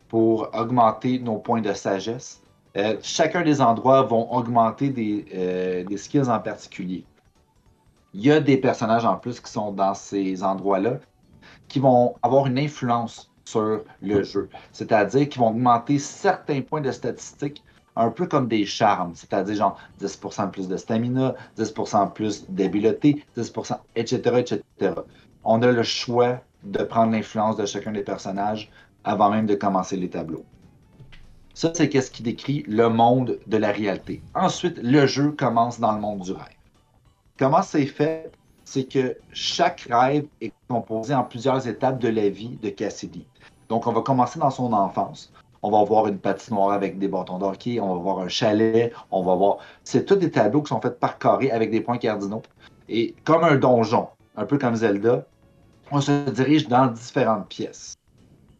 pour 0.09 0.49
augmenter 0.53 1.19
nos 1.19 1.37
points 1.37 1.61
de 1.61 1.73
sagesse. 1.73 2.41
chacun 3.01 3.43
des 3.43 3.61
endroits 3.61 4.03
vont 4.03 4.31
augmenter 4.33 4.89
des, 4.89 5.85
des 5.87 5.97
skills 5.97 6.29
en 6.29 6.39
particulier. 6.39 7.05
Il 8.13 8.21
y 8.21 8.31
a 8.31 8.41
des 8.41 8.57
personnages 8.57 9.05
en 9.05 9.15
plus 9.15 9.39
qui 9.39 9.49
sont 9.49 9.71
dans 9.71 9.93
ces 9.93 10.43
endroits-là 10.43 10.99
qui 11.71 11.79
vont 11.79 12.15
avoir 12.21 12.47
une 12.47 12.59
influence 12.59 13.31
sur 13.45 13.81
le 14.01 14.23
jeu. 14.23 14.49
C'est-à-dire 14.71 15.27
qu'ils 15.27 15.41
vont 15.41 15.49
augmenter 15.49 15.99
certains 15.99 16.61
points 16.61 16.81
de 16.81 16.91
statistiques 16.91 17.63
un 17.95 18.09
peu 18.09 18.25
comme 18.25 18.47
des 18.47 18.65
charmes, 18.65 19.13
c'est-à-dire 19.15 19.55
genre 19.55 19.77
10% 19.99 20.51
plus 20.51 20.67
de 20.67 20.77
stamina, 20.77 21.35
10% 21.57 22.13
plus 22.13 22.49
d'habileté, 22.49 23.25
10%, 23.37 23.77
etc., 23.95 24.15
etc. 24.37 24.93
On 25.43 25.61
a 25.61 25.71
le 25.71 25.83
choix 25.83 26.39
de 26.63 26.83
prendre 26.83 27.11
l'influence 27.11 27.57
de 27.57 27.65
chacun 27.65 27.91
des 27.91 28.03
personnages 28.03 28.69
avant 29.03 29.29
même 29.29 29.45
de 29.45 29.55
commencer 29.55 29.97
les 29.97 30.09
tableaux. 30.09 30.45
Ça, 31.53 31.73
c'est 31.75 31.91
ce 31.99 32.11
qui 32.11 32.23
décrit 32.23 32.63
le 32.67 32.87
monde 32.87 33.39
de 33.47 33.57
la 33.57 33.71
réalité. 33.71 34.21
Ensuite, 34.35 34.79
le 34.81 35.05
jeu 35.05 35.31
commence 35.31 35.79
dans 35.79 35.91
le 35.91 35.99
monde 35.99 36.21
du 36.21 36.31
rêve. 36.31 36.55
Comment 37.37 37.61
c'est 37.61 37.85
fait? 37.85 38.31
C'est 38.73 38.85
que 38.85 39.17
chaque 39.33 39.89
rêve 39.91 40.27
est 40.39 40.53
composé 40.69 41.13
en 41.13 41.25
plusieurs 41.25 41.67
étapes 41.67 41.99
de 41.99 42.07
la 42.07 42.29
vie 42.29 42.57
de 42.61 42.69
Cassidy. 42.69 43.25
Donc, 43.67 43.85
on 43.85 43.91
va 43.91 43.99
commencer 43.99 44.39
dans 44.39 44.49
son 44.49 44.71
enfance. 44.71 45.33
On 45.61 45.71
va 45.71 45.83
voir 45.83 46.07
une 46.07 46.17
patinoire 46.17 46.71
avec 46.71 46.97
des 46.97 47.09
bâtons 47.09 47.37
d'hockey, 47.37 47.81
on 47.81 47.95
va 47.95 48.01
voir 48.01 48.19
un 48.19 48.29
chalet, 48.29 48.93
on 49.11 49.23
va 49.23 49.35
voir. 49.35 49.57
C'est 49.83 50.05
tous 50.05 50.15
des 50.15 50.31
tableaux 50.31 50.61
qui 50.61 50.69
sont 50.69 50.79
faits 50.79 51.01
par 51.01 51.17
carré 51.17 51.51
avec 51.51 51.69
des 51.69 51.81
points 51.81 51.97
cardinaux. 51.97 52.43
Et 52.87 53.13
comme 53.25 53.43
un 53.43 53.57
donjon, 53.57 54.07
un 54.37 54.45
peu 54.45 54.57
comme 54.57 54.77
Zelda, 54.77 55.25
on 55.91 55.99
se 55.99 56.29
dirige 56.29 56.69
dans 56.69 56.87
différentes 56.87 57.49
pièces. 57.49 57.97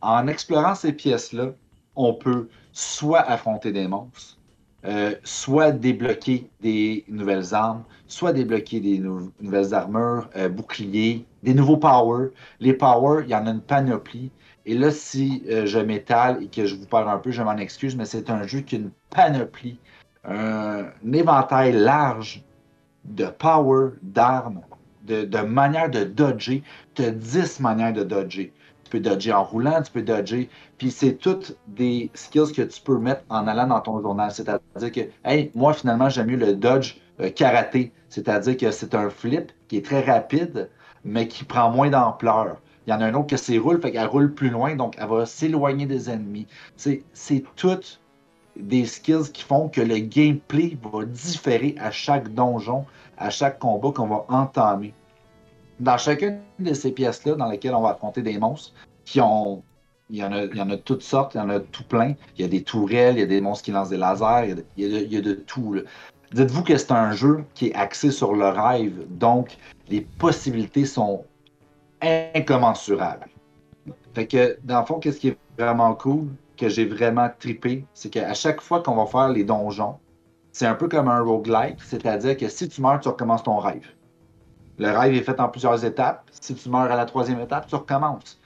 En 0.01 0.28
explorant 0.28 0.76
ces 0.76 0.91
pièces-là, 0.91 1.51
on 1.95 2.16
peut 2.16 2.49
soit 2.74 3.22
affronter 3.22 3.72
des 3.72 3.88
monstres, 3.88 4.38
euh, 4.86 5.13
soit 5.23 5.71
débloquer 5.71 6.49
des 6.61 7.05
nouvelles 7.07 7.53
armes, 7.53 7.84
soit 8.07 8.34
débloquer 8.34 8.79
des 8.79 8.99
nouvelles 8.99 9.73
armures, 9.75 10.27
euh, 10.36 10.49
boucliers, 10.49 11.25
des 11.43 11.53
nouveaux 11.53 11.77
powers. 11.77 12.29
Les 12.59 12.73
powers, 12.73 13.23
il 13.23 13.29
y 13.29 13.36
en 13.36 13.45
a 13.45 13.51
une 13.51 13.61
panoplie. 13.61 14.32
Et 14.65 14.73
là, 14.73 14.91
si 14.91 15.43
euh, 15.49 15.65
je 15.67 15.77
m'étale 15.77 16.43
et 16.43 16.47
que 16.47 16.65
je 16.65 16.75
vous 16.75 16.86
parle 16.86 17.09
un 17.09 17.17
peu, 17.17 17.32
je 17.32 17.43
m'en 17.43 17.57
excuse, 17.57 17.95
mais 17.95 18.05
c'est 18.05 18.29
un 18.29 18.47
jeu 18.47 18.61
qui 18.61 18.75
a 18.75 18.79
une 18.79 18.91
panoplie, 19.11 19.77
un, 20.23 20.86
éventail 21.13 21.73
large 21.73 22.43
de 23.05 23.25
power, 23.25 23.91
d'armes, 24.01 24.61
de, 25.05 25.25
de 25.25 25.39
manières 25.39 25.89
de 25.89 26.03
dodger. 26.03 26.63
Tu 26.95 27.03
as 27.03 27.11
10 27.11 27.59
manières 27.59 27.93
de 27.93 28.03
dodger 28.03 28.51
peux 28.91 28.99
dodger 28.99 29.33
en 29.33 29.43
roulant, 29.43 29.81
tu 29.81 29.91
peux 29.91 30.01
dodger. 30.01 30.49
Puis 30.77 30.91
c'est 30.91 31.13
toutes 31.13 31.57
des 31.67 32.11
skills 32.13 32.51
que 32.51 32.61
tu 32.61 32.81
peux 32.81 32.97
mettre 32.97 33.23
en 33.29 33.47
allant 33.47 33.67
dans 33.67 33.79
ton 33.79 34.01
journal. 34.01 34.31
C'est-à-dire 34.31 34.91
que, 34.91 35.01
hey, 35.25 35.51
moi, 35.55 35.73
finalement, 35.73 36.09
j'aime 36.09 36.27
mieux 36.27 36.37
le 36.37 36.53
dodge 36.53 36.97
euh, 37.19 37.29
karaté. 37.29 37.91
C'est-à-dire 38.09 38.57
que 38.57 38.71
c'est 38.71 38.93
un 38.93 39.09
flip 39.09 39.51
qui 39.67 39.77
est 39.77 39.85
très 39.85 40.01
rapide, 40.01 40.69
mais 41.05 41.27
qui 41.27 41.43
prend 41.45 41.71
moins 41.71 41.89
d'ampleur. 41.89 42.57
Il 42.85 42.91
y 42.91 42.93
en 42.93 43.01
a 43.01 43.05
un 43.05 43.13
autre 43.13 43.27
que 43.27 43.37
c'est 43.37 43.57
roule, 43.57 43.79
fait 43.79 43.91
qu'elle 43.91 44.07
roule 44.07 44.33
plus 44.33 44.49
loin, 44.49 44.75
donc 44.75 44.95
elle 44.97 45.07
va 45.07 45.25
s'éloigner 45.25 45.85
des 45.85 46.09
ennemis. 46.09 46.47
C'est 46.75 47.43
toutes 47.55 48.01
des 48.57 48.85
skills 48.85 49.31
qui 49.31 49.43
font 49.43 49.69
que 49.69 49.81
le 49.81 49.99
gameplay 49.99 50.77
va 50.91 51.05
différer 51.05 51.75
à 51.79 51.91
chaque 51.91 52.33
donjon, 52.33 52.85
à 53.17 53.29
chaque 53.29 53.59
combat 53.59 53.91
qu'on 53.91 54.07
va 54.07 54.25
entamer 54.29 54.93
dans 55.82 55.97
chacune 55.97 56.39
de 56.59 56.73
ces 56.73 56.91
pièces-là, 56.91 57.36
dans 57.36 57.49
lesquelles 57.49 57.75
on 57.75 57.82
va 57.82 57.89
affronter 57.89 58.21
des 58.21 58.38
monstres, 58.38 58.73
qui 59.03 59.19
ont. 59.19 59.63
Il 60.13 60.17
y, 60.17 60.23
en 60.25 60.34
a, 60.34 60.43
il 60.43 60.57
y 60.57 60.61
en 60.61 60.69
a 60.69 60.75
toutes 60.75 61.03
sortes, 61.03 61.36
il 61.36 61.38
y 61.38 61.41
en 61.41 61.49
a 61.49 61.61
tout 61.61 61.86
plein. 61.86 62.15
Il 62.36 62.41
y 62.41 62.43
a 62.43 62.49
des 62.49 62.63
tourelles, 62.63 63.15
il 63.15 63.19
y 63.21 63.23
a 63.23 63.27
des 63.27 63.39
monstres 63.39 63.63
qui 63.63 63.71
lancent 63.71 63.88
des 63.88 63.97
lasers, 63.97 64.55
il 64.75 64.86
y 64.86 65.17
a 65.17 65.21
de, 65.21 65.34
tout. 65.34 65.77
Dites-vous 66.34 66.63
que 66.63 66.75
c'est 66.75 66.91
un 66.91 67.13
jeu 67.13 67.45
qui 67.53 67.67
est 67.67 67.75
axé 67.75 68.11
sur 68.11 68.34
le 68.34 68.49
rêve, 68.49 69.05
donc 69.09 69.55
les 69.88 70.01
possibilités 70.01 70.86
sont 70.86 71.23
incommensurables. 72.01 73.27
Fait 74.13 74.27
que, 74.27 74.57
dans 74.65 74.82
le 74.82 74.86
fond, 74.86 74.99
qu'est-ce 74.99 75.21
qui 75.21 75.29
est 75.29 75.38
vraiment 75.57 75.93
cool, 75.93 76.27
que 76.57 76.67
j'ai 76.67 76.86
vraiment 76.86 77.29
tripé, 77.39 77.86
c'est 77.93 78.09
qu'à 78.09 78.34
chaque 78.34 78.59
fois 78.59 78.82
qu'on 78.82 78.95
va 78.95 79.05
faire 79.05 79.29
les 79.29 79.45
donjons, 79.45 79.95
c'est 80.51 80.65
un 80.65 80.75
peu 80.75 80.89
comme 80.89 81.07
un 81.07 81.21
roguelike, 81.21 81.82
c'est-à-dire 81.82 82.36
que 82.36 82.49
si 82.49 82.67
tu 82.67 82.82
meurs, 82.82 82.99
tu 82.99 83.07
recommences 83.07 83.43
ton 83.43 83.57
rêve. 83.57 83.88
Le 84.78 84.89
rêve 84.89 85.13
est 85.13 85.22
fait 85.24 85.39
en 85.39 85.49
plusieurs 85.49 85.84
étapes. 85.86 86.24
Si 86.32 86.55
tu 86.55 86.69
meurs 86.69 86.91
à 86.91 86.95
la 86.95 87.05
troisième 87.05 87.39
étape, 87.39 87.67
tu 87.67 87.76
recommences. 87.76 88.39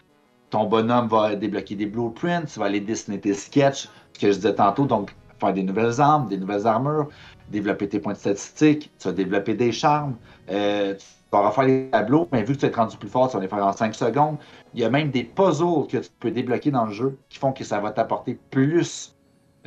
Ton 0.49 0.65
bonhomme 0.65 1.07
va 1.07 1.36
débloquer 1.36 1.76
des 1.76 1.86
blueprints, 1.86 2.45
tu 2.45 2.59
vas 2.59 2.65
aller 2.65 2.80
dessiner 2.80 3.19
tes 3.19 3.34
sketchs, 3.34 3.89
ce 4.13 4.19
que 4.19 4.32
je 4.32 4.36
disais 4.36 4.55
tantôt, 4.55 4.86
donc 4.86 5.15
faire 5.39 5.53
des 5.53 5.63
nouvelles 5.63 5.99
armes, 5.99 6.28
des 6.28 6.38
nouvelles 6.38 6.67
armures, 6.67 7.09
développer 7.49 7.89
tes 7.89 7.99
points 7.99 8.13
de 8.13 8.17
statistiques, 8.17 8.91
tu 8.99 9.07
vas 9.07 9.13
développer 9.13 9.53
des 9.53 9.71
charmes, 9.71 10.15
euh, 10.49 10.93
tu 10.95 11.05
vas 11.32 11.47
refaire 11.49 11.65
les 11.65 11.89
tableaux, 11.89 12.28
mais 12.32 12.43
vu 12.43 12.55
que 12.55 12.59
tu 12.59 12.65
es 12.65 12.69
rendu 12.69 12.97
plus 12.97 13.09
fort, 13.09 13.30
tu 13.30 13.36
vas 13.36 13.41
les 13.41 13.49
faire 13.49 13.65
en 13.65 13.73
5 13.73 13.93
secondes. 13.95 14.38
Il 14.73 14.80
y 14.80 14.86
a 14.86 14.89
même 14.89 15.11
des 15.11 15.23
puzzles 15.23 15.88
que 15.89 15.97
tu 15.97 16.09
peux 16.19 16.32
débloquer 16.32 16.71
dans 16.71 16.86
le 16.86 16.93
jeu 16.93 17.17
qui 17.30 17.39
font 17.39 17.51
que 17.51 17.63
ça 17.63 17.80
va 17.80 17.91
t'apporter 17.91 18.39
plus 18.51 19.15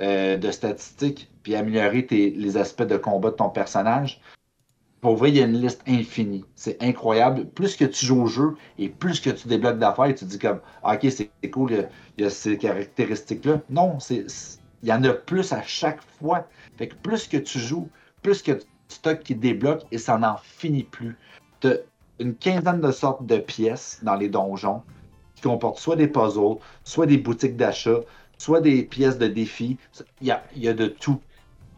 euh, 0.00 0.36
de 0.36 0.50
statistiques 0.50 1.30
puis 1.42 1.54
améliorer 1.54 2.06
les 2.10 2.56
aspects 2.56 2.82
de 2.82 2.96
combat 2.96 3.30
de 3.30 3.36
ton 3.36 3.48
personnage. 3.48 4.20
Pour 5.00 5.16
vrai, 5.16 5.30
il 5.30 5.36
y 5.36 5.42
a 5.42 5.46
une 5.46 5.60
liste 5.60 5.82
infinie. 5.86 6.44
C'est 6.56 6.82
incroyable. 6.82 7.46
Plus 7.46 7.76
que 7.76 7.84
tu 7.84 8.04
joues 8.04 8.22
au 8.22 8.26
jeu 8.26 8.54
et 8.78 8.88
plus 8.88 9.20
que 9.20 9.30
tu 9.30 9.46
débloques 9.46 9.78
d'affaires, 9.78 10.12
tu 10.14 10.24
dis 10.24 10.38
comme 10.38 10.60
ah, 10.82 10.94
OK, 10.94 11.10
c'est 11.10 11.30
cool, 11.50 11.88
il 12.16 12.24
y, 12.24 12.26
a, 12.26 12.30
ces 12.30 12.58
caractéristiques-là. 12.58 13.60
Non, 13.70 14.00
c'est 14.00 14.26
il 14.82 14.88
y 14.88 14.92
en 14.92 15.02
a 15.04 15.12
plus 15.12 15.52
à 15.52 15.62
chaque 15.62 16.02
fois. 16.02 16.46
Fait 16.76 16.88
que 16.88 16.94
plus 16.96 17.26
que 17.26 17.36
tu 17.36 17.58
joues, 17.58 17.88
plus 18.22 18.42
que 18.42 18.52
tu 18.52 18.66
stocks 18.88 19.20
qui 19.20 19.34
débloque 19.34 19.82
et 19.90 19.98
ça 19.98 20.18
n'en 20.18 20.36
finit 20.36 20.84
plus. 20.84 21.16
Tu 21.60 21.68
une 22.20 22.34
quinzaine 22.34 22.80
de 22.80 22.90
sortes 22.90 23.24
de 23.26 23.36
pièces 23.36 24.00
dans 24.02 24.16
les 24.16 24.28
donjons 24.28 24.82
qui 25.36 25.42
comportent 25.42 25.78
soit 25.78 25.94
des 25.94 26.08
puzzles, 26.08 26.56
soit 26.82 27.06
des 27.06 27.18
boutiques 27.18 27.56
d'achat, 27.56 28.00
soit 28.38 28.60
des 28.60 28.82
pièces 28.82 29.18
de 29.18 29.28
défi. 29.28 29.76
Il 30.20 30.36
y 30.56 30.68
a 30.68 30.74
de 30.74 30.86
tout. 30.86 31.20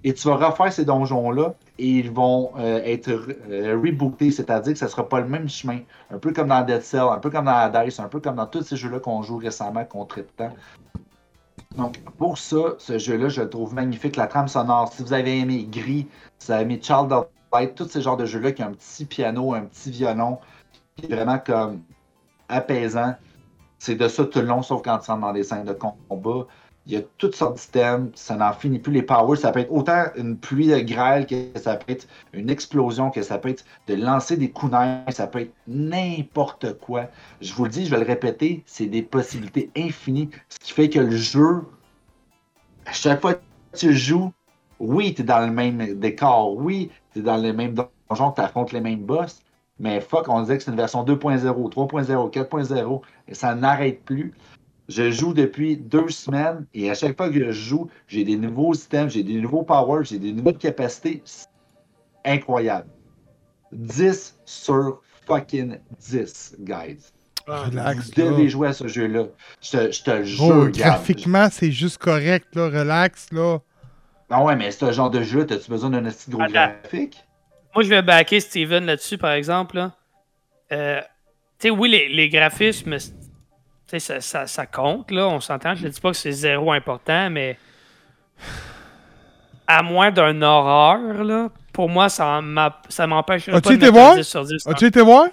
Et 0.03 0.15
tu 0.15 0.29
vas 0.29 0.37
refaire 0.37 0.73
ces 0.73 0.87
donjons-là 0.87 1.55
et 1.81 1.87
ils 1.87 2.11
vont 2.11 2.53
euh, 2.59 2.83
être 2.85 3.09
euh, 3.09 3.75
rebootés, 3.83 4.31
c'est-à-dire 4.31 4.75
que 4.75 4.79
ce 4.79 4.85
ne 4.85 4.91
sera 4.91 5.09
pas 5.09 5.21
le 5.21 5.29
même 5.29 5.49
chemin. 5.49 5.81
Un 6.11 6.19
peu 6.19 6.31
comme 6.33 6.49
dans 6.49 6.63
Dead 6.63 6.83
Cell, 6.83 7.07
un 7.11 7.19
peu 7.19 7.31
comme 7.31 7.47
dans 7.47 7.53
Hades, 7.53 7.91
un 7.99 8.09
peu 8.09 8.21
comme 8.21 8.37
dans 8.37 8.47
tous 8.47 8.63
ces 8.63 8.77
jeux-là 8.77 9.01
qu'on 9.01 9.23
joue 9.23 9.39
récemment, 9.39 9.85
qu'on 9.87 10.05
traite 10.05 10.37
tant. 10.37 10.53
Donc, 11.77 11.99
pour 12.19 12.37
ça, 12.37 12.75
ce 12.79 12.99
jeu-là, 12.99 13.31
je 13.31 13.41
le 13.41 13.49
trouve 13.49 13.73
magnifique. 13.73 14.17
La 14.17 14.27
trame 14.27 14.49
sonore, 14.49 14.93
si 14.93 15.03
vous 15.03 15.13
avez 15.15 15.39
aimé 15.39 15.67
Gris, 15.71 16.07
si 16.39 16.49
vous 16.49 16.53
avez 16.53 16.63
aimé 16.65 16.81
Child 16.83 17.13
of 17.13 17.29
Light, 17.53 17.75
tous 17.75 17.89
ces 17.89 18.03
genres 18.03 18.19
de 18.19 18.27
jeux-là 18.27 18.53
qui 18.53 18.63
ont 18.63 18.67
un 18.67 18.73
petit 18.73 19.07
piano, 19.07 19.55
un 19.55 19.63
petit 19.63 19.91
violon, 19.91 20.39
qui 20.97 21.07
est 21.07 21.15
vraiment 21.15 21.39
comme 21.39 21.81
apaisant. 22.51 23.15
C'est 23.79 23.95
de 23.95 24.07
ça 24.07 24.27
tout 24.27 24.41
le 24.41 24.45
long, 24.45 24.61
sauf 24.61 24.83
quand 24.83 24.99
tu 24.99 25.11
rentres 25.11 25.23
dans 25.23 25.33
des 25.33 25.45
scènes 25.45 25.65
de 25.65 25.73
combat. 25.73 26.47
Il 26.91 26.95
y 26.95 26.97
a 26.97 27.03
toutes 27.19 27.37
sortes 27.37 27.57
d'items, 27.57 28.11
ça 28.17 28.35
n'en 28.35 28.53
finit 28.53 28.81
plus. 28.81 28.93
Les 28.93 29.03
powers, 29.03 29.39
ça 29.39 29.53
peut 29.53 29.61
être 29.61 29.71
autant 29.71 30.07
une 30.17 30.37
pluie 30.37 30.67
de 30.67 30.81
grêle 30.81 31.25
que 31.25 31.37
ça 31.57 31.77
peut 31.77 31.93
être 31.93 32.09
une 32.33 32.51
explosion, 32.51 33.13
que 33.13 33.23
ça 33.23 33.39
peut 33.39 33.51
être 33.51 33.65
de 33.87 33.95
lancer 33.95 34.37
des 34.37 34.51
coups 34.51 34.73
neige, 34.73 35.15
ça 35.15 35.29
peut 35.29 35.43
être 35.43 35.53
n'importe 35.69 36.77
quoi. 36.81 37.07
Je 37.41 37.55
vous 37.55 37.63
le 37.63 37.71
dis, 37.71 37.87
je 37.87 37.93
vais 37.93 38.01
le 38.01 38.07
répéter, 38.07 38.65
c'est 38.67 38.87
des 38.87 39.03
possibilités 39.03 39.71
infinies. 39.77 40.31
Ce 40.49 40.59
qui 40.59 40.73
fait 40.73 40.91
que 40.91 40.99
le 40.99 41.17
jeu, 41.17 41.63
à 42.87 42.93
chaque 42.93 43.21
fois 43.21 43.35
que 43.35 43.41
tu 43.77 43.95
joues, 43.95 44.33
oui, 44.81 45.15
tu 45.15 45.23
es 45.23 45.25
dans 45.25 45.47
le 45.47 45.53
même 45.53 45.95
décor, 46.01 46.57
oui, 46.57 46.91
tu 47.13 47.21
es 47.21 47.23
dans 47.23 47.37
les 47.37 47.53
mêmes 47.53 47.75
donjons, 47.75 48.33
tu 48.33 48.41
affrontes 48.41 48.73
les 48.73 48.81
mêmes 48.81 49.05
boss, 49.05 49.43
mais 49.79 50.01
fuck, 50.01 50.29
on 50.29 50.41
disait 50.41 50.59
que 50.59 50.65
c'est 50.65 50.73
une 50.73 50.77
version 50.77 51.05
2.0, 51.05 51.41
3.0, 51.71 52.33
4.0, 52.33 53.01
et 53.29 53.35
ça 53.35 53.55
n'arrête 53.55 54.05
plus. 54.05 54.35
Je 54.91 55.09
joue 55.13 55.33
depuis 55.33 55.77
deux 55.77 56.09
semaines 56.09 56.67
et 56.75 56.91
à 56.91 56.95
chaque 56.95 57.17
fois 57.17 57.31
que 57.31 57.35
je 57.35 57.53
joue, 57.53 57.89
j'ai 58.09 58.25
des 58.25 58.37
nouveaux 58.37 58.75
items, 58.75 59.13
j'ai 59.13 59.23
des 59.23 59.41
nouveaux 59.41 59.63
powers, 59.63 60.05
j'ai 60.05 60.19
des 60.19 60.33
nouvelles 60.33 60.59
capacités. 60.59 61.23
Incroyable. 62.25 62.89
10 63.71 64.41
sur 64.45 65.01
fucking 65.29 65.79
10, 66.01 66.57
guys. 66.59 67.13
Ah, 67.47 67.67
relax. 67.67 68.11
Vous 68.17 68.23
devez 68.23 68.49
jouer 68.49 68.69
à 68.69 68.73
ce 68.73 68.89
jeu-là. 68.89 69.27
Je 69.63 69.71
te, 69.71 69.93
je 69.93 70.03
te 70.03 70.25
jure. 70.25 70.67
Oh, 70.67 70.69
graphiquement, 70.69 71.47
c'est 71.53 71.71
juste 71.71 71.99
correct, 71.99 72.49
là. 72.57 72.67
Relax, 72.67 73.29
là. 73.31 73.59
Ah 74.29 74.43
ouais, 74.43 74.57
mais 74.57 74.73
ce 74.73 74.91
genre 74.91 75.11
de 75.11 75.23
jeu, 75.23 75.47
as-tu 75.49 75.71
besoin 75.71 75.91
d'un 75.91 76.03
petit 76.03 76.31
gros 76.33 76.45
graphique? 76.47 77.25
Moi, 77.77 77.85
je 77.85 77.91
vais 77.91 78.03
backer 78.03 78.41
Steven 78.41 78.87
là-dessus, 78.87 79.19
par 79.19 79.33
exemple. 79.33 79.89
Euh, 80.73 81.01
tu 81.61 81.69
sais, 81.69 81.71
oui, 81.71 81.91
les, 81.91 82.09
les 82.09 82.29
graphismes 82.29 82.97
ça, 83.99 84.21
ça, 84.21 84.47
ça 84.47 84.67
compte, 84.67 85.11
là, 85.11 85.27
on 85.29 85.41
s'entend. 85.41 85.75
Je 85.75 85.85
ne 85.87 85.91
dis 85.91 86.01
pas 86.01 86.11
que 86.11 86.17
c'est 86.17 86.33
zéro 86.33 86.71
important, 86.73 87.29
mais 87.31 87.59
à 89.67 89.83
moins 89.83 90.11
d'un 90.11 90.41
horreur, 90.43 91.25
là, 91.25 91.49
pour 91.73 91.89
moi, 91.89 92.09
ça 92.09 92.41
m'empêche 92.41 93.47
pas 93.51 93.61
de 93.61 93.73
été 93.73 93.91
voir? 93.91 94.15
10 94.17 94.23
sur 94.25 94.45
10. 94.45 94.67
As-tu 94.67 94.87
été 94.87 95.01
voir? 95.01 95.27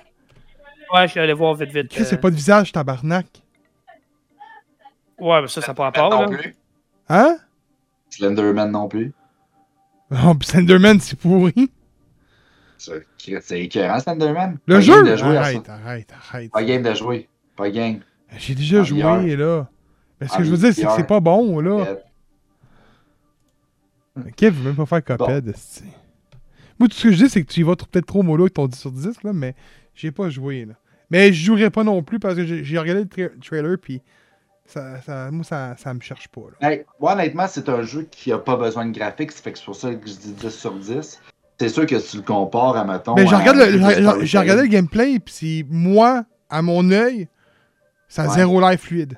Ouais, 0.93 1.01
je 1.05 1.11
suis 1.11 1.19
allé 1.19 1.33
voir 1.33 1.53
vite, 1.55 1.71
vite. 1.71 1.99
Euh, 1.99 2.03
c'est 2.05 2.19
pas 2.21 2.29
de 2.29 2.35
visage, 2.35 2.71
tabarnak. 2.71 3.25
Ouais, 5.19 5.41
mais 5.41 5.47
ça, 5.47 5.61
ça 5.61 5.67
n'a 5.67 5.73
pas 5.73 5.83
rapport, 5.85 6.09
non 6.11 6.21
là. 6.31 6.37
plus. 6.37 6.55
Hein? 7.09 7.37
Slenderman 8.09 8.71
non 8.71 8.87
plus. 8.87 9.13
Oh, 10.11 10.33
Slenderman, 10.41 10.99
c'est 10.99 11.19
pourri. 11.19 11.71
C'est 12.77 13.59
écœurant, 13.61 13.99
Slenderman. 13.99 14.59
Le 14.65 14.75
Pas 14.75 14.81
jeu? 14.81 14.93
game 14.93 15.11
de 15.11 15.15
jouer 15.17 15.37
à 15.37 15.43
ça. 15.43 15.49
Arrête, 15.49 15.69
arrête, 15.69 16.13
arrête. 16.29 16.51
Pas 16.51 16.63
game 16.63 16.83
de 16.83 16.93
jouer. 16.93 17.27
Pas 17.55 17.69
game. 17.71 17.99
J'ai 18.37 18.55
déjà 18.55 18.81
En 18.81 18.83
joué, 18.83 19.01
VR. 19.01 19.37
là. 19.37 19.69
Mais 20.19 20.27
ce 20.27 20.33
En 20.33 20.37
que 20.39 20.43
je 20.43 20.51
veux 20.51 20.57
dire, 20.57 20.73
c'est 20.73 20.83
que 20.83 20.91
c'est 20.95 21.07
pas 21.07 21.19
bon, 21.19 21.59
là. 21.59 21.85
Kev 24.35 24.49
veut 24.55 24.63
même 24.69 24.75
pas 24.75 24.85
faire 24.85 25.03
Cuphead, 25.03 25.47
esti. 25.47 25.83
Moi, 26.79 26.87
tout 26.89 26.95
ce 26.95 27.03
que 27.03 27.11
je 27.11 27.23
dis, 27.23 27.29
c'est 27.29 27.43
que 27.43 27.51
tu 27.51 27.59
y 27.61 27.63
vas 27.63 27.73
tr- 27.73 27.87
peut-être 27.87 28.05
trop 28.05 28.23
mollo 28.23 28.43
avec 28.43 28.53
ton 28.53 28.67
10 28.67 28.77
sur 28.79 28.91
10, 28.91 29.23
là, 29.23 29.33
mais 29.33 29.55
j'ai 29.95 30.11
pas 30.11 30.29
joué, 30.29 30.65
là. 30.65 30.73
Mais 31.09 31.31
je 31.31 31.45
jouerai 31.45 31.69
pas 31.69 31.83
non 31.83 32.03
plus 32.03 32.19
parce 32.19 32.35
que 32.35 32.45
j'ai 32.45 32.77
regardé 32.79 33.01
le 33.03 33.07
tra- 33.07 33.39
trailer, 33.39 33.77
puis 33.81 34.01
ça, 34.65 34.99
ça, 35.01 35.29
moi, 35.31 35.43
ça, 35.43 35.75
ça 35.77 35.93
me 35.93 35.99
cherche 36.01 36.27
pas, 36.27 36.41
là. 36.59 36.69
Hey, 36.69 36.83
moi, 36.99 37.13
honnêtement, 37.13 37.47
c'est 37.47 37.69
un 37.69 37.81
jeu 37.83 38.07
qui 38.11 38.31
a 38.31 38.37
pas 38.37 38.57
besoin 38.57 38.85
de 38.85 38.91
graphiques. 38.97 39.31
ça 39.31 39.41
Fait 39.41 39.51
que 39.53 39.57
c'est 39.59 39.65
pour 39.65 39.75
ça 39.75 39.93
que 39.93 40.07
je 40.07 40.13
dis 40.15 40.33
10 40.33 40.49
sur 40.49 40.73
10. 40.73 41.19
C'est 41.59 41.69
sûr 41.69 41.85
que 41.87 41.97
si 41.99 42.11
tu 42.11 42.17
le 42.17 42.23
compares 42.23 42.75
à, 42.77 42.83
mettons. 42.85 43.15
Mais 43.15 43.25
j'ai 43.25 43.35
regardé, 43.35 43.71
le- 43.71 44.39
regardé 44.39 44.67
gameplay, 44.69 45.19
puis 45.19 45.65
moi, 45.69 46.25
à 46.49 46.61
mon 46.61 46.91
œil, 46.91 47.27
ça 48.07 48.23
a 48.23 48.27
Ouais. 48.29 48.35
zéro 48.35 48.59
live 48.61 48.79
fluide. 48.79 49.17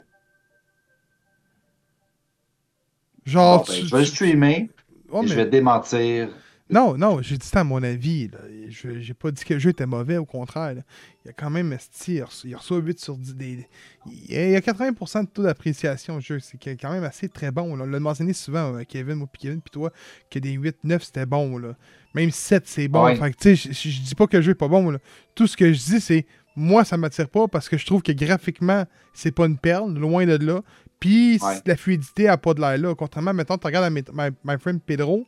Genre, 3.25 3.59
Bon, 3.59 3.65
ben, 3.67 3.79
tu- 3.79 3.85
je 3.87 3.91
vais 3.95 3.99
le 4.01 4.05
tu- 4.07 4.11
streamer 4.11 4.55
et 4.55 4.69
je 5.11 5.17
mais- 5.29 5.35
vais 5.35 5.45
démentir. 5.45 6.29
Non, 6.71 6.95
non, 6.97 7.19
j'ai 7.23 7.35
dit 7.37 7.47
ça 7.47 7.61
à 7.61 7.63
mon 7.63 7.81
avis. 7.81 8.27
Là. 8.27 8.37
Je- 8.69 8.99
J'ai 8.99 9.15
pas 9.15 9.31
dit 9.31 9.43
que 9.43 9.55
le 9.55 9.59
jeu 9.59 9.71
était 9.71 9.87
mauvais, 9.87 10.17
au 10.17 10.25
contraire. 10.25 10.75
là. 10.75 10.81
Il 11.25 11.27
y 11.27 11.29
a 11.29 11.33
quand 11.33 11.49
même, 11.49 11.75
il 12.07 12.23
reçoit, 12.23 12.47
il 12.49 12.55
reçoit 12.55 12.77
8 12.77 12.99
sur 12.99 13.17
10. 13.17 13.35
Des... 13.35 13.67
Il 14.05 14.31
y 14.51 14.55
a 14.55 14.61
80% 14.61 15.23
de 15.23 15.29
taux 15.29 15.41
d'appréciation 15.41 16.17
au 16.17 16.19
jeu. 16.19 16.39
C'est 16.39 16.59
quand 16.77 16.91
même 16.91 17.03
assez 17.03 17.27
très 17.27 17.49
bon. 17.49 17.75
là. 17.75 17.85
On 17.85 17.87
l'a 17.87 17.99
mentionné 17.99 18.33
souvent, 18.33 18.75
euh, 18.75 18.83
Kevin, 18.87 19.15
moi 19.15 19.27
puis 19.31 19.41
Kevin, 19.41 19.61
puis 19.61 19.71
toi, 19.71 19.91
que 20.29 20.37
des 20.37 20.51
8, 20.51 20.77
9, 20.83 21.03
c'était 21.03 21.25
bon. 21.25 21.57
Là. 21.57 21.75
Même 22.13 22.29
7, 22.29 22.67
c'est 22.67 22.87
bon. 22.87 23.03
Ouais. 23.05 23.15
Fait 23.15 23.31
que, 23.31 23.37
tu 23.37 23.55
sais, 23.55 23.71
je 23.73 23.89
je 23.89 24.01
dis 24.01 24.15
pas 24.15 24.27
que 24.27 24.37
le 24.37 24.43
jeu 24.43 24.51
est 24.51 24.55
pas 24.55 24.67
bon. 24.67 24.91
là. 24.91 24.99
Tout 25.33 25.47
ce 25.47 25.57
que 25.57 25.73
je 25.73 25.77
dis, 25.83 26.01
c'est 26.01 26.27
moi, 26.55 26.83
ça 26.83 26.97
m'attire 26.97 27.29
pas 27.29 27.47
parce 27.47 27.69
que 27.69 27.77
je 27.77 27.85
trouve 27.85 28.01
que 28.01 28.11
graphiquement, 28.11 28.85
c'est 29.13 29.31
pas 29.31 29.45
une 29.45 29.57
perle, 29.57 29.93
loin 29.97 30.25
de 30.25 30.35
là. 30.45 30.61
Puis 30.99 31.39
Ouais. 31.41 31.59
la 31.65 31.77
fluidité 31.77 32.27
a 32.27 32.37
pas 32.37 32.53
de 32.53 32.59
l'air 32.61 32.77
là. 32.77 32.93
Contrairement, 32.95 33.33
mettons, 33.33 33.57
tu 33.57 33.65
regardes 33.67 33.85
à 33.85 33.89
My, 33.89 34.03
My- 34.13 34.35
My 34.43 34.57
Friend 34.59 34.81
Pedro, 34.81 35.25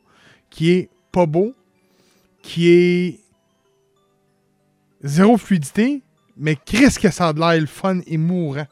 qui 0.50 0.70
est 0.70 0.90
pas 1.12 1.24
beau, 1.26 1.54
qui 2.42 2.68
est 2.68 3.20
zéro 5.02 5.36
fluidité, 5.36 6.02
mais 6.36 6.56
qu'est-ce 6.56 6.98
que 6.98 7.10
ça 7.10 7.28
a 7.28 7.32
de 7.32 7.40
l'air 7.40 7.60
le 7.60 7.66
fun 7.66 8.00
et 8.06 8.16
mourant. 8.18 8.66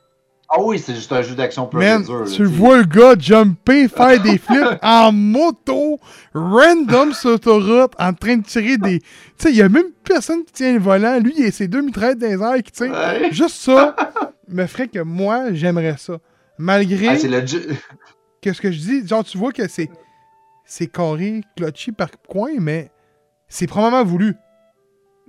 Ah 0.52 0.60
oui, 0.60 0.80
c'est 0.80 0.96
juste 0.96 1.12
un 1.12 1.22
jeu 1.22 1.36
d'action 1.36 1.66
pur 1.66 1.78
Man, 1.78 2.02
dur. 2.02 2.24
tu 2.24 2.44
vois 2.44 2.78
le 2.78 2.84
gars 2.84 3.14
jumper, 3.16 3.86
faire 3.86 4.20
des 4.20 4.36
flips 4.36 4.78
en 4.82 5.12
moto, 5.12 6.00
random 6.34 7.12
sur 7.12 7.30
l'autoroute, 7.30 7.92
en 8.00 8.12
train 8.12 8.38
de 8.38 8.42
tirer 8.42 8.76
des. 8.76 8.98
Tu 8.98 9.06
sais, 9.38 9.50
il 9.50 9.56
y 9.56 9.62
a 9.62 9.68
même 9.68 9.92
personne 10.02 10.44
qui 10.44 10.52
tient 10.52 10.72
le 10.72 10.80
volant. 10.80 11.20
Lui, 11.20 11.34
il 11.38 11.46
a 11.46 11.52
ses 11.52 11.68
deux 11.68 11.82
mitraillettes 11.82 12.18
dans 12.18 12.26
les 12.26 12.42
airs 12.56 12.62
qui 12.64 12.72
tient. 12.72 12.90
Ouais. 12.90 13.28
Juste 13.30 13.56
ça 13.62 13.94
me 14.48 14.66
ferait 14.66 14.88
que 14.88 14.98
moi, 14.98 15.52
j'aimerais 15.52 15.94
ça. 15.98 16.18
Malgré. 16.58 17.06
Ah, 17.06 17.16
c'est 17.16 17.28
le. 17.28 17.40
Qu'est-ce 18.40 18.60
que 18.60 18.72
je 18.72 18.78
dis? 18.78 19.06
Genre, 19.06 19.22
tu 19.22 19.38
vois 19.38 19.52
que 19.52 19.68
c'est. 19.68 19.88
C'est 20.64 20.88
carré, 20.88 21.42
clutchy 21.56 21.92
par 21.92 22.10
coin, 22.28 22.50
mais 22.58 22.90
c'est 23.48 23.68
probablement 23.68 24.04
voulu. 24.04 24.34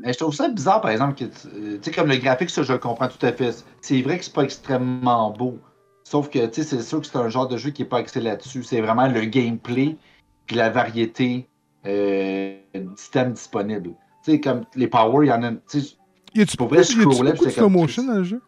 Mais 0.04 0.14
je 0.14 0.18
trouve 0.20 0.34
ça 0.34 0.50
bizarre, 0.50 0.82
par 0.82 0.92
exemple, 0.92 1.14
que 1.16 1.26
tu 1.26 1.48
euh, 1.48 1.78
tu 1.78 1.80
sais, 1.84 1.92
comme 1.92 2.08
le 2.08 2.18
graphique, 2.18 2.50
ça, 2.50 2.64
je 2.64 2.74
le 2.74 2.80
comprends 2.80 3.08
tout 3.08 3.24
à 3.26 3.32
fait. 3.32 3.64
C'est 3.82 4.02
vrai 4.02 4.18
que 4.18 4.26
c'est 4.26 4.34
pas 4.34 4.44
extrêmement 4.44 5.32
beau. 5.32 5.60
Sauf 6.04 6.30
que, 6.30 6.46
tu 6.48 6.64
sais, 6.64 6.64
c'est 6.64 6.82
sûr 6.82 7.00
que 7.02 7.08
c'est 7.08 7.18
un 7.18 7.30
genre 7.30 7.48
de 7.48 7.58
jeu 7.58 7.70
qui 7.70 7.84
est 7.84 7.86
pas 7.86 7.98
axé 7.98 8.20
là-dessus. 8.20 8.64
C'est 8.64 8.82
vraiment 8.82 9.08
le 9.08 9.22
gameplay 9.22 9.96
puis 10.48 10.56
la 10.56 10.70
variété 10.70 11.48
euh, 11.86 12.56
d'items 12.74 13.34
disponibles. 13.34 13.92
Tu 14.26 14.32
sais, 14.32 14.40
comme 14.40 14.64
les 14.76 14.88
power, 14.88 15.26
il 15.26 15.30
y 15.30 15.32
en 15.32 15.44
a. 15.44 15.52
Tu 15.70 15.82
sais, 15.82 16.58
Pour 16.58 16.68
vrai, 16.68 16.84
je 16.84 16.92
scrollais, 16.92 17.34
c'est 17.42 17.52
slow 17.52 17.70
motion 17.70 18.06
dans 18.06 18.16
le 18.16 18.24
jeu? 18.24 18.42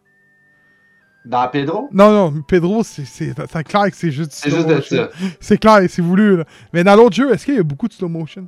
dans 1.24 1.48
Pedro, 1.48 1.88
Non, 1.90 2.12
non, 2.12 2.42
Pedro, 2.46 2.82
c'est 2.82 3.04
clair 3.64 3.90
que 3.90 3.96
c'est 3.96 4.10
juste 4.10 4.30
du 4.32 4.36
c'est 4.36 4.50
slow 4.50 4.66
motion. 4.66 5.08
ça. 5.10 5.26
C'est 5.40 5.56
clair, 5.58 5.80
c'est 5.88 6.02
voulu. 6.02 6.36
Là. 6.36 6.44
Mais 6.72 6.84
dans 6.84 6.96
l'autre 6.96 7.16
jeu, 7.16 7.32
est-ce 7.32 7.46
qu'il 7.46 7.54
y 7.54 7.58
a 7.58 7.62
beaucoup 7.62 7.88
de 7.88 7.94
slow 7.94 8.08
motion? 8.08 8.46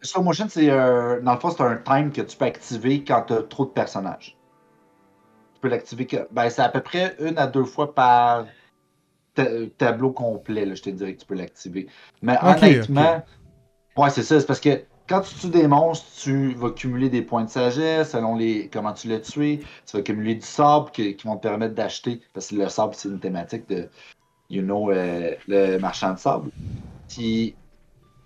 Slow 0.00 0.22
motion, 0.22 0.48
c'est 0.48 0.70
euh, 0.70 1.20
dans 1.20 1.34
le 1.34 1.40
fond, 1.40 1.50
c'est 1.50 1.62
un 1.62 1.76
time 1.76 2.12
que 2.12 2.22
tu 2.22 2.36
peux 2.36 2.44
activer 2.44 3.04
quand 3.04 3.22
tu 3.22 3.32
as 3.32 3.42
trop 3.42 3.64
de 3.64 3.70
personnages. 3.70 4.36
Tu 5.54 5.60
peux 5.60 5.68
l'activer 5.68 6.06
que. 6.06 6.28
Ben, 6.30 6.48
c'est 6.50 6.62
à 6.62 6.68
peu 6.68 6.80
près 6.80 7.16
une 7.18 7.36
à 7.38 7.46
deux 7.46 7.64
fois 7.64 7.94
par 7.94 8.46
ta- 9.34 9.66
tableau 9.76 10.12
complet, 10.12 10.64
là, 10.66 10.74
je 10.74 10.82
te 10.82 10.90
dirais 10.90 11.14
que 11.14 11.20
tu 11.20 11.26
peux 11.26 11.34
l'activer. 11.34 11.88
Mais 12.22 12.36
Ok, 12.42 12.62
honnêtement, 12.62 13.24
ouais, 13.96 14.10
c'est 14.10 14.22
ça. 14.22 14.40
C'est 14.40 14.46
parce 14.46 14.60
que 14.60 14.84
quand 15.08 15.22
tu 15.22 15.34
tues 15.34 15.50
des 15.50 15.66
monstres, 15.66 16.06
tu 16.22 16.54
vas 16.54 16.70
cumuler 16.70 17.08
des 17.10 17.22
points 17.22 17.44
de 17.44 17.50
sagesse 17.50 18.12
selon 18.12 18.36
les 18.36 18.68
comment 18.68 18.92
tu 18.92 19.08
l'as 19.08 19.20
tué. 19.20 19.60
Tu 19.86 19.96
vas 19.96 20.02
cumuler 20.02 20.34
du 20.36 20.46
sable 20.46 20.90
qui, 20.92 21.16
qui 21.16 21.26
vont 21.26 21.36
te 21.36 21.42
permettre 21.42 21.74
d'acheter. 21.74 22.20
Parce 22.32 22.48
que 22.48 22.56
le 22.56 22.68
sable, 22.68 22.94
c'est 22.94 23.08
une 23.08 23.20
thématique 23.20 23.68
de, 23.68 23.88
you 24.50 24.62
know, 24.62 24.90
euh, 24.90 25.34
le 25.48 25.78
marchand 25.78 26.12
de 26.14 26.18
sable. 26.18 26.50
Puis, 27.08 27.56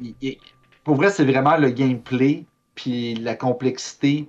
il- 0.01 0.16
il- 0.20 0.40
pour 0.84 0.96
vrai, 0.96 1.10
c'est 1.10 1.24
vraiment 1.24 1.56
le 1.56 1.70
gameplay, 1.70 2.44
puis 2.74 3.14
la 3.14 3.34
complexité, 3.34 4.28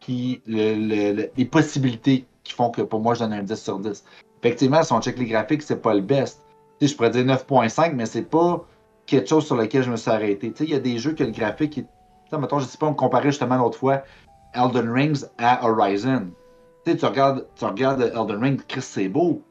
puis 0.00 0.42
le- 0.46 0.74
le- 0.74 1.12
le- 1.12 1.30
les 1.36 1.44
possibilités 1.44 2.26
qui 2.44 2.52
font 2.52 2.70
que 2.70 2.82
pour 2.82 3.00
moi, 3.00 3.14
je 3.14 3.20
donne 3.20 3.32
un 3.32 3.42
10 3.42 3.62
sur 3.62 3.78
10. 3.78 4.04
Effectivement, 4.42 4.82
si 4.82 4.92
on 4.92 5.00
check 5.00 5.18
les 5.18 5.26
graphiques, 5.26 5.62
c'est 5.62 5.82
pas 5.82 5.94
le 5.94 6.00
best. 6.00 6.44
Tu 6.78 6.86
sais, 6.86 6.92
je 6.92 6.96
pourrais 6.96 7.10
dire 7.10 7.24
9.5, 7.24 7.94
mais 7.94 8.06
c'est 8.06 8.22
pas 8.22 8.64
quelque 9.06 9.28
chose 9.28 9.46
sur 9.46 9.56
lequel 9.56 9.82
je 9.82 9.90
me 9.90 9.96
suis 9.96 10.10
arrêté. 10.10 10.52
Tu 10.52 10.58
sais, 10.58 10.64
il 10.64 10.70
y 10.70 10.74
a 10.74 10.78
des 10.80 10.98
jeux 10.98 11.12
que 11.14 11.24
le 11.24 11.30
graphique 11.32 11.78
est. 11.78 11.86
Tu 12.30 12.36
mettons, 12.36 12.58
je 12.60 12.66
sais 12.66 12.78
pas, 12.78 12.86
on 12.86 12.94
comparait 12.94 13.30
justement 13.30 13.56
l'autre 13.56 13.78
fois 13.78 14.02
Elden 14.54 14.90
Rings 14.90 15.24
à 15.38 15.66
Horizon. 15.68 16.28
Tu 16.84 16.96
tu 16.96 17.04
regardes, 17.04 17.46
tu 17.56 17.64
regardes 17.64 18.02
Elden 18.02 18.42
Ring, 18.42 18.60
Chris, 18.68 18.82
c'est 18.82 19.08
beau. 19.08 19.42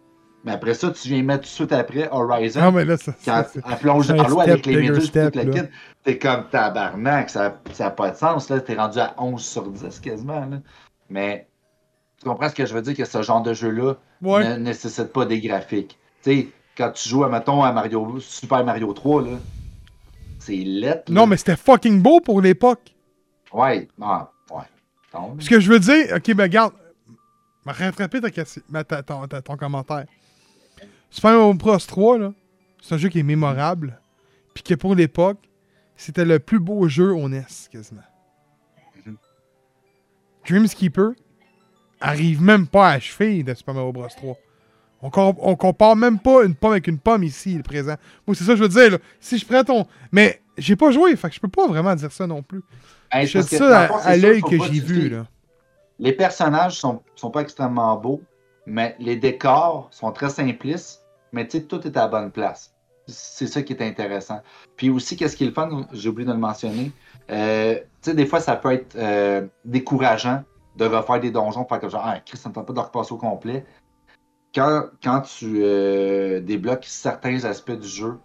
Mais 0.44 0.52
après 0.54 0.74
ça, 0.76 0.92
tu 0.92 1.10
viens 1.10 1.24
mettre 1.24 1.42
tout 1.44 1.50
de 1.50 1.54
suite 1.54 1.72
après 1.74 2.08
Horizon. 2.12 2.62
Non, 2.62 2.72
mais 2.72 2.86
là, 2.86 2.96
ça. 2.98 3.14
Quand 3.26 3.44
ça, 3.44 3.60
elle 3.70 3.78
plonge 3.78 4.08
dans 4.08 4.28
l'eau 4.28 4.40
avec 4.40 4.66
les 4.66 4.78
méduses 4.78 5.08
step, 5.08 5.34
toute 5.34 5.44
la 5.44 5.52
kit, 5.52 5.68
t'es 6.04 6.18
comme 6.18 6.48
tabarnak, 6.50 7.30
ça 7.30 7.60
n'a 7.80 7.90
pas 7.92 8.12
de 8.12 8.16
sens, 8.16 8.50
là, 8.50 8.60
t'es 8.62 8.76
rendu 8.76 9.00
à 9.00 9.14
11 9.18 9.44
sur 9.44 9.70
10 9.70 10.00
quasiment, 10.00 10.40
là. 10.46 10.60
Mais 11.10 11.48
tu 12.20 12.30
comprends 12.30 12.50
ce 12.50 12.56
que 12.56 12.66
je 12.66 12.74
veux 12.74 12.82
dire, 12.82 12.96
que 12.96 13.04
ce 13.06 13.22
genre 13.22 13.42
de 13.42 13.54
jeu-là 13.54 13.96
Ouais. 14.22 14.48
ne 14.48 14.56
nécessite 14.58 15.12
pas 15.14 15.26
des 15.26 15.40
graphiques. 15.42 15.98
Tu 16.24 16.32
sais, 16.32 16.48
quand 16.78 16.92
tu 16.92 17.10
joues, 17.10 17.26
mettons, 17.28 17.64
à 17.64 17.72
Mario, 17.74 18.20
Super 18.20 18.64
Mario 18.64 18.94
3, 18.94 19.24
là, 19.24 19.38
c'est 20.40 20.56
lettre. 20.56 21.12
Non, 21.12 21.28
mais 21.28 21.38
c'était 21.38 21.56
fucking 21.58 22.02
beau 22.02 22.22
pour 22.22 22.42
l'époque. 22.42 22.96
Ouais, 23.52 23.88
ah, 24.02 24.32
ouais. 24.52 24.64
Donc, 25.14 25.42
Ce 25.42 25.50
que 25.50 25.60
je 25.60 25.70
veux 25.72 25.80
dire, 25.80 26.14
ok, 26.16 26.34
ben 26.36 26.44
regarde, 26.44 26.74
m'a 27.66 27.72
rattrapé 27.74 28.22
ta, 28.22 28.84
ta- 28.84 29.04
ton, 29.04 29.28
ton 29.28 29.58
commentaire. 29.58 30.06
Super 31.10 31.32
Mario 31.32 31.54
Bros 31.54 31.78
3, 31.78 32.18
là, 32.18 32.34
c'est 32.82 32.96
un 32.96 32.98
jeu 32.98 33.10
qui 33.10 33.20
est 33.20 33.24
mémorable, 33.24 34.00
puis 34.54 34.64
que 34.64 34.76
pour 34.76 34.96
l'époque, 34.96 35.38
c'était 35.96 36.26
le 36.26 36.40
plus 36.40 36.60
beau 36.60 36.88
jeu 36.88 37.14
au 37.14 37.28
NES, 37.28 37.46
quasiment. 37.72 38.02
Mhm. 39.06 39.18
Dreamskeeper 40.48 41.12
arrive 42.00 42.42
même 42.42 42.68
pas 42.68 42.92
à 42.92 43.00
cheville 43.00 43.44
de 43.44 43.54
Super 43.54 43.74
Mario 43.74 43.92
Bros 43.92 44.08
3. 44.08 44.36
On, 45.02 45.12
on 45.14 45.56
compare 45.56 45.96
même 45.96 46.20
pas 46.20 46.44
une 46.44 46.56
pomme 46.56 46.72
avec 46.72 46.88
une 46.88 46.98
pomme 46.98 47.24
ici, 47.24 47.56
le 47.56 47.64
présent. 47.64 47.96
Moi, 48.26 48.36
c'est 48.36 48.44
ça 48.44 48.54
que 48.54 48.58
je 48.58 48.64
veux 48.64 48.70
dire, 48.70 48.92
là. 48.92 48.98
Si 49.20 49.38
je 49.38 49.46
prends 49.46 49.64
ton... 49.64 49.86
Mais 50.12 50.42
j'ai 50.58 50.76
pas 50.76 50.92
joué, 50.92 51.16
fait 51.16 51.30
que 51.30 51.36
je 51.36 51.40
peux 51.40 51.48
pas 51.48 51.68
vraiment 51.68 51.94
dire 51.96 52.12
ça 52.12 52.26
non 52.26 52.42
plus. 52.42 52.64
hey, 53.12 53.28
je 53.28 53.40
que, 53.40 53.46
ça 53.46 53.86
à, 54.04 54.18
l'œil 54.18 54.42
que 54.42 54.58
pas 54.58 54.66
j'ai 54.66 54.80
vu, 54.80 55.10
là. 55.10 55.28
Les 56.00 56.14
personnages 56.14 56.80
sont, 56.80 57.02
sont 57.16 57.32
pas 57.32 57.42
extrêmement 57.42 57.96
beaux, 57.96 58.22
mais 58.68 58.95
les 58.99 59.15
décors 59.15 59.88
sont 59.91 60.11
très 60.11 60.30
simplistes, 60.30 61.02
mais 61.31 61.48
tout 61.48 61.88
est 61.88 61.98
à 61.98 62.02
la 62.02 62.07
bonne 62.10 62.31
place. 62.31 62.76
C'est 63.07 63.48
ça 63.48 63.64
qui 63.64 63.72
est 63.72 63.81
intéressant. 63.81 64.41
Puis 64.76 64.89
aussi, 64.89 65.15
qu'est-ce 65.15 65.38
qui 65.38 65.45
est 65.45 65.48
le 65.48 65.53
fun, 65.53 65.88
j'ai 65.94 66.10
oublié 66.10 66.27
de 66.27 66.34
le 66.34 66.38
mentionner, 66.38 66.91
euh, 67.31 67.80
des 68.06 68.26
fois, 68.26 68.41
ça 68.41 68.57
peut 68.57 68.73
être 68.73 68.95
euh, 68.98 69.48
décourageant 69.64 70.44
de 70.76 70.85
refaire 70.85 71.22
des 71.22 71.31
donjons, 71.31 71.65
faire 71.65 71.80
comme 71.80 71.89
genre, 71.89 72.03
ah, 72.06 72.19
Chris, 72.19 72.38
ça 72.38 72.49
ne 72.49 72.53
tente 72.53 72.68
pas 72.68 72.73
de 72.73 72.80
repasser 72.80 73.14
au 73.14 73.18
complet. 73.18 73.65
Quand, 74.53 74.84
quand 75.02 75.22
tu 75.22 75.60
euh, 75.61 76.41
débloques 76.41 76.85
certains 76.85 77.45
aspects 77.45 77.72
du 77.72 77.88
jeu, 77.88 78.19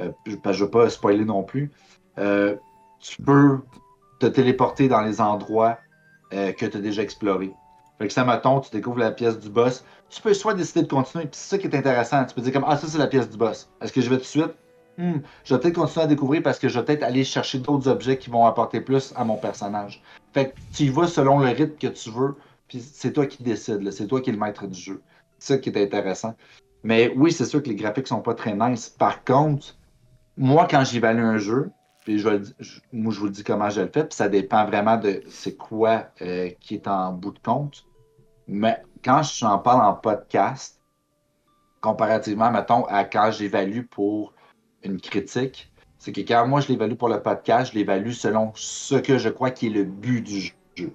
euh, 0.00 0.10
je 0.26 0.32
ne 0.32 0.54
veux 0.56 0.70
pas 0.70 0.90
spoiler 0.90 1.24
non 1.24 1.44
plus, 1.44 1.70
tu 2.16 3.22
peux 3.22 3.60
te 4.18 4.26
téléporter 4.26 4.88
dans 4.88 5.02
les 5.02 5.20
endroits 5.20 5.78
que 6.30 6.66
tu 6.66 6.76
as 6.76 6.80
déjà 6.80 7.02
explorés. 7.02 7.54
Fait 7.98 8.08
que 8.08 8.12
ça 8.12 8.24
mettons, 8.24 8.60
tu 8.60 8.70
découvres 8.70 8.98
la 8.98 9.12
pièce 9.12 9.38
du 9.38 9.48
boss, 9.48 9.84
tu 10.10 10.20
peux 10.20 10.34
soit 10.34 10.54
décider 10.54 10.82
de 10.82 10.88
continuer, 10.88 11.24
puis 11.24 11.34
c'est 11.34 11.56
ça 11.56 11.58
qui 11.58 11.66
est 11.66 11.76
intéressant. 11.76 12.24
Tu 12.24 12.34
peux 12.34 12.40
dire 12.40 12.52
comme 12.52 12.64
Ah, 12.66 12.76
ça 12.76 12.86
c'est 12.86 12.98
la 12.98 13.06
pièce 13.06 13.28
du 13.28 13.36
boss. 13.36 13.68
Est-ce 13.80 13.92
que 13.92 14.00
je 14.00 14.10
vais 14.10 14.16
tout 14.16 14.22
de 14.22 14.26
suite? 14.26 14.54
Hmm, 14.96 15.18
je 15.44 15.54
vais 15.54 15.60
peut-être 15.60 15.74
continuer 15.74 16.04
à 16.04 16.06
découvrir 16.06 16.42
parce 16.42 16.58
que 16.58 16.68
je 16.68 16.78
vais 16.78 16.84
peut-être 16.84 17.02
aller 17.02 17.24
chercher 17.24 17.58
d'autres 17.58 17.88
objets 17.88 18.16
qui 18.16 18.30
vont 18.30 18.46
apporter 18.46 18.80
plus 18.80 19.12
à 19.16 19.24
mon 19.24 19.36
personnage. 19.36 20.02
Fait 20.32 20.50
que 20.50 20.54
tu 20.72 20.84
y 20.84 20.88
vas 20.88 21.08
selon 21.08 21.40
le 21.40 21.48
rythme 21.48 21.76
que 21.76 21.88
tu 21.88 22.10
veux, 22.10 22.36
puis 22.68 22.80
c'est 22.80 23.12
toi 23.12 23.26
qui 23.26 23.42
décides, 23.42 23.90
c'est 23.90 24.06
toi 24.06 24.20
qui 24.20 24.30
es 24.30 24.32
le 24.32 24.38
maître 24.38 24.66
du 24.66 24.78
jeu. 24.78 25.02
C'est 25.38 25.54
ça 25.54 25.58
qui 25.58 25.70
est 25.70 25.82
intéressant. 25.82 26.34
Mais 26.84 27.12
oui, 27.16 27.32
c'est 27.32 27.44
sûr 27.44 27.62
que 27.62 27.68
les 27.68 27.74
graphiques 27.74 28.06
sont 28.06 28.20
pas 28.20 28.34
très 28.34 28.54
nice. 28.54 28.88
Par 28.88 29.24
contre, 29.24 29.76
moi, 30.36 30.66
quand 30.70 30.84
j'évalue 30.84 31.24
un 31.24 31.38
jeu, 31.38 31.70
puis 32.04 32.18
je, 32.18 32.28
je- 32.60 32.80
je 32.92 33.18
vous 33.18 33.24
le 33.24 33.30
dis 33.30 33.42
comment 33.42 33.70
je 33.70 33.80
le 33.80 33.88
fais, 33.92 34.04
puis 34.04 34.14
ça 34.14 34.28
dépend 34.28 34.64
vraiment 34.66 34.96
de 34.96 35.22
c'est 35.28 35.56
quoi 35.56 36.06
euh, 36.22 36.50
qui 36.60 36.74
est 36.74 36.86
en 36.86 37.12
bout 37.12 37.32
de 37.32 37.38
compte. 37.40 37.84
Mais 38.46 38.80
quand 39.02 39.22
j'en 39.22 39.58
parle 39.58 39.84
en 39.84 39.94
podcast, 39.94 40.80
comparativement, 41.80 42.50
mettons, 42.50 42.84
à 42.84 43.04
quand 43.04 43.30
j'évalue 43.30 43.82
pour 43.90 44.32
une 44.82 45.00
critique, 45.00 45.72
c'est 45.98 46.12
que 46.12 46.20
quand 46.20 46.46
moi 46.46 46.60
je 46.60 46.68
l'évalue 46.68 46.94
pour 46.94 47.08
le 47.08 47.22
podcast, 47.22 47.72
je 47.72 47.78
l'évalue 47.78 48.10
selon 48.10 48.52
ce 48.54 48.96
que 48.96 49.16
je 49.18 49.30
crois 49.30 49.50
qui 49.50 49.68
est 49.68 49.70
le 49.70 49.84
but 49.84 50.20
du 50.20 50.52
jeu. 50.76 50.92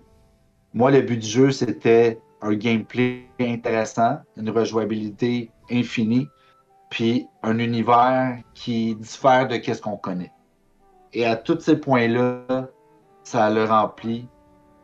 Moi, 0.73 0.91
le 0.91 1.01
but 1.01 1.17
du 1.17 1.27
jeu, 1.27 1.51
c'était 1.51 2.19
un 2.41 2.53
gameplay 2.53 3.25
intéressant, 3.39 4.19
une 4.37 4.51
rejouabilité 4.51 5.49
infinie, 5.71 6.27
puis 6.91 7.27
un 7.41 7.57
univers 7.57 8.37
qui 8.53 8.95
diffère 8.95 9.47
de 9.47 9.55
ce 9.61 9.81
qu'on 9.81 9.97
connaît. 9.97 10.31
Et 11.13 11.25
à 11.25 11.35
tous 11.35 11.59
ces 11.61 11.77
points-là, 11.79 12.69
ça 13.23 13.49
le 13.49 13.65
remplit 13.65 14.31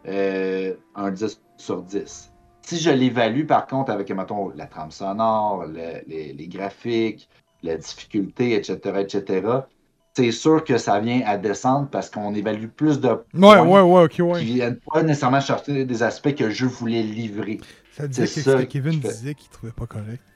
euh, 0.07 0.75
un 0.95 1.11
10 1.11 1.41
sur 1.57 1.83
10. 1.83 2.33
Si 2.61 2.79
je 2.79 2.89
l'évalue, 2.91 3.45
par 3.47 3.67
contre, 3.67 3.91
avec, 3.91 4.11
mettons, 4.11 4.49
la 4.51 4.67
trame 4.67 4.91
sonore, 4.91 5.65
le- 5.67 6.03
les, 6.07 6.33
les 6.33 6.47
graphiques, 6.47 7.29
la 7.63 7.77
difficulté, 7.77 8.53
etc., 8.55 9.01
etc., 9.01 9.69
c'est 10.15 10.31
sûr 10.31 10.63
que 10.63 10.77
ça 10.77 10.99
vient 10.99 11.21
à 11.25 11.37
descendre 11.37 11.89
parce 11.89 12.09
qu'on 12.09 12.33
évalue 12.35 12.67
plus 12.69 12.99
de 13.01 13.25
Ouais, 13.35 13.59
points 13.59 13.59
ouais, 13.59 13.81
ouais, 13.81 14.03
ok, 14.05 14.15
qui 14.31 14.45
ouais. 14.45 14.45
viennent 14.45 14.79
pas 14.93 15.03
nécessairement 15.03 15.41
chercher 15.41 15.85
des 15.85 16.03
aspects 16.03 16.35
que 16.35 16.49
je 16.49 16.65
voulais 16.65 17.03
livrer. 17.03 17.59
Ça 17.89 18.07
disait 18.07 18.27
c'est 18.27 18.43
que, 18.43 18.43
ça 18.43 18.63
que 18.63 18.63
Kevin 18.63 18.99
disait 18.99 19.33
qu'il 19.35 19.49
trouvait 19.49 19.71
pas 19.71 19.87
correct. 19.87 20.34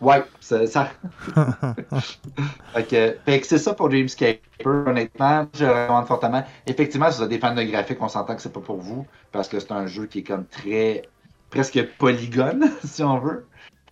Ouais, 0.00 0.22
ça. 0.40 0.66
ça... 0.66 0.90
fait 2.74 2.84
que, 2.84 3.46
c'est 3.46 3.58
ça 3.58 3.74
pour 3.74 3.88
Dreamscaper. 3.88 4.40
Honnêtement, 4.64 5.46
je 5.54 5.64
le 5.64 5.70
recommande 5.70 6.06
fortement. 6.06 6.44
Effectivement, 6.66 7.10
si 7.10 7.18
vous 7.18 7.24
êtes 7.24 7.30
des 7.30 7.38
fans 7.38 7.54
de 7.54 7.62
graphiques, 7.62 8.00
on 8.00 8.08
s'entend 8.08 8.36
que 8.36 8.42
c'est 8.42 8.52
pas 8.52 8.60
pour 8.60 8.76
vous 8.76 9.06
parce 9.32 9.48
que 9.48 9.58
c'est 9.58 9.72
un 9.72 9.86
jeu 9.86 10.06
qui 10.06 10.18
est 10.20 10.22
comme 10.22 10.46
très. 10.46 11.02
presque 11.50 11.82
polygone, 11.98 12.70
si 12.84 13.02
on 13.02 13.18
veut. 13.18 13.46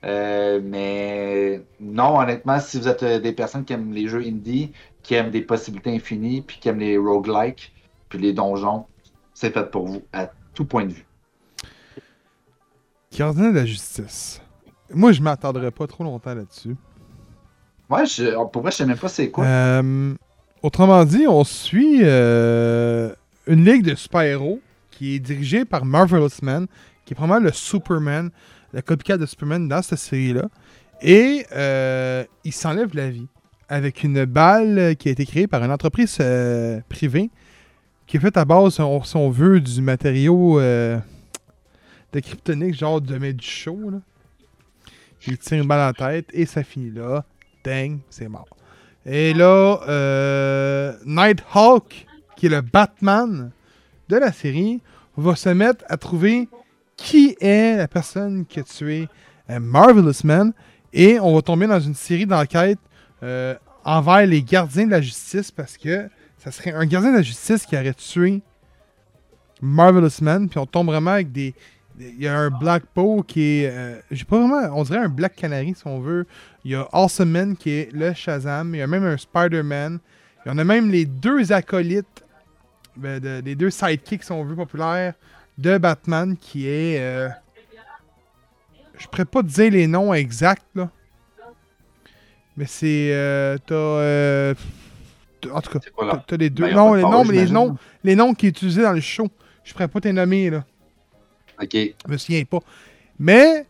Euh, 0.05 0.61
mais 0.63 1.63
non, 1.81 2.19
honnêtement, 2.19 2.61
si 2.61 2.79
vous 2.79 2.89
êtes 2.89 3.03
euh, 3.03 3.19
des 3.19 3.33
personnes 3.33 3.65
qui 3.65 3.73
aiment 3.73 3.93
les 3.93 4.07
jeux 4.07 4.21
indie, 4.21 4.73
qui 5.03 5.15
aiment 5.15 5.31
des 5.31 5.41
possibilités 5.41 5.95
infinies, 5.95 6.43
puis 6.43 6.59
qui 6.61 6.69
aiment 6.69 6.81
les 6.81 6.99
roguelikes, 6.99 7.73
puis 8.11 8.19
les 8.19 8.35
donjons, 8.35 8.85
c'est 9.33 9.53
fait 9.53 9.71
pour 9.71 9.87
vous 9.87 10.03
à 10.13 10.31
tout 10.53 10.67
point 10.67 10.85
de 10.85 10.93
vue. 10.93 11.07
Gardien 13.17 13.51
de 13.51 13.57
la 13.57 13.65
justice. 13.65 14.44
Moi, 14.95 15.13
je 15.13 15.23
m'attendrai 15.23 15.71
pas 15.71 15.87
trop 15.87 16.05
longtemps 16.05 16.35
là-dessus. 16.35 16.77
Ouais, 17.91 18.07
je, 18.07 18.35
pour 18.47 18.63
vrai, 18.63 18.71
je 18.71 18.79
sais 18.79 18.87
même 18.87 18.97
pas 18.97 19.09
c'est 19.09 19.31
quoi. 19.31 19.45
Euh, 19.45 20.15
autrement 20.63 21.05
dit, 21.05 21.27
on 21.29 21.45
suit 21.45 22.01
euh, 22.03 23.13
une 23.47 23.65
ligue 23.65 23.85
de 23.85 23.95
super-héros 23.95 24.61
qui 24.91 25.17
est 25.17 25.19
dirigée 25.19 25.65
par 25.65 25.85
Marvelous 25.85 26.29
Man, 26.43 26.67
qui 27.05 27.13
est 27.13 27.15
probablement 27.15 27.47
le 27.47 27.53
Superman, 27.53 28.31
le 28.73 28.81
copycat 28.81 29.19
de 29.19 29.27
Superman 29.27 29.69
dans 29.69 29.83
cette 29.83 29.99
série-là. 29.99 30.49
Et 31.03 31.45
euh, 31.53 32.25
il 32.45 32.53
s'enlève 32.53 32.95
la 32.95 33.11
vie 33.11 33.27
avec 33.69 34.03
une 34.03 34.25
balle 34.25 34.97
qui 34.97 35.09
a 35.09 35.13
été 35.13 35.27
créée 35.27 35.47
par 35.47 35.63
une 35.63 35.71
entreprise 35.71 36.17
euh, 36.21 36.81
privée 36.89 37.31
qui 38.07 38.19
est 38.19 38.21
faite 38.21 38.37
à 38.37 38.45
base, 38.45 38.75
si 38.75 38.81
on, 38.81 39.03
si 39.03 39.17
on 39.17 39.31
veut, 39.31 39.61
du 39.61 39.81
matériau 39.81 40.61
de 40.61 41.01
kryptonique, 42.21 42.75
genre 42.75 43.01
de 43.01 43.19
mettre 43.19 43.39
du 43.39 43.47
chaud. 43.47 43.91
Là. 43.91 43.99
Il 45.27 45.39
tire 45.39 45.63
une 45.63 45.69
balle 45.69 45.91
en 45.91 45.93
tête 45.93 46.27
et 46.33 46.47
ça 46.47 46.63
finit 46.63 46.91
là. 46.91 47.25
Dang, 47.65 47.99
c'est 48.11 48.29
mort. 48.29 48.49
Et 49.07 49.35
là, 49.35 49.81
euh, 49.89 50.93
Nighthawk, 51.05 52.07
qui 52.37 52.47
est 52.47 52.51
le 52.51 52.61
Batman 52.61 53.51
de 54.09 54.17
la 54.17 54.33
série, 54.33 54.81
va 55.17 55.37
se 55.37 55.49
mettre 55.51 55.85
à 55.89 55.97
trouver 55.97 56.49
qui 56.97 57.37
est 57.41 57.77
la 57.77 57.89
personne 57.89 58.47
qui 58.47 58.61
a 58.61 58.63
tué 58.63 59.09
euh, 59.51 59.61
Marvelous 59.61 60.25
Man. 60.25 60.53
Et 60.93 61.19
on 61.21 61.35
va 61.35 61.43
tomber 61.43 61.67
dans 61.67 61.81
une 61.81 61.95
série 61.95 62.27
d'enquêtes 62.27 62.79
euh, 63.23 63.55
envers 63.85 64.27
les 64.27 64.43
gardiens 64.43 64.87
de 64.87 64.93
la 64.93 65.01
justice 65.01 65.51
parce 65.51 65.77
que 65.77 66.09
ça 66.39 66.51
serait 66.51 66.73
un 66.73 66.87
gardien 66.87 67.11
de 67.11 67.17
la 67.17 67.23
justice 67.23 67.67
qui 67.67 67.77
aurait 67.77 67.95
tué 67.95 68.43
Marvelous 69.61 70.23
Man. 70.23 70.49
Puis 70.49 70.59
on 70.59 70.67
tombe 70.67 70.87
vraiment 70.87 71.13
avec 71.13 71.33
des. 71.33 71.55
Il 71.99 72.21
y 72.23 72.27
a 72.27 72.37
un 72.37 72.51
Black 72.51 72.83
Bow 72.95 73.23
qui 73.23 73.63
est. 73.63 73.71
euh, 73.73 74.01
J'ai 74.11 74.25
pas 74.25 74.39
vraiment. 74.39 74.77
On 74.79 74.83
dirait 74.83 74.99
un 74.99 75.09
Black 75.09 75.37
Canary 75.37 75.75
si 75.77 75.87
on 75.87 76.01
veut. 76.01 76.27
Il 76.65 76.73
y 76.73 76.75
a 76.75 76.89
Awesome 76.93 77.31
Man 77.31 77.57
qui 77.57 77.71
est 77.71 77.93
le 77.93 78.13
Shazam. 78.15 78.75
Il 78.75 78.79
y 78.79 78.83
a 78.83 78.87
même 78.87 79.05
un 79.05 79.17
Spider-Man. 79.17 80.01
Il 80.45 80.49
y 80.49 80.53
en 80.53 80.59
a 80.59 80.65
même 80.65 80.91
les 80.91 81.05
deux 81.07 81.53
acolytes. 81.53 82.25
ben, 82.97 83.19
de- 83.21 83.43
les 83.45 83.55
deux 83.57 83.71
sidekicks, 83.71 84.23
si 84.25 84.31
on 84.33 84.45
veut, 84.45 84.55
populaires 84.57 85.15
de 85.59 85.79
Batman 85.79 86.37
qui 86.37 86.69
est. 86.69 86.99
euh, 87.01 87.29
je 88.99 89.07
pourrais 89.09 89.25
pas 89.25 89.43
te 89.43 89.49
dire 89.49 89.71
les 89.73 89.87
noms 89.87 90.15
exacts, 90.15 90.67
là. 90.75 90.91
Mais 92.57 92.67
c'est. 92.67 93.11
euh, 93.13 93.57
T'as. 93.67 93.75
euh, 93.75 94.55
en 95.53 95.61
tout 95.61 95.71
cas, 95.79 95.79
t'as 96.27 96.37
les 96.37 96.51
deux. 96.51 96.63
Ben, 96.65 96.75
non, 96.77 96.95
les 96.95 97.03
noms, 97.11 97.25
mais 97.25 97.35
les 97.35 97.45
noms, 97.53 97.77
les 98.05 98.17
noms 98.17 98.35
qui 98.35 98.47
est 98.47 98.51
utilisés 98.51 98.83
dans 98.83 98.93
le 98.93 99.01
show. 99.01 99.29
Je 99.65 99.73
pourrais 99.73 99.89
pas 99.89 100.01
t'es 100.01 100.13
nommer, 100.13 100.51
là. 100.51 100.65
Ok. 101.63 101.73
Je 101.75 101.93
me 102.09 102.17
souviens 102.17 102.45
pas. 102.45 102.61
Mais. 103.19 103.67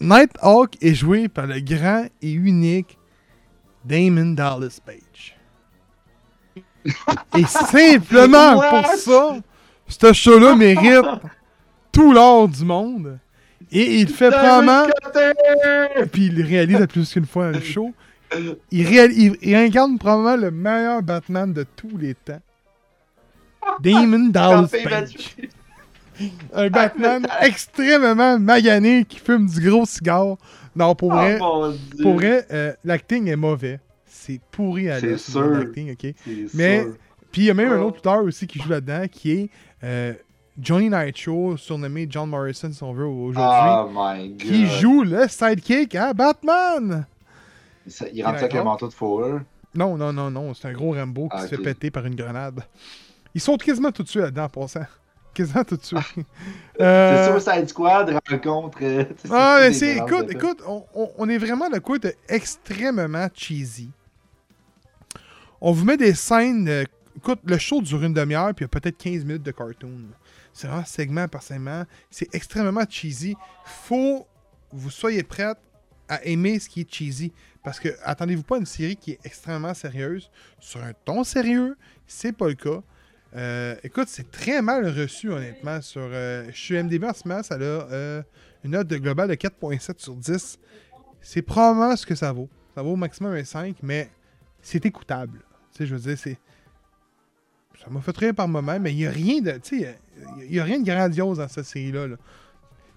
Nighthawk 0.00 0.76
est 0.80 0.94
joué 0.94 1.26
par 1.28 1.46
le 1.48 1.58
grand 1.58 2.06
et 2.22 2.30
unique 2.30 2.96
Damon 3.84 4.32
Dallas 4.34 4.78
Page. 4.84 5.36
et 7.36 7.44
simplement 7.44 8.60
pour 8.60 8.86
ça, 8.92 9.38
ce 9.88 10.12
show-là 10.12 10.54
mérite 10.56 11.04
tout 11.90 12.12
l'or 12.12 12.48
du 12.48 12.64
monde. 12.64 13.18
Et 13.72 13.96
il 14.00 14.08
fait 14.08 14.30
probablement. 14.30 14.84
Puis 16.12 16.26
il 16.26 16.42
réalise 16.42 16.80
à 16.80 16.86
plus 16.86 17.12
qu'une 17.12 17.26
fois 17.26 17.46
un 17.46 17.60
show. 17.60 17.92
Il, 18.70 18.86
réal- 18.86 19.36
il 19.42 19.54
incarne 19.54 19.98
probablement 19.98 20.36
le 20.36 20.50
meilleur 20.52 21.02
Batman 21.02 21.52
de 21.52 21.66
tous 21.76 21.96
les 21.98 22.14
temps. 22.14 22.40
Damon 23.80 24.28
Dallas 24.28 24.70
Page. 24.84 25.36
Un 26.54 26.68
Batman 26.70 27.26
extrêmement 27.40 28.38
magané 28.38 29.04
qui 29.04 29.18
fume 29.18 29.46
du 29.46 29.60
gros 29.70 29.84
cigare. 29.86 30.36
Non, 30.74 30.94
pour 30.94 31.12
vrai, 31.12 31.38
Oh, 31.40 31.70
pour 32.02 32.14
vrai 32.14 32.46
euh, 32.52 32.72
l'acting 32.84 33.26
est 33.28 33.36
mauvais. 33.36 33.80
C'est 34.06 34.40
pourri 34.50 34.90
à 34.90 35.00
C'est 35.00 35.06
l'aise, 35.06 35.22
sûr. 35.24 35.46
l'acting, 35.48 35.92
ok? 35.92 36.14
Mais- 36.54 36.86
Puis 37.30 37.42
il 37.42 37.44
y 37.46 37.50
a 37.50 37.54
même 37.54 37.72
un 37.72 37.80
autre 37.80 37.96
lutteur 37.96 38.22
aussi 38.22 38.46
qui 38.46 38.58
joue 38.58 38.70
là-dedans 38.70 39.04
qui 39.10 39.32
est 39.32 39.50
euh, 39.84 40.14
Johnny 40.60 40.88
Nitro, 40.90 41.56
surnommé 41.56 42.06
John 42.10 42.28
Morrison 42.30 42.70
si 42.72 42.82
on 42.82 42.92
veut 42.92 43.04
aujourd'hui, 43.06 43.42
Oh 43.44 43.88
my 43.92 44.28
god. 44.30 44.38
qui 44.38 44.66
joue 44.66 45.02
le 45.04 45.28
sidekick 45.28 45.94
à 45.94 46.12
Batman. 46.14 47.06
Ça- 47.86 48.06
Il 48.12 48.24
rentre 48.24 48.38
avec 48.38 48.54
un 48.54 48.64
manteau 48.64 48.88
de 48.88 48.92
fourrure. 48.94 49.40
Non, 49.74 49.96
non, 49.96 50.12
non, 50.12 50.30
non, 50.30 50.54
c'est 50.54 50.68
un 50.68 50.72
gros 50.72 50.92
Rambo 50.92 51.28
qui 51.28 51.36
Ah, 51.38 51.42
se 51.42 51.48
fait 51.48 51.58
péter 51.58 51.90
par 51.90 52.04
une 52.06 52.14
grenade. 52.14 52.60
Ils 53.34 53.40
sont 53.40 53.56
quasiment 53.56 53.92
tout 53.92 54.02
dessus 54.02 54.18
là-dedans, 54.20 54.44
en 54.44 54.48
passant. 54.48 54.86
Quasiment 55.34 55.64
tout 55.64 55.76
dessus. 55.76 55.94
Euh, 56.80 57.34
C'est 57.34 57.40
Suicide 57.40 57.68
Squad 57.68 58.18
rencontre. 58.28 58.78
euh, 58.82 59.04
Ah, 59.30 59.58
mais 59.60 59.72
c'est. 59.72 59.96
Écoute, 59.96 60.26
de 60.26 60.32
écoute, 60.32 60.62
on, 60.94 61.28
est 61.28 61.38
vraiment 61.38 61.68
de 61.68 61.78
quoi 61.78 61.98
de 61.98 62.12
extrêmement 62.28 63.28
cheesy. 63.34 63.90
On 65.60 65.72
vous 65.72 65.84
met 65.84 65.96
des 65.96 66.14
scènes. 66.14 66.68
euh, 66.68 66.84
écoute, 67.16 67.40
le 67.44 67.58
show 67.58 67.82
dure 67.82 68.02
une 68.02 68.14
demi-heure, 68.14 68.54
puis 68.54 68.64
il 68.64 68.72
y 68.72 68.76
a 68.76 68.80
peut-être 68.80 68.96
15 68.96 69.24
minutes 69.24 69.42
de 69.42 69.50
cartoon. 69.50 69.90
C'est 70.52 70.66
vraiment 70.66 70.84
segment 70.84 71.28
par 71.28 71.42
segment. 71.42 71.84
C'est 72.10 72.32
extrêmement 72.34 72.84
cheesy. 72.88 73.36
Faut 73.64 74.26
vous 74.72 74.90
soyez 74.90 75.22
prêts 75.22 75.54
à 76.08 76.24
aimer 76.24 76.58
ce 76.58 76.68
qui 76.68 76.80
est 76.82 76.92
cheesy. 76.92 77.32
Parce 77.62 77.80
que 77.80 77.88
attendez-vous 78.02 78.42
pas 78.42 78.56
à 78.56 78.58
une 78.58 78.66
série 78.66 78.96
qui 78.96 79.12
est 79.12 79.18
extrêmement 79.24 79.74
sérieuse, 79.74 80.30
sur 80.58 80.82
un 80.82 80.92
ton 81.04 81.24
sérieux, 81.24 81.76
c'est 82.06 82.32
pas 82.32 82.48
le 82.48 82.54
cas. 82.54 82.82
Euh, 83.36 83.76
écoute, 83.82 84.08
c'est 84.08 84.30
très 84.30 84.62
mal 84.62 84.86
reçu, 84.86 85.30
honnêtement. 85.30 85.80
Sur, 85.82 86.02
euh, 86.04 86.46
je 86.50 86.56
suis 86.56 86.82
MDB 86.82 87.04
en 87.04 87.12
ce 87.12 87.28
moment, 87.28 87.42
ça 87.42 87.56
a 87.56 87.58
euh, 87.58 88.22
une 88.64 88.72
note 88.72 88.88
globale 88.88 89.28
de 89.28 89.34
4.7 89.34 89.98
sur 89.98 90.14
10. 90.14 90.58
C'est 91.20 91.42
probablement 91.42 91.94
ce 91.96 92.06
que 92.06 92.14
ça 92.14 92.32
vaut. 92.32 92.48
Ça 92.74 92.82
vaut 92.82 92.92
au 92.92 92.96
maximum 92.96 93.34
un 93.34 93.44
5, 93.44 93.76
mais 93.82 94.10
c'est 94.62 94.84
écoutable. 94.86 95.40
Tu 95.72 95.78
sais, 95.78 95.86
je 95.86 95.94
veux 95.94 96.00
dire, 96.00 96.18
c'est. 96.18 96.38
ça 97.82 97.90
m'a 97.90 98.00
fait 98.00 98.16
rire 98.16 98.34
par 98.34 98.48
moment, 98.48 98.78
mais 98.80 98.92
il 98.92 98.96
n'y 98.96 99.06
a 99.06 99.10
rien 99.10 99.40
de. 99.40 99.52
Tu 99.58 99.80
sais, 99.80 99.98
il 100.48 100.58
a 100.58 100.64
rien 100.64 100.80
de 100.80 100.86
grandiose 100.86 101.38
dans 101.38 101.48
cette 101.48 101.66
série-là. 101.66 102.06
là. 102.06 102.16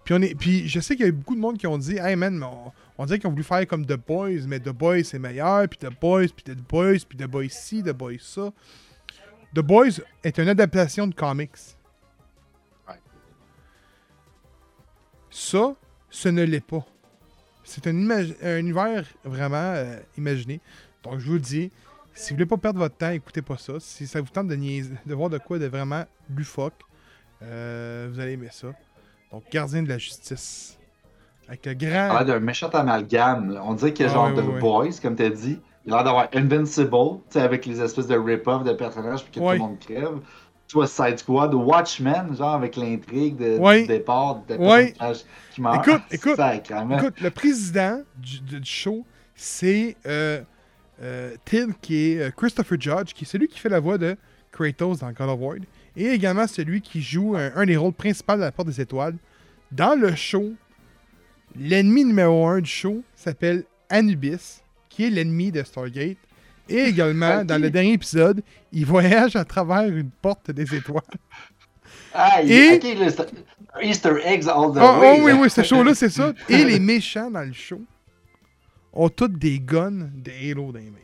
Puis, 0.03 0.15
on 0.15 0.21
est, 0.21 0.33
puis 0.33 0.67
je 0.67 0.79
sais 0.79 0.95
qu'il 0.95 1.05
y 1.05 1.05
a 1.05 1.09
eu 1.09 1.13
beaucoup 1.13 1.35
de 1.35 1.39
monde 1.39 1.57
qui 1.57 1.67
ont 1.67 1.77
dit 1.77 1.97
Hey 1.97 2.15
man, 2.15 2.41
on, 2.41 2.71
on 2.97 3.05
dirait 3.05 3.19
qu'ils 3.19 3.27
ont 3.27 3.31
voulu 3.31 3.43
faire 3.43 3.65
comme 3.67 3.85
The 3.85 3.97
Boys, 3.97 4.47
mais 4.47 4.59
The 4.59 4.69
Boys 4.69 5.03
c'est 5.03 5.19
meilleur, 5.19 5.67
puis 5.67 5.77
The 5.77 5.91
Boys, 5.99 6.27
puis 6.35 6.43
The 6.43 6.57
Boys, 6.57 6.99
puis 7.07 7.17
The 7.17 7.25
Boys 7.25 7.49
ci, 7.49 7.83
The 7.83 7.91
Boys 7.91 8.19
ça. 8.19 8.51
The 9.53 9.59
Boys 9.59 9.99
est 10.23 10.37
une 10.37 10.47
adaptation 10.49 11.07
de 11.07 11.13
comics. 11.13 11.51
Ouais. 12.87 12.95
Ça, 15.29 15.75
ce 16.09 16.29
ne 16.29 16.43
l'est 16.43 16.65
pas. 16.65 16.85
C'est 17.63 17.85
un, 17.87 17.93
univers 18.57 19.05
vraiment 19.23 19.57
euh, 19.75 19.99
imaginé. 20.17 20.59
Donc, 21.03 21.19
je 21.19 21.27
vous 21.27 21.33
le 21.33 21.39
dis, 21.39 21.71
si 22.13 22.31
vous 22.31 22.37
voulez 22.37 22.45
pas 22.45 22.57
perdre 22.57 22.79
votre 22.79 22.95
temps, 22.95 23.11
écoutez 23.11 23.41
pas 23.41 23.57
ça. 23.57 23.73
Si 23.79 24.07
ça 24.07 24.19
vous 24.21 24.29
tente 24.29 24.47
de, 24.47 24.55
niaiser- 24.55 24.91
de 25.05 25.13
voir 25.15 25.29
de 25.29 25.37
quoi 25.37 25.59
de 25.59 25.67
vraiment 25.67 26.05
lufoque, 26.29 26.81
euh, 27.41 28.09
vous 28.11 28.19
allez 28.19 28.33
aimer 28.33 28.49
ça. 28.51 28.67
Donc, 29.31 29.43
Gardien 29.51 29.83
de 29.83 29.89
la 29.89 29.97
Justice. 29.97 30.77
Avec 31.47 31.65
le 31.65 31.73
grand. 31.73 32.13
l'air 32.13 32.25
d'un 32.25 32.39
méchant 32.39 32.69
amalgame. 32.69 33.59
On 33.63 33.73
dirait 33.73 33.93
qu'il 33.93 34.05
y 34.05 34.09
a 34.09 34.11
Ah, 34.11 34.13
genre 34.15 34.25
ouais, 34.29 34.35
de 34.35 34.41
ouais, 34.41 34.53
ouais. 34.53 34.59
Boys, 34.59 34.89
comme 35.01 35.15
t'as 35.15 35.29
dit. 35.29 35.59
Il 35.85 35.93
a 35.93 35.95
l'air 35.97 36.03
d'avoir 36.03 36.29
Invincible, 36.33 36.89
tu 36.89 37.33
sais, 37.33 37.41
avec 37.41 37.65
les 37.65 37.81
espèces 37.81 38.07
de 38.07 38.15
rip-off 38.15 38.63
de 38.63 38.73
personnages 38.73 39.23
puis 39.23 39.31
que 39.33 39.39
Ouais. 39.39 39.57
tout 39.57 39.63
le 39.63 39.69
monde 39.69 39.79
crève. 39.79 40.19
Soit 40.67 40.87
Side 40.87 41.17
Squad, 41.19 41.53
Watchmen, 41.53 42.35
genre 42.37 42.53
avec 42.55 42.75
l'intrigue 42.77 43.35
de, 43.35 43.57
Ouais. 43.57 43.81
du 43.81 43.87
départ 43.87 44.41
de 44.47 44.55
Ouais. 44.55 44.87
personnages 44.91 45.21
qui 45.51 45.61
meurent. 45.61 45.75
Écoute, 45.75 46.01
écoute. 46.11 46.39
Écoute, 46.39 47.19
le 47.21 47.29
président 47.31 48.01
du, 48.17 48.39
du- 48.41 48.59
du 48.59 48.69
show, 48.69 49.05
c'est 49.35 49.97
euh, 50.05 50.41
euh, 51.01 51.35
Till, 51.45 51.73
qui 51.81 52.11
est 52.11 52.19
euh, 52.21 52.31
Christopher 52.31 52.79
Judge, 52.79 53.13
qui 53.13 53.23
est 53.25 53.27
celui 53.27 53.47
qui 53.47 53.59
fait 53.59 53.67
la 53.69 53.79
voix 53.79 53.97
de 53.97 54.15
Kratos 54.51 54.99
dans 54.99 55.11
God 55.11 55.29
of 55.29 55.39
War, 55.41 55.55
et 55.97 56.05
également 56.05 56.47
celui 56.47 56.79
qui 56.81 57.01
joue 57.01 57.35
un, 57.35 57.51
un 57.55 57.65
des 57.65 57.75
rôles 57.75 57.91
principaux 57.93 58.35
de 58.35 58.41
la 58.41 58.51
Porte 58.51 58.67
des 58.69 58.79
Étoiles. 58.79 59.15
Dans 59.71 59.99
le 59.99 60.15
show, 60.15 60.51
l'ennemi 61.59 62.05
numéro 62.05 62.47
un 62.47 62.59
du 62.61 62.69
show 62.69 63.01
s'appelle 63.15 63.63
Anubis, 63.89 64.61
qui 65.01 65.07
est 65.07 65.09
l'ennemi 65.09 65.51
de 65.51 65.63
Stargate. 65.63 66.17
Et 66.69 66.77
également, 66.85 67.43
dans 67.43 67.59
le 67.59 67.69
dernier 67.71 67.93
épisode, 67.93 68.41
il 68.71 68.85
voyage 68.85 69.35
à 69.35 69.43
travers 69.43 69.87
une 69.87 70.11
porte 70.21 70.51
des 70.51 70.75
étoiles. 70.75 71.01
Ah, 72.13 72.41
il- 72.43 72.51
Et- 72.51 72.79
Easter 73.83 74.15
eggs 74.25 74.45
all 74.49 74.73
the 74.73 74.79
Oh, 74.81 74.99
way. 74.99 75.13
oh 75.17 75.17
oui, 75.23 75.31
oui, 75.31 75.49
ce 75.49 75.63
show-là, 75.63 75.95
c'est 75.95 76.09
ça. 76.09 76.33
Et 76.49 76.65
les 76.65 76.77
méchants 76.77 77.31
dans 77.31 77.41
le 77.47 77.53
show 77.53 77.81
ont 78.91 79.07
tous 79.07 79.29
des 79.29 79.59
guns 79.61 80.09
de 80.13 80.29
Halo 80.29 80.73
dans 80.73 80.79
les 80.79 80.89
mains. 80.91 80.97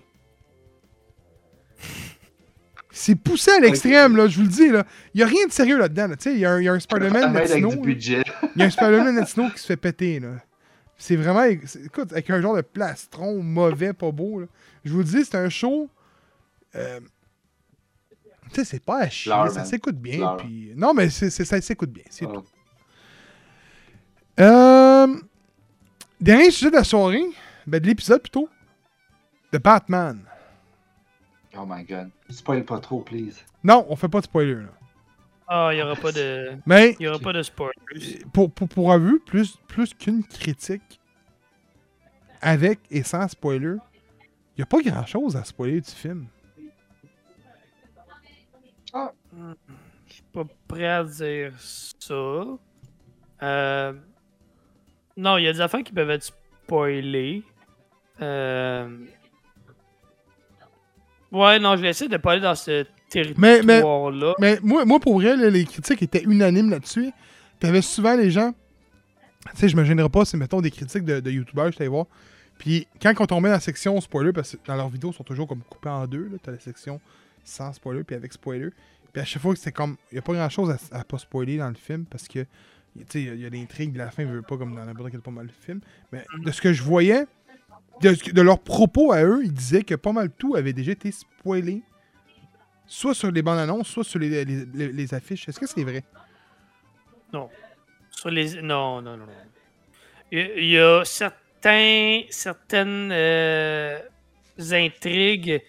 C'est 2.91 3.15
poussé 3.15 3.51
à 3.51 3.59
l'extrême, 3.61 4.17
là, 4.17 4.27
je 4.27 4.35
vous 4.35 4.41
le 4.43 4.49
dis. 4.49 4.67
là. 4.69 4.85
Il 5.13 5.19
n'y 5.19 5.23
a 5.23 5.27
rien 5.27 5.45
de 5.47 5.51
sérieux 5.53 5.77
là-dedans. 5.77 6.07
là. 6.07 6.15
Tu 6.17 6.23
sais, 6.23 6.33
Il 6.33 6.39
y, 6.39 6.45
a 6.45 6.51
un- 6.55 6.79
Spider-Man 6.79 7.33
Latino. 7.33 7.71
Il 7.85 8.01
y 8.57 8.61
a 8.61 8.65
un 8.65 8.69
Spider-Man 8.69 9.15
Latino 9.15 9.49
qui 9.51 9.59
se 9.59 9.65
fait 9.67 9.77
péter. 9.77 10.19
là. 10.19 10.29
C'est 10.97 11.15
vraiment. 11.15 11.43
Écoute, 11.43 12.11
avec 12.11 12.29
un 12.29 12.41
genre 12.41 12.55
de 12.55 12.61
plastron 12.61 13.41
mauvais, 13.43 13.93
pas 13.93 14.11
beau. 14.11 14.39
là. 14.41 14.47
Je 14.83 14.91
vous 14.91 14.99
le 14.99 15.03
dis, 15.03 15.23
c'est 15.25 15.37
un 15.37 15.49
show. 15.49 15.89
euh, 16.75 16.99
tu 18.49 18.55
sais, 18.55 18.63
c'est 18.65 18.83
pas 18.83 18.99
à 19.01 19.09
chier. 19.09 19.31
Fleur, 19.31 19.51
ça 19.51 19.65
s'écoute 19.65 19.97
bien. 19.97 20.37
Puis... 20.37 20.71
Non, 20.75 20.93
mais 20.93 21.09
c'est, 21.09 21.29
c'est- 21.29 21.43
ça 21.45 21.59
s'écoute 21.61 21.91
bien. 21.91 22.03
C'est 22.09 22.25
Ah. 22.25 22.33
tout. 22.33 22.45
Euh, 24.39 25.15
dernier 26.21 26.51
sujet 26.51 26.69
de 26.71 26.75
la 26.75 26.83
soirée, 26.83 27.23
ben 27.65 27.79
de 27.81 27.87
l'épisode 27.87 28.21
plutôt, 28.21 28.49
de 29.51 29.57
Batman. 29.57 30.21
Oh 31.57 31.65
my 31.67 31.83
god. 31.83 32.09
Spoil 32.29 32.63
pas 32.63 32.79
trop, 32.79 33.01
please. 33.01 33.35
Non, 33.63 33.85
on 33.89 33.95
fait 33.95 34.07
pas 34.09 34.19
de 34.19 34.25
spoiler 34.25 34.55
là. 34.55 34.69
Ah, 35.47 35.69
il 35.71 35.77
n'y 35.77 35.81
aura 35.81 35.95
pas 35.95 36.11
de. 36.11 36.57
Mais 36.65 36.95
Il 36.99 37.07
aura 37.07 37.19
pas 37.19 37.33
de 37.33 37.41
spoilers. 37.41 37.71
pour, 38.33 38.51
pour, 38.51 38.67
pour 38.67 38.91
avoir 38.91 38.99
vu 38.99 39.19
plus, 39.19 39.55
plus 39.67 39.93
qu'une 39.93 40.23
critique 40.23 40.99
avec 42.41 42.79
et 42.91 43.03
sans 43.03 43.27
spoiler, 43.27 43.77
il 44.55 44.59
n'y 44.59 44.63
a 44.63 44.65
pas 44.65 44.81
grand 44.81 45.05
chose 45.05 45.35
à 45.37 45.43
spoiler 45.43 45.79
du 45.81 45.91
film. 45.91 46.27
Je 48.93 50.13
suis 50.13 50.23
pas 50.33 50.43
prêt 50.67 50.85
à 50.87 51.03
dire 51.03 51.53
ça. 51.59 52.43
Euh, 53.43 53.93
Non, 55.15 55.37
il 55.37 55.43
y 55.43 55.47
a 55.47 55.53
des 55.53 55.61
affaires 55.61 55.83
qui 55.83 55.93
peuvent 55.93 56.09
être 56.09 56.23
spoilées. 56.23 57.43
Euh... 58.21 58.97
Ouais, 61.31 61.59
non, 61.59 61.75
je 61.75 61.81
vais 61.81 61.89
essayer 61.89 62.09
de 62.09 62.17
pas 62.17 62.31
aller 62.33 62.41
dans 62.41 62.55
ce 63.09 63.19
Mais- 63.38 63.61
mais-. 63.63 63.81
Mais 64.39 64.59
moi, 64.63 64.85
moi 64.85 64.99
pour 64.99 65.15
vrai, 65.15 65.35
là, 65.35 65.49
les 65.49 65.65
critiques 65.65 66.01
étaient 66.01 66.23
unanimes 66.23 66.69
là-dessus. 66.69 67.11
T'avais 67.59 67.81
souvent 67.81 68.15
les 68.15 68.29
gens. 68.31 68.53
Tu 69.51 69.57
sais, 69.61 69.69
je 69.69 69.77
me 69.77 69.84
gênerais 69.85 70.09
pas, 70.09 70.25
c'est 70.25 70.38
mettons 70.38 70.61
des 70.61 70.71
critiques 70.71 71.05
de, 71.05 71.19
de 71.19 71.31
youtubeurs, 71.31 71.71
je 71.71 71.77
t'allais 71.77 71.88
voir. 71.89 72.05
Puis 72.57 72.88
quand 73.01 73.13
on 73.19 73.25
tombait 73.27 73.49
dans 73.49 73.55
la 73.55 73.59
section 73.59 73.99
spoiler, 74.01 74.34
parce 74.34 74.51
que 74.51 74.57
dans 74.67 74.75
leurs 74.75 74.89
vidéos, 74.89 75.11
ils 75.11 75.15
sont 75.15 75.23
toujours 75.23 75.47
comme 75.47 75.61
coupés 75.69 75.89
en 75.89 76.05
deux. 76.07 76.27
là. 76.31 76.38
T'as 76.41 76.51
la 76.51 76.59
section 76.59 76.99
sans 77.43 77.71
spoiler, 77.71 78.03
puis 78.03 78.15
avec 78.15 78.34
spoiler. 78.34 78.69
Puis 79.13 79.21
à 79.21 79.25
chaque 79.25 79.41
fois, 79.41 79.55
c'était 79.55 79.71
comme. 79.71 79.95
Il 80.11 80.15
n'y 80.15 80.19
a 80.19 80.21
pas 80.21 80.34
grand 80.34 80.49
chose 80.49 80.69
à, 80.91 80.97
à 80.99 81.03
pas 81.03 81.17
spoiler 81.17 81.57
dans 81.57 81.69
le 81.69 81.75
film, 81.75 82.05
parce 82.05 82.27
que. 82.27 82.39
Tu 82.99 83.05
sais, 83.09 83.21
il 83.21 83.39
y 83.41 83.45
a- 83.45 83.49
l'intrigue 83.49 83.93
de 83.93 83.99
la 83.99 84.09
fin, 84.09 84.25
veut 84.25 84.41
pas 84.41 84.57
comme 84.57 84.75
dans 84.75 84.84
n'importe 84.84 85.11
quel 85.11 85.21
pas 85.21 85.29
mal 85.31 85.45
de 85.47 85.51
film. 85.51 85.81
Mais 86.11 86.25
de 86.43 86.51
ce 86.51 86.59
que 86.61 86.73
je 86.73 86.81
voyais, 86.81 87.25
de, 88.01 88.31
de 88.31 88.41
leurs 88.41 88.57
propos 88.59 89.11
à 89.11 89.23
eux, 89.23 89.41
ils 89.43 89.53
disaient 89.53 89.84
que 89.84 89.93
pas 89.93 90.11
mal 90.13 90.31
tout 90.35 90.55
avait 90.55 90.73
déjà 90.73 90.93
été 90.93 91.11
spoilé. 91.11 91.84
Soit 92.88 93.14
sur 93.14 93.31
les 93.31 93.41
bandes 93.41 93.59
annonces, 93.59 93.88
soit 93.89 94.03
sur 94.03 94.19
les, 94.19 94.45
les- 94.45 94.65
les- 94.65 94.91
les 94.91 95.14
affiches. 95.14 95.47
Est-ce 95.49 95.59
que 95.59 95.68
c'est 95.68 95.84
vrai? 95.84 96.03
Sur 98.11 98.31
les... 98.31 98.61
Non, 98.61 99.01
non, 99.01 99.18
non, 99.18 99.26
non. 99.26 99.34
Il 100.31 100.65
y 100.65 100.77
a- 100.80 101.03
certains, 101.05 102.22
certaines 102.30 103.09
euh, 103.11 103.99
intrigues 104.72 105.61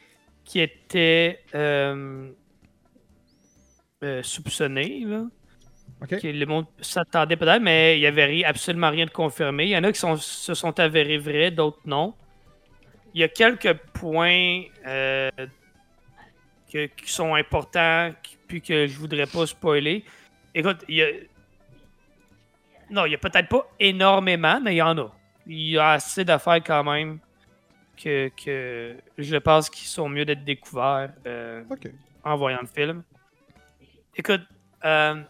qui 0.45 0.61
étaient 0.61 1.40
euh, 1.55 2.31
euh, 4.05 4.23
soupçonnées, 4.23 5.01
là. 5.05 5.24
Que 6.20 6.28
le 6.28 6.47
monde 6.47 6.66
s'attendait 6.81 7.36
peut-être, 7.36 7.61
mais 7.61 7.97
il 7.99 8.01
n'y 8.01 8.07
avait 8.07 8.45
absolument 8.45 8.90
rien 8.90 9.05
de 9.05 9.11
confirmé. 9.11 9.65
Il 9.65 9.70
y 9.70 9.77
en 9.77 9.82
a 9.82 9.90
qui 9.93 9.99
sont- 9.99 10.16
se 10.16 10.55
sont 10.55 10.78
avérés 10.78 11.19
vrais, 11.19 11.51
d'autres 11.51 11.81
non. 11.86 12.15
Il 13.15 13.20
y 13.20 13.24
a 13.24 13.28
quelques 13.28 13.74
points 13.95 14.62
euh, 14.86 15.31
que- 16.73 16.86
qui 16.86 17.11
sont 17.11 17.35
importants, 17.35 18.12
puis 18.47 18.61
que 18.62 18.86
je 18.86 18.99
voudrais 18.99 19.27
pas 19.27 19.47
spoiler. 19.47 20.05
Écoute, 20.55 20.85
il 20.89 20.97
y 20.97 21.03
a. 21.03 21.07
Non, 22.90 23.05
il 23.05 23.12
y 23.12 23.15
a 23.15 23.19
peut-être 23.19 23.49
pas 23.49 23.69
énormément, 23.78 24.61
mais 24.61 24.74
il 24.74 24.78
y 24.78 24.82
en 24.82 24.97
a. 24.99 25.15
Il 25.47 25.70
y 25.70 25.78
a 25.78 25.90
assez 25.93 26.24
d'affaires 26.24 26.62
quand 26.65 26.85
même 26.85 27.19
que, 28.03 28.31
que 28.45 28.97
je 29.19 29.36
pense 29.36 29.69
qu'ils 29.69 29.89
sont 29.89 30.09
mieux 30.09 30.24
d'être 30.24 30.45
découverts 30.45 31.12
euh, 31.27 31.62
en 32.24 32.36
voyant 32.36 32.61
le 32.62 32.66
film. 32.66 33.03
Écoute, 34.16 34.43
euh, 34.85 35.23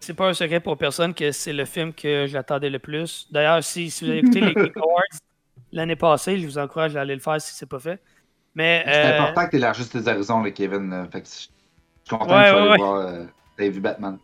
c'est 0.00 0.14
pas 0.14 0.28
un 0.28 0.34
secret 0.34 0.60
pour 0.60 0.76
personne 0.76 1.14
que 1.14 1.30
c'est 1.32 1.52
le 1.52 1.64
film 1.64 1.92
que 1.92 2.26
j'attendais 2.26 2.70
le 2.70 2.78
plus. 2.78 3.28
D'ailleurs, 3.30 3.62
si, 3.62 3.90
si 3.90 4.04
vous 4.04 4.10
avez 4.10 4.20
écouté 4.20 4.40
les 4.40 4.52
Geek 4.54 4.76
Awards 4.76 5.02
l'année 5.72 5.96
passée, 5.96 6.38
je 6.38 6.46
vous 6.46 6.58
encourage 6.58 6.96
à 6.96 7.00
aller 7.02 7.14
le 7.14 7.20
faire 7.20 7.40
si 7.40 7.54
c'est 7.54 7.68
pas 7.68 7.78
fait. 7.80 8.00
Mais 8.54 8.82
C'est 8.86 8.92
euh, 8.94 9.20
important 9.22 9.46
que 9.46 9.50
tu 9.50 9.56
élargisses 9.56 9.88
tes 9.90 10.06
horizons, 10.08 10.42
là, 10.42 10.50
Kevin. 10.50 10.92
euh, 10.92 11.06
Fait 11.10 11.22
que 11.22 11.28
je 11.28 11.32
suis 11.32 11.48
content 12.10 12.26
Ouais, 12.36 12.44
que 12.44 12.48
tu 12.50 12.54
ouais, 12.54 12.60
aller 12.60 12.70
ouais. 12.70 12.76
voir. 12.78 12.94
euh, 13.00 13.24
T'avais 13.56 13.70
vu 13.70 13.80
Batman. 13.80 14.18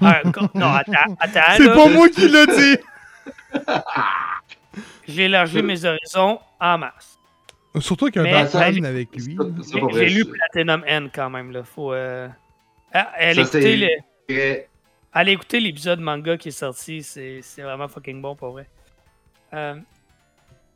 ah, 0.00 0.22
non, 0.54 0.66
attends, 0.66 0.92
attends. 1.20 1.40
C'est 1.56 1.74
pas 1.74 1.88
moi 1.88 2.08
qui 2.08 2.28
l'ai 2.28 2.46
dit! 2.46 2.76
J'ai 5.08 5.24
élargi 5.24 5.62
mes 5.62 5.84
horizons 5.84 6.38
en 6.60 6.78
masse. 6.78 7.18
Surtout 7.80 8.10
qu'un 8.10 8.22
Mais- 8.22 8.32
Batman 8.32 8.78
mais- 8.80 8.88
avec 8.88 9.14
lui. 9.16 9.36
J'ai 9.92 10.08
lu 10.08 10.24
Platinum 10.26 10.82
N 10.86 11.10
quand 11.14 11.30
même. 11.30 11.50
Là. 11.52 11.64
Faut, 11.64 11.92
euh... 11.92 12.28
ah, 12.92 13.10
allez, 13.16 13.44
Ça, 13.44 13.58
écouter 13.58 13.76
le- 14.28 14.62
allez 15.12 15.32
écouter 15.32 15.60
l'épisode 15.60 16.00
manga 16.00 16.36
qui 16.36 16.48
est 16.48 16.52
sorti. 16.52 17.02
C'est 17.02 17.40
c'est 17.42 17.62
vraiment 17.62 17.88
fucking 17.88 18.20
bon 18.22 18.34
pour 18.36 18.50
vrai. 18.52 18.68
Euh, 19.54 19.74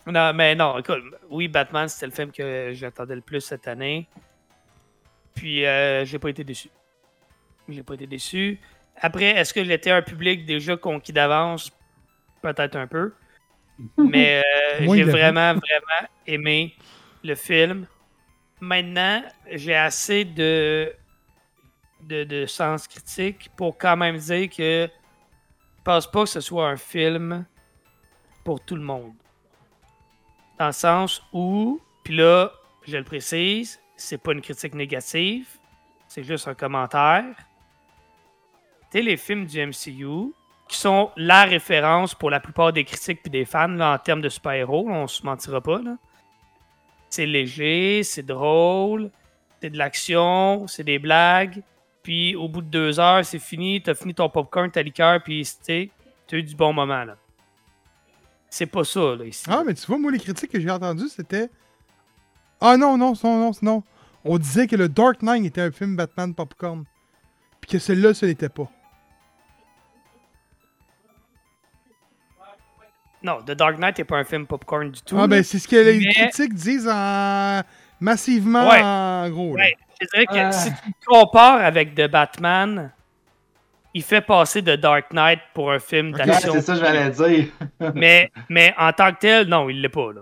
Non, 0.06 0.32
mais 0.32 0.54
non, 0.54 0.78
écoute, 0.78 1.02
oui, 1.30 1.48
Batman, 1.48 1.88
c'était 1.88 2.06
le 2.06 2.12
film 2.12 2.30
que 2.30 2.70
j'attendais 2.74 3.16
le 3.16 3.20
plus 3.20 3.40
cette 3.40 3.66
année. 3.66 4.08
Puis, 5.34 5.66
euh, 5.66 6.04
j'ai 6.04 6.18
pas 6.20 6.30
été 6.30 6.44
déçu. 6.44 6.70
J'ai 7.68 7.82
pas 7.82 7.94
été 7.94 8.06
déçu. 8.06 8.60
Après, 8.96 9.24
est-ce 9.24 9.52
que 9.52 9.64
j'étais 9.64 9.90
un 9.90 10.02
public 10.02 10.46
déjà 10.46 10.76
conquis 10.76 11.12
d'avance? 11.12 11.72
Peut-être 12.40 12.76
un 12.76 12.86
peu. 12.86 13.12
Mais 13.98 14.42
euh, 14.80 14.94
j'ai 14.94 15.02
vraiment, 15.02 15.54
vraiment 15.54 16.08
aimé 16.26 16.74
le 17.24 17.34
film. 17.34 17.86
Maintenant, 18.60 19.22
j'ai 19.50 19.74
assez 19.74 20.24
de, 20.24 20.92
de, 22.02 22.24
de 22.24 22.46
sens 22.46 22.86
critique 22.86 23.50
pour 23.56 23.76
quand 23.76 23.96
même 23.96 24.16
dire 24.16 24.48
que 24.48 24.88
je 24.88 25.82
pense 25.82 26.10
pas 26.10 26.22
que 26.22 26.30
ce 26.30 26.40
soit 26.40 26.68
un 26.68 26.76
film 26.76 27.44
pour 28.44 28.64
tout 28.64 28.76
le 28.76 28.82
monde. 28.82 29.14
Dans 30.58 30.66
le 30.66 30.72
sens 30.72 31.22
où, 31.32 31.80
puis 32.02 32.16
là, 32.16 32.50
je 32.86 32.96
le 32.96 33.04
précise, 33.04 33.80
c'est 33.96 34.18
pas 34.18 34.32
une 34.32 34.40
critique 34.40 34.74
négative, 34.74 35.46
c'est 36.08 36.22
juste 36.22 36.48
un 36.48 36.54
commentaire. 36.54 37.24
Tu 38.90 39.02
les 39.02 39.16
films 39.16 39.44
du 39.44 39.66
MCU, 39.66 40.32
qui 40.68 40.76
sont 40.76 41.10
la 41.16 41.44
référence 41.44 42.14
pour 42.14 42.30
la 42.30 42.40
plupart 42.40 42.72
des 42.72 42.84
critiques 42.84 43.20
et 43.24 43.30
des 43.30 43.44
fans 43.44 43.68
là, 43.68 43.94
en 43.94 43.98
termes 43.98 44.20
de 44.20 44.28
super-héros, 44.28 44.88
on 44.88 45.06
se 45.06 45.24
mentira 45.24 45.60
pas. 45.60 45.80
C'est 47.08 47.26
léger, 47.26 48.02
c'est 48.02 48.24
drôle, 48.24 49.10
c'est 49.60 49.70
de 49.70 49.78
l'action, 49.78 50.66
c'est 50.66 50.84
des 50.84 50.98
blagues. 50.98 51.62
Puis 52.02 52.34
au 52.34 52.48
bout 52.48 52.62
de 52.62 52.68
deux 52.68 53.00
heures, 53.00 53.24
c'est 53.24 53.38
fini, 53.38 53.82
t'as 53.82 53.94
fini 53.94 54.14
ton 54.14 54.28
popcorn, 54.28 54.70
ta 54.70 54.82
liqueur, 54.82 55.22
puis 55.22 55.46
tu 55.64 55.90
as 56.32 56.36
eu 56.36 56.42
du 56.42 56.54
bon 56.54 56.72
moment. 56.72 57.04
là. 57.04 57.16
C'est 58.58 58.64
pas 58.64 58.84
ça, 58.84 59.14
là, 59.16 59.24
ici. 59.26 59.44
Ah, 59.50 59.62
mais 59.66 59.74
tu 59.74 59.84
vois, 59.86 59.98
moi, 59.98 60.10
les 60.10 60.18
critiques 60.18 60.50
que 60.50 60.58
j'ai 60.58 60.70
entendues, 60.70 61.10
c'était. 61.10 61.50
Ah 62.58 62.78
non, 62.78 62.96
non, 62.96 63.12
non, 63.22 63.38
non, 63.38 63.50
non. 63.60 63.82
On 64.24 64.38
disait 64.38 64.66
que 64.66 64.76
le 64.76 64.88
Dark 64.88 65.20
Knight 65.20 65.44
était 65.44 65.60
un 65.60 65.70
film 65.70 65.94
Batman 65.94 66.34
popcorn. 66.34 66.84
Puis 67.60 67.72
que 67.72 67.78
celui-là, 67.78 68.14
ce 68.14 68.24
n'était 68.24 68.48
pas. 68.48 68.70
Non, 73.22 73.42
The 73.42 73.50
Dark 73.52 73.78
Knight 73.78 73.98
n'est 73.98 74.04
pas 74.04 74.16
un 74.16 74.24
film 74.24 74.46
popcorn 74.46 74.90
du 74.90 75.02
tout. 75.02 75.18
Ah, 75.18 75.26
ben, 75.26 75.42
c'est 75.42 75.58
ce 75.58 75.68
que 75.68 75.76
les 75.76 75.98
Mais- 75.98 76.12
critiques 76.14 76.54
disent 76.54 76.88
en... 76.88 77.60
massivement 78.00 78.68
Ouais. 78.70 78.80
en 78.82 79.28
gros. 79.28 79.54
là. 79.56 79.64
Ouais, 79.64 79.76
je 80.00 80.06
dirais 80.12 80.26
que 80.26 80.38
Ah. 80.48 80.52
si 80.52 80.70
tu 80.72 80.92
compares 81.06 81.60
avec 81.62 81.94
The 81.94 82.08
Batman, 82.10 82.90
il 83.96 84.02
fait 84.02 84.20
passer 84.20 84.62
The 84.62 84.76
Dark 84.76 85.10
Knight 85.10 85.40
pour 85.54 85.72
un 85.72 85.78
film 85.78 86.12
d'action. 86.12 86.52
c'est 86.52 86.60
ça 86.60 86.74
que 86.74 86.80
j'allais 86.80 87.10
dire. 87.10 87.46
mais, 87.94 88.30
mais 88.50 88.74
en 88.76 88.92
tant 88.92 89.10
que 89.14 89.20
tel, 89.20 89.48
non, 89.48 89.70
il 89.70 89.80
l'est 89.80 89.88
pas. 89.88 90.12
là. 90.12 90.20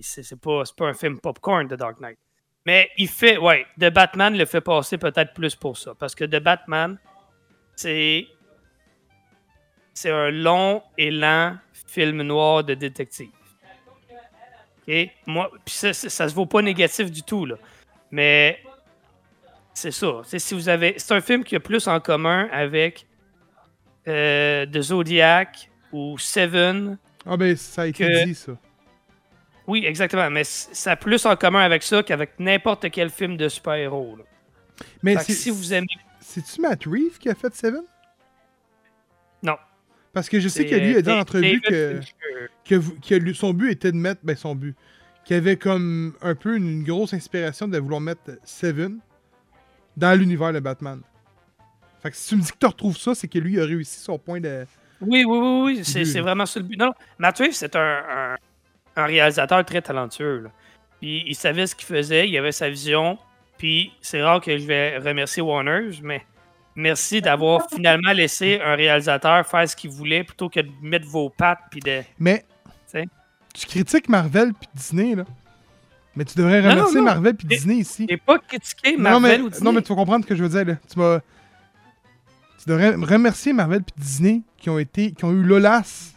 C'est 0.00 0.40
pas, 0.40 0.62
un 0.80 0.94
film 0.94 1.20
popcorn, 1.20 1.68
The 1.68 1.74
Dark 1.74 2.00
Knight. 2.00 2.16
Mais 2.64 2.88
il 2.96 3.08
fait, 3.08 3.36
ouais, 3.36 3.66
The 3.78 3.90
Batman 3.90 4.34
le 4.34 4.46
fait 4.46 4.62
passer 4.62 4.96
peut-être 4.96 5.34
plus 5.34 5.54
pour 5.54 5.76
ça. 5.76 5.94
Parce 5.94 6.14
que 6.14 6.24
The 6.24 6.42
Batman, 6.42 6.96
c'est. 7.74 8.26
C'est 9.92 10.10
un 10.10 10.30
long 10.30 10.82
et 10.96 11.10
lent 11.10 11.56
film 11.86 12.22
noir 12.22 12.64
de 12.64 12.72
détective. 12.72 13.28
OK? 14.88 15.10
Moi, 15.26 15.50
puis 15.66 15.74
ça, 15.74 15.92
ça, 15.92 16.08
ça 16.08 16.28
se 16.28 16.34
vaut 16.34 16.46
pas 16.46 16.62
négatif 16.62 17.10
du 17.10 17.22
tout, 17.22 17.44
là. 17.44 17.56
Mais 18.10 18.58
c'est 19.76 19.90
ça. 19.90 20.22
C'est 20.24 20.38
si 20.38 20.54
vous 20.54 20.68
avez. 20.68 20.94
C'est 20.96 21.12
un 21.14 21.20
film 21.20 21.44
qui 21.44 21.54
a 21.54 21.60
plus 21.60 21.86
en 21.86 22.00
commun 22.00 22.48
avec 22.50 23.06
euh, 24.08 24.64
The 24.66 24.80
Zodiac 24.80 25.70
ou 25.92 26.16
Seven. 26.18 26.96
Ah, 27.26 27.36
ben, 27.36 27.54
ça 27.56 27.82
a 27.82 27.86
été 27.86 28.04
Que- 28.04 28.24
dit, 28.24 28.34
ça. 28.34 28.52
Oui, 29.66 29.84
exactement. 29.84 30.30
Mais 30.30 30.44
ça 30.44 30.92
a 30.92 30.96
plus 30.96 31.26
en 31.26 31.36
commun 31.36 31.60
avec 31.60 31.82
ça 31.82 32.02
qu'avec 32.02 32.38
n'importe 32.38 32.90
quel 32.90 33.10
film 33.10 33.36
de 33.36 33.48
super-héros. 33.48 34.16
Mais 35.02 35.18
si 35.18 35.50
vous 35.50 35.74
aimez. 35.74 35.86
c'est-tu 36.20 36.60
Matt 36.60 36.84
Reeves 36.84 37.18
qui 37.18 37.28
a 37.28 37.34
fait 37.34 37.54
Seven? 37.54 37.82
Non. 39.42 39.56
Parce 40.12 40.28
que 40.30 40.40
je 40.40 40.48
sais 40.48 40.64
que 40.64 40.74
lui 40.74 40.94
euh, 40.94 40.98
a 40.98 41.02
dit 41.02 41.10
en 41.10 41.18
entrevue 41.18 41.60
que, 41.60 42.00
que, 42.64 42.74
vous- 42.76 42.96
que 43.00 43.14
lui- 43.14 43.34
son 43.34 43.52
but 43.52 43.72
était 43.72 43.92
de 43.92 43.96
mettre. 43.96 44.20
Ben, 44.24 44.36
son 44.36 44.54
but. 44.54 44.74
Qu'il 45.24 45.36
avait 45.36 45.56
comme 45.56 46.14
un 46.22 46.34
peu 46.34 46.56
une, 46.56 46.84
grosse 46.84 47.12
inspiration 47.12 47.66
de 47.68 47.76
vouloir 47.78 48.00
mettre 48.00 48.38
Seven 48.44 49.00
dans 49.96 50.18
l'univers 50.18 50.52
de 50.52 50.60
Batman. 50.60 51.00
Fait 52.02 52.10
que 52.10 52.16
si 52.16 52.28
tu 52.28 52.36
me 52.36 52.42
dis 52.42 52.50
que 52.52 52.58
tu 52.58 52.66
retrouves 52.66 52.96
ça, 52.96 53.14
c'est 53.14 53.28
que 53.28 53.38
lui 53.38 53.60
a 53.60 53.64
réussi 53.64 53.98
son 54.00 54.18
point 54.18 54.40
de. 54.40 54.66
Oui, 55.00 55.24
oui, 55.26 55.38
oui, 55.38 55.62
oui. 55.78 55.84
C'est, 55.84 56.20
vraiment 56.20 56.46
ça 56.46 56.60
le 56.60 56.66
but. 56.66 56.78
Non, 56.78 56.86
non. 56.86 56.92
Matt 57.18 57.38
Reeves, 57.38 57.52
c'est 57.52 57.74
un, 57.76 57.80
un- 58.08 58.36
un 58.96 59.04
réalisateur 59.06 59.64
très 59.64 59.82
talentueux. 59.82 60.40
là. 60.44 60.50
Puis 61.00 61.22
il 61.26 61.34
savait 61.34 61.66
ce 61.66 61.74
qu'il 61.74 61.86
faisait, 61.86 62.28
il 62.28 62.36
avait 62.38 62.52
sa 62.52 62.68
vision. 62.70 63.18
Puis 63.58 63.92
c'est 64.00 64.22
rare 64.22 64.40
que 64.40 64.56
je 64.56 64.66
vais 64.66 64.98
remercier 64.98 65.42
Warner, 65.42 65.90
mais 66.02 66.24
merci 66.74 67.20
d'avoir 67.20 67.66
finalement 67.74 68.12
laissé 68.12 68.60
un 68.64 68.74
réalisateur 68.74 69.46
faire 69.46 69.68
ce 69.68 69.76
qu'il 69.76 69.90
voulait 69.90 70.24
plutôt 70.24 70.48
que 70.48 70.60
de 70.60 70.70
mettre 70.82 71.06
vos 71.06 71.28
pattes 71.30 71.60
puis 71.70 71.80
de. 71.80 72.02
Mais. 72.18 72.44
Tu 73.54 73.66
critiques 73.66 74.08
Marvel 74.10 74.52
puis 74.52 74.68
Disney, 74.74 75.14
là. 75.14 75.24
Mais 76.16 76.24
tu 76.24 76.36
devrais 76.38 76.62
Non, 76.62 76.70
remercier 76.70 76.98
non. 76.98 77.04
Marvel 77.04 77.34
puis 77.34 77.46
Disney 77.46 77.76
ici. 77.76 78.06
J'ai 78.08 78.16
pas 78.16 78.38
critiqué 78.38 78.96
Non 78.96 79.02
Marvel 79.20 79.40
mais, 79.40 79.46
ou 79.46 79.50
Disney. 79.50 79.64
non, 79.64 79.72
mais 79.72 79.82
tu 79.82 79.88
vas 79.90 79.94
comprendre 79.96 80.24
ce 80.24 80.28
que 80.30 80.34
je 80.34 80.42
veux 80.42 80.48
dire, 80.48 80.64
là. 80.64 80.78
Tu 80.90 80.98
m'as. 80.98 81.20
Tu 82.58 82.68
devrais 82.70 82.94
remercier 82.94 83.52
Marvel 83.52 83.82
puis 83.82 83.94
Disney 84.02 84.42
qui 84.56 84.70
ont 84.70 84.78
été. 84.78 85.12
qui 85.12 85.24
ont 85.24 85.32
eu 85.32 85.42
l'audace 85.42 86.14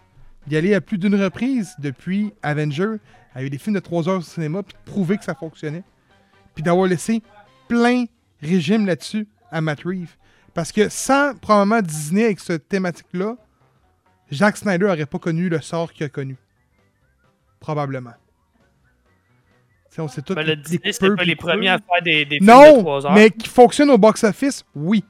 d'y 0.48 0.56
aller 0.58 0.74
à 0.74 0.82
plus 0.82 0.98
d'une 0.98 1.22
reprise 1.22 1.76
depuis 1.80 2.34
Avenger, 2.42 2.96
avec 3.36 3.52
des 3.52 3.58
films 3.60 3.76
de 3.76 3.80
3 3.82 4.10
heures 4.10 4.18
au 4.20 4.22
cinéma, 4.22 4.64
puis 4.64 4.74
de 4.74 4.92
prouver 4.92 5.18
que 5.18 5.24
ça 5.24 5.36
fonctionnait. 5.36 5.84
Puis 6.56 6.64
d'avoir 6.64 6.88
laissé 6.88 7.22
plein 7.68 8.06
régime 8.42 8.86
là-dessus 8.88 9.28
à 9.52 9.62
Matt 9.62 9.82
Reeves. 9.84 10.16
Parce 10.56 10.72
que 10.72 10.90
sans 10.90 11.36
probablement 11.36 11.82
Disney 11.82 12.24
avec 12.26 12.40
cette 12.40 12.68
thématique-là, 12.68 13.36
Jack 14.32 14.58
Snyder 14.58 14.86
aurait 14.86 15.06
pas 15.06 15.20
connu 15.20 15.50
le 15.50 15.62
sort 15.62 15.94
qu'il 15.94 16.06
a 16.06 16.10
connu. 16.10 16.36
Probablement. 17.60 18.14
Tu 19.90 19.96
sais, 19.96 20.02
on 20.02 20.08
sait 20.08 20.22
tous 20.22 20.36
Ben, 20.36 20.46
le 20.46 20.56
Disney, 20.56 20.92
c'était 20.92 21.08
coupeurs 21.08 21.16
pas 21.18 21.24
les 21.24 21.36
coupeurs. 21.36 21.54
premiers 21.56 21.70
à 21.70 21.78
faire 21.80 22.02
des, 22.04 22.26
des 22.26 22.36
films 22.38 22.46
de 22.48 22.52
Non, 22.52 22.80
3 22.82 23.06
heures. 23.08 23.12
mais 23.14 23.32
qui 23.32 23.50
fonctionne 23.50 23.90
au 23.90 23.98
box-office, 23.98 24.64
oui. 24.76 25.04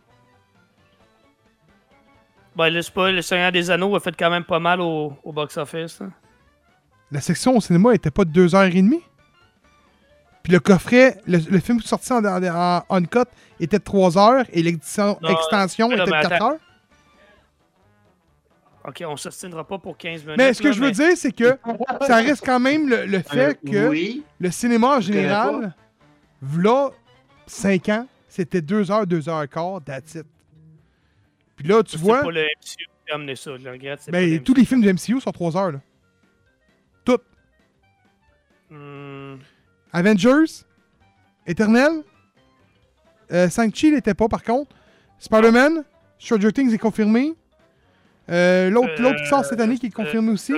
Ben, 2.56 2.70
là, 2.70 2.82
c'est 2.82 2.94
pas, 2.94 3.12
le 3.12 3.22
Seigneur 3.22 3.52
des 3.52 3.70
Anneaux 3.72 3.96
a 3.96 4.00
fait 4.00 4.16
quand 4.18 4.30
même 4.30 4.44
pas 4.44 4.60
mal 4.60 4.82
au, 4.82 5.14
au 5.24 5.32
box-office. 5.32 6.00
là. 6.02 6.08
La 7.12 7.22
section 7.22 7.56
au 7.58 7.62
cinéma 7.62 7.94
était 7.96 8.12
pas 8.12 8.24
de 8.26 8.48
2h30. 8.48 9.00
Puis 10.44 10.54
le 10.54 10.60
coffret, 10.60 11.18
le, 11.28 11.40
le 11.50 11.60
film 11.60 11.80
sorti 11.82 12.12
en, 12.14 12.24
en, 12.24 12.84
en 12.88 12.96
uncut 12.98 13.20
était 13.60 13.80
de 13.80 13.84
3 13.84 14.18
heures 14.18 14.46
et 14.54 14.62
l'édition 14.62 15.18
Non, 15.22 15.30
extension 15.30 15.90
mais 15.90 15.96
là, 15.98 16.04
était 16.04 16.12
de 16.12 16.16
mais 16.16 16.22
4 16.24 16.34
attends. 16.34 16.52
heures. 16.52 16.60
Ok, 18.88 19.04
on 19.06 19.18
s'obstinera 19.18 19.68
pas 19.68 19.78
pour 19.78 19.98
15 19.98 20.24
minutes. 20.24 20.38
Mais 20.38 20.54
ce 20.54 20.62
que 20.62 20.68
là, 20.70 20.74
je 20.74 20.80
veux 20.80 20.88
mais- 20.88 20.92
dire, 20.94 21.18
c'est 21.18 21.32
que 21.34 21.58
ça 22.08 22.16
reste 22.18 22.46
quand 22.46 22.60
même 22.60 22.88
le, 22.90 23.06
le 23.06 23.20
fait 23.20 23.50
Euh, 23.50 23.54
que 23.72 23.90
Oui. 23.90 24.24
le 24.40 24.52
cinéma 24.52 24.98
en 24.98 25.02
général, 25.02 25.76
v'là 26.42 26.92
5 27.46 27.90
ans, 27.90 28.08
c'était 28.28 28.62
2 28.62 28.90
heures, 28.90 29.06
2 29.06 29.28
heures 29.28 29.44
et 29.44 29.48
quart, 29.48 29.82
that's 29.84 30.16
it. 30.16 30.26
Puis 31.58 31.68
là, 31.68 31.84
tu 31.84 31.92
C'est 31.92 31.98
vois, 31.98 32.22
pas 32.24 32.32
le 32.32 32.42
MCU 32.44 32.86
qui 33.06 33.12
a 33.12 33.16
amené 33.16 33.36
ça, 33.36 33.58
je 33.58 33.64
le 33.66 33.72
regrette. 33.72 34.00
c'est 34.02 34.12
pas 34.12 34.18
ben, 34.20 34.32
le 34.32 34.42
tous 34.44 34.54
les 34.54 34.64
films 34.66 34.82
du 34.82 34.88
MCU 34.88 35.20
sont 35.20 35.32
3 35.32 35.58
heures. 35.58 35.72
Là. 35.74 35.82
Toutes. 37.04 37.24
Hmm, 38.70 39.36
Avengers, 39.92 40.64
Eternal, 41.46 42.04
euh, 43.32 43.50
Shang-Chi 43.50 43.92
l'était 43.92 44.14
pas 44.14 44.28
par 44.30 44.44
contre. 44.44 44.74
Spider-Man, 45.18 45.84
Stranger 46.18 46.54
Things 46.54 46.74
est 46.74 46.78
confirmé. 46.78 47.34
Euh, 48.30 48.70
l'autre, 48.70 48.90
Euh, 49.00 49.02
l'autre 49.02 49.18
qui 49.22 49.28
sort 49.28 49.44
cette 49.46 49.60
année 49.60 49.78
qui 49.78 49.88
est 49.88 49.90
euh, 50.00 50.04
confirmé 50.04 50.32
aussi, 50.32 50.54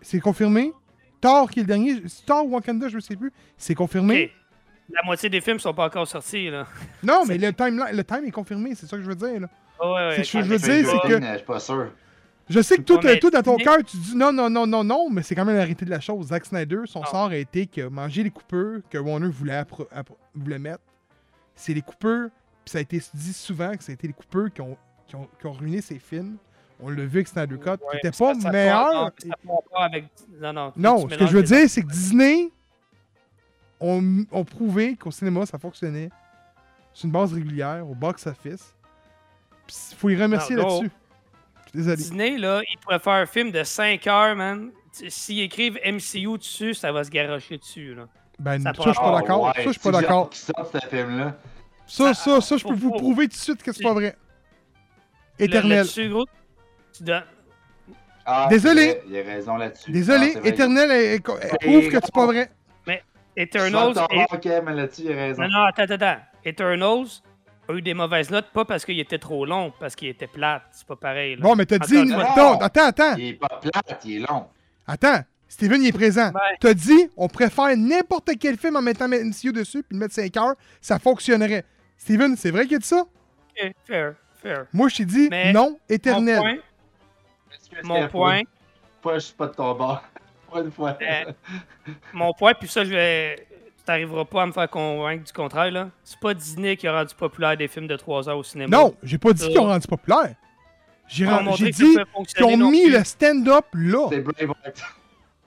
c'est 0.00 0.20
confirmé. 0.20 0.72
Thor 1.20 1.48
qui 1.50 1.60
est 1.60 1.62
le 1.62 1.68
dernier, 1.68 2.02
Thor 2.26 2.44
ou 2.46 2.50
Wakanda, 2.54 2.88
je 2.88 2.96
ne 2.96 3.00
sais 3.00 3.16
plus, 3.16 3.32
c'est 3.56 3.74
confirmé. 3.74 4.32
La 4.90 5.02
moitié 5.04 5.28
des 5.30 5.40
films 5.40 5.58
sont 5.60 5.72
pas 5.72 5.86
encore 5.86 6.06
sortis. 6.06 6.50
Là. 6.50 6.66
Non, 7.02 7.24
mais 7.26 7.38
le 7.38 7.52
time, 7.52 7.82
le 7.92 8.04
time 8.04 8.24
est 8.26 8.30
confirmé, 8.32 8.74
c'est 8.74 8.86
ça 8.86 8.96
que 8.96 9.02
je 9.02 9.08
veux 9.08 9.14
dire. 9.14 9.40
Là. 9.40 9.48
Ah 9.80 9.86
ouais, 9.86 9.92
ouais, 9.94 10.16
C'est 10.16 10.24
ce 10.24 10.32
que 10.38 10.42
je 10.44 10.48
veux 10.48 10.58
dire, 10.58 10.86
c'est 10.90 11.08
que- 11.08 11.22
Je 11.24 11.36
suis 11.36 11.46
pas 11.46 11.60
sûr. 11.60 11.92
Je 12.50 12.60
sais 12.60 12.76
que 12.76 12.82
tout, 12.82 12.98
Ouais, 12.98 13.18
tout 13.20 13.30
dans 13.30 13.40
ton 13.42 13.56
cœur, 13.56 13.78
tu 13.84 13.96
dis 13.96 14.16
non, 14.16 14.32
non, 14.32 14.50
non, 14.50 14.66
non, 14.66 14.82
non, 14.84 15.08
mais 15.10 15.22
c'est 15.22 15.34
quand 15.36 15.44
même 15.44 15.54
la 15.54 15.62
réalité 15.62 15.84
de 15.84 15.90
la 15.90 16.00
chose. 16.00 16.26
Zack 16.26 16.44
Snyder, 16.44 16.80
son 16.86 16.98
Non. 17.00 17.06
sort 17.06 17.30
a 17.30 17.36
été 17.36 17.66
que 17.66 17.82
manger 17.88 18.24
les 18.24 18.30
coupeurs 18.30 18.80
que 18.90 18.98
Warner 18.98 19.28
voulait, 19.30 19.62
voulait 20.34 20.58
mettre, 20.58 20.82
c'est 21.54 21.72
les 21.72 21.80
coupeurs, 21.82 22.28
puis 22.64 22.72
ça 22.72 22.78
a 22.78 22.80
été 22.80 23.00
dit 23.14 23.32
souvent 23.32 23.72
que 23.76 23.84
c'était 23.84 24.08
les 24.08 24.12
coupeurs 24.12 24.52
qui 24.52 24.60
ont, 24.60 24.76
qui, 25.12 25.16
ont, 25.16 25.28
qui 25.38 25.46
ont 25.46 25.52
ruiné 25.52 25.82
ses 25.82 25.98
films. 25.98 26.36
On 26.80 26.88
l'a 26.88 26.96
vu 27.04 27.18
avec 27.18 27.28
Snyder 27.28 27.56
Cut, 27.58 27.76
qui 27.76 27.84
Ouais, 27.84 27.98
était 27.98 28.12
ça- 28.12 28.24
pas 28.24 28.34
ça 28.40 28.50
meilleur. 28.50 28.92
non, 28.92 29.10
ça 29.18 29.28
a 29.30 29.46
pas 29.46 29.52
rapport 29.54 29.82
avec... 29.82 30.04
Non, 30.40 30.52
non. 30.54 30.70
tu 30.72 30.80
Non, 30.80 31.08
ce 31.08 31.16
que 31.16 31.26
je 31.26 31.32
veux 31.36 31.42
dire, 31.42 31.68
c'est 31.68 31.82
que 31.82 31.86
Disney 31.88 32.48
ont, 33.78 34.24
ont 34.32 34.44
prouvé 34.44 34.96
qu'au 34.96 35.10
cinéma, 35.10 35.44
ça 35.46 35.58
fonctionnait 35.58 36.08
sur 36.94 37.06
une 37.06 37.12
base 37.12 37.32
régulière, 37.32 37.86
au 37.88 37.94
box-office. 37.94 38.74
Il 39.90 39.96
faut 39.96 40.08
les 40.08 40.16
remercier 40.22 40.56
là-dessus. 40.56 40.90
Désolé. 41.74 41.96
Disney, 41.96 42.36
là, 42.38 42.60
ils 42.70 42.78
pourraient 42.78 42.98
faire 42.98 43.12
un 43.14 43.26
film 43.26 43.50
de 43.50 43.62
5 43.62 44.06
heures, 44.06 44.34
man. 44.36 44.70
S'ils 45.08 45.40
écrivent 45.40 45.78
MCU 45.86 46.36
dessus, 46.38 46.74
ça 46.74 46.90
va 46.92 47.04
se 47.04 47.10
garocher 47.10 47.58
dessus, 47.58 47.94
là. 47.94 48.06
Ben, 48.38 48.60
Ça 48.60 48.72
je 48.74 48.82
suis 48.82 48.92
pas 48.94 49.20
d'accord. 49.20 49.46
Ah 49.48 49.52
ça, 49.54 49.62
je 49.62 49.70
suis 49.70 49.78
pas 49.80 49.92
c'est 49.92 50.00
d'accord. 50.00 50.30
Qui. 50.30 50.40
Ça, 51.86 52.14
ça, 52.14 52.40
ça, 52.40 52.56
je 52.56 52.64
peux 52.64 52.74
vous 52.74 52.90
prouver 52.90 53.24
tout 53.28 53.34
de 53.36 53.40
suite 53.42 53.62
que 53.62 53.72
c'est 53.72 53.78
c'est- 53.78 53.84
pas 53.84 53.94
vrai. 53.94 54.16
Éternel. 55.38 55.86
Tu 55.88 56.10
dois- 57.02 57.24
Ah, 58.24 58.46
Désolé. 58.48 59.00
Il 59.08 59.16
a 59.18 59.22
raison 59.22 59.56
là-dessus. 59.56 59.90
Désolé, 59.90 60.26
Ah, 60.28 60.30
c'est 60.34 60.40
vrai. 60.40 60.48
Éternel 60.50 60.90
est- 60.92 61.14
est- 61.14 61.16
est- 61.16 61.58
prouve 61.60 61.88
que 61.88 61.98
c'est 62.02 62.12
pas 62.14 62.26
vrai. 62.26 62.50
Eternals... 63.34 63.94
Ton 63.94 64.06
est- 64.10 64.26
ok, 64.30 64.62
mais 64.64 64.74
là-dessus, 64.74 65.02
il 65.06 65.12
a 65.12 65.14
raison. 65.14 65.42
Non, 65.42 65.48
non, 65.48 65.62
attends, 65.64 65.84
attends. 65.94 66.20
Eternals 66.44 67.06
a 67.66 67.72
eu 67.72 67.80
des 67.80 67.94
mauvaises 67.94 68.30
notes, 68.30 68.48
pas 68.52 68.66
parce 68.66 68.84
qu'il 68.84 69.00
était 69.00 69.16
trop 69.18 69.46
long, 69.46 69.72
parce 69.80 69.94
qu'il 69.96 70.08
était 70.08 70.26
plate. 70.26 70.62
C'est 70.72 70.86
pas 70.86 70.96
pareil, 70.96 71.36
là. 71.36 71.40
Bon, 71.42 71.56
mais 71.56 71.64
t'as 71.64 71.78
dit. 71.78 71.96
Attends, 72.12 72.58
Attends, 72.58 72.58
attends, 72.60 72.84
attends. 72.88 73.16
Il 73.16 73.28
est 73.28 73.32
pas 73.32 73.48
plate, 73.60 74.02
il 74.04 74.16
est 74.22 74.26
long. 74.28 74.44
Attends. 74.86 75.20
Steven, 75.48 75.82
il 75.82 75.88
est 75.88 75.92
présent. 75.92 76.26
Ouais. 76.26 76.56
T'as 76.60 76.74
dit, 76.74 77.08
on 77.16 77.26
préfère 77.28 77.74
n'importe 77.76 78.30
quel 78.38 78.58
film 78.58 78.76
en 78.76 78.82
mettant 78.82 79.08
MCU 79.08 79.50
dessus 79.52 79.82
puis 79.82 79.96
le 79.96 80.00
mettre 80.00 80.14
5 80.14 80.36
heures, 80.36 80.54
ça 80.82 80.98
fonctionnerait. 80.98 81.64
Steven, 81.96 82.36
c'est 82.36 82.50
vrai 82.50 82.66
qu'il 82.66 82.76
a 82.76 82.80
dit 82.80 82.86
ça? 82.86 83.00
Ok, 83.00 83.72
fair, 83.86 84.14
fair. 84.42 84.66
Moi, 84.72 84.88
je 84.88 84.96
t'ai 84.98 85.04
dit 85.04 85.28
Mais 85.30 85.52
non, 85.52 85.70
Mon 85.70 85.78
éternel. 85.88 86.38
point, 86.38 86.56
mon 87.84 88.08
point, 88.08 88.40
Fois, 89.02 89.14
je 89.14 89.18
suis 89.26 89.34
pas 89.34 89.46
de 89.48 89.54
ton 89.54 89.74
bord. 89.74 90.02
Pas 90.52 90.60
une 90.60 90.70
fois. 90.70 90.96
Euh, 91.00 91.32
mon 92.12 92.32
point, 92.34 92.52
puis 92.54 92.68
ça, 92.68 92.84
je 92.84 92.90
vais. 92.90 93.36
Tu 93.36 93.90
n'arriveras 93.90 94.24
pas 94.26 94.42
à 94.42 94.46
me 94.46 94.52
faire 94.52 94.68
convaincre 94.70 95.24
du 95.24 95.32
contraire, 95.32 95.70
là. 95.72 95.88
C'est 96.04 96.20
pas 96.20 96.34
Disney 96.34 96.76
qui 96.76 96.86
a 96.86 96.92
rendu 96.92 97.14
populaire 97.16 97.56
des 97.56 97.66
films 97.66 97.88
de 97.88 97.96
3 97.96 98.28
heures 98.28 98.38
au 98.38 98.42
cinéma. 98.44 98.76
Non, 98.76 98.94
j'ai 99.02 99.18
pas 99.18 99.32
dit 99.32 99.48
qu'ils 99.48 99.58
ont 99.58 99.64
rendu 99.64 99.88
populaire. 99.88 100.34
J'ai 101.08 101.26
dit 101.26 101.80
qu'ils 101.80 102.44
ont 102.44 102.70
mis 102.70 102.84
plus. 102.84 102.92
le 102.92 103.02
stand-up 103.04 103.64
là. 103.72 104.06
C'est 104.10 104.20
Braveheart. 104.20 104.82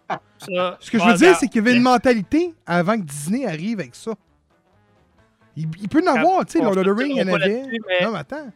Ça, 0.38 0.78
Ce 0.80 0.92
que 0.92 1.00
je 1.00 1.04
veux 1.04 1.14
dire, 1.14 1.28
regarde, 1.28 1.38
c'est 1.40 1.48
qu'il 1.48 1.64
y 1.64 1.68
avait 1.68 1.78
une 1.78 1.84
mentalité 1.84 2.54
avant 2.66 2.98
que 2.98 3.04
Disney 3.04 3.46
arrive 3.48 3.80
avec 3.80 3.96
ça. 3.96 4.14
Il, 5.56 5.68
il 5.80 5.88
peut 5.88 6.04
en 6.06 6.16
avoir, 6.16 6.46
tu 6.46 6.54
sais, 6.54 6.60
Lord 6.60 6.78
of 6.78 6.84
the 6.84 6.88
se 6.88 6.90
Rings, 6.92 7.12
il 7.12 7.18
y 7.18 7.24
en 7.24 7.34
avait. 7.34 7.62
Non, 8.02 8.12
mais 8.12 8.20
attends. 8.20 8.52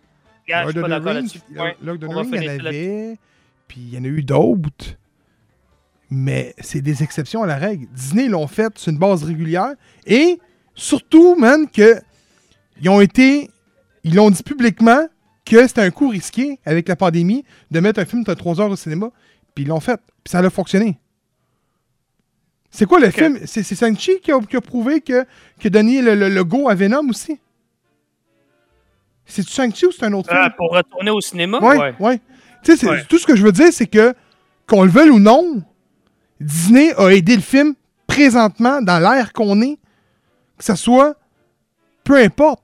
Je 0.50 0.72
suis 0.72 0.74
Lord 0.74 0.82
pas 0.82 0.90
d'accord 0.90 1.14
là-dessus. 1.14 1.40
Of 1.56 2.00
the 2.00 2.04
Rings, 2.04 2.34
il 2.34 2.44
y 2.44 2.50
en 2.50 2.66
avait. 2.66 3.18
Puis 3.68 3.80
il 3.82 3.94
y 3.94 3.98
en 3.98 4.04
a 4.04 4.08
eu 4.08 4.24
d'autres. 4.24 4.96
Mais 6.10 6.56
c'est 6.60 6.82
des 6.82 7.04
exceptions 7.04 7.44
à 7.44 7.48
la 7.48 7.58
règle. 7.58 7.86
Disney 7.94 8.28
l'ont 8.28 8.48
fait 8.48 8.78
sur 8.78 8.92
une 8.92 8.98
base 8.98 9.24
régulière. 9.24 9.74
Et 10.08 10.40
surtout, 10.74 11.36
man, 11.36 11.70
que 11.70 12.02
ils 12.82 12.90
ont 12.90 13.02
été. 13.02 13.50
Ils 14.04 14.16
l'ont 14.16 14.32
dit 14.32 14.44
publiquement 14.44 15.08
que 15.46 15.68
c'était 15.68 15.82
un 15.82 15.92
coup 15.92 16.08
risqué 16.10 16.60
avec 16.66 16.88
la 16.88 16.96
pandémie 16.96 17.44
de 17.70 17.80
mettre 17.80 18.00
un 18.00 18.06
film 18.06 18.24
de 18.24 18.34
3 18.34 18.62
heures 18.62 18.72
au 18.72 18.76
cinéma. 18.76 19.12
Puis 19.54 19.66
ils 19.66 19.68
l'ont 19.68 19.80
fait. 19.80 20.00
Puis 20.24 20.32
ça 20.32 20.40
a 20.40 20.50
fonctionné. 20.50 20.98
C'est 22.72 22.86
quoi 22.86 23.00
le 23.00 23.10
film? 23.10 23.40
C'est 23.46 23.64
Shang-Chi 23.64 24.20
qui 24.22 24.32
a, 24.32 24.40
qui 24.40 24.56
a 24.56 24.62
prouvé 24.62 25.02
que, 25.02 25.26
qui 25.60 25.68
a 25.68 25.70
donné 25.70 26.02
le, 26.02 26.16
le, 26.16 26.30
le 26.30 26.44
go 26.44 26.70
à 26.70 26.76
Venom 26.76 27.10
aussi? 27.10 27.40
C'est-tu 29.30 29.52
Shang-Chi 29.52 29.86
ou 29.86 29.92
c'est 29.92 30.06
un 30.06 30.14
autre 30.14 30.30
film? 30.30 30.42
Ah, 30.44 30.50
pour 30.50 30.72
retourner 30.72 31.12
au 31.12 31.22
cinéma? 31.22 31.60
Ouais, 31.60 31.78
Ouais. 31.78 31.96
ouais. 32.00 32.22
Tu 32.64 32.76
sais, 32.76 32.88
Ouais. 32.90 33.04
tout 33.08 33.18
ce 33.18 33.26
que 33.26 33.36
je 33.36 33.44
veux 33.44 33.52
dire, 33.52 33.72
c'est 33.72 33.88
que, 33.88 34.14
qu'on 34.68 34.84
le 34.84 34.90
veuille 34.90 35.10
ou 35.12 35.20
non, 35.20 35.64
Disney 36.42 36.94
a 36.98 37.10
aidé 37.10 37.36
le 37.36 37.42
film 37.42 37.76
présentement 38.08 38.82
dans 38.82 39.00
l'ère 39.00 39.32
qu'on 39.34 39.62
est, 39.62 39.78
que 40.58 40.64
ça 40.64 40.76
soit, 40.76 41.16
peu 42.04 42.18
importe. 42.18 42.64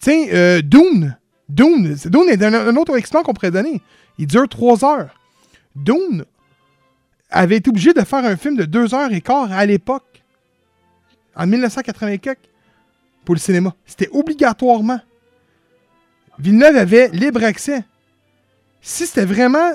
Tu 0.00 0.10
sais, 0.10 0.28
euh, 0.34 0.62
Dune. 0.62 1.16
Dune, 1.48 1.96
Dune 2.04 2.28
est 2.28 2.42
un, 2.42 2.52
un 2.54 2.76
autre 2.76 2.96
exploit 2.96 3.22
qu'on 3.22 3.32
pourrait 3.32 3.50
donner. 3.50 3.80
Il 4.18 4.26
dure 4.26 4.48
trois 4.48 4.84
heures. 4.84 5.08
Dune 5.74 6.24
avait 7.30 7.56
été 7.56 7.70
obligé 7.70 7.92
de 7.94 8.02
faire 8.02 8.24
un 8.24 8.36
film 8.36 8.56
de 8.56 8.64
deux 8.64 8.94
heures 8.94 9.12
et 9.12 9.20
quart 9.20 9.50
à 9.52 9.64
l'époque, 9.64 10.22
en 11.34 11.46
1984, 11.46 12.38
pour 13.24 13.34
le 13.34 13.40
cinéma. 13.40 13.74
C'était 13.86 14.08
obligatoirement. 14.12 15.00
Villeneuve 16.38 16.76
avait 16.76 17.08
libre 17.08 17.42
accès. 17.44 17.82
Si 18.80 19.06
c'était 19.06 19.24
vraiment 19.24 19.72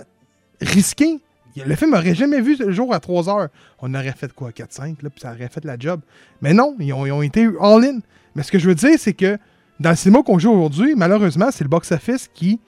risqué, 0.61 1.19
le 1.55 1.75
film 1.75 1.91
n'aurait 1.91 2.15
jamais 2.15 2.41
vu 2.41 2.55
le 2.57 2.71
jour 2.71 2.93
à 2.93 2.99
3 2.99 3.29
heures. 3.29 3.49
On 3.79 3.93
aurait 3.93 4.13
fait 4.13 4.31
quoi, 4.33 4.51
4-5, 4.51 5.03
là, 5.03 5.09
puis 5.09 5.21
ça 5.21 5.31
aurait 5.33 5.49
fait 5.49 5.63
la 5.65 5.77
job. 5.77 6.01
Mais 6.41 6.53
non, 6.53 6.75
ils 6.79 6.93
ont, 6.93 7.21
été 7.21 7.47
all-in. 7.61 7.99
Mais 8.35 8.43
ce 8.43 8.51
que 8.51 8.59
je 8.59 8.67
veux 8.67 8.75
dire, 8.75 8.97
c'est 8.97 9.13
que 9.13 9.37
dans 9.79 9.91
le 9.91 9.95
cinéma 9.95 10.23
qu'on 10.23 10.39
joue 10.39 10.51
aujourd'hui, 10.51 10.95
malheureusement, 10.95 11.51
c'est 11.51 11.63
le 11.63 11.69
box-office 11.69 12.29
qui, 12.33 12.59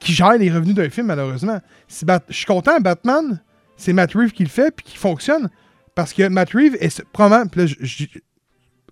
qui 0.00 0.12
gère 0.12 0.38
les 0.38 0.50
revenus 0.50 0.74
d'un 0.74 0.88
film, 0.88 1.08
malheureusement. 1.08 1.60
Je 1.88 2.18
suis 2.30 2.46
content, 2.46 2.80
Batman, 2.80 3.40
c'est 3.76 3.92
Matt 3.92 4.12
Reeves 4.14 4.32
qui 4.32 4.44
le 4.44 4.48
fait, 4.48 4.70
puis 4.74 4.84
qui 4.86 4.96
fonctionne. 4.96 5.50
Parce 5.94 6.12
que 6.12 6.28
Matt 6.28 6.52
Reeves 6.52 6.76
est 6.80 7.04
probablement. 7.12 7.50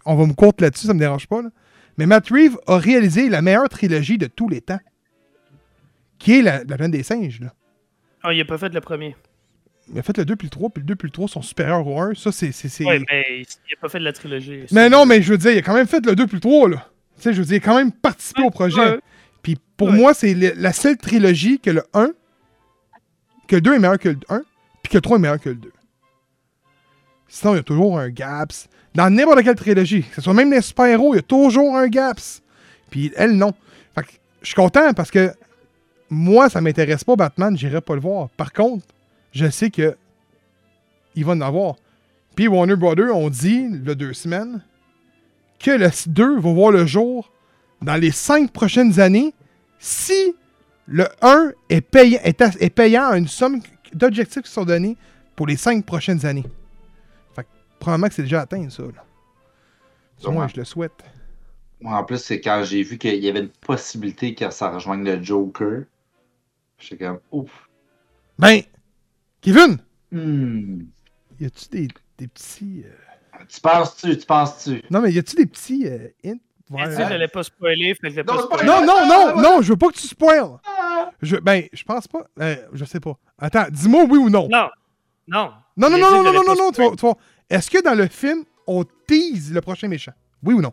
on 0.05 0.15
va 0.17 0.27
me 0.27 0.35
courte 0.35 0.61
là-dessus, 0.61 0.89
ça 0.89 0.95
me 0.95 0.99
dérange 0.99 1.27
pas. 1.27 1.41
Mais 1.99 2.07
Matt 2.07 2.29
Reeves 2.29 2.57
a 2.67 2.79
réalisé 2.79 3.29
la 3.29 3.43
meilleure 3.43 3.69
trilogie 3.69 4.19
de 4.19 4.27
tous 4.27 4.49
les 4.49 4.61
temps. 4.61 4.81
Qui 6.19 6.39
est 6.39 6.43
la, 6.43 6.63
la 6.65 6.89
des 6.89 7.03
singes, 7.03 7.41
là. 7.41 7.53
Ah, 8.23 8.33
il 8.33 8.41
a 8.41 8.45
pas 8.45 8.59
fait 8.59 8.69
le 8.73 8.81
premier. 8.81 9.17
Il 9.93 9.99
a 9.99 10.03
fait 10.03 10.17
le 10.19 10.25
2 10.25 10.37
puis 10.37 10.47
le 10.47 10.51
3, 10.51 10.71
puis 10.71 10.83
le 10.83 10.87
2 10.87 10.95
puis 10.95 11.09
le 11.09 11.13
3 11.13 11.29
sont 11.29 11.43
supérieurs 11.43 11.87
au 11.87 11.99
1. 11.99 12.15
Ça, 12.15 12.31
c'est. 12.31 12.49
Ouais, 12.85 13.03
mais 13.11 13.25
il 13.31 13.41
il 13.41 13.75
a 13.77 13.81
pas 13.81 13.89
fait 13.89 13.99
de 13.99 14.05
la 14.05 14.13
trilogie. 14.13 14.65
Mais 14.71 14.89
non, 14.91 15.07
mais 15.07 15.23
je 15.23 15.33
veux 15.33 15.39
dire, 15.39 15.53
il 15.53 15.59
a 15.59 15.63
quand 15.63 15.75
même 15.75 15.87
fait 15.87 16.05
le 16.05 16.15
2 16.15 16.27
puis 16.27 16.37
le 16.37 16.41
3, 16.41 16.69
là. 16.69 16.87
Tu 17.17 17.23
sais, 17.23 17.33
je 17.33 17.39
veux 17.41 17.45
dire, 17.47 17.55
il 17.57 17.63
a 17.63 17.65
quand 17.65 17.77
même 17.77 17.91
participé 17.93 18.43
au 18.43 18.51
projet. 18.51 18.79
Ouais. 18.81 19.01
Puis 19.43 19.57
pour 19.77 19.89
Ouais. 19.89 19.97
moi, 19.97 20.15
c'est 20.15 20.35
la 20.35 20.73
seule 20.73 20.97
trilogie 20.99 21.59
que 21.59 21.71
le 21.71 21.83
1, 21.95 22.13
que 23.49 23.57
le 23.57 23.63
2 23.63 23.75
est 23.75 23.79
meilleur 23.79 23.99
que 23.99 24.11
le 24.11 24.19
1, 24.29 24.43
puis 24.83 24.91
que 24.91 24.97
le 24.99 25.01
3 25.01 25.17
est 25.17 25.21
meilleur 25.21 25.41
que 25.41 25.49
le 25.49 25.55
2. 25.57 25.73
Sinon, 27.31 27.55
il 27.55 27.57
y 27.59 27.61
a 27.61 27.63
toujours 27.63 27.99
un 27.99 28.11
gaps. 28.11 28.69
Dans 28.95 29.09
n'importe 29.09 29.45
quelle 29.45 29.55
trilogie, 29.55 30.03
que 30.03 30.17
ce 30.17 30.21
soit 30.21 30.35
même 30.35 30.51
les 30.51 30.61
super-héros, 30.61 31.15
il 31.15 31.19
y 31.19 31.21
a 31.21 31.23
toujours 31.23 31.77
un 31.77 31.87
gaps. 31.87 32.43
Puis 32.91 33.13
elle, 33.17 33.37
non. 33.37 33.55
Fait 33.95 34.03
que 34.03 34.09
je 34.43 34.49
suis 34.49 34.57
content 34.57 34.93
parce 34.93 35.13
que 35.13 35.33
moi, 36.11 36.51
ça 36.51 36.61
m'intéresse 36.61 37.05
pas, 37.05 37.15
Batman, 37.15 37.57
j'irai 37.57 37.81
pas 37.81 37.95
le 37.95 38.01
voir. 38.01 38.29
Par 38.31 38.53
contre, 38.53 38.85
je 39.33 39.49
sais 39.49 39.71
que 39.71 39.97
il 41.15 41.25
va 41.25 41.33
en 41.33 41.41
avoir. 41.41 41.77
Puis 42.35 42.49
Warner 42.49 42.77
Brothers 42.77 43.15
ont 43.15 43.31
dit, 43.31 43.69
il 43.71 43.85
y 43.87 43.91
a 43.91 43.95
deux 43.95 44.13
semaines, 44.13 44.63
que 45.61 45.71
le 45.71 45.89
2 46.07 46.41
va 46.41 46.53
voir 46.53 46.73
le 46.73 46.85
jour 46.85 47.31
dans 47.81 47.97
les 47.97 48.11
cinq 48.11 48.51
prochaines 48.51 48.99
années 48.99 49.35
si 49.79 50.35
le 50.87 51.07
1 51.23 51.53
est 51.69 51.81
payant, 51.81 52.21
est, 52.25 52.71
payant 52.71 53.09
à 53.09 53.19
une 53.19 53.29
somme 53.29 53.61
d'objectifs 53.95 54.43
qui 54.43 54.51
sont 54.51 54.65
donnés 54.65 54.97
pour 55.37 55.47
les 55.47 55.57
cinq 55.57 55.85
prochaines 55.85 56.27
années. 56.27 56.45
Probablement 57.81 58.09
que 58.09 58.15
c'est 58.15 58.23
déjà 58.23 58.43
atteint, 58.43 58.69
ça. 58.71 58.83
Là. 58.85 60.31
Moi, 60.31 60.47
je 60.49 60.57
le 60.57 60.65
souhaite. 60.65 60.93
Moi, 61.81 61.97
en 61.97 62.05
plus, 62.05 62.19
c'est 62.19 62.41
quand 62.41 62.63
j'ai 62.63 62.83
vu 62.83 62.99
qu'il 62.99 63.15
y 63.25 63.29
avait 63.29 63.41
une 63.41 63.49
possibilité 63.49 64.35
que 64.35 64.51
ça 64.51 64.71
rejoigne 64.71 65.03
le 65.03 65.23
Joker. 65.23 65.85
J'étais 66.79 67.05
comme, 67.07 67.21
ouf. 67.33 67.51
Ben, 68.39 68.61
Kevin, 69.41 69.79
Hmm. 70.13 70.83
y 71.41 71.47
a-tu 71.47 71.69
des, 71.71 71.89
des 72.19 72.27
petits. 72.29 72.85
euh, 72.85 73.39
Tu 73.49 73.61
penses-tu, 73.61 74.19
tu 74.19 74.27
penses-tu? 74.27 74.83
Non, 74.91 75.01
mais 75.01 75.13
y 75.13 75.19
a-tu 75.19 75.37
des 75.37 75.47
petits 75.47 75.87
euh, 75.87 76.09
hints? 76.25 76.37
Tu 76.67 76.75
vers- 76.77 77.31
pas 77.33 77.43
spoiler, 77.43 77.95
fait 77.95 78.09
que 78.09 78.11
je 78.11 78.15
vais 78.17 78.25
pas 78.25 78.35
Non, 78.35 78.43
spoiler. 78.43 78.67
Non, 78.67 78.81
non, 78.85 79.07
non, 79.07 79.33
Ah, 79.37 79.41
non, 79.43 79.63
je 79.63 79.71
veux 79.73 79.77
pas 79.79 79.89
que 79.89 79.95
tu 79.95 80.07
spoil. 80.07 80.45
Ah! 80.65 81.11
Je, 81.23 81.37
ben, 81.37 81.65
je 81.73 81.83
pense 81.85 82.07
pas. 82.09 82.27
Euh, 82.41 82.57
je 82.73 82.85
sais 82.85 83.01
pas. 83.01 83.17
Attends, 83.39 83.67
dis-moi 83.71 84.05
oui 84.09 84.19
ou 84.19 84.29
non. 84.31 84.49
Non. 84.51 84.69
Non. 85.29 85.53
Non, 85.77 85.89
non, 85.91 85.99
non, 85.99 86.11
non, 86.11 86.23
non, 86.25 86.43
non, 86.45 86.55
non, 86.57 86.73
tu 86.73 86.83
vas- 86.83 87.15
Est-ce 87.51 87.69
que 87.69 87.83
dans 87.83 87.95
le 87.95 88.07
film, 88.07 88.45
on 88.67 88.85
tease 88.85 89.53
le 89.53 89.61
prochain 89.61 89.89
méchant? 89.89 90.13
Oui 90.43 90.55
ou 90.55 90.63
non? 90.63 90.73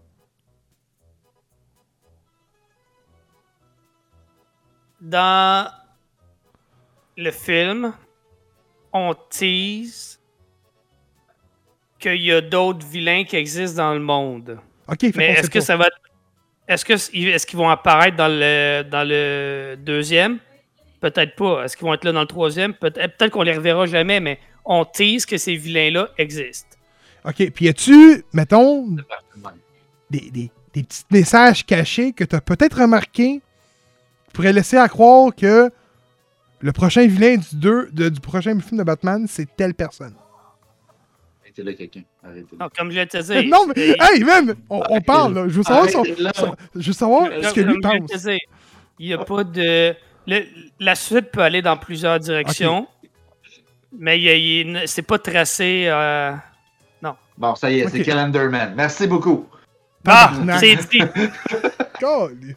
Dans 5.01 5.71
le 7.17 7.31
film, 7.31 7.93
on 8.93 9.15
tease 9.29 10.19
qu'il 11.99 12.21
y 12.21 12.31
a 12.31 12.41
d'autres 12.41 12.85
vilains 12.85 13.23
qui 13.23 13.35
existent 13.35 13.83
dans 13.83 13.93
le 13.93 13.99
monde. 13.99 14.59
Ok, 14.87 14.99
fait 14.99 15.13
Mais 15.15 15.31
est-ce 15.31 15.49
que 15.49 15.59
ça 15.59 15.77
va. 15.77 15.87
Est-ce 16.67 16.85
que 16.85 16.93
est-ce 16.93 17.47
qu'ils 17.47 17.57
vont 17.57 17.69
apparaître 17.69 18.17
dans 18.17 18.27
le 18.27 18.83
dans 18.83 19.07
le 19.07 19.75
deuxième? 19.79 20.39
Peut-être 20.99 21.35
pas. 21.35 21.63
Est-ce 21.63 21.77
qu'ils 21.77 21.87
vont 21.87 21.93
être 21.93 22.03
là 22.03 22.11
dans 22.11 22.21
le 22.21 22.27
troisième? 22.27 22.73
Peut-être 22.73 23.17
peut-être 23.17 23.31
qu'on 23.31 23.43
les 23.43 23.55
reverra 23.55 23.85
jamais, 23.85 24.19
mais 24.19 24.39
on 24.67 24.85
tease 24.85 25.25
que 25.25 25.37
ces 25.37 25.55
vilains-là 25.55 26.09
existent. 26.17 26.75
Ok, 27.25 27.49
puis 27.51 27.65
y 27.65 27.69
a-tu, 27.69 28.23
mettons, 28.33 28.87
des, 30.09 30.19
des, 30.31 30.51
des 30.73 30.83
petits 30.83 31.03
messages 31.11 31.65
cachés 31.65 32.13
que 32.13 32.23
tu 32.23 32.35
as 32.35 32.41
peut-être 32.41 32.79
remarqué 32.81 33.41
qui 33.41 33.41
pourraient 34.33 34.53
laisser 34.53 34.77
à 34.77 34.87
croire 34.87 35.33
que 35.35 35.69
le 36.59 36.71
prochain 36.71 37.05
vilain 37.07 37.35
du, 37.37 37.55
deux, 37.55 37.89
de- 37.91 38.09
du 38.09 38.19
prochain 38.19 38.59
film 38.59 38.77
de 38.79 38.83
Batman, 38.83 39.25
c'est 39.27 39.47
telle 39.55 39.73
personne? 39.73 40.13
Arrêtez 41.43 41.63
là, 41.63 41.73
quelqu'un. 41.73 42.01
Comme 42.77 42.91
je 42.91 42.95
l'ai 42.99 43.07
te 43.07 43.17
dire. 43.21 43.43
non, 43.49 43.67
mais, 43.75 43.95
hey, 43.99 44.23
man, 44.23 44.55
on, 44.69 44.81
on 44.89 45.01
parle, 45.01 45.33
là. 45.33 45.47
Je 45.47 45.53
veux 45.53 45.63
savoir, 45.63 45.89
son- 45.89 46.03
son- 46.35 46.55
je 46.75 46.87
veux 46.87 46.93
savoir 46.93 47.29
comme- 47.29 47.43
ce 47.43 47.53
que 47.53 47.61
lui 47.61 47.79
pense. 47.81 48.27
Il 48.99 49.07
n'y 49.07 49.13
a 49.13 49.17
pas 49.19 49.43
de. 49.43 49.95
le- 50.27 50.45
la 50.79 50.95
suite 50.95 51.31
peut 51.31 51.41
aller 51.41 51.61
dans 51.61 51.77
plusieurs 51.77 52.19
directions, 52.19 52.87
mais 53.91 54.19
il 54.19 54.27
il 54.27 54.83
c'est 54.87 55.01
pas 55.01 55.19
tracé. 55.19 55.85
euh, 55.87 56.33
Bon, 57.37 57.53
ça 57.53 57.69
y 57.69 57.81
est, 57.81 57.87
c'est 57.89 57.99
Ok. 57.99 58.05
Calendarman. 58.05 58.73
Merci 58.75 59.05
beaucoup. 59.05 59.47
Ah, 60.07 60.31
Tabarnak. 60.33 60.59
c'est 60.59 60.75
dit. 60.89 61.03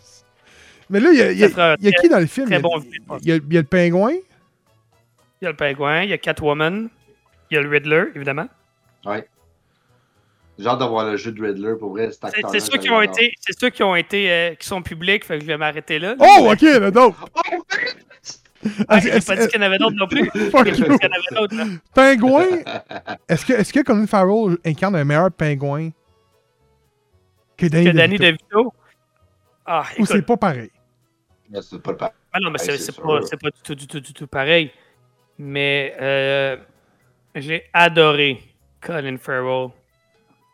Mais 0.88 1.00
là, 1.00 1.10
il 1.12 1.18
y 1.18 1.22
a, 1.22 1.32
il 1.32 1.38
y 1.38 1.44
a- 1.44 1.48
Ça 1.48 1.52
fera 1.54 1.72
un 1.72 1.76
il 1.80 1.84
y 1.84 1.88
a 1.88 1.92
qui 1.92 2.08
dans 2.08 2.18
le 2.18 2.26
film? 2.26 2.46
très 2.46 2.54
Il 2.56 2.56
y 2.56 2.58
a- 2.58 2.62
bon 2.62 2.80
film. 2.80 3.04
il 3.20 3.28
y 3.28 3.32
a, 3.32 3.36
il 3.36 3.52
y 3.52 3.58
a 3.58 3.60
le 3.60 3.66
pingouin? 3.66 4.12
Il 4.12 5.44
y 5.44 5.46
a 5.46 5.50
le 5.50 5.56
pingouin, 5.56 6.02
il 6.04 6.08
y 6.08 6.12
a 6.14 6.18
Catwoman, 6.18 6.88
il 7.50 7.54
y 7.54 7.58
a 7.58 7.60
le 7.62 7.68
Riddler, 7.68 8.04
évidemment. 8.14 8.46
Ouais. 9.04 9.28
J'ai 10.58 10.66
hâte 10.66 10.78
de 10.80 10.84
voir 10.84 11.04
le 11.10 11.16
jeu 11.18 11.30
de 11.32 11.42
Riddler 11.42 11.74
pour 11.78 11.90
vrai. 11.90 12.10
C'est 12.10 12.48
c'est 12.50 12.60
ceux 12.60 12.78
qui 12.78 12.90
ont 12.90 13.02
été, 13.02 13.32
c'est 13.40 13.58
ceux 13.58 13.68
qui 13.70 13.82
ont 13.82 13.94
été, 13.96 14.30
euh, 14.30 14.54
qui 14.54 14.66
sont 14.66 14.80
publics, 14.82 15.24
fait 15.26 15.36
que 15.36 15.42
je 15.42 15.46
vais 15.46 15.56
m'arrêter 15.58 15.98
là. 15.98 16.14
Oh, 16.18 16.50
ok, 16.52 16.62
là, 16.62 16.90
donc. 16.90 17.14
Ah, 18.88 19.00
j'ai 19.00 19.20
pas 19.20 19.36
dit 19.36 19.48
qu'il 19.48 19.60
y 19.60 19.62
en 19.62 19.66
avait 19.66 19.78
d'autres 19.78 19.96
non 19.96 20.06
plus. 20.06 20.30
Pingouin, 21.94 22.58
est-ce 23.28 23.46
que, 23.46 23.52
est-ce 23.54 23.72
que 23.72 23.80
Colin 23.80 24.06
Farrell 24.06 24.58
incarne 24.64 24.96
un 24.96 25.04
meilleur 25.04 25.30
pingouin 25.32 25.90
que 27.56 27.66
Danny, 27.66 27.86
Que 27.86 27.90
Danny 27.96 28.18
DeVito? 28.18 28.46
DeVito? 28.54 28.74
Ah, 29.66 29.84
Ou 29.98 30.06
c'est 30.06 30.22
pas 30.22 30.36
pareil? 30.36 30.70
Mais 31.48 31.60
c'est 31.62 31.80
pas 31.82 31.92
le 31.92 31.96
pa- 31.96 32.12
Ah 32.32 32.38
non, 32.40 32.50
mais 32.50 32.58
c'est 32.58 32.72
Ouais, 32.72 32.78
c'est 32.78 32.92
c'est 32.92 33.36
pas, 33.40 33.48
pas 33.48 33.50
du 33.50 33.62
tout, 33.62 33.74
du 33.74 33.86
tout, 33.86 34.00
du 34.00 34.12
tout 34.12 34.26
pareil. 34.26 34.70
Mais 35.38 35.94
euh, 36.00 36.56
j'ai 37.34 37.64
adoré 37.72 38.42
Colin 38.80 39.16
Farrell 39.16 39.70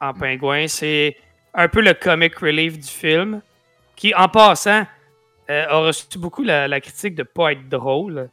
en 0.00 0.14
pingouin. 0.14 0.68
C'est 0.68 1.16
un 1.54 1.68
peu 1.68 1.80
le 1.80 1.94
comic 1.94 2.36
relief 2.36 2.78
du 2.78 2.86
film, 2.88 3.40
qui, 3.96 4.14
en 4.14 4.28
passant, 4.28 4.86
euh, 5.50 5.66
a 5.68 5.76
reçu 5.78 6.06
beaucoup 6.18 6.42
la, 6.42 6.66
la 6.68 6.80
critique 6.80 7.14
de 7.14 7.22
pas 7.22 7.52
être 7.52 7.68
drôle. 7.68 8.28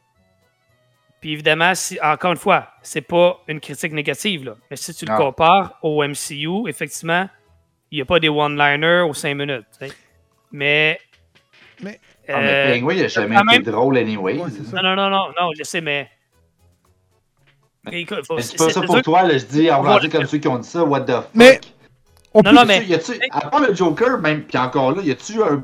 Puis 1.20 1.32
évidemment, 1.32 1.74
si, 1.74 1.98
encore 2.02 2.32
une 2.32 2.36
fois, 2.38 2.68
c'est 2.82 3.00
pas 3.00 3.40
une 3.48 3.60
critique 3.60 3.92
négative, 3.92 4.44
là. 4.44 4.56
mais 4.70 4.76
si 4.76 4.92
tu 4.94 5.06
le 5.06 5.12
Non. 5.12 5.18
compares 5.18 5.78
au 5.82 6.02
MCU, 6.04 6.68
effectivement, 6.68 7.28
il 7.90 7.96
n'y 7.98 8.02
a 8.02 8.04
pas 8.04 8.20
des 8.20 8.28
one-liners 8.28 9.06
aux 9.08 9.14
5 9.14 9.34
minutes. 9.34 9.64
tu 9.78 9.86
sais. 9.88 9.94
Mais. 10.52 10.98
Mais- 11.82 12.00
Ah, 12.28 12.40
mais 12.40 12.48
euh, 12.48 12.72
Penguin, 12.80 12.94
il 12.94 13.04
a 13.04 13.08
jamais 13.08 13.34
été 13.36 13.44
même- 13.44 13.62
drôle 13.62 13.98
anyway. 13.98 14.38
Ouais, 14.38 14.50
ça. 14.50 14.80
non, 14.82 14.94
non, 14.94 14.96
non, 14.96 15.10
non, 15.10 15.26
non, 15.40 15.50
je 15.58 15.62
sais, 15.64 15.80
mais. 15.80 16.08
Mais- 17.84 18.06
c'est 18.40 18.56
pas 18.56 18.70
ça 18.70 18.80
pour 18.82 19.02
toi, 19.02 19.22
là, 19.24 19.36
je 19.36 19.44
dis, 19.44 19.70
en 19.70 19.80
On 19.80 19.82
va- 19.82 20.00
comme 20.08 20.24
ceux 20.26 20.38
qui 20.38 20.48
ont 20.48 20.58
dit 20.58 20.68
ça, 20.68 20.82
what 20.84 21.02
the 21.02 21.10
fuck? 21.12 21.28
Mais- 21.34 21.60
On 22.32 22.40
Non, 22.42 22.50
peut- 22.50 22.56
non, 22.56 22.64
mais- 22.66 22.84
Y 22.86 22.94
a-tu, 22.94 23.12
à 23.30 23.48
part 23.48 23.60
le 23.60 23.74
Joker, 23.74 24.18
même, 24.20 24.42
pis 24.42 24.56
encore 24.58 24.92
là, 24.92 25.02
y 25.02 25.10
a-tu 25.10 25.42
un 25.42 25.62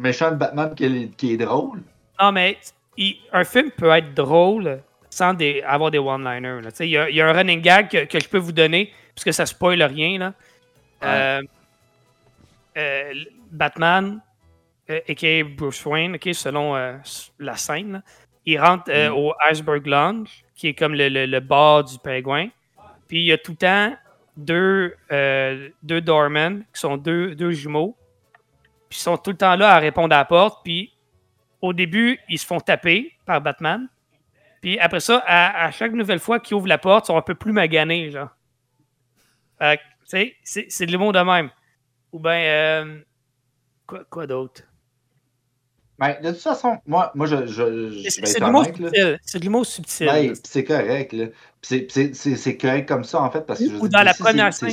méchant 0.00 0.30
de 0.30 0.36
Batman 0.36 0.74
qui 0.74 0.84
est, 0.84 1.16
qui 1.16 1.32
est 1.34 1.36
drôle? 1.36 1.82
Non, 2.20 2.32
mais 2.32 2.58
il- 2.96 3.16
un 3.32 3.44
film 3.44 3.70
peut 3.70 3.90
être 3.90 4.14
drôle 4.14 4.80
sans 5.08 5.34
des, 5.34 5.62
avoir 5.62 5.90
des 5.90 5.98
one-liners. 5.98 6.60
Il 6.80 6.86
y, 6.86 6.96
a- 6.96 7.10
il 7.10 7.16
y 7.16 7.20
a 7.20 7.28
un 7.28 7.32
running 7.32 7.60
gag 7.60 7.88
que, 7.88 8.04
que 8.04 8.20
je 8.20 8.28
peux 8.28 8.38
vous 8.38 8.52
donner, 8.52 8.92
puisque 9.14 9.32
ça 9.32 9.46
spoil 9.46 9.82
rien. 9.82 10.18
Là. 10.18 10.32
Euh, 11.02 11.42
euh, 12.76 13.12
Batman, 13.50 14.20
euh, 14.90 15.00
a.k.a. 15.08 15.44
Bruce 15.44 15.84
Wayne, 15.84 16.16
selon 16.32 16.76
euh, 16.76 16.96
la 17.38 17.56
scène, 17.56 17.92
là, 17.92 18.02
il 18.46 18.58
rentre 18.60 18.90
Mhm. 18.90 19.12
au 19.14 19.34
Iceberg 19.50 19.86
Lounge, 19.86 20.44
qui 20.54 20.68
est 20.68 20.74
comme 20.74 20.94
le, 20.94 21.08
le, 21.08 21.26
le 21.26 21.40
bar 21.40 21.84
du 21.84 21.98
pingouin. 21.98 22.48
Puis 23.08 23.18
il 23.22 23.26
y 23.26 23.32
a 23.32 23.38
tout 23.38 23.52
le 23.52 23.56
temps 23.56 23.94
deux, 24.36 24.94
deux 25.82 26.00
doormen, 26.00 26.64
qui 26.72 26.80
sont 26.80 26.96
deux, 26.96 27.34
deux 27.34 27.50
jumeaux. 27.50 27.96
Puis 28.90 28.98
ils 28.98 29.02
sont 29.02 29.16
tout 29.16 29.30
le 29.30 29.36
temps 29.36 29.54
là 29.56 29.70
à 29.72 29.78
répondre 29.78 30.14
à 30.14 30.18
la 30.18 30.24
porte. 30.26 30.62
Puis 30.64 30.92
au 31.62 31.72
début, 31.72 32.18
ils 32.28 32.38
se 32.38 32.44
font 32.44 32.60
taper 32.60 33.12
par 33.24 33.40
Batman. 33.40 33.88
Puis 34.60 34.78
après 34.78 35.00
ça, 35.00 35.22
à, 35.26 35.64
à 35.66 35.70
chaque 35.70 35.92
nouvelle 35.92 36.18
fois 36.18 36.40
qu'ils 36.40 36.54
ouvrent 36.56 36.66
la 36.68 36.76
porte, 36.76 37.04
ils 37.04 37.06
sont 37.08 37.16
un 37.16 37.22
peu 37.22 37.34
plus 37.34 37.52
maganés, 37.52 38.10
genre. 38.10 38.28
Fait 39.58 39.78
que, 39.78 39.82
tu 39.82 39.88
sais, 40.06 40.36
c'est, 40.42 40.66
c'est 40.68 40.86
de 40.86 40.92
l'humour 40.92 41.12
de 41.12 41.20
même. 41.20 41.50
Ou 42.12 42.18
bien, 42.18 42.32
euh, 42.40 43.00
quoi, 43.86 44.04
quoi 44.10 44.26
d'autre? 44.26 44.62
Ben, 45.98 46.16
de 46.22 46.30
toute 46.32 46.40
façon, 46.40 46.78
moi, 46.86 47.12
moi 47.14 47.26
je, 47.26 47.46
je, 47.46 47.90
je 47.90 48.08
C'est, 48.08 48.40
de 48.40 48.44
l'humour 48.46 48.64
subtil. 48.64 49.18
C'est 49.22 49.38
de 49.38 49.44
l'humour 49.44 49.66
subtil. 49.66 50.06
Ben, 50.06 50.32
c'est 50.44 50.64
correct, 50.64 51.14
c'est- 51.62 51.90
c'est- 51.90 52.14
c'est 52.14 52.36
c'est 52.36 52.56
correct 52.56 52.88
comme 52.88 53.04
ça, 53.04 53.20
en 53.22 53.30
fait, 53.30 53.42
parce 53.46 53.60
que 53.60 53.78
Ou 53.78 53.86
dans 53.88 54.02
la 54.02 54.14
première 54.14 54.52
ça. 54.54 54.66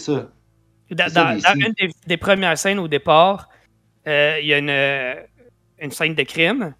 Dans, 0.89 1.09
ça, 1.09 1.35
dans- 1.35 1.53
une 1.59 1.73
des, 1.73 1.89
des 2.07 2.17
premières 2.17 2.57
scènes 2.57 2.79
au 2.79 2.87
départ, 2.87 3.49
il 4.07 4.47
y 4.47 4.53
a 4.53 4.57
une, 4.57 4.69
euh, 4.69 5.15
une 5.79 5.91
scène 5.91 6.15
de 6.15 6.23
crime. 6.23 6.73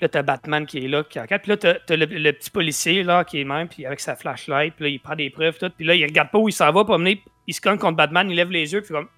Là, 0.00 0.08
t'as 0.08 0.22
Batman 0.22 0.66
qui 0.66 0.84
est 0.84 0.88
là, 0.88 1.04
qui 1.04 1.18
enquête. 1.18 1.42
Puis 1.42 1.50
là, 1.50 1.56
t'as, 1.56 1.96
le, 1.96 2.04
le 2.04 2.32
petit 2.32 2.50
policier 2.50 3.02
là, 3.02 3.24
qui 3.24 3.40
est 3.40 3.44
même, 3.44 3.68
puis 3.68 3.86
avec 3.86 4.00
sa 4.00 4.16
flashlight. 4.16 4.74
Puis 4.74 4.84
là, 4.84 4.90
il 4.90 5.00
prend 5.00 5.16
des 5.16 5.30
preuves, 5.30 5.58
tout. 5.58 5.70
Puis 5.70 5.86
là, 5.86 5.94
il 5.94 6.04
regarde 6.04 6.30
pas 6.30 6.38
où 6.38 6.48
il 6.48 6.52
s'en 6.52 6.70
va, 6.72 6.84
pour 6.84 6.98
mener. 6.98 7.22
Il 7.46 7.54
se 7.54 7.60
cogne 7.60 7.78
contre 7.78 7.96
Batman, 7.96 8.28
il 8.28 8.36
lève 8.36 8.50
les 8.50 8.72
yeux, 8.72 8.82
puis 8.82 8.92
comme. 8.92 9.08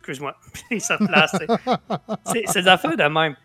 Excuse-moi. 0.00 0.34
Il 0.70 0.80
se 0.80 0.94
place. 1.06 1.36
c'est, 2.24 2.62
des 2.62 2.68
affaires 2.68 2.96
de 2.96 3.02
même. 3.02 3.36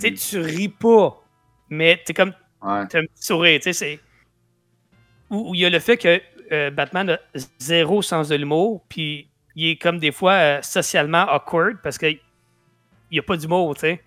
Tu 0.00 0.16
sais, 0.16 0.30
tu 0.30 0.40
ris 0.40 0.68
pas, 0.68 1.22
mais 1.68 2.00
t'es 2.04 2.14
comme. 2.14 2.32
Ouais. 2.62 2.86
T'as 2.88 3.00
un 3.00 3.02
petit 3.02 3.26
sourire, 3.26 3.60
tu 3.60 3.64
sais, 3.64 3.72
c'est... 3.74 4.00
Où 5.28 5.50
où 5.50 5.54
il 5.54 5.60
y 5.60 5.66
a 5.66 5.70
le 5.70 5.78
fait 5.78 5.98
que 5.98 6.22
euh, 6.52 6.70
Batman 6.70 7.10
a 7.10 7.18
zéro 7.58 8.00
sens 8.00 8.28
de 8.28 8.36
l'humour, 8.36 8.82
puis 8.88 9.28
il 9.56 9.70
est 9.70 9.76
comme 9.76 9.98
des 9.98 10.12
fois 10.12 10.32
euh, 10.32 10.62
socialement 10.62 11.26
awkward 11.28 11.78
parce 11.82 11.98
qu'il 11.98 12.18
n'y 13.12 13.18
a 13.18 13.22
pas 13.22 13.36
d'humour, 13.36 13.74
tu 13.74 13.80
sais. 13.82 14.02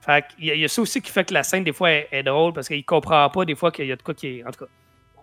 Fait 0.00 0.24
qu'il 0.28 0.46
y, 0.46 0.50
a- 0.50 0.54
il 0.54 0.60
y 0.60 0.64
a 0.64 0.68
ça 0.68 0.80
aussi 0.82 1.00
qui 1.02 1.10
fait 1.10 1.24
que 1.24 1.34
la 1.34 1.42
scène, 1.42 1.64
des 1.64 1.72
fois, 1.72 1.90
est, 1.90 2.08
est 2.12 2.22
drôle 2.22 2.52
parce 2.52 2.68
qu'il 2.68 2.84
comprend 2.84 3.28
pas, 3.28 3.44
des 3.44 3.54
fois, 3.54 3.70
qu'il 3.70 3.86
y 3.86 3.92
a 3.92 3.96
de 3.96 4.02
quoi 4.02 4.14
qui 4.14 4.38
est... 4.38 4.44
En 4.46 4.50
tout 4.50 4.64
cas, 4.64 4.70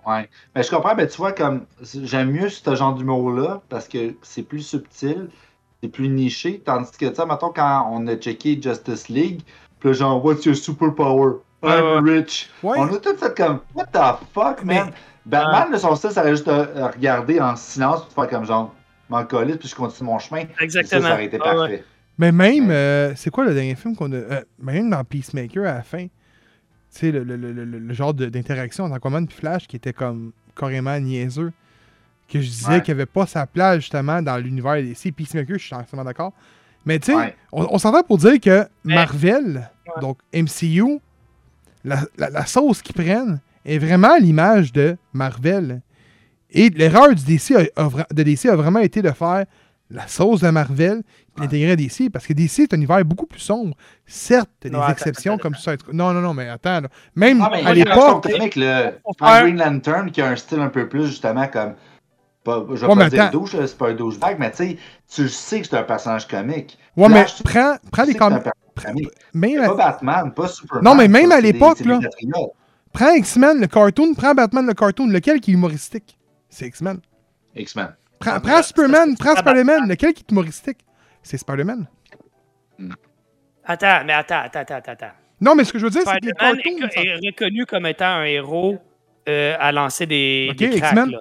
Ouais. 0.06 0.30
Mais 0.54 0.62
je 0.62 0.70
comprends, 0.70 0.94
mais 0.94 1.08
tu 1.08 1.18
vois, 1.18 1.32
comme 1.32 1.66
j'aime 1.82 2.30
mieux 2.32 2.50
ce 2.50 2.76
genre 2.76 2.94
d'humour-là 2.94 3.62
parce 3.70 3.88
que 3.88 4.14
c'est 4.22 4.44
plus 4.44 4.62
subtil, 4.62 5.30
c'est 5.82 5.90
plus 5.90 6.10
niché. 6.10 6.60
Tandis 6.64 6.92
que, 6.92 7.08
tu 7.08 7.16
sais, 7.16 7.26
mettons, 7.26 7.50
quand 7.50 7.88
on 7.92 8.06
a 8.06 8.16
checké 8.16 8.62
Justice 8.62 9.10
League, 9.10 9.42
puis 9.80 9.90
là, 9.90 9.94
genre, 9.94 10.24
What's 10.24 10.46
your 10.46 10.56
superpower? 10.56 11.38
Ouais, 11.64 11.80
I'm 11.80 12.08
rich. 12.08 12.50
Ouais. 12.62 12.78
On 12.78 12.94
a 12.94 12.98
tout 13.00 13.18
fait 13.18 13.36
comme, 13.36 13.62
What 13.74 13.88
the 13.88 14.20
fuck, 14.32 14.64
man? 14.64 14.92
Batman, 15.26 15.72
là, 15.72 15.80
son 15.80 15.96
style, 15.96 16.12
ça 16.12 16.22
aurait 16.22 16.36
juste 16.36 16.48
à, 16.48 16.68
à 16.86 16.88
regarder 16.92 17.40
en 17.42 17.56
silence, 17.56 18.04
puis 18.06 18.14
faire 18.14 18.30
comme 18.30 18.46
genre, 18.46 18.76
m'en 19.10 19.24
puis 19.26 19.58
je 19.64 19.74
continue 19.74 20.08
mon 20.08 20.20
chemin. 20.20 20.46
Puis 20.46 20.54
Ça, 20.56 20.64
exactement. 20.64 21.02
ça 21.08 21.14
aurait 21.14 21.26
été 21.26 21.40
Ah 21.44 21.58
ouais. 21.58 21.84
Mais 22.18 22.32
même, 22.32 22.70
euh, 22.72 23.14
c'est 23.16 23.30
quoi 23.30 23.46
le 23.46 23.54
dernier 23.54 23.76
film 23.76 23.96
qu'on 23.96 24.12
a. 24.12 24.16
euh, 24.16 24.42
même 24.60 24.90
dans 24.90 25.04
Peacemaker 25.04 25.64
à 25.66 25.74
la 25.76 25.84
fin, 25.84 26.06
tu 26.08 26.10
sais, 26.90 27.12
le, 27.12 27.24
le- 27.24 27.36
le- 27.36 27.52
le- 27.52 27.80
le 27.80 27.94
genre 27.94 28.14
d'interaction 28.14 28.86
entre 28.86 28.96
Aquaman 28.96 29.26
et 29.30 29.34
Flash 29.34 29.68
qui 29.68 29.76
était 29.76 29.92
comme 29.94 30.32
carrément 30.58 30.98
niaiseux. 31.00 31.52
Que 32.28 32.42
je 32.42 32.48
disais 32.48 32.68
Ouais. 32.70 32.82
qu'il 32.82 32.96
n'y 32.96 33.02
avait 33.02 33.06
pas 33.06 33.28
sa 33.28 33.46
place 33.46 33.82
justement 33.82 34.22
dans 34.22 34.38
l'univers 34.38 34.76
DC. 34.82 35.12
Peacemaker, 35.12 35.60
je 35.60 35.66
suis 35.66 35.76
entièrement 35.76 36.06
d'accord. 36.06 36.34
Mais 36.86 36.98
tu 37.00 37.08
sais, 37.12 37.16
Ouais. 37.16 37.36
on, 37.52 37.68
on 37.70 37.78
s'entend 37.78 38.02
pour 38.04 38.18
dire 38.18 38.40
que 38.40 38.66
Mais- 38.84 38.96
Marvel, 38.96 39.70
Ouais. 39.88 40.02
donc 40.02 40.18
MCU, 40.34 41.00
la, 41.84 42.00
la- 42.18 42.30
la 42.32 42.46
sauce 42.46 42.82
qu'ils 42.82 42.96
prennent 42.96 43.40
est 43.66 43.78
vraiment 43.78 44.14
à 44.14 44.20
l'image 44.20 44.72
de 44.74 44.98
Marvel. 45.14 45.82
Et 46.52 46.70
l'erreur 46.70 47.14
du 47.14 47.24
DC 47.24 47.52
a- 47.56 47.84
a 47.84 47.88
vra- 47.90 48.12
de 48.14 48.24
DC 48.24 48.46
a 48.48 48.56
vraiment 48.56 48.80
été 48.80 49.02
de 49.02 49.12
faire 49.12 49.46
la 49.90 50.08
sauce 50.08 50.42
de 50.42 50.50
Marvel 50.50 51.04
puis 51.36 51.44
l'intégrer 51.44 51.72
à 51.72 51.76
DC 51.76 52.10
parce 52.12 52.26
que 52.26 52.34
DC 52.34 52.60
est 52.64 52.74
un 52.74 52.78
univers 52.78 53.04
beaucoup 53.06 53.26
plus 53.28 53.40
sombre. 53.40 53.76
Certes, 54.06 54.50
t'as 54.60 54.70
des 54.70 54.92
exceptions 54.92 55.38
comme 55.38 55.56
ça. 55.56 55.74
Non, 55.94 56.12
non, 56.14 56.22
non, 56.22 56.34
mais 56.34 56.50
attends. 56.50 56.82
là. 56.82 56.88
Même 57.16 57.40
Ah, 57.42 57.50
mais 57.52 57.64
à 57.64 57.70
un 57.70 57.74
l'époque. 57.74 58.24
comique, 58.24 58.56
le 58.56 58.92
Prends 59.18 59.34
faire- 59.34 59.44
Green 59.44 59.58
Lantern 59.58 60.10
qui 60.12 60.22
a 60.22 60.28
un 60.30 60.36
style 60.36 60.60
un 60.60 60.70
peu 60.70 60.88
plus 60.90 61.08
justement 61.08 61.48
comme. 61.48 61.76
Pas, 62.44 62.64
je 62.70 62.82
vais 62.82 62.88
Ouais, 62.88 62.96
pas 62.96 63.10
dire 63.10 63.24
attends. 63.24 63.40
douche, 63.40 63.56
c'est 63.60 63.78
pas 63.78 63.90
un 63.90 63.94
douchebag, 63.96 64.38
mais 64.40 64.52
tu 64.52 64.58
sais, 64.58 64.78
tu 65.12 65.28
sais 65.30 65.62
que 65.62 65.68
c'est 65.68 65.78
un 65.78 65.84
personnage 65.84 66.28
comique. 66.28 66.78
Ouais, 66.96 67.10
mais 67.10 67.16
Flash, 67.26 67.36
tu 67.38 67.44
prends, 67.44 67.76
prends 67.92 68.04
les 68.04 68.16
un 68.16 68.20
comics. 68.20 68.44
Pas 68.44 69.64
à- 69.64 69.74
Batman, 69.76 70.32
pas 70.34 70.48
Superman. 70.48 70.84
Non, 70.84 70.96
mais 70.96 71.08
même 71.08 71.32
à 71.32 71.42
l'époque, 71.42 71.80
là. 71.82 72.00
Prends 72.94 73.14
X-Men, 73.14 73.60
le 73.60 73.68
cartoon, 73.68 74.14
prends 74.14 74.34
Batman, 74.34 74.66
le 74.66 74.74
cartoon. 74.74 75.08
Lequel 75.08 75.40
qui 75.42 75.52
est 75.52 75.54
humoristique? 75.56 76.18
C'est 76.50 76.68
X-Men. 76.68 77.00
X-Men. 77.56 77.96
Prends, 78.20 78.32
Ah, 78.36 78.40
prends 78.40 78.64
Superman, 78.64 79.16
prends 79.18 79.36
c'est 79.36 79.44
pas 79.44 79.52
Spider-Man. 79.52 79.90
Lequel 79.90 80.14
qui 80.14 80.24
est 80.28 80.32
humoristique? 80.32 80.78
C'est 81.24 81.38
Spider-Man. 81.38 81.88
Attends, 83.64 84.04
mais 84.06 84.14
attends, 84.14 84.42
attends, 84.44 84.60
attends, 84.60 84.92
attends. 84.92 85.12
Non, 85.42 85.56
mais 85.56 85.64
ce 85.64 85.74
que 85.74 85.80
je 85.80 85.86
veux 85.86 85.90
dire, 85.90 86.02
c'est 86.06 86.20
que 86.20 86.26
les 86.26 86.32
Spider-Man 86.32 86.80
cartoons. 86.90 87.02
est, 87.02 87.08
est 87.08 87.28
reconnu 87.28 87.66
comme 87.66 87.86
étant 87.88 88.06
un 88.06 88.24
héros 88.26 88.78
euh, 89.28 89.56
à 89.60 89.72
lancer 89.72 90.06
des, 90.06 90.48
Ok, 90.52 90.58
des 90.58 90.78
X-Men. 90.78 91.18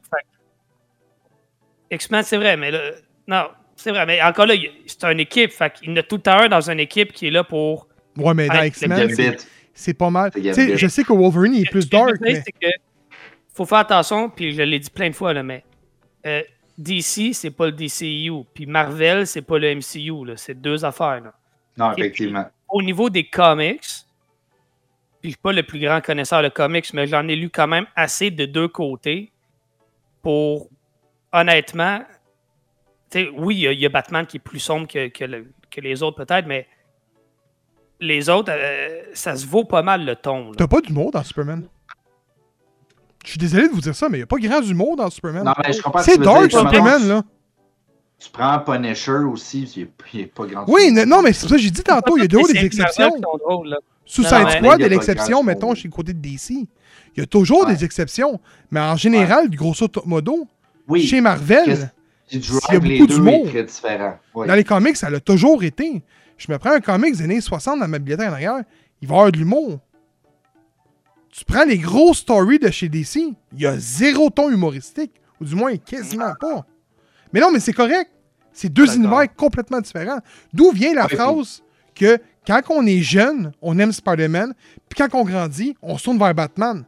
X-Men, 1.90 2.22
c'est 2.22 2.36
vrai, 2.36 2.56
mais 2.56 2.70
là, 2.70 2.80
non, 3.26 3.48
c'est 3.76 3.90
vrai, 3.90 4.06
mais 4.06 4.20
encore 4.22 4.46
là, 4.46 4.54
il- 4.54 4.70
c'est 4.86 5.04
une 5.04 5.20
équipe. 5.20 5.50
Fait 5.52 5.72
qu'il 5.72 5.90
y 5.90 5.92
en 5.92 5.96
a 5.96 6.02
tout 6.02 6.16
le 6.16 6.22
temps 6.22 6.38
un 6.40 6.48
dans 6.48 6.70
une 6.70 6.80
équipe 6.80 7.12
qui 7.12 7.26
est 7.28 7.30
là 7.30 7.44
pour. 7.44 7.88
Ouais, 8.16 8.34
mais 8.34 8.48
dans 8.48 8.62
X-Men, 8.62 9.14
c'est- 9.14 9.36
c'est 9.72 9.94
pas 9.94 10.10
mal. 10.10 10.30
Je 10.34 10.86
sais 10.88 11.04
que 11.04 11.12
Wolverine 11.12 11.54
il 11.54 11.62
est 11.62 11.70
plus 11.70 11.88
dark, 11.88 12.16
mais. 12.20 12.42
que 12.42 12.66
faut 13.54 13.64
faire 13.64 13.78
attention, 13.78 14.30
puis 14.30 14.52
je 14.52 14.62
l'ai 14.62 14.78
dit 14.80 14.90
plein 14.90 15.08
de 15.10 15.14
fois, 15.14 15.32
là, 15.32 15.42
mais 15.42 15.64
euh, 16.26 16.42
DC, 16.78 17.32
c'est 17.34 17.50
pas 17.50 17.66
le 17.66 17.72
DCU, 17.72 18.44
puis 18.52 18.66
Marvel, 18.66 19.26
c'est 19.26 19.42
pas 19.42 19.58
le 19.58 19.74
MCU, 19.76 20.24
là. 20.26 20.36
C'est 20.36 20.60
deux 20.60 20.84
affaires, 20.84 21.20
là. 21.20 21.32
Non, 21.76 21.92
Et 21.96 22.00
effectivement. 22.00 22.46
au 22.68 22.82
niveau 22.82 23.10
des 23.10 23.24
comics, 23.28 23.80
puis 25.20 25.30
je 25.30 25.34
suis 25.34 25.36
pas 25.42 25.52
le 25.52 25.62
plus 25.62 25.78
grand 25.80 26.00
connaisseur 26.00 26.42
de 26.42 26.48
comics, 26.48 26.92
mais 26.92 27.06
j'en 27.06 27.26
ai 27.28 27.36
lu 27.36 27.48
quand 27.50 27.66
même 27.68 27.86
assez 27.96 28.30
de 28.30 28.44
deux 28.46 28.68
côtés 28.68 29.32
pour, 30.22 30.68
honnêtement, 31.32 32.00
tu 33.10 33.20
sais, 33.24 33.28
oui, 33.36 33.56
il 33.56 33.60
y 33.60 33.68
a- 33.68 33.72
il 33.72 33.80
y, 33.80 33.86
a 33.86 33.88
Batman 33.88 34.26
qui 34.26 34.38
est 34.38 34.40
plus 34.40 34.58
sombre 34.60 34.86
que, 34.88 35.08
que 35.08 35.24
le- 35.24 35.52
que 35.70 35.80
les 35.80 36.02
autres 36.02 36.24
peut-être, 36.24 36.46
mais 36.46 36.66
les 38.00 38.28
autres, 38.28 38.52
euh, 38.54 39.02
ça 39.14 39.36
se 39.36 39.46
vaut 39.46 39.64
pas 39.64 39.82
mal 39.82 40.04
le 40.04 40.16
ton. 40.16 40.52
T'as 40.52 40.66
pas 40.66 40.80
d'humour 40.80 41.10
dans 41.12 41.22
Superman? 41.22 41.66
Je 43.24 43.30
suis 43.30 43.38
désolé 43.38 43.68
de 43.68 43.72
vous 43.72 43.80
dire 43.80 43.94
ça, 43.94 44.08
mais 44.08 44.18
il 44.18 44.22
a 44.22 44.26
pas 44.26 44.36
grand 44.38 44.60
humour 44.62 44.96
dans 44.96 45.08
Superman. 45.10 45.44
Non, 45.44 45.52
mais 45.66 45.72
je 45.72 45.80
comprends 45.82 46.00
ce 46.02 46.10
C'est 46.12 46.18
dark, 46.18 46.46
dire, 46.48 46.58
Superman, 46.60 47.08
là. 47.08 47.22
Tu 48.18 48.30
prends 48.30 48.58
Punisher 48.60 49.12
aussi, 49.30 49.62
il 49.76 49.88
il 50.12 50.20
est 50.20 50.26
pas 50.26 50.46
grand. 50.46 50.64
Oui, 50.68 50.90
non, 50.92 51.22
mais 51.22 51.32
c'est 51.32 51.40
pour 51.40 51.50
ça 51.50 51.56
que 51.56 51.62
j'ai 51.62 51.70
dit 51.70 51.82
tantôt, 51.82 52.16
il 52.16 52.20
y 52.20 52.24
a 52.24 52.38
les 52.38 52.52
des 52.52 52.64
exceptions. 52.66 53.10
drôles. 53.44 53.76
Suicide 54.06 54.48
Squad 54.50 54.54
Il 54.62 54.64
est 54.64 54.68
a 54.68 54.76
pas 54.76 54.88
l'exception, 54.88 55.40
de 55.40 55.46
mettons, 55.46 55.74
chez 55.74 55.88
le 55.88 55.92
côté 55.92 56.12
de 56.12 56.18
DC. 56.20 56.50
Il 56.50 56.66
y 57.16 57.22
a 57.22 57.26
toujours 57.26 57.66
Ouais. 57.66 57.74
des 57.74 57.84
exceptions. 57.84 58.38
Mais 58.70 58.80
en 58.80 58.96
général, 58.96 59.48
grosso 59.50 59.86
modo, 60.04 60.46
Oui. 60.88 61.06
chez 61.06 61.20
Marvel, 61.22 61.90
Tu 62.28 62.38
y 62.38 62.40
a 62.76 62.78
beaucoup 62.80 63.06
deux 63.06 63.14
d'humour. 63.16 63.46
Oui. 64.34 64.46
dans 64.46 64.54
les 64.54 64.64
comics, 64.64 64.96
ça 64.96 65.08
l'a 65.10 65.20
toujours 65.20 65.62
été. 65.64 66.02
Je 66.36 66.50
me 66.52 66.58
prends 66.58 66.72
un 66.72 66.80
comics 66.80 67.16
des 67.16 67.22
années 67.24 67.40
60 67.40 67.80
dans 67.80 67.88
ma 67.88 67.98
bibliothèque 67.98 68.28
en 68.28 68.32
arrière, 68.32 68.62
il 69.00 69.08
va 69.08 69.14
y 69.14 69.18
avoir 69.18 69.32
de 69.32 69.38
l'humour. 69.38 69.78
Tu 71.36 71.44
prends 71.44 71.64
les 71.64 71.78
grosses 71.78 72.18
stories 72.18 72.60
de 72.60 72.70
chez 72.70 72.88
DC, 72.88 73.16
il 73.16 73.60
y 73.60 73.66
a 73.66 73.76
zéro 73.76 74.30
ton 74.30 74.50
humoristique, 74.50 75.10
ou 75.40 75.44
du 75.44 75.56
moins 75.56 75.76
quasiment 75.76 76.32
pas. 76.40 76.64
Mais 77.32 77.40
non, 77.40 77.50
mais 77.50 77.58
c'est 77.58 77.72
correct. 77.72 78.08
C'est 78.52 78.72
deux 78.72 78.94
univers 78.94 79.26
complètement 79.34 79.80
différents. 79.80 80.20
D'où 80.52 80.70
vient 80.70 80.94
la 80.94 81.08
phrase 81.08 81.64
que 81.92 82.18
quand 82.46 82.60
on 82.70 82.86
est 82.86 83.02
jeune, 83.02 83.50
on 83.60 83.76
aime 83.80 83.90
Spider-Man, 83.90 84.54
puis 84.88 84.96
quand 84.96 85.18
on 85.18 85.24
grandit, 85.24 85.76
on 85.82 85.98
se 85.98 86.04
tourne 86.04 86.18
vers 86.18 86.34
Batman. 86.34 86.84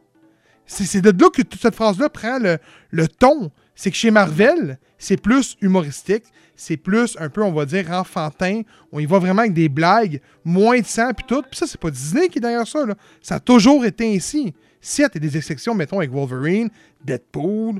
C'est 0.65 0.85
c'est 0.85 1.01
de 1.01 1.09
là 1.11 1.29
que 1.29 1.41
toute 1.41 1.59
cette 1.59 1.75
phrase-là 1.75 2.07
prend 2.07 2.39
le, 2.39 2.57
le 2.91 3.07
ton. 3.09 3.51
C'est 3.75 3.91
que 3.91 3.97
chez 3.97 4.11
Marvel, 4.11 4.79
c'est 4.97 5.17
plus 5.17 5.57
humoristique, 5.59 6.23
c'est 6.57 6.75
plus 6.75 7.15
un 7.19 7.29
peu, 7.29 7.43
on 7.43 7.53
va 7.53 7.65
dire, 7.65 7.89
enfantin. 7.91 8.63
On 8.91 8.99
y 8.99 9.05
va 9.05 9.19
vraiment 9.19 9.41
avec 9.41 9.53
des 9.53 9.69
blagues, 9.69 10.19
moins 10.43 10.79
de 10.79 10.85
sang, 10.85 11.13
puis 11.15 11.25
tout. 11.25 11.43
Puis 11.43 11.55
ça, 11.57 11.67
c'est 11.67 11.79
pas 11.79 11.91
Disney 11.91 12.27
qui 12.27 12.39
est 12.39 12.41
derrière 12.41 12.67
ça. 12.67 12.79
Ça 13.21 13.35
a 13.35 13.39
toujours 13.39 13.85
été 13.85 14.13
ainsi. 14.13 14.53
Il 14.97 15.01
y 15.01 15.05
a 15.05 15.09
des 15.09 15.37
exceptions, 15.37 15.75
mettons, 15.75 15.99
avec 15.99 16.11
Wolverine, 16.11 16.69
Deadpool. 17.05 17.79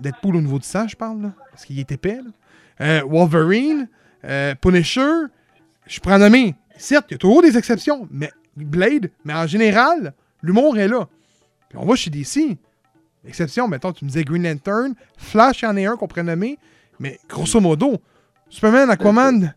Deadpool 0.00 0.36
au 0.36 0.40
niveau 0.40 0.58
du 0.58 0.66
sang, 0.66 0.86
je 0.86 0.96
parle, 0.96 1.22
là, 1.22 1.32
parce 1.50 1.64
qu'il 1.64 1.78
est 1.78 1.90
épais. 1.90 2.20
Euh, 2.80 3.02
Wolverine, 3.08 3.88
euh, 4.24 4.54
Punisher, 4.56 5.26
je 5.86 6.00
prends 6.00 6.18
nommer. 6.18 6.54
Certes, 6.76 7.06
il 7.10 7.12
y 7.12 7.14
a 7.14 7.18
toujours 7.18 7.40
des 7.40 7.56
exceptions, 7.56 8.06
mais 8.10 8.30
Blade, 8.56 9.10
mais 9.24 9.32
en 9.32 9.46
général, 9.46 10.12
l'humour 10.42 10.76
est 10.76 10.88
là. 10.88 11.08
Puis 11.68 11.78
on 11.78 11.86
va 11.86 11.94
chez 11.94 12.10
DC. 12.10 12.58
Exception, 13.26 13.68
mettons, 13.68 13.92
tu 13.92 14.04
me 14.04 14.10
disais 14.10 14.24
Green 14.24 14.42
Lantern, 14.42 14.94
Flash, 15.16 15.62
y 15.62 15.66
en 15.66 15.76
a 15.76 15.88
un 15.88 15.96
qu'on 15.96 16.06
pourrait 16.06 16.24
nommer, 16.24 16.58
mais 16.98 17.18
grosso 17.28 17.60
modo, 17.60 17.96
Superman, 18.48 18.90
Aquaman, 18.90 19.54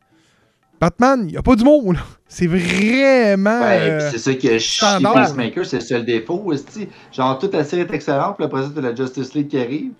Batman, 0.80 1.22
il 1.26 1.32
n'y 1.32 1.38
a 1.38 1.42
pas 1.42 1.56
d'humour, 1.56 1.94
là. 1.94 2.00
C'est 2.28 2.46
vraiment. 2.48 3.62
Ouais, 3.62 3.90
euh, 3.90 4.12
c'est 4.12 4.18
ça 4.20 4.34
que. 4.34 5.14
Peacemaker, 5.14 5.66
c'est 5.66 5.78
le 5.78 5.82
seul 5.82 6.06
défaut. 6.06 6.44
aussi. 6.46 6.90
Genre, 7.12 7.40
toute 7.40 7.54
la 7.54 7.64
série 7.64 7.82
est 7.84 7.94
excellente, 7.94 8.36
puis 8.36 8.46
après 8.46 8.64
ça, 8.64 8.70
t'as 8.76 8.82
la 8.82 8.94
Justice 8.94 9.34
League 9.34 9.48
qui 9.48 9.60
arrive. 9.60 9.92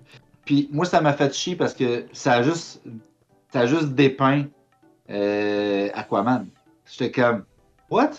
Puis 0.46 0.70
moi, 0.72 0.86
ça 0.86 1.02
m'a 1.02 1.14
fait 1.14 1.34
chier 1.34 1.56
parce 1.56 1.74
que 1.74 2.06
ça 2.14 2.34
a 2.34 2.44
juste, 2.44 2.82
ça 3.52 3.62
a 3.62 3.66
juste 3.66 3.90
dépeint 3.90 4.46
euh, 5.10 5.90
Aquaman. 5.94 6.48
J'étais 6.86 7.12
comme, 7.22 7.44
what? 7.90 8.12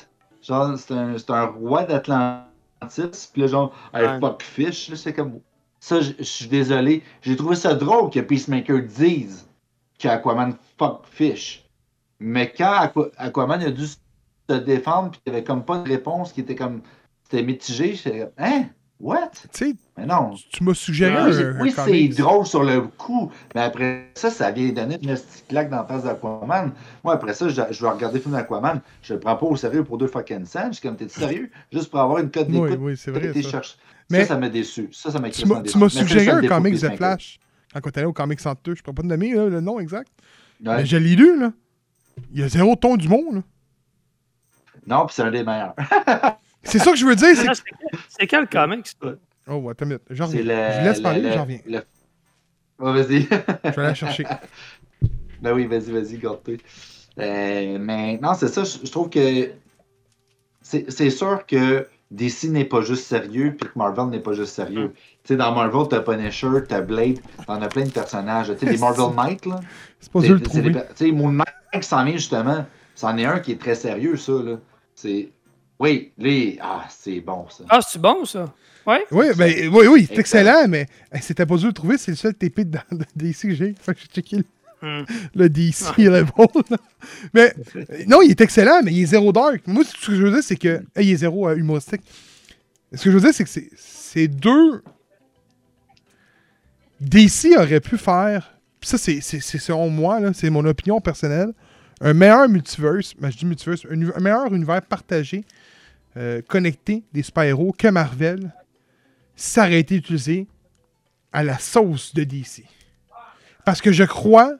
Genre, 0.42 0.78
c'est 0.78 0.94
un, 0.94 1.16
c'est 1.18 1.30
un 1.30 1.44
roi 1.46 1.84
d'Atlantis, 1.84 3.28
puis 3.32 3.42
là, 3.42 3.46
genre, 3.48 3.72
Ouais. 3.94 4.18
fuck 4.20 4.42
fish, 4.42 4.88
là, 4.90 4.96
c'est 4.96 5.12
comme. 5.12 5.40
Ça, 5.88 6.02
je 6.02 6.22
suis 6.22 6.48
désolé. 6.48 7.02
J'ai 7.22 7.34
trouvé 7.34 7.56
ça 7.56 7.74
drôle 7.74 8.10
que 8.10 8.20
Peacemaker 8.20 8.82
dise 8.82 9.48
qu'Aquaman 9.98 10.52
fuck 10.78 11.06
fish. 11.10 11.64
Mais 12.20 12.52
quand 12.54 12.72
Aqu- 12.84 13.10
Aquaman 13.16 13.62
a 13.62 13.70
dû 13.70 13.86
se 13.86 14.54
défendre, 14.58 15.12
puis 15.12 15.20
il 15.24 15.30
n'y 15.32 15.38
avait 15.38 15.44
comme 15.46 15.64
pas 15.64 15.78
de 15.78 15.88
réponse 15.88 16.32
qui 16.34 16.40
était 16.42 16.54
comme. 16.56 16.82
C'était 17.22 17.42
mitigé, 17.42 17.94
j'étais 17.94 18.28
hein? 18.36 18.64
What? 19.00 19.30
tu 19.32 19.48
sais, 19.52 19.74
Mais 19.96 20.04
non. 20.04 20.32
tu 20.52 20.62
m'as 20.64 20.74
suggéré 20.74 21.14
un, 21.16 21.60
Oui, 21.60 21.72
c'est- 21.72 22.08
drôle 22.20 22.44
sur 22.46 22.64
le 22.64 22.80
coup, 22.82 23.30
mais 23.54 23.60
après 23.62 24.08
ça, 24.14 24.28
ça 24.28 24.50
vient 24.50 24.68
donner 24.72 24.96
une 25.00 25.14
petite 25.14 25.46
claque 25.48 25.70
dans 25.70 25.76
la 25.78 25.84
face 25.84 26.02
d'Aquaman. 26.04 26.72
Moi, 27.04 27.14
après 27.14 27.32
ça, 27.32 27.48
je, 27.48 27.62
je 27.70 27.82
vais 27.82 27.88
regarder 27.90 28.16
le 28.18 28.22
film 28.22 28.34
d'Aquaman. 28.34 28.80
Je 29.02 29.14
le 29.14 29.20
prends 29.20 29.36
pas 29.36 29.46
au 29.46 29.56
sérieux 29.56 29.84
pour 29.84 29.96
deux 29.98 30.08
fucking 30.08 30.44
cents. 30.44 30.66
Je 30.68 30.72
suis 30.78 30.82
comme, 30.82 30.96
t'es 30.96 31.08
sérieux? 31.08 31.48
Juste 31.72 31.90
pour 31.90 32.00
avoir 32.00 32.18
une 32.18 32.30
cote 32.30 32.48
d'écoute. 32.48 32.78
oui, 32.82 32.94
c'est 32.96 33.10
vrai. 33.12 33.32
ça. 33.42 33.62
Mais- 34.10 34.20
ça, 34.22 34.28
ça 34.34 34.38
m'a 34.38 34.48
déçu. 34.48 34.88
Ça, 34.92 35.10
ça 35.10 35.18
m'a 35.18 35.30
Tu 35.30 35.46
m'as- 35.46 35.88
suggéré 35.88 36.28
un 36.30 36.40
comics 36.46 36.80
de. 36.80 36.88
Flash. 36.90 37.38
Quand 37.74 37.80
on 37.84 37.88
est 37.90 37.98
allé 37.98 38.06
au 38.06 38.12
Comics 38.14 38.40
102, 38.40 38.74
je 38.76 38.82
pourrais 38.82 38.94
pas 38.94 39.02
te 39.02 39.06
nommer 39.08 39.34
là, 39.34 39.46
le 39.46 39.60
nom 39.60 39.78
exact. 39.78 40.08
Ouais. 40.64 40.78
Mais 40.78 40.86
je 40.86 40.96
l'ai 40.96 41.14
lu, 41.14 41.38
là. 41.38 41.52
Il 42.32 42.40
y 42.40 42.42
a 42.42 42.48
zéro 42.48 42.74
ton 42.76 42.96
du 42.96 43.08
monde, 43.08 43.34
là. 43.36 43.42
Non, 44.86 45.06
puis 45.06 45.14
c'est 45.14 45.22
un 45.22 45.30
des 45.30 45.44
meilleurs. 45.44 45.74
C'est 46.64 46.78
ça 46.78 46.90
que 46.90 46.96
je 46.96 47.06
veux 47.06 47.14
dire, 47.14 47.28
c'est 47.36 47.46
Ah, 47.48 47.52
que... 47.52 47.56
C'est 47.56 47.64
quel- 47.64 48.00
c'est 48.08 48.26
quel 48.26 48.48
comic? 48.48 48.86
ça? 48.88 49.14
Oh, 49.46 49.68
attends 49.70 49.84
une 49.84 49.88
minute. 49.90 50.02
Le. 50.10 50.16
Je 50.16 50.22
laisse 50.84 50.96
le- 50.98 51.02
parler, 51.02 51.20
le- 51.22 51.32
j'en 51.32 51.42
reviens. 51.42 51.60
le- 51.66 51.82
vas-y. 52.78 53.22
Je 53.22 53.28
vais 53.28 53.34
aller 53.62 53.74
la 53.76 53.94
chercher. 53.94 54.24
Ben 55.40 55.52
oui, 55.54 55.66
vas-y, 55.66 55.92
vas-y, 55.92 56.18
garde-toi. 56.18 56.56
Euh, 57.20 57.78
mais 57.80 58.18
non, 58.18 58.34
c'est 58.34 58.48
ça, 58.48 58.64
je, 58.64 58.78
je 58.84 58.90
trouve 58.90 59.08
que 59.08 59.50
c'est 60.62 60.90
c'est 60.90 61.10
sûr 61.10 61.46
que 61.46 61.86
DC 62.10 62.44
n'est 62.44 62.64
pas 62.64 62.80
juste 62.80 63.04
sérieux, 63.04 63.54
puis 63.58 63.68
que 63.68 63.78
Marvel 63.78 64.06
n'est 64.06 64.20
pas 64.20 64.32
juste 64.32 64.54
sérieux. 64.54 64.92
Tu 65.24 65.34
sais, 65.34 65.36
dans 65.36 65.54
Marvel, 65.54 65.86
t'as 65.90 66.00
Punisher, 66.00 66.48
t'as 66.66 66.80
Blade, 66.80 67.18
t'en 67.46 67.60
as 67.60 67.68
plein 67.68 67.84
de 67.84 67.90
personnages. 67.90 68.50
Tu 68.58 68.66
sais, 68.66 68.72
les 68.72 68.78
Marvel 68.78 69.14
Knights, 69.14 69.46
là. 69.46 69.60
C'est 70.00 70.10
pas 70.12 70.20
le 70.20 70.40
Tu 70.40 70.72
sais, 70.94 71.12
Moon 71.12 71.32
Knight 71.32 71.48
qui 71.72 71.82
s'en 71.82 72.04
vient 72.04 72.16
justement, 72.16 72.64
c'en 72.94 73.16
est 73.18 73.26
un 73.26 73.40
qui 73.40 73.52
est 73.52 73.60
très 73.60 73.74
sérieux, 73.74 74.16
ça, 74.16 74.32
là. 74.32 74.58
C'est. 74.94 75.30
Oui, 75.78 76.12
lui, 76.18 76.58
ah, 76.60 76.84
c'est 76.88 77.20
bon, 77.20 77.46
ça. 77.50 77.64
Ah, 77.68 77.80
c'est 77.80 78.00
bon, 78.00 78.24
ça? 78.24 78.52
Ouais? 78.84 79.04
Oui, 79.12 79.26
ben, 79.36 79.68
oui, 79.68 79.86
oui, 79.86 80.06
c'est 80.08 80.18
Excellent. 80.18 80.66
mais 80.66 80.86
c'était 81.20 81.46
pas 81.46 81.56
dur 81.56 81.64
de 81.64 81.68
le 81.68 81.72
trouver. 81.74 81.98
C'est 81.98 82.12
le 82.12 82.16
seul 82.16 82.34
TP 82.34 82.60
de, 82.60 82.78
de 82.90 83.04
DC 83.14 83.42
que 83.42 83.54
j'ai. 83.54 83.74
Fait 83.78 83.94
que 83.94 84.00
j'ai 84.00 84.06
checké 84.06 84.42
le, 84.82 85.04
le 85.34 85.48
DC 85.48 85.96
level. 85.98 86.24
là. 86.70 86.76
Mais 87.34 87.54
euh, 87.76 87.84
non, 88.06 88.22
il 88.22 88.30
est 88.30 88.40
excellent, 88.40 88.80
mais 88.82 88.92
il 88.92 89.02
est 89.02 89.06
zéro 89.06 89.32
dark. 89.32 89.66
Moi, 89.66 89.84
ce 89.84 90.06
que 90.06 90.14
je 90.14 90.22
veux 90.22 90.30
dire, 90.30 90.42
c'est 90.42 90.56
que. 90.56 90.82
il 90.96 91.10
est 91.10 91.16
zéro 91.16 91.48
euh, 91.48 91.56
humoristique. 91.56 92.02
Ce 92.92 93.04
que 93.04 93.10
je 93.10 93.16
veux 93.16 93.20
dire, 93.20 93.34
c'est 93.34 93.44
que 93.44 93.50
c'est- 93.76 94.28
deux. 94.28 94.82
DC 97.00 97.56
aurait 97.56 97.80
pu 97.80 97.96
faire. 97.96 98.54
Ça, 98.80 98.98
c'est 98.98 99.20
selon 99.20 99.90
moi, 99.90 100.20
c'est 100.32 100.50
mon 100.50 100.64
opinion 100.64 101.00
personnelle. 101.00 101.52
Un 102.00 102.14
meilleur 102.14 102.48
multiverse, 102.48 103.14
ben, 103.18 103.30
je 103.30 103.38
dis 103.38 103.46
multiverse, 103.46 103.86
un, 103.90 104.20
meilleur 104.20 104.52
univers 104.52 104.82
partagé, 104.82 105.44
euh, 106.16 106.40
connecté 106.46 107.02
des 107.12 107.22
super-héros 107.22 107.72
que 107.76 107.88
Marvel, 107.88 108.52
ça 109.36 109.62
aurait 109.62 109.80
été 109.80 109.96
utilisé 109.96 110.46
à 111.32 111.44
la 111.44 111.58
sauce 111.58 112.14
de 112.14 112.24
DC. 112.24 112.64
Parce 113.64 113.80
que 113.80 113.92
je 113.92 114.04
crois 114.04 114.54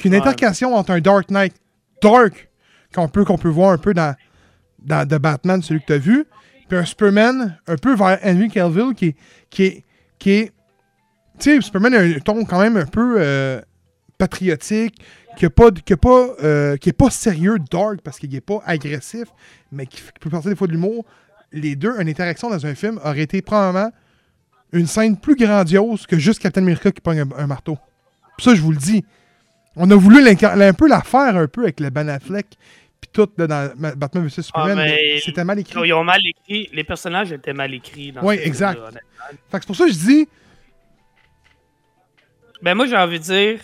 qu'une 0.00 0.12
Ouais. 0.12 0.18
intercation 0.18 0.74
entre 0.74 0.90
un 0.90 1.00
Dark 1.00 1.30
Knight 1.30 1.54
dark, 2.02 2.48
qu'on 2.94 3.08
peut, 3.08 3.24
qu'on 3.24 3.38
peut 3.38 3.48
voir 3.48 3.70
un 3.72 3.78
peu 3.78 3.94
dans, 3.94 4.14
dans 4.80 5.06
The 5.06 5.18
Batman, 5.20 5.62
celui 5.62 5.80
que 5.80 5.86
tu 5.86 5.92
as 5.92 5.98
vu, 5.98 6.24
puis 6.68 6.78
un 6.78 6.84
Superman 6.84 7.58
un 7.66 7.76
peu 7.76 7.94
vers 7.94 8.18
Henry 8.24 8.48
Cavill 8.48 8.94
qui 8.94 9.06
est. 9.06 9.16
Qui 9.50 9.62
est, 9.64 9.84
qui 10.18 10.30
est 10.32 10.52
tu 11.38 11.54
sais, 11.54 11.60
Superman 11.62 11.94
a 11.94 12.00
un 12.00 12.18
ton 12.18 12.44
quand 12.44 12.60
même 12.60 12.76
un 12.76 12.84
peu 12.84 13.14
euh, 13.18 13.60
patriotique, 14.18 14.94
qui 15.36 15.46
est 15.46 15.50
pas, 15.50 15.70
qui 15.70 15.92
est 15.94 15.96
pas, 15.96 16.28
euh, 16.42 16.76
qui 16.76 16.90
est 16.90 16.92
pas 16.94 17.08
sérieux, 17.10 17.56
dark, 17.70 18.00
parce 18.02 18.18
qu'il 18.18 18.34
est 18.34 18.40
pas 18.42 18.60
agressif, 18.66 19.24
mais 19.72 19.86
qui, 19.86 20.02
qui 20.02 20.12
peut 20.20 20.28
porter 20.28 20.50
des 20.50 20.56
fois 20.56 20.66
de 20.66 20.72
l'humour. 20.72 21.04
Les 21.52 21.76
deux, 21.76 21.98
une 21.98 22.08
interaction 22.08 22.50
dans 22.50 22.66
un 22.66 22.74
film 22.74 23.00
aurait 23.02 23.22
été 23.22 23.40
probablement 23.42 23.90
une 24.72 24.86
scène 24.86 25.16
plus 25.16 25.34
grandiose 25.34 26.06
que 26.06 26.18
juste 26.18 26.40
Captain 26.40 26.60
America 26.62 26.90
qui 26.92 27.00
pogne 27.00 27.20
un, 27.20 27.28
un 27.38 27.46
marteau. 27.46 27.78
Puis 28.36 28.44
ça, 28.44 28.54
je 28.54 28.60
vous 28.60 28.70
le 28.72 28.76
dis. 28.76 29.04
On 29.82 29.90
a 29.90 29.94
voulu 29.96 30.22
un 30.28 30.72
peu 30.74 30.88
la 30.88 31.00
faire 31.02 31.36
un 31.36 31.46
peu 31.46 31.62
avec 31.62 31.80
le 31.80 31.90
Ben 31.90 32.08
Affleck, 32.08 32.46
puis 33.00 33.10
tout 33.12 33.28
là, 33.38 33.46
dans 33.46 33.72
Ma- 33.78 33.94
Batman 33.94 34.26
vs 34.26 34.42
Superman, 34.42 34.78
Ah, 34.78 34.82
mais 34.84 34.90
mais- 35.14 35.20
c'était 35.20 35.42
mal 35.44 35.58
écrit. 35.58 35.80
ils 35.88 35.92
ont 35.94 36.04
mal 36.04 36.20
écrit. 36.26 36.68
Les 36.72 36.84
personnages 36.84 37.32
étaient 37.32 37.52
mal 37.54 37.72
écrits. 37.72 38.12
Oui, 38.22 38.38
exact. 38.42 38.78
Fait 39.50 39.58
que 39.58 39.62
c'est 39.62 39.66
pour 39.66 39.76
ça 39.76 39.86
que 39.86 39.92
je 39.92 39.98
dis, 39.98 40.28
Ben, 42.62 42.74
moi, 42.74 42.86
j'ai 42.86 42.96
envie 42.96 43.18
de 43.18 43.24
dire. 43.24 43.60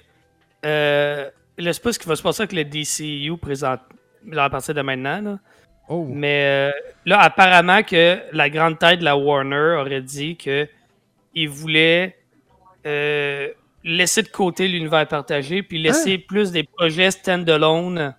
Euh, 0.65 1.29
je 1.59 1.71
sais 1.71 1.81
pas 1.81 1.93
ce 1.93 1.99
qui 1.99 2.09
va 2.09 2.17
se 2.17 2.23
passer 2.23 2.43
avec 2.43 2.53
le 2.53 2.65
DCU 2.65 3.37
présent, 3.37 3.77
à 4.37 4.51
partir 4.51 4.75
de 4.75 4.81
maintenant. 4.83 5.21
Là. 5.21 5.39
oh, 5.89 6.07
Mais 6.11 6.71
euh, 6.73 6.73
là, 7.05 7.21
apparemment 7.21 7.83
que 7.83 8.19
la 8.33 8.49
grande 8.51 8.79
tête 8.79 9.01
de 9.01 9.05
la 9.05 9.17
Warner 9.17 9.77
aurait 9.81 10.01
dit 10.01 10.37
que 10.37 10.67
il 11.35 11.49
voulait 11.51 12.17
euh, 12.87 13.49
laisser 13.87 14.23
de 14.23 14.29
côté 14.29 14.69
l'univers 14.69 15.07
partagé, 15.09 15.63
puis 15.63 15.79
laisser 15.81 16.19
plus 16.19 16.51
des 16.53 16.65
projets 16.65 17.11
stand-alone. 17.13 18.15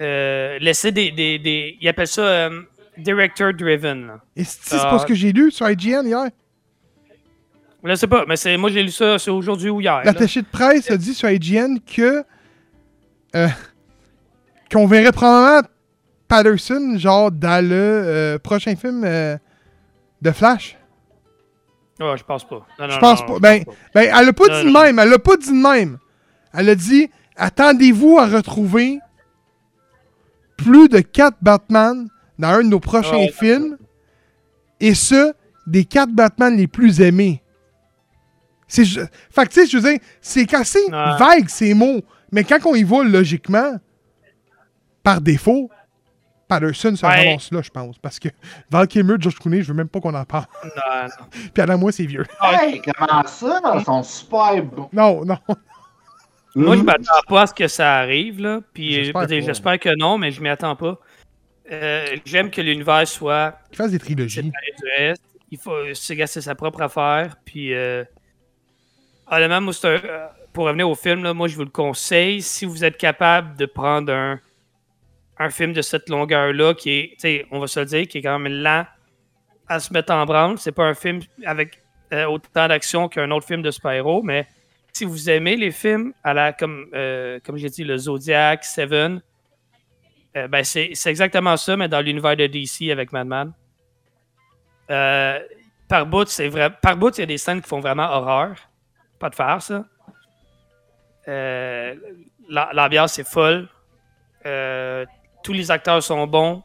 Euh, 0.00 0.58
laisser 0.58 0.92
des, 0.92 1.10
des, 1.10 1.38
des- 1.38 1.78
Ils 1.80 1.88
appellent 1.88 2.06
ça 2.06 2.20
euh, 2.22 2.62
director-driven. 2.98 4.06
là. 4.06 4.20
et 4.36 4.44
c'est 4.44 4.76
Ah. 4.78 4.90
pas 4.90 4.98
ce 4.98 5.06
que 5.06 5.14
j'ai 5.14 5.32
lu 5.32 5.50
sur 5.50 5.68
IGN 5.68 6.04
hier? 6.06 6.26
Je 7.82 7.94
sais 7.94 8.06
pas, 8.06 8.24
mais 8.28 8.36
c'est 8.36 8.56
moi 8.56 8.68
j'ai 8.70 8.82
lu 8.82 8.90
ça 8.90 9.18
c'est 9.18 9.30
aujourd'hui 9.30 9.70
ou 9.70 9.80
hier. 9.80 10.02
L'attaché 10.04 10.42
de 10.42 10.46
presse 10.46 10.90
a 10.90 10.96
dit 10.96 11.14
sur 11.14 11.30
IGN 11.30 11.76
que 11.78 12.24
euh, 13.36 13.48
qu'on 14.70 14.86
verrait 14.86 15.12
probablement 15.12 15.66
Patterson 16.28 16.94
genre 16.98 17.30
dans 17.30 17.64
le 17.66 17.74
euh, 17.74 18.38
prochain 18.38 18.74
film 18.76 19.02
euh, 19.04 19.36
de 20.20 20.30
Flash. 20.32 20.76
Ah, 22.00 22.14
je 22.16 22.22
pense 22.24 22.46
pas. 22.46 22.66
Non, 22.78 22.86
non, 22.86 22.90
Je 22.90 22.98
pense 22.98 23.20
non, 23.20 23.26
pas. 23.26 23.38
Ben, 23.40 23.64
ben, 23.94 24.10
elle 24.14 24.28
a 24.28 24.32
pas 24.32 24.48
dit 24.48 24.64
de 24.66 24.72
même. 24.72 24.98
Elle 24.98 25.12
a 25.12 25.18
pas 25.18 25.36
dit 25.36 25.48
de 25.50 25.54
même. 25.68 25.98
Elle 26.52 26.68
a 26.68 26.74
dit 26.74 27.10
attendez-vous 27.36 28.18
à 28.18 28.26
retrouver 28.26 28.98
plus 30.56 30.88
de 30.88 31.00
4 31.00 31.36
Batman 31.42 32.08
dans 32.38 32.48
un 32.48 32.62
de 32.62 32.68
nos 32.68 32.80
prochains 32.80 33.16
Ouais. 33.16 33.32
films. 33.32 33.76
Et 34.80 34.94
ce, 34.94 35.32
des 35.66 35.84
quatre 35.84 36.12
Batman 36.12 36.54
les 36.56 36.66
plus 36.66 37.00
aimés. 37.00 37.42
C'est 38.68 38.84
Fait 38.84 39.46
que, 39.46 39.48
tu 39.48 39.60
sais, 39.60 39.66
je 39.66 39.78
veux 39.78 39.90
dire, 39.90 40.00
c'est 40.20 40.52
assez 40.54 40.80
Ouais. 40.84 41.16
vague 41.18 41.48
ces 41.48 41.72
mots. 41.72 42.02
Mais 42.32 42.44
quand 42.44 42.58
on 42.66 42.74
y 42.74 42.82
va 42.82 43.02
logiquement, 43.04 43.76
par 45.02 45.20
défaut, 45.20 45.70
Patterson 46.48 46.94
se 46.96 47.04
Ouais. 47.04 47.28
ramasse 47.28 47.50
là, 47.52 47.60
je 47.62 47.70
pense. 47.70 47.98
Parce 47.98 48.18
que 48.18 48.28
Val 48.70 48.86
Kilmer, 48.86 49.14
Josh 49.18 49.36
Clooney, 49.38 49.62
je 49.62 49.68
veux 49.68 49.74
même 49.74 49.88
pas 49.88 50.00
qu'on 50.00 50.14
en 50.14 50.24
parle. 50.24 50.46
Non, 50.64 50.70
non. 51.04 51.26
Puis 51.54 51.62
Adam, 51.62 51.78
moi, 51.78 51.92
c'est 51.92 52.06
vieux. 52.06 52.24
Hey, 52.42 52.80
comment 52.82 53.22
ça? 53.26 53.60
Ils 53.78 53.84
sont 53.84 54.02
super 54.02 54.62
bons? 54.62 54.88
Non, 54.92 55.24
non. 55.24 55.38
Moi, 56.58 56.74
je 56.78 56.82
m'attends 56.82 57.20
pas 57.28 57.42
à 57.42 57.46
ce 57.48 57.52
que 57.52 57.68
ça 57.68 57.96
arrive, 57.98 58.40
là. 58.40 58.60
Puis 58.72 58.90
J'espère 58.92 59.26
pas. 59.26 59.28
j'espère 59.28 59.78
que 59.78 59.94
non, 59.94 60.16
mais 60.16 60.30
je 60.30 60.40
m'y 60.40 60.48
attends 60.48 60.74
pas. 60.74 60.98
Euh, 61.70 62.16
J'aime 62.24 62.50
que 62.50 62.62
l'univers 62.62 63.06
soit 63.06 63.58
Qu'il 63.68 63.76
fasse 63.76 63.90
des 63.90 63.98
trilogies. 63.98 64.50
Il 65.50 65.58
faut, 65.58 65.76
c'est 65.92 66.16
gars, 66.16 66.26
c'est 66.26 66.40
sa 66.40 66.54
propre 66.54 66.80
affaire. 66.80 67.36
Puis, 67.44 67.74
euh, 67.74 68.04
honnêtement, 69.30 69.60
moi, 69.60 69.72
c'est 69.74 69.86
un- 69.86 70.00
euh, 70.08 70.26
pour 70.54 70.64
revenir 70.64 70.88
au 70.88 70.94
film, 70.94 71.22
là, 71.22 71.34
moi, 71.34 71.46
je 71.48 71.56
vous 71.56 71.64
le 71.64 71.70
conseille. 71.70 72.40
Si 72.40 72.64
vous 72.64 72.84
êtes 72.84 72.96
capable 72.96 73.54
de 73.58 73.66
prendre 73.66 74.10
un, 74.10 74.40
un 75.38 75.50
film 75.50 75.72
de 75.72 75.82
cette 75.82 76.08
longueur-là, 76.08 76.74
qui 76.74 77.14
est, 77.22 77.46
on 77.50 77.58
va 77.58 77.66
se 77.66 77.80
le 77.80 77.86
dire, 77.86 78.06
qui 78.08 78.18
est 78.18 78.22
quand 78.22 78.38
même 78.38 78.52
lent 78.62 78.86
à 79.68 79.80
se 79.80 79.92
mettre 79.92 80.12
en 80.12 80.24
branle. 80.24 80.58
C'est 80.58 80.72
pas 80.72 80.84
un 80.84 80.94
film 80.94 81.20
avec 81.44 81.82
euh, 82.12 82.24
autant 82.26 82.68
d'action 82.68 83.08
qu'un 83.08 83.30
autre 83.30 83.46
film 83.46 83.62
de 83.62 83.70
super-héros, 83.70 84.22
mais 84.22 84.46
si 84.92 85.04
vous 85.04 85.28
aimez 85.28 85.56
les 85.56 85.72
films, 85.72 86.14
à 86.24 86.32
la, 86.32 86.52
comme, 86.52 86.86
euh, 86.94 87.38
comme 87.44 87.56
j'ai 87.58 87.68
dit, 87.68 87.84
le 87.84 87.98
Zodiac, 87.98 88.64
Seven, 88.64 89.20
euh, 90.36 90.48
ben 90.48 90.64
c'est 90.64 90.92
exactement 91.06 91.56
ça, 91.56 91.76
mais 91.76 91.88
dans 91.88 92.00
l'univers 92.00 92.36
de 92.36 92.46
DC 92.46 92.90
avec 92.90 93.12
Madman. 93.12 93.52
Euh, 94.90 95.38
par 95.88 96.06
bout, 96.06 96.26
c'est 96.28 96.48
vrai. 96.48 96.70
Par 96.80 96.96
bout, 96.96 97.16
il 97.18 97.20
y 97.20 97.24
a 97.24 97.26
des 97.26 97.38
scènes 97.38 97.60
qui 97.60 97.68
font 97.68 97.80
vraiment 97.80 98.04
horreur. 98.10 98.54
Pas 99.18 99.28
de 99.30 99.34
faire 99.34 99.60
ça. 99.62 99.84
La- 101.26 102.70
L'ambiance 102.72 103.18
est 103.18 103.28
folle. 103.28 103.68
Euh, 104.44 105.04
tous 105.46 105.52
les 105.52 105.70
acteurs 105.70 106.02
sont 106.02 106.26
bons. 106.26 106.64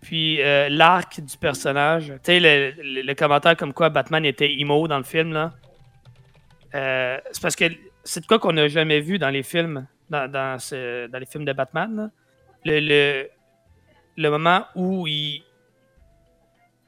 Puis 0.00 0.42
euh, 0.42 0.68
l'arc 0.68 1.20
du 1.20 1.36
personnage. 1.38 2.08
Tu 2.08 2.18
sais, 2.24 2.40
le, 2.40 3.02
le- 3.02 3.14
commentaire 3.14 3.56
comme 3.56 3.72
quoi 3.72 3.88
Batman 3.88 4.24
était 4.24 4.52
emo 4.52 4.88
dans 4.88 4.98
le 4.98 5.04
film, 5.04 5.32
là. 5.32 5.52
Euh, 6.74 7.18
c'est 7.30 7.40
parce 7.40 7.54
que 7.54 7.66
c'est 8.02 8.20
de 8.20 8.26
quoi 8.26 8.40
qu'on 8.40 8.52
n'a 8.52 8.66
jamais 8.66 9.00
vu 9.00 9.16
dans 9.18 9.30
les 9.30 9.44
films, 9.44 9.86
dans, 10.10 10.28
dans, 10.30 10.58
les 11.20 11.26
films 11.26 11.44
de 11.44 11.52
Batman. 11.52 12.10
Le, 12.64 12.80
le, 12.80 13.28
le 14.16 14.28
moment 14.28 14.66
où 14.74 15.06
il, 15.06 15.44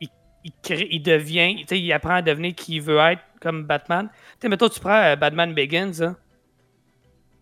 il, 0.01 0.53
crée- 0.63 0.89
il 0.91 1.03
devient, 1.03 1.65
il 1.71 1.93
apprend 1.93 2.17
à 2.17 2.23
devenir 2.23 2.53
qui 2.57 2.77
il 2.77 2.83
veut 2.83 2.99
être 2.99 3.23
comme 3.41 3.63
Batman. 3.65 4.09
Tu 4.09 4.17
sais, 4.43 4.49
mettons, 4.49 4.69
tu 4.69 4.81
prends 4.81 5.03
euh, 5.05 5.15
Batman 5.15 5.55
Begins, 5.55 6.03
hein. 6.03 6.17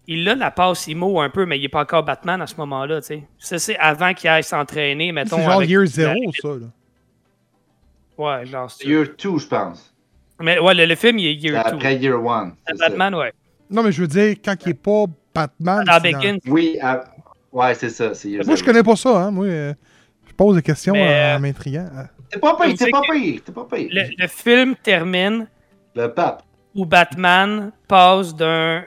Il 0.06 0.28
a 0.28 0.34
la 0.34 0.50
passe 0.50 0.86
emo 0.88 1.20
un 1.20 1.30
peu, 1.30 1.46
mais 1.46 1.58
il 1.58 1.62
n'est 1.62 1.68
pas 1.68 1.82
encore 1.82 2.02
Batman 2.02 2.40
à 2.42 2.46
ce 2.46 2.56
moment-là, 2.56 3.00
tu 3.00 3.06
sais. 3.08 3.22
Ça, 3.38 3.58
c'est 3.58 3.76
avant 3.78 4.12
qu'il 4.14 4.28
aille 4.28 4.42
s'entraîner, 4.44 5.12
mettons. 5.12 5.36
C'est 5.36 5.44
genre 5.44 5.52
avec- 5.54 5.68
Year 5.70 5.86
Zero, 5.86 6.14
ça. 6.40 6.48
Là. 6.48 6.66
Ouais, 8.16 8.46
genre. 8.46 8.70
Year 8.84 9.06
2, 9.18 9.38
je 9.38 9.46
pense. 9.46 9.92
Mais 10.40 10.58
ouais, 10.58 10.74
le, 10.74 10.86
le 10.86 10.94
film, 10.94 11.18
il 11.18 11.26
est 11.26 11.34
Year 11.34 11.64
2. 11.64 11.74
après 11.76 11.96
Year 11.96 12.16
1. 12.18 12.52
Batman, 12.78 13.14
ouais. 13.14 13.32
Non, 13.70 13.82
mais 13.82 13.92
je 13.92 14.00
veux 14.02 14.08
dire, 14.08 14.36
quand 14.44 14.54
il 14.66 14.70
est 14.70 14.74
pas 14.74 15.04
Batman. 15.34 15.84
Dans 15.84 15.98
c'est 16.00 16.10
dans- 16.12 16.38
Oui, 16.48 16.78
à- 16.80 17.04
ouais, 17.52 17.74
c'est 17.74 17.88
ça. 17.88 18.14
C'est 18.14 18.28
Year 18.28 18.44
Moi, 18.44 18.54
je 18.54 18.60
Zero. 18.60 18.66
connais 18.72 18.82
pas 18.82 18.96
ça, 18.96 19.10
hein. 19.24 19.30
Moi, 19.30 19.46
euh, 19.46 19.74
je 20.28 20.32
pose 20.34 20.56
des 20.56 20.62
questions 20.62 20.92
Mais, 20.92 21.02
en 21.32 21.36
euh, 21.36 21.38
m'intriguant. 21.40 21.88
Ah. 21.96 22.06
T'es 22.30 22.38
pas 22.38 22.56
Vous 22.56 22.72
t'es 22.72 22.90
pas 22.90 23.00
pire, 23.02 23.40
t'es 23.44 23.52
pas 23.52 23.66
le, 23.72 24.10
le 24.22 24.26
film 24.28 24.74
termine 24.82 25.46
Le 25.94 26.08
pape. 26.08 26.42
où 26.74 26.84
Batman 26.84 27.70
passe 27.86 28.34
d'un 28.34 28.82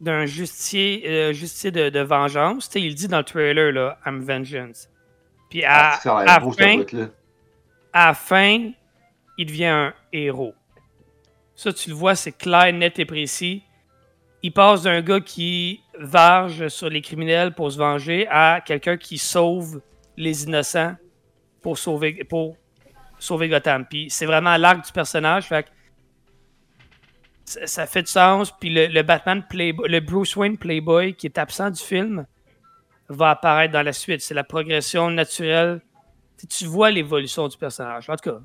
d'un 0.00 0.24
justicier, 0.26 1.02
euh, 1.06 1.32
justicier 1.32 1.70
de, 1.70 1.90
de 1.90 2.00
vengeance. 2.00 2.68
Tu 2.68 2.80
sais, 2.80 2.86
il 2.86 2.94
dit 2.94 3.08
dans 3.08 3.18
le 3.18 3.24
trailer, 3.24 3.72
là, 3.72 3.98
I'm 4.06 4.20
vengeance. 4.20 4.88
Puis 5.50 5.64
à, 5.64 5.98
Ah, 6.04 6.18
à, 6.26 6.40
beau, 6.40 6.52
fin, 6.52 6.82
à 7.92 8.06
la 8.08 8.14
fin, 8.14 8.70
il 9.36 9.46
devient 9.46 9.66
un 9.66 9.94
héros. 10.12 10.54
Ça, 11.54 11.72
tu 11.72 11.90
le 11.90 11.96
vois, 11.96 12.14
c'est 12.14 12.32
clair, 12.32 12.72
net 12.72 12.98
et 12.98 13.04
précis. 13.04 13.62
Il 14.42 14.52
passe 14.52 14.82
d'un 14.84 15.02
gars 15.02 15.20
qui 15.20 15.82
varge 15.98 16.68
sur 16.68 16.88
les 16.88 17.02
criminels 17.02 17.52
pour 17.52 17.70
se 17.70 17.76
venger 17.76 18.26
à 18.30 18.62
quelqu'un 18.64 18.96
qui 18.96 19.18
sauve 19.18 19.82
les 20.16 20.44
innocents 20.44 20.94
pour 21.60 21.76
sauver, 21.76 22.24
pour 22.24 22.56
sauver 23.18 23.50
Gotham. 23.50 23.84
Puis 23.84 24.08
c'est 24.08 24.24
vraiment 24.24 24.56
l'arc 24.56 24.82
du 24.86 24.92
personnage. 24.92 25.44
Fait 25.44 25.64
que 25.64 25.68
ça, 27.50 27.66
ça 27.66 27.86
fait 27.86 28.02
du 28.02 28.10
sens. 28.10 28.52
Puis 28.58 28.70
le, 28.70 28.86
le 28.86 29.02
Batman 29.02 29.44
Playboy, 29.48 29.88
le 29.88 30.00
Bruce 30.00 30.36
Wayne 30.36 30.56
Playboy 30.56 31.14
qui 31.14 31.26
est 31.26 31.38
absent 31.38 31.70
du 31.70 31.80
film 31.80 32.26
va 33.08 33.30
apparaître 33.30 33.72
dans 33.72 33.82
la 33.82 33.92
suite. 33.92 34.22
C'est 34.22 34.34
la 34.34 34.44
progression 34.44 35.10
naturelle. 35.10 35.80
Tu, 36.48 36.64
vois 36.64 36.90
l'évolution 36.90 37.48
du 37.48 37.58
personnage. 37.58 38.08
En 38.08 38.16
tout 38.16 38.30
cas, 38.30 38.38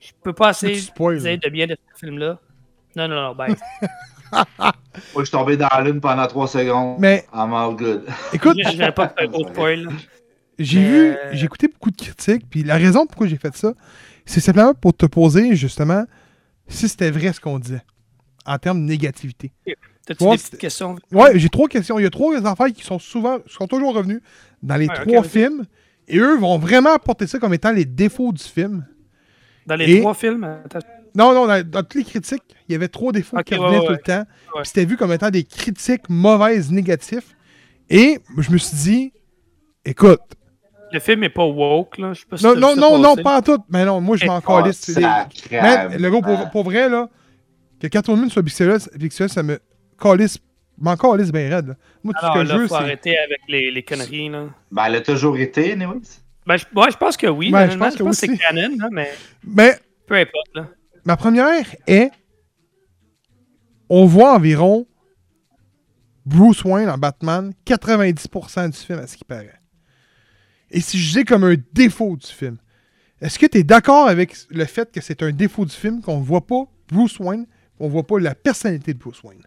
je 0.00 0.12
peux 0.22 0.32
pas 0.32 0.48
assez 0.48 0.72
dire 0.72 1.38
de 1.38 1.48
bien 1.50 1.66
de 1.66 1.76
ce 1.92 1.98
film-là. 1.98 2.38
Non, 2.96 3.08
non, 3.08 3.14
non, 3.16 3.34
ben, 3.34 3.54
Moi, 4.32 4.72
je 5.18 5.22
suis 5.22 5.30
tombé 5.30 5.56
dans 5.56 5.68
la 5.70 5.82
lune 5.82 6.00
pendant 6.00 6.26
3 6.26 6.48
secondes. 6.48 6.96
Mais 6.98 7.26
I'm 7.34 7.52
all 7.52 7.76
good. 7.76 8.04
écoute, 8.32 8.56
je 8.58 8.90
pas 8.90 9.08
faire 9.08 9.26
un 9.26 9.26
gros 9.26 9.48
spoil. 9.48 9.88
j'ai 10.58 10.80
mais, 10.80 10.86
vu, 10.86 11.10
euh, 11.10 11.16
j'ai 11.32 11.44
écouté 11.44 11.68
beaucoup 11.68 11.90
de 11.90 11.96
critiques, 11.96 12.48
puis 12.48 12.62
la 12.62 12.76
raison 12.76 13.06
pourquoi 13.06 13.26
j'ai 13.26 13.36
fait 13.36 13.54
ça, 13.56 13.74
c'est 14.24 14.40
simplement 14.40 14.72
pour 14.72 14.96
te 14.96 15.06
poser, 15.06 15.56
justement, 15.56 16.04
si 16.68 16.88
c'était 16.88 17.10
vrai 17.10 17.32
ce 17.32 17.40
qu'on 17.40 17.58
disait, 17.58 17.82
en 18.46 18.58
termes 18.58 18.80
de 18.84 18.90
négativité. 18.90 19.52
T'as-tu 20.06 20.24
des 20.24 20.36
petites 20.36 20.58
questions? 20.58 20.96
Ouais, 21.12 21.38
j'ai 21.38 21.48
trois 21.48 21.68
questions. 21.68 21.98
Il 21.98 22.02
y 22.02 22.06
a 22.06 22.10
trois 22.10 22.34
affaires 22.46 22.72
qui 22.72 22.84
sont 22.84 22.98
souvent, 22.98 23.38
sont 23.46 23.66
toujours 23.66 23.94
revenues 23.94 24.20
dans 24.62 24.76
les 24.76 24.86
Ouais, 24.88 24.94
trois 25.06 25.22
films, 25.22 25.64
et 26.08 26.18
eux 26.18 26.36
vont 26.36 26.58
vraiment 26.58 26.92
apporter 26.92 27.26
ça 27.26 27.38
comme 27.38 27.54
étant 27.54 27.72
les 27.72 27.86
défauts 27.86 28.32
du 28.32 28.42
film. 28.42 28.86
Dans 29.66 29.76
les 29.76 29.90
Et- 29.96 30.00
trois 30.00 30.14
films? 30.14 30.44
attends. 30.44 30.80
Non, 31.16 31.32
non, 31.32 31.46
dans, 31.46 31.64
dans 31.64 31.82
toutes 31.82 31.94
les 31.94 32.04
critiques, 32.04 32.42
il 32.68 32.72
y 32.72 32.74
avait 32.74 32.88
trois 32.88 33.12
défauts 33.12 33.36
qui 33.46 33.54
revenaient 33.54 33.78
ouais, 33.78 33.86
tout 33.86 33.92
ouais. 33.92 33.98
le 34.04 34.24
temps. 34.24 34.62
C'était 34.64 34.84
vu 34.84 34.96
comme 34.96 35.12
étant 35.12 35.30
des 35.30 35.44
critiques 35.44 36.08
mauvaises, 36.08 36.72
négatives. 36.72 37.34
Et 37.88 38.18
je 38.36 38.50
me 38.50 38.58
suis 38.58 38.76
dit, 38.76 39.12
écoute, 39.84 40.20
Le 40.92 40.98
film 41.00 41.22
est 41.24 41.28
pas 41.30 41.44
woke, 41.44 41.98
là. 41.98 42.12
Je 42.14 42.20
sais 42.20 42.26
pas 42.26 42.36
si 42.36 42.44
non, 42.44 42.76
non, 42.76 42.98
non, 42.98 43.16
pas 43.16 43.38
en 43.38 43.42
tout. 43.42 43.58
Mais 43.68 43.84
non, 43.84 44.00
moi, 44.00 44.16
je 44.16 44.26
m'en 44.26 44.40
calisse. 44.40 44.88
Le 44.88 46.10
gars, 46.10 46.20
pour, 46.20 46.50
pour 46.50 46.64
vrai, 46.64 46.88
là, 46.88 47.08
que 47.80 47.86
Catwoman 47.88 48.30
soit 48.30 48.42
bisexuelle, 48.42 48.80
bisexuelle, 48.98 49.28
ça 49.30 49.42
me 49.42 49.58
calisse, 50.00 50.38
m'en 50.78 50.96
calisse 50.96 51.30
bien 51.32 51.48
raide. 51.48 51.68
là. 51.68 51.74
Moi, 52.02 52.14
tout 52.18 52.24
Alors, 52.26 52.36
ce 52.36 52.40
que 52.42 52.46
je 52.48 52.56
veux, 52.58 52.68
faut 52.68 52.74
c'est... 52.76 52.80
arrêter 52.82 53.18
avec 53.18 53.40
les, 53.48 53.70
les 53.70 53.82
conneries, 53.82 54.28
là. 54.28 54.46
Ben, 54.70 54.84
elle 54.86 54.96
a 54.96 55.00
toujours 55.00 55.36
été, 55.38 55.72
anyways. 55.72 56.00
Ben, 56.46 56.56
je, 56.56 56.64
ouais, 56.74 56.90
je 56.90 56.96
pense 56.96 57.16
que 57.16 57.26
oui. 57.26 57.52
Ouais, 57.52 57.70
je 57.70 57.76
pense 57.78 57.96
que 57.96 58.12
c'est 58.12 58.36
canon, 58.36 58.76
là, 58.78 58.88
mais 58.92 59.10
Mais 59.44 59.78
peu 60.06 60.14
importe, 60.14 60.54
là. 60.54 60.68
ma 61.04 61.16
première 61.16 61.66
est... 61.86 62.10
On 63.88 64.06
voit 64.06 64.34
environ 64.34 64.86
Bruce 66.24 66.64
Wayne 66.64 66.88
en 66.88 66.96
Batman 66.98 67.52
90% 67.66 68.70
du 68.70 68.76
film, 68.78 68.98
à 68.98 69.06
ce 69.06 69.16
qui 69.16 69.24
paraît. 69.24 69.60
Et 70.70 70.80
si 70.80 70.98
je 70.98 71.18
dis 71.18 71.24
comme 71.24 71.44
un 71.44 71.54
défaut 71.72 72.16
du 72.16 72.26
film, 72.26 72.56
est-ce 73.20 73.38
que 73.38 73.46
tu 73.46 73.58
es 73.58 73.62
d'accord 73.62 74.08
avec 74.08 74.34
le 74.50 74.64
fait 74.64 74.90
que 74.90 75.00
c'est 75.00 75.22
un 75.22 75.30
défaut 75.32 75.64
du 75.64 75.74
film, 75.74 76.00
qu'on 76.00 76.18
ne 76.18 76.24
voit 76.24 76.46
pas 76.46 76.64
Bruce 76.88 77.18
Wayne, 77.20 77.46
ne 77.80 77.88
voit 77.88 78.02
pas 78.06 78.18
la 78.18 78.34
personnalité 78.34 78.94
de 78.94 78.98
Bruce 78.98 79.22
Wayne? 79.22 79.42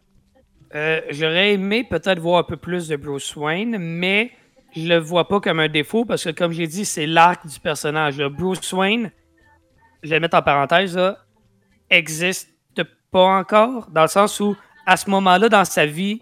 Euh, 0.76 1.02
J'aurais 1.12 1.54
aimé 1.54 1.86
peut-être 1.90 2.20
voir 2.20 2.40
un 2.40 2.44
peu 2.44 2.58
plus 2.58 2.88
de 2.88 2.96
Bruce 2.96 3.36
Wayne, 3.36 3.78
mais 3.80 4.32
je 4.76 4.88
le 4.88 4.98
vois 4.98 5.28
pas 5.28 5.40
comme 5.40 5.60
un 5.60 5.70
défaut 5.70 6.04
parce 6.06 6.24
que, 6.26 6.30
comme 6.32 6.52
j'ai 6.52 6.68
dit, 6.68 6.84
c'est 6.86 7.08
l'arc 7.08 7.48
du 7.48 7.60
personnage. 7.60 8.18
là. 8.18 8.30
Bruce 8.30 8.72
Wayne, 8.74 9.12
je 10.04 10.10
vais 10.10 10.16
le 10.16 10.22
mettre 10.22 10.38
en 10.38 10.42
parenthèse, 10.42 10.96
là, 10.98 11.18
existe 11.90 12.50
pas 13.10 13.38
encore, 13.40 13.88
dans 13.90 14.02
le 14.02 14.08
sens 14.10 14.40
où, 14.42 14.56
à 14.86 14.98
ce 14.98 15.10
moment-là 15.10 15.48
dans 15.48 15.64
sa 15.64 15.86
vie, 15.86 16.22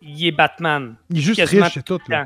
il 0.00 0.26
est 0.26 0.32
Batman. 0.32 0.96
Il 1.10 1.18
est 1.18 1.20
juste 1.20 1.40
riche, 1.42 1.74
c'est 1.74 1.84
tout. 1.84 1.98
Là. 2.08 2.22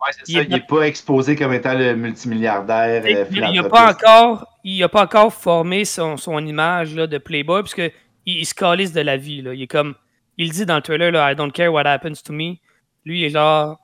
Ouais, 0.00 0.10
c'est 0.12 0.28
Il 0.28 0.34
ça. 0.34 0.40
est 0.40 0.44
Il 0.44 0.50
n'est 0.50 0.60
pas 0.60 0.82
exposé 0.82 1.34
comme 1.36 1.52
étant 1.52 1.74
le 1.76 1.94
multimilliardaire. 1.96 3.04
Et 3.04 3.16
euh, 3.16 3.24
il 3.30 3.40
n'a 3.40 3.68
pas 3.68 3.90
encore, 3.90 4.46
il 4.64 4.80
a 4.82 4.88
pas 4.88 5.02
encore 5.02 5.32
formé 5.34 5.84
son, 5.84 6.16
son 6.16 6.44
image 6.46 6.94
là, 6.94 7.06
de 7.08 7.18
Playboy, 7.18 7.62
parce 7.62 7.74
que 7.74 7.90
il, 8.26 8.38
il 8.38 8.46
se 8.46 8.54
calisse 8.54 8.92
de 8.92 9.00
la 9.00 9.16
vie. 9.16 9.42
Là. 9.42 9.54
Il 9.54 9.62
est 9.62 9.66
comme, 9.66 9.94
il 10.38 10.50
dit 10.50 10.66
dans 10.66 10.76
le 10.76 10.82
trailer, 10.82 11.10
là, 11.12 11.30
I 11.32 11.36
don't 11.36 11.52
care 11.52 11.72
what 11.72 11.82
happens 11.86 12.22
to 12.24 12.32
me. 12.32 12.56
Lui, 13.04 13.20
il 13.20 13.24
est 13.24 13.30
genre, 13.30 13.78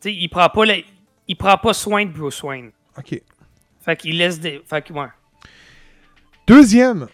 tu 0.00 0.10
sais, 0.10 0.14
il 0.14 0.28
prend 0.28 0.48
pas, 0.48 0.64
la- 0.64 0.76
il 1.28 1.36
prend 1.36 1.56
pas 1.56 1.72
soin 1.72 2.04
de 2.04 2.10
Bruce 2.10 2.42
Wayne. 2.42 2.70
OK. 2.98 3.20
Fait 3.84 3.96
qu'il 3.96 4.18
laisse 4.18 4.40
des, 4.40 4.62
fait 4.68 4.82
que 4.82 4.92
ouais. 4.92 5.06
Deuxième, 6.46 7.08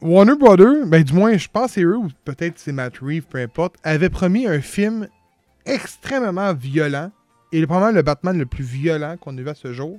Warner 0.00 0.36
Brothers, 0.36 0.86
ben 0.86 1.02
du 1.02 1.12
moins, 1.12 1.36
je 1.36 1.48
pense 1.48 1.66
que 1.66 1.72
c'est 1.72 1.82
eux, 1.82 1.96
ou 1.96 2.08
peut-être 2.24 2.58
c'est 2.58 2.72
Matt 2.72 2.98
Reeves, 2.98 3.24
peu 3.24 3.38
importe, 3.38 3.76
avait 3.82 4.08
promis 4.10 4.46
un 4.46 4.60
film 4.60 5.08
extrêmement 5.66 6.54
violent 6.54 7.10
est 7.52 7.66
probablement 7.66 7.96
le 7.96 8.02
Batman 8.02 8.38
le 8.38 8.46
plus 8.46 8.64
violent 8.64 9.16
qu'on 9.16 9.36
ait 9.36 9.42
vu 9.42 9.48
à 9.48 9.54
ce 9.54 9.72
jour. 9.72 9.98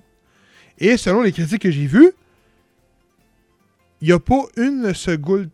Et 0.78 0.96
selon 0.98 1.22
les 1.22 1.32
critiques 1.32 1.62
que 1.62 1.72
j'ai 1.72 1.86
vues, 1.86 2.12
il 4.02 4.08
n'y 4.08 4.14
a 4.14 4.20
pas 4.20 4.44
une 4.58 4.94
seule 4.94 5.18
goutte, 5.18 5.52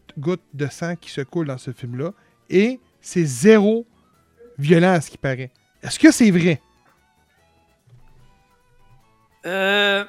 de 0.53 0.67
sang 0.67 0.95
qui 0.95 1.11
se 1.11 1.21
coule 1.21 1.47
dans 1.47 1.57
ce 1.57 1.71
film-là. 1.71 2.11
Et 2.49 2.79
c'est 3.01 3.25
zéro 3.25 3.85
violent 4.57 4.93
à 4.93 5.01
ce 5.01 5.11
qui 5.11 5.17
paraît. 5.17 5.51
Est-ce 5.83 5.99
que 5.99 6.11
c'est 6.11 6.31
vrai? 6.31 6.61
Euh... 9.45 10.05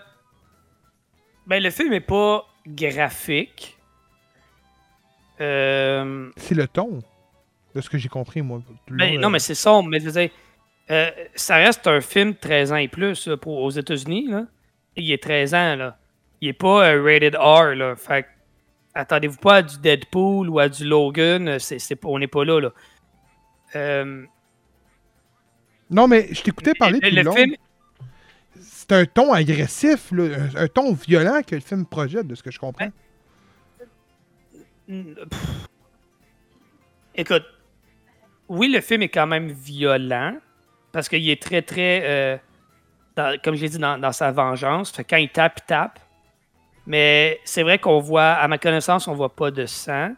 Ben, 1.46 1.62
le 1.62 1.70
film 1.70 1.92
est 1.92 2.00
pas 2.00 2.46
graphique. 2.66 3.76
Euh... 5.40 6.30
C'est 6.36 6.54
le 6.54 6.66
ton, 6.68 7.00
de 7.74 7.80
ce 7.80 7.90
que 7.90 7.98
j'ai 7.98 8.08
compris, 8.08 8.42
moi. 8.42 8.62
Ben, 8.88 9.14
long, 9.14 9.20
non, 9.20 9.28
euh, 9.28 9.30
mais 9.32 9.38
c'est 9.40 9.54
sombre. 9.54 9.88
Mais 9.88 10.00
je 10.00 10.06
veux 10.06 10.12
dire, 10.12 10.30
euh, 10.90 11.10
ça 11.34 11.56
reste 11.56 11.86
un 11.86 12.00
film 12.00 12.34
13 12.34 12.72
ans 12.72 12.76
et 12.76 12.88
plus 12.88 13.26
là, 13.26 13.36
pour, 13.36 13.58
aux 13.58 13.70
États-Unis. 13.70 14.28
Là. 14.28 14.46
Il 14.96 15.10
est 15.10 15.22
13 15.22 15.54
ans. 15.54 15.76
Là. 15.76 15.98
Il 16.40 16.48
est 16.48 16.52
pas 16.52 16.88
euh, 16.90 17.02
rated 17.02 17.34
R. 17.36 17.74
Là. 17.74 17.96
Fait 17.96 18.22
que, 18.24 18.28
attendez-vous 18.94 19.38
pas 19.38 19.56
à 19.56 19.62
du 19.62 19.78
Deadpool 19.78 20.48
ou 20.48 20.58
à 20.58 20.68
du 20.68 20.84
Logan. 20.84 21.58
Pas- 21.58 21.96
on 22.08 22.18
n'est 22.18 22.26
pas 22.28 22.44
là. 22.44 22.60
là. 22.60 22.70
Euh, 23.76 24.24
Non, 25.90 26.06
mais 26.08 26.28
je 26.32 26.42
t'écoutais 26.42 26.74
parler 26.74 27.00
le, 27.02 27.22
le 27.22 27.30
film, 27.32 27.54
C'est 28.60 28.92
un 28.92 29.04
ton 29.04 29.32
agressif, 29.32 30.10
là, 30.12 30.24
un, 30.56 30.64
un 30.64 30.68
ton 30.68 30.92
violent 30.94 31.40
que 31.46 31.54
le 31.54 31.60
film 31.60 31.84
projette, 31.86 32.26
de 32.26 32.34
ce 32.34 32.42
que 32.42 32.50
je 32.50 32.58
comprends. 32.58 32.90
Pff. 34.86 35.68
Écoute, 37.14 37.44
oui, 38.48 38.68
le 38.72 38.80
film 38.80 39.02
est 39.02 39.08
quand 39.08 39.26
même 39.26 39.48
violent 39.48 40.38
parce 40.92 41.08
qu'il 41.08 41.28
est 41.28 41.42
très, 41.42 41.60
très, 41.62 42.02
euh, 42.04 42.38
dans- 43.16 43.38
comme 43.42 43.54
je 43.56 43.62
l'ai 43.62 43.68
dit, 43.68 43.78
dans, 43.78 43.98
dans 43.98 44.12
sa 44.12 44.30
vengeance. 44.30 44.90
Fait 44.92 45.04
quand 45.04 45.16
il 45.16 45.28
tape, 45.28 45.58
il 45.62 45.66
tape. 45.66 45.98
Mais 46.88 47.38
c'est 47.44 47.62
vrai 47.62 47.78
qu'on 47.78 48.00
voit, 48.00 48.30
à 48.30 48.48
ma 48.48 48.56
connaissance, 48.58 49.06
on 49.08 49.14
voit 49.14 49.28
pas 49.34 49.50
de 49.50 49.66
sang. 49.66 50.14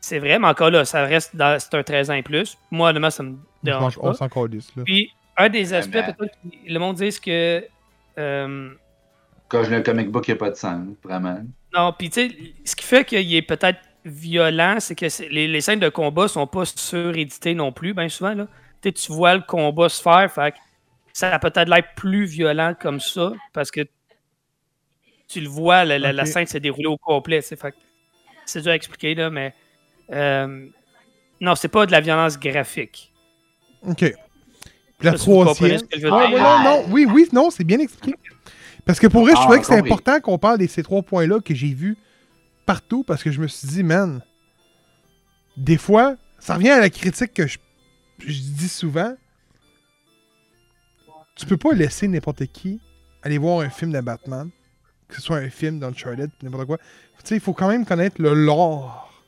C'est 0.00 0.18
vrai, 0.18 0.38
mais 0.38 0.48
encore 0.48 0.70
là, 0.70 0.84
ça 0.84 1.04
reste 1.04 1.36
dans, 1.36 1.58
c'est 1.60 1.74
un 1.74 1.82
13 1.82 2.10
ans 2.10 2.14
et 2.14 2.22
plus. 2.22 2.58
Moi, 2.70 2.88
honnêtement, 2.90 3.10
ça 3.10 3.22
me 3.22 3.36
dérange 3.62 3.98
on 4.00 4.08
pas. 4.08 4.14
s'en 4.14 4.28
calisse, 4.28 4.74
là. 4.76 4.82
Puis, 4.84 5.10
un 5.36 5.48
des 5.48 5.72
aspects, 5.72 5.94
mais- 5.94 6.12
peut-être, 6.14 6.32
que 6.42 6.72
le 6.72 6.78
monde 6.78 6.96
dit 6.96 7.20
que. 7.20 7.64
euh, 8.18 8.70
Quand 9.48 9.62
je 9.62 9.70
lis 9.70 9.76
un 9.76 9.82
comic 9.82 10.10
book, 10.10 10.26
il 10.26 10.32
n'y 10.32 10.36
a 10.36 10.38
pas 10.38 10.50
de 10.50 10.54
sang, 10.56 10.84
vraiment. 11.02 11.38
Non, 11.74 11.92
puis 11.98 12.08
tu 12.10 12.28
sais, 12.28 12.36
ce 12.64 12.74
qui 12.76 12.84
fait 12.84 13.04
qu'il 13.04 13.34
est 13.34 13.42
peut-être 13.42 13.80
violent, 14.06 14.76
c'est 14.80 14.94
que 14.94 15.08
c'est- 15.10 15.28
les, 15.28 15.48
les 15.48 15.60
scènes 15.60 15.80
de 15.80 15.88
combat 15.90 16.28
sont 16.28 16.46
pas 16.46 16.64
suréditées 16.64 17.54
non 17.54 17.72
plus, 17.72 17.92
bien 17.94 18.08
souvent. 18.08 18.34
Là. 18.34 18.46
Tu 18.82 18.92
vois 19.12 19.34
le 19.34 19.40
combat 19.42 19.88
se 19.88 20.02
faire, 20.02 20.30
fait 20.32 20.52
que 20.52 20.56
ça 21.12 21.34
a 21.34 21.38
peut-être 21.38 21.68
l'air 21.68 21.94
plus 21.94 22.24
violent 22.26 22.74
comme 22.78 23.00
ça, 23.00 23.32
parce 23.52 23.70
que 23.70 23.80
tu 25.28 25.40
le 25.40 25.48
vois, 25.48 25.84
la, 25.84 25.98
la- 25.98 26.12
la 26.12 26.22
Ok. 26.22 26.28
scène 26.28 26.46
s'est 26.46 26.60
déroulée 26.60 26.86
au 26.86 26.96
complet. 26.98 27.40
c'est 27.42 28.60
dur 28.60 28.72
à 28.72 28.74
expliquer, 28.76 29.14
là, 29.14 29.30
mais. 29.30 29.54
euh, 30.12 30.66
non, 31.40 31.54
c'est 31.54 31.68
pas 31.68 31.84
de 31.86 31.92
la 31.92 32.00
violence 32.00 32.38
graphique. 32.38 33.12
OK. 33.82 33.98
Puis 33.98 34.14
la 35.02 35.16
si 35.16 35.24
troisième. 35.24 35.80
veux 35.98 36.12
Ah, 36.12 36.30
ouais, 36.30 36.40
non, 36.40 36.62
non, 36.64 36.84
oui, 36.88 37.06
oui, 37.06 37.28
non, 37.32 37.50
c'est 37.50 37.64
bien 37.64 37.78
expliqué. 37.80 38.16
Parce 38.84 39.00
que 39.00 39.06
pour 39.06 39.22
vrai, 39.22 39.32
je 39.32 39.36
Ah, 39.38 39.42
trouvais 39.42 39.58
que 39.60 39.66
c'est 39.66 39.74
compris. 39.76 39.90
important 39.92 40.20
qu'on 40.20 40.38
parle 40.38 40.58
de 40.58 40.66
ces 40.66 40.82
trois 40.82 41.02
points-là 41.02 41.40
que 41.40 41.54
j'ai 41.54 41.72
vus 41.74 41.96
partout 42.66 43.02
parce 43.02 43.22
que 43.22 43.30
je 43.32 43.40
me 43.40 43.48
suis 43.48 43.66
dit, 43.68 43.82
man, 43.82 44.22
des 45.56 45.76
fois, 45.76 46.16
ça 46.38 46.54
revient 46.54 46.70
à 46.70 46.80
la 46.80 46.90
critique 46.90 47.32
que 47.34 47.46
je, 47.46 47.58
je 48.20 48.32
dis 48.40 48.68
souvent. 48.68 49.14
Tu 51.36 51.46
peux 51.46 51.56
pas 51.56 51.72
laisser 51.72 52.06
n'importe 52.08 52.46
qui 52.46 52.80
aller 53.22 53.38
voir 53.38 53.60
un 53.60 53.70
film 53.70 53.90
de 53.92 54.00
Batman, 54.00 54.50
que 55.08 55.14
ce 55.16 55.22
soit 55.22 55.38
un 55.38 55.50
film 55.50 55.80
d'Uncharted, 55.80 56.30
n'importe 56.42 56.66
quoi. 56.66 56.78
Tu 56.78 56.84
sais, 57.24 57.34
il 57.36 57.40
faut 57.40 57.54
quand 57.54 57.68
même 57.68 57.84
connaître 57.86 58.20
le 58.20 58.34
lore 58.34 59.22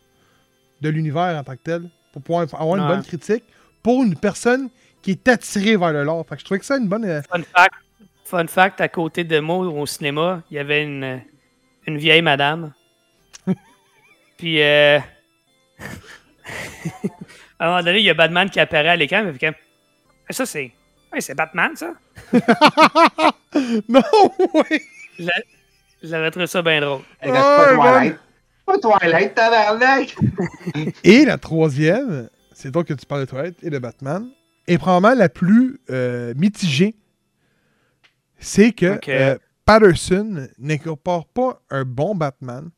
de 0.81 0.89
l'univers 0.91 1.37
en 1.39 1.45
tant 1.45 1.57
que 1.57 1.63
tel 1.63 1.89
pour 2.13 2.23
pouvoir 2.23 2.47
avoir 2.55 2.77
une 2.77 2.83
Ouais. 2.83 2.89
bonne 2.89 3.05
critique 3.05 3.45
pour 3.83 4.03
une 4.03 4.17
personne 4.17 4.69
qui 5.03 5.13
est 5.13 5.29
attirée 5.29 5.77
vers 5.77 5.93
le 5.93 6.05
lore. 6.05 6.27
Fait 6.29 6.35
que 6.35 6.41
je 6.41 6.45
trouvais 6.45 6.61
que 6.61 6.67
ça 6.67 6.77
une 6.77 6.89
bonne. 6.89 7.05
euh, 7.05 7.23
Fun 7.31 7.43
fact, 7.43 7.75
fun 8.25 8.47
fact, 8.47 8.81
à 8.81 8.89
côté 8.89 9.25
de 9.25 9.39
moi 9.39 9.59
au 9.59 9.87
cinéma, 9.87 10.43
il 10.51 10.57
y 10.57 10.59
avait 10.59 10.83
une, 10.83 11.23
une 11.87 11.97
vieille 11.99 12.23
madame. 12.23 12.73
Puis, 14.37 14.61
euh, 14.61 14.99
à 17.59 17.65
un 17.65 17.69
moment 17.71 17.83
donné, 17.83 17.99
il 18.01 18.05
y 18.05 18.11
a 18.11 18.15
Batman 18.15 18.51
qui 18.51 18.61
apparaît 18.61 18.89
à 18.89 18.97
l'écran, 18.97 19.23
mais 19.25 19.39
comme, 19.39 19.55
Ah, 20.29 20.33
ça 20.33 20.45
c'est, 20.47 20.73
ouais, 21.13 21.21
c'est 21.21 21.35
Batman 21.35 21.75
ça? 21.77 21.95
non, 23.89 24.03
oui! 24.55 24.81
J'a- 26.03 26.09
J'avais 26.09 26.31
trouvé 26.31 26.47
ça 26.47 26.63
bien 26.63 26.81
drôle. 26.81 27.01
Hey, 27.21 27.33
pas 27.33 27.75
Twilight. 27.75 28.17
Pas 28.67 28.79
Twilight, 28.79 29.35
tabarnak! 29.35 30.17
Et 31.05 31.25
la 31.25 31.39
troisième, 31.39 32.29
c'est 32.53 32.71
donc 32.71 32.87
que 32.87 32.95
tu 32.95 33.07
parles 33.07 33.23
de 33.23 33.27
Twilight 33.31 33.57
et 33.63 33.71
de 33.71 33.79
Batman, 33.79 34.29
est 34.67 34.79
probablement 34.79 35.15
la 35.15 35.29
plus 35.29 35.79
euh, 35.91 36.35
mitigée. 36.37 36.97
C'est 38.39 38.73
que 38.73 38.99
euh, 39.09 39.39
Patterson 39.65 40.49
n'incorpore 40.59 41.27
pas 41.27 41.61
un 41.71 41.85
bon 41.85 42.15
Batman. 42.15 42.71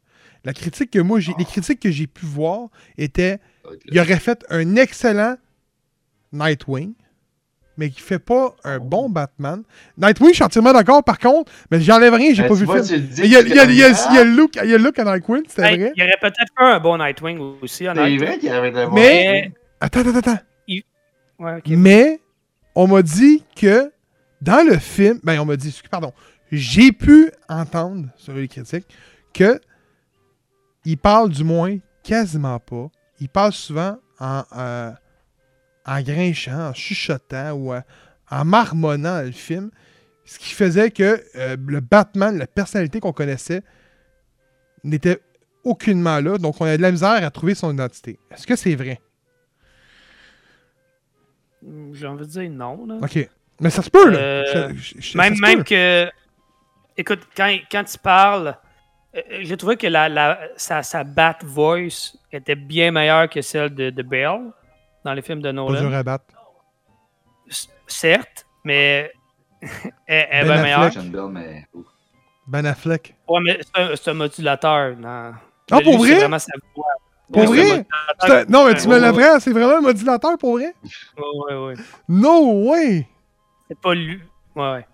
La 0.44 0.52
critique 0.52 0.90
que 0.92 0.98
moi, 0.98 1.20
j'ai, 1.20 1.32
les 1.38 1.44
critiques 1.44 1.80
que 1.80 1.90
j'ai 1.90 2.06
pu 2.06 2.24
voir 2.26 2.68
étaient 2.96 3.38
il 3.86 3.98
aurait 4.00 4.18
fait 4.18 4.44
un 4.50 4.76
excellent 4.76 5.36
Nightwing, 6.32 6.94
mais 7.78 7.88
qui 7.88 8.00
fait 8.02 8.18
pas 8.18 8.54
un 8.64 8.78
bon 8.78 9.08
Batman. 9.08 9.62
Nightwing, 9.96 10.30
je 10.30 10.34
suis 10.34 10.44
entièrement 10.44 10.72
d'accord, 10.74 11.02
par 11.02 11.18
contre, 11.18 11.50
mais 11.70 11.80
j'enlève 11.80 12.12
rien, 12.12 12.34
j'ai 12.34 12.42
Ben, 12.42 12.48
pas 12.48 12.54
vu 12.54 12.64
vois, 12.66 12.76
le 12.78 12.82
film. 12.82 13.08
le 13.16 13.24
Il 13.24 13.30
y 13.30 13.36
a, 13.36 13.40
il 13.40 13.48
y 13.48 13.58
a- 13.58 13.64
il 13.64 13.74
y 13.76 13.82
a- 13.84 13.94
tu 13.94 14.00
il 14.10 14.16
y 14.16 14.18
a 14.18 14.24
le 14.24 14.30
look, 14.32 14.56
il 14.62 14.68
y 14.68 14.74
a 14.74 14.78
le 14.78 14.84
look 14.84 14.98
à 14.98 15.04
Nightwing, 15.04 15.44
c'était 15.48 15.62
Hey, 15.62 15.78
vrai. 15.78 15.92
il 15.96 16.00
y 16.00 16.02
aurait 16.04 16.18
peut-être 16.20 16.36
fait 16.36 16.64
un 16.64 16.78
bon 16.80 16.98
Nightwing 16.98 17.38
aussi, 17.62 17.84
C'est 17.84 17.94
vrai 17.94 18.38
qu'il 18.38 18.48
y 18.48 18.52
avait 18.52 18.70
de 18.70 18.76
la 18.76 18.90
Mais- 18.90 19.52
Attends, 19.80 20.00
attends, 20.00 20.16
attends. 20.18 20.38
Ouais. 21.38 21.62
Mais 21.68 22.20
on 22.74 22.88
m'a 22.88 23.00
dit 23.00 23.44
que 23.54 23.92
dans 24.42 24.66
le 24.66 24.76
film, 24.76 25.20
ben 25.22 25.38
on 25.38 25.44
m'a 25.44 25.56
dit, 25.56 25.80
pardon, 25.88 26.12
j'ai 26.50 26.90
pu 26.90 27.30
entendre 27.48 28.06
sur 28.16 28.32
les 28.34 28.48
critiques 28.48 28.86
que 29.32 29.60
il 30.84 30.98
parle 30.98 31.28
du 31.30 31.44
moins 31.44 31.76
quasiment 32.02 32.58
pas. 32.58 32.88
Il 33.20 33.28
parle 33.28 33.52
souvent 33.52 33.98
en, 34.18 34.42
euh, 34.56 34.90
en 35.88 36.02
grinchant, 36.02 36.68
en 36.70 36.74
chuchotant 36.74 37.52
ou 37.52 37.72
euh, 37.72 37.80
en 38.30 38.44
marmonnant 38.44 39.22
le 39.22 39.32
film. 39.32 39.70
Ce 40.24 40.38
qui 40.38 40.52
faisait 40.52 40.90
que 40.90 41.22
euh, 41.36 41.56
le 41.66 41.80
Batman, 41.80 42.36
la 42.36 42.46
personnalité 42.46 43.00
qu'on 43.00 43.12
connaissait, 43.14 43.62
n'était 44.84 45.18
aucunement 45.64 46.20
là. 46.20 46.36
Donc 46.38 46.60
on 46.60 46.66
a 46.66 46.76
de 46.76 46.82
la 46.82 46.90
misère 46.92 47.24
à 47.24 47.30
trouver 47.30 47.54
son 47.54 47.72
identité. 47.72 48.18
Est-ce 48.30 48.46
que 48.46 48.54
c'est 48.54 48.74
vrai? 48.74 49.00
J'ai 51.92 52.06
envie 52.06 52.26
de 52.26 52.30
dire 52.30 52.50
non. 52.50 52.86
Là. 52.86 52.96
OK. 53.02 53.28
Mais 53.60 53.70
ça 53.70 53.82
se 53.82 53.90
peut, 53.90 54.10
là. 54.10 54.18
Euh, 54.18 54.72
Je- 54.74 54.94
je- 54.98 55.00
je- 55.12 55.18
Même, 55.18 55.64
que. 55.64 56.08
Écoute, 56.96 57.20
quand, 57.36 57.52
quand 57.70 57.84
tu 57.84 57.98
parles, 57.98 58.56
euh, 59.16 59.20
j'ai 59.40 59.56
trouvé 59.56 59.76
que 59.76 59.86
la, 59.86 60.08
la, 60.08 60.38
sa, 60.56 60.82
sa 60.82 61.02
bat 61.04 61.36
voice 61.44 62.16
était 62.32 62.54
bien 62.54 62.90
meilleure 62.92 63.28
que 63.28 63.40
celle 63.40 63.74
de, 63.74 63.90
de 63.90 64.02
Bell 64.02 64.40
dans 65.04 65.12
les 65.14 65.22
films 65.22 65.40
de 65.40 65.48
Pas 65.50 65.52
dur 65.52 65.82
Nolan. 65.82 65.92
à 65.92 66.02
battre. 66.02 66.24
C- 67.48 67.68
Certes, 67.86 68.46
mais 68.64 69.10
elle, 69.62 69.70
elle 70.06 70.44
est 70.46 70.48
Ben 70.48 70.54
bien 70.54 70.62
meilleure. 70.62 71.28
Mais. 71.30 71.64
Ben 72.46 72.66
Affleck. 72.66 73.14
Ouais, 73.28 73.40
mais 73.42 73.58
c'est 73.94 74.10
un, 74.10 74.14
modulateur. 74.14 74.96
Non. 74.96 75.32
Ah, 75.70 75.80
pour 75.82 76.02
Lui, 76.02 76.10
vrai? 76.12 76.14
vraiment 76.20 76.38
sa 76.38 76.52
voix. 76.74 76.86
Pour 77.32 77.42
Ouais, 77.42 77.46
vrai? 77.46 77.86
un- 78.22 78.44
Non, 78.48 78.66
mais 78.66 78.74
tu 78.74 78.82
Ouais, 78.82 78.86
me 78.86 78.92
ouais, 78.94 79.00
l'apprends, 79.00 79.38
c'est 79.40 79.52
vraiment 79.52 79.76
un 79.76 79.80
modulateur 79.82 80.38
pour 80.38 80.54
vrai? 80.54 80.74
Ouais, 81.18 81.54
ouais, 81.54 81.66
ouais. 81.66 81.74
No 82.08 82.70
way! 82.70 83.06
C'est 83.68 83.78
pas 83.78 83.94
lui. 83.94 84.18
Ouais, 84.56 84.72
ouais. 84.72 84.86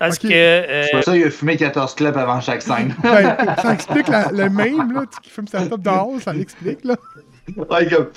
Ok. 0.00 0.18
que. 0.18 0.26
euh, 0.32 0.82
C'est 0.84 0.90
pour 0.96 1.04
ça 1.04 1.12
qu'il 1.12 1.24
a 1.24 1.30
fumé 1.30 1.56
14 1.56 1.94
clubs 1.96 2.16
avant 2.16 2.40
chaque 2.40 2.62
scène. 2.62 2.94
Ben, 3.02 3.36
ça 3.60 3.72
explique 3.74 4.06
la- 4.08 4.30
le 4.32 4.48
même, 4.48 4.92
là, 4.92 5.02
qui 5.22 5.30
fume 5.30 5.46
sa 5.48 5.66
top 5.66 5.80
dehors, 5.80 6.20
ça 6.20 6.32
l'explique, 6.32 6.84
là. 6.84 6.96
ouais, 7.56 7.88
comme. 7.88 8.10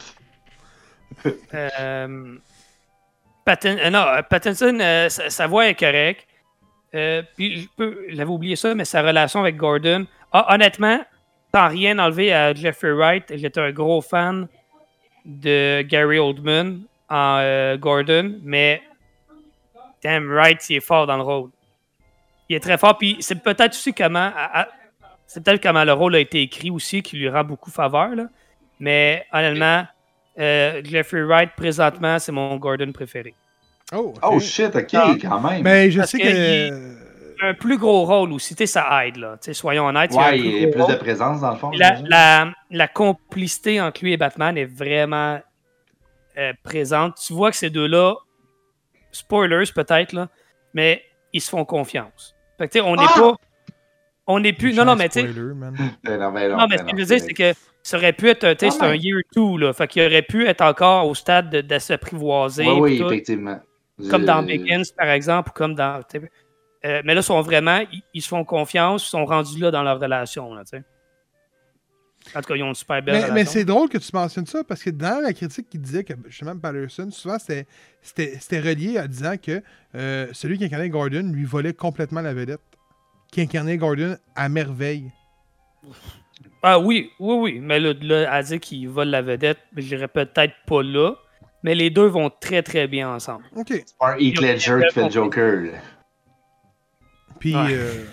Euh, 1.25 1.31
euh, 1.53 2.37
euh, 3.47 4.21
Pattinson, 4.29 5.07
sa, 5.09 5.47
voix 5.47 5.67
est 5.67 5.75
correcte. 5.75 6.27
Puis 7.35 7.69
je 7.77 7.93
j'avais 8.09 8.29
oublié 8.29 8.55
ça, 8.55 8.73
mais 8.73 8.85
sa 8.85 9.01
relation 9.01 9.41
avec 9.41 9.57
Gordon. 9.57 10.05
Honnêtement, 10.33 10.99
sans 11.53 11.67
rien 11.67 11.99
enlever 11.99 12.33
à 12.33 12.53
Jeffrey 12.53 12.91
Wright, 12.91 13.23
j'étais 13.35 13.59
un 13.59 13.71
gros 13.71 14.01
fan 14.01 14.47
de 15.25 15.81
Gary 15.83 16.19
Oldman 16.19 16.81
en 17.09 17.75
Gordon, 17.77 18.39
mais 18.43 18.81
damn 20.03 20.27
Wright, 20.31 20.69
il 20.69 20.77
est 20.77 20.81
fort 20.81 21.07
dans 21.07 21.17
le 21.17 21.23
rôle. 21.23 21.49
Il 22.49 22.55
est 22.55 22.59
très 22.59 22.77
fort, 22.77 22.97
puis 22.97 23.17
c'est 23.19 23.41
peut-être 23.41 23.73
aussi 23.73 23.93
comment, 23.93 24.31
c'est 25.25 25.43
peut-être 25.43 25.61
comment 25.61 25.83
le 25.83 25.93
rôle 25.93 26.15
a 26.15 26.19
été 26.19 26.41
écrit 26.41 26.69
aussi 26.69 27.01
qui 27.01 27.17
lui 27.17 27.29
rend 27.29 27.43
beaucoup 27.43 27.71
faveur, 27.71 28.15
là. 28.15 28.25
Mais 28.79 29.25
honnêtement, 29.31 29.85
euh, 30.39 30.81
Jeffrey 30.83 31.23
Wright, 31.23 31.51
présentement, 31.55 32.19
c'est 32.19 32.31
mon 32.31 32.55
Gordon 32.57 32.91
préféré. 32.91 33.33
Oh. 33.93 34.13
Oh 34.23 34.39
shit, 34.39 34.75
ok, 34.75 34.89
Ah. 34.93 35.13
quand 35.21 35.39
même. 35.41 35.61
Mais 35.63 35.91
je 35.91 35.99
Parce 35.99 36.11
sais 36.11 36.19
que 36.19 36.69
que. 36.69 36.95
Un 37.41 37.53
plus 37.53 37.77
gros 37.77 38.05
rôle 38.05 38.31
aussi, 38.31 38.55
tu 38.55 38.59
sais, 38.65 38.67
ça 38.67 39.05
aide, 39.05 39.17
là. 39.17 39.37
Soyons 39.51 39.87
honnêtes. 39.87 40.11
il 40.13 40.15
y 40.15 40.19
a 40.19 40.25
un 40.27 40.31
ouais, 40.31 40.39
il 40.39 40.61
y 40.61 40.65
a 40.65 40.67
plus 40.69 40.87
de 40.87 40.95
présence 40.97 41.41
dans 41.41 41.51
le 41.51 41.57
fond. 41.57 41.69
La, 41.71 41.87
j'imagine. 41.95 42.07
la, 42.09 42.53
la 42.71 42.87
complicité 42.87 43.81
entre 43.81 44.03
lui 44.03 44.13
et 44.13 44.17
Batman 44.17 44.57
est 44.57 44.63
vraiment 44.65 45.39
euh, 46.37 46.53
présente. 46.63 47.15
Tu 47.25 47.33
vois 47.33 47.51
que 47.51 47.57
ces 47.57 47.69
deux-là, 47.69 48.15
spoilers 49.11 49.71
peut-être, 49.73 50.13
là, 50.13 50.29
mais 50.73 51.03
ils 51.33 51.41
se 51.41 51.49
font 51.49 51.65
confiance. 51.65 52.35
Fait 52.57 52.67
que, 52.67 52.73
tu 52.73 52.79
sais, 52.79 52.85
on 52.85 52.95
n'est 52.95 53.03
Ah! 53.05 53.19
pas. 53.19 53.35
On 54.27 54.39
n'est 54.39 54.53
plus. 54.53 54.73
Non, 54.73 54.85
non, 54.85 54.95
mais 54.95 55.09
tu 55.09 55.21
sais. 55.21 55.27
Ben 56.03 56.19
non, 56.19 56.31
ben 56.31 56.49
non, 56.51 56.57
Non, 56.57 56.67
mais 56.67 56.77
ben 56.77 56.77
ce 56.77 56.83
que 56.83 56.91
non, 56.91 56.91
je 56.93 56.95
veux 57.01 57.05
dire, 57.05 57.19
c'est 57.19 57.33
que 57.33 57.53
ça 57.83 57.97
aurait 57.97 58.13
pu 58.13 58.27
être. 58.29 58.53
Tu 58.53 58.59
sais, 58.59 58.67
Ah, 58.67 58.71
c'est 58.71 58.83
un 58.85 58.95
year 58.95 59.19
two, 59.33 59.57
là. 59.57 59.71
Fait 59.73 59.87
qu'il 59.87 60.01
aurait 60.03 60.23
pu 60.23 60.47
être 60.47 60.61
encore 60.61 61.07
au 61.07 61.13
stade 61.13 61.49
de, 61.51 61.61
de 61.61 61.77
s'apprivoiser. 61.79 62.67
Oui, 62.69 63.01
effectivement. 63.01 63.59
Comme 64.09 64.21
Je- 64.21 64.25
dans 64.27 64.41
Begins, 64.43 64.81
par 64.97 65.09
exemple, 65.09 65.49
ou 65.49 65.53
comme 65.53 65.75
dans. 65.75 66.01
euh, 66.15 67.01
mais 67.05 67.13
là, 67.13 67.21
ils 67.21 67.23
sont 67.23 67.41
vraiment. 67.41 67.81
Ils, 67.93 68.01
ils 68.15 68.21
se 68.21 68.27
font 68.27 68.43
confiance, 68.43 69.05
ils 69.05 69.09
sont 69.09 69.25
rendus 69.25 69.59
là 69.59 69.69
dans 69.71 69.83
leur 69.83 69.99
relation, 69.99 70.53
là, 70.55 70.63
tu 70.63 70.77
sais. 70.77 70.83
En 72.35 72.41
tout 72.41 72.47
cas, 72.47 72.55
ils 72.55 72.63
ont 72.63 72.69
une 72.69 72.73
super 72.75 73.03
belle 73.03 73.13
Mais, 73.13 73.19
relation. 73.19 73.33
mais 73.35 73.45
c'est 73.45 73.65
drôle 73.65 73.87
que 73.87 73.99
tu 73.99 74.09
mentionnes 74.11 74.47
ça 74.47 74.63
parce 74.63 74.81
que 74.83 74.89
dans 74.89 75.21
la 75.21 75.31
critique 75.31 75.69
qui 75.69 75.77
disait 75.77 76.03
que 76.03 76.13
justement 76.27 76.57
Patterson, 76.57 77.09
souvent 77.11 77.37
c'était- 77.37 77.67
c'était 78.01 78.37
c'était 78.39 78.59
relié 78.59 78.97
à 78.97 79.07
disant 79.07 79.35
que 79.37 79.61
euh, 79.93 80.25
celui 80.33 80.57
qui 80.57 80.65
incarnait 80.65 80.89
Gordon 80.89 81.29
lui 81.31 81.45
volait 81.45 81.73
complètement 81.73 82.21
la 82.21 82.33
vedette. 82.33 82.59
Qui 83.31 83.41
incarnait 83.41 83.77
Gordon 83.77 84.17
à 84.35 84.49
merveille. 84.49 85.11
Ah 86.63 86.79
oui, 86.79 87.11
oui, 87.19 87.35
oui. 87.35 87.59
Mais 87.61 87.79
là, 87.79 87.93
là 88.01 88.31
à 88.31 88.41
dire 88.41 88.59
qu'il 88.59 88.87
vole 88.89 89.09
la 89.09 89.21
vedette, 89.21 89.59
je 89.75 89.81
dirais 89.87 90.07
peut-être 90.07 90.53
pas 90.65 90.81
là. 90.81 91.13
Mais 91.63 91.75
les 91.75 91.89
deux 91.89 92.05
vont 92.05 92.29
très, 92.29 92.61
très 92.63 92.87
bien 92.87 93.09
ensemble. 93.09 93.43
Ok. 93.55 93.67
C'est 93.69 93.97
pas 93.99 94.13
un 94.13 94.17
Heath 94.17 94.39
Ledger 94.39 94.79
qui 94.87 94.93
fait 94.93 95.03
le 95.05 95.09
Joker. 95.09 95.55
là. 95.61 95.71
Puis, 97.39 97.55
Ouais. 97.55 97.67
euh, 97.71 98.05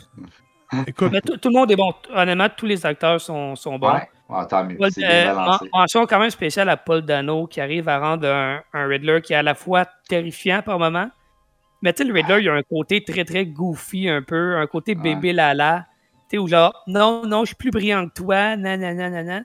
écoute, 0.86 1.12
Mais 1.12 1.20
tout, 1.20 1.36
tout 1.36 1.48
le 1.50 1.54
monde 1.58 1.70
est 1.70 1.76
bon. 1.76 1.92
Honnêtement, 2.14 2.48
tous 2.54 2.66
les 2.66 2.84
acteurs 2.84 3.20
sont, 3.20 3.54
sont 3.56 3.78
bons. 3.78 3.92
Ouais, 3.92 4.08
ouais, 4.30 4.46
tant 4.48 4.64
mieux. 4.64 4.76
Paul- 4.76 4.90
C'est 4.90 5.04
euh, 5.04 5.08
bien 5.24 5.34
balancé. 5.34 5.64
men- 5.64 5.70
mention 5.74 6.06
quand 6.06 6.18
même 6.18 6.30
spéciale 6.30 6.68
à 6.70 6.76
Paul 6.78 7.02
Dano 7.02 7.46
qui 7.46 7.60
arrive 7.60 7.88
à 7.88 7.98
rendre 7.98 8.26
un, 8.28 8.62
un 8.72 8.86
Riddler 8.86 9.20
qui 9.22 9.34
est 9.34 9.36
à 9.36 9.42
la 9.42 9.54
fois 9.54 9.86
terrifiant 10.08 10.62
par 10.62 10.78
moment. 10.78 11.10
Mais 11.82 11.92
tu 11.92 12.02
sais, 12.02 12.08
le 12.08 12.14
Riddler, 12.14 12.38
il 12.40 12.48
a 12.48 12.54
un 12.54 12.62
côté 12.62 13.02
très 13.02 13.24
très 13.24 13.44
goofy 13.44 14.08
un 14.08 14.22
peu, 14.22 14.56
un 14.56 14.66
côté 14.66 14.94
Ouais. 14.94 15.02
bébé 15.02 15.32
lala. 15.32 15.86
Tu 16.28 16.36
sais, 16.36 16.38
où 16.38 16.46
genre, 16.48 16.72
non, 16.86 17.26
non, 17.26 17.40
je 17.40 17.48
suis 17.48 17.56
plus 17.56 17.70
brillant 17.70 18.08
que 18.08 18.14
toi, 18.14 18.56
nanana, 18.56 19.10
nanana. 19.10 19.44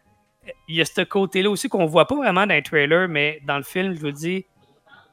Il 0.70 0.76
y 0.76 0.82
a 0.82 0.86
ce 0.86 1.02
côté-là 1.02 1.50
aussi 1.50 1.68
qu'on 1.68 1.86
voit 1.88 2.08
pas 2.08 2.16
vraiment 2.16 2.46
dans 2.48 2.54
les 2.54 2.62
trailers, 2.64 3.10
mais 3.10 3.42
dans 3.46 3.58
le 3.58 3.64
film, 3.64 3.94
je 3.96 4.00
vous 4.00 4.12
dis, 4.12 4.46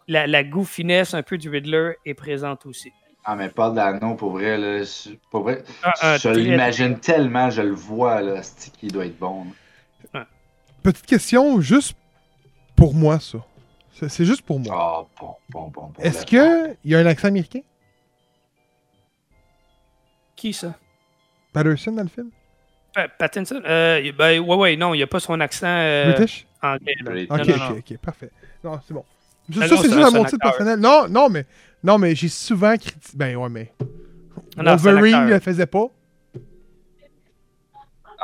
la, 0.06 0.26
la 0.26 0.44
goofiness 0.44 1.14
un 1.14 1.22
peu 1.22 1.38
du 1.38 1.48
Riddler 1.48 1.94
est 2.04 2.14
présente 2.14 2.66
aussi. 2.66 2.92
Ah, 3.24 3.34
mais 3.36 3.48
pas 3.48 3.70
d'anneau, 3.70 4.14
pour 4.16 4.32
vrai. 4.32 4.58
Là, 4.58 4.82
je- 4.84 5.14
pour 5.30 5.44
vrai, 5.44 5.64
je 5.92 6.18
très- 6.18 6.34
l'imagine 6.34 7.00
tellement, 7.00 7.48
je 7.48 7.62
le 7.62 7.72
vois, 7.72 8.20
là, 8.20 8.42
c'est 8.42 8.70
qui 8.70 8.88
doit 8.88 9.06
être 9.06 9.18
bon. 9.18 9.46
petite 10.82 11.06
question 11.06 11.58
juste 11.62 11.96
pour 12.76 12.94
moi, 12.94 13.18
ça. 13.18 13.38
C'est 14.08 14.24
juste 14.24 14.42
pour 14.42 14.58
moi. 14.60 14.74
Ah, 14.76 15.04
bon, 15.20 15.34
bon, 15.50 15.68
bon. 15.68 15.86
bon, 15.88 16.02
Est-ce 16.02 16.24
qu'il 16.26 16.76
y 16.84 16.94
a 16.94 16.98
un 16.98 17.06
accent 17.06 17.28
américain? 17.28 17.60
Qui 20.36 20.52
ça? 20.52 20.74
Patterson 21.52 21.92
dans 21.92 22.02
le 22.02 22.08
film? 22.08 22.30
Pa- 22.92 23.08
Pattinson? 23.08 23.62
Euh, 23.64 24.12
ben, 24.12 24.40
ouais, 24.40 24.56
ouais, 24.56 24.76
non, 24.76 24.94
il 24.94 24.98
n'y 24.98 25.02
a 25.02 25.06
pas 25.06 25.20
son 25.20 25.40
accent 25.40 25.66
euh, 25.66 26.12
British? 26.12 26.46
anglais. 26.62 26.94
British. 27.02 27.30
Ok, 27.30 27.46
non, 27.48 27.56
non, 27.56 27.78
ok, 27.78 27.98
parfait. 27.98 28.30
Non, 28.62 28.80
c'est 28.86 28.94
bon. 28.94 29.04
Ça, 29.52 29.68
c'est 29.68 29.90
juste 29.90 30.04
à 30.04 30.10
mon 30.10 30.24
titre 30.24 30.42
personnel. 30.42 30.78
Non, 30.80 31.06
non, 31.08 31.28
mais, 31.28 31.44
non, 31.82 31.98
mais 31.98 32.14
j'ai 32.14 32.28
souvent 32.28 32.76
critiqué. 32.76 33.16
Ben 33.16 33.36
ouais, 33.36 33.48
mais. 33.48 33.72
Non, 34.56 34.76
Wolverine 34.76 35.26
ne 35.26 35.34
le 35.34 35.40
faisait 35.40 35.66
pas. 35.66 35.86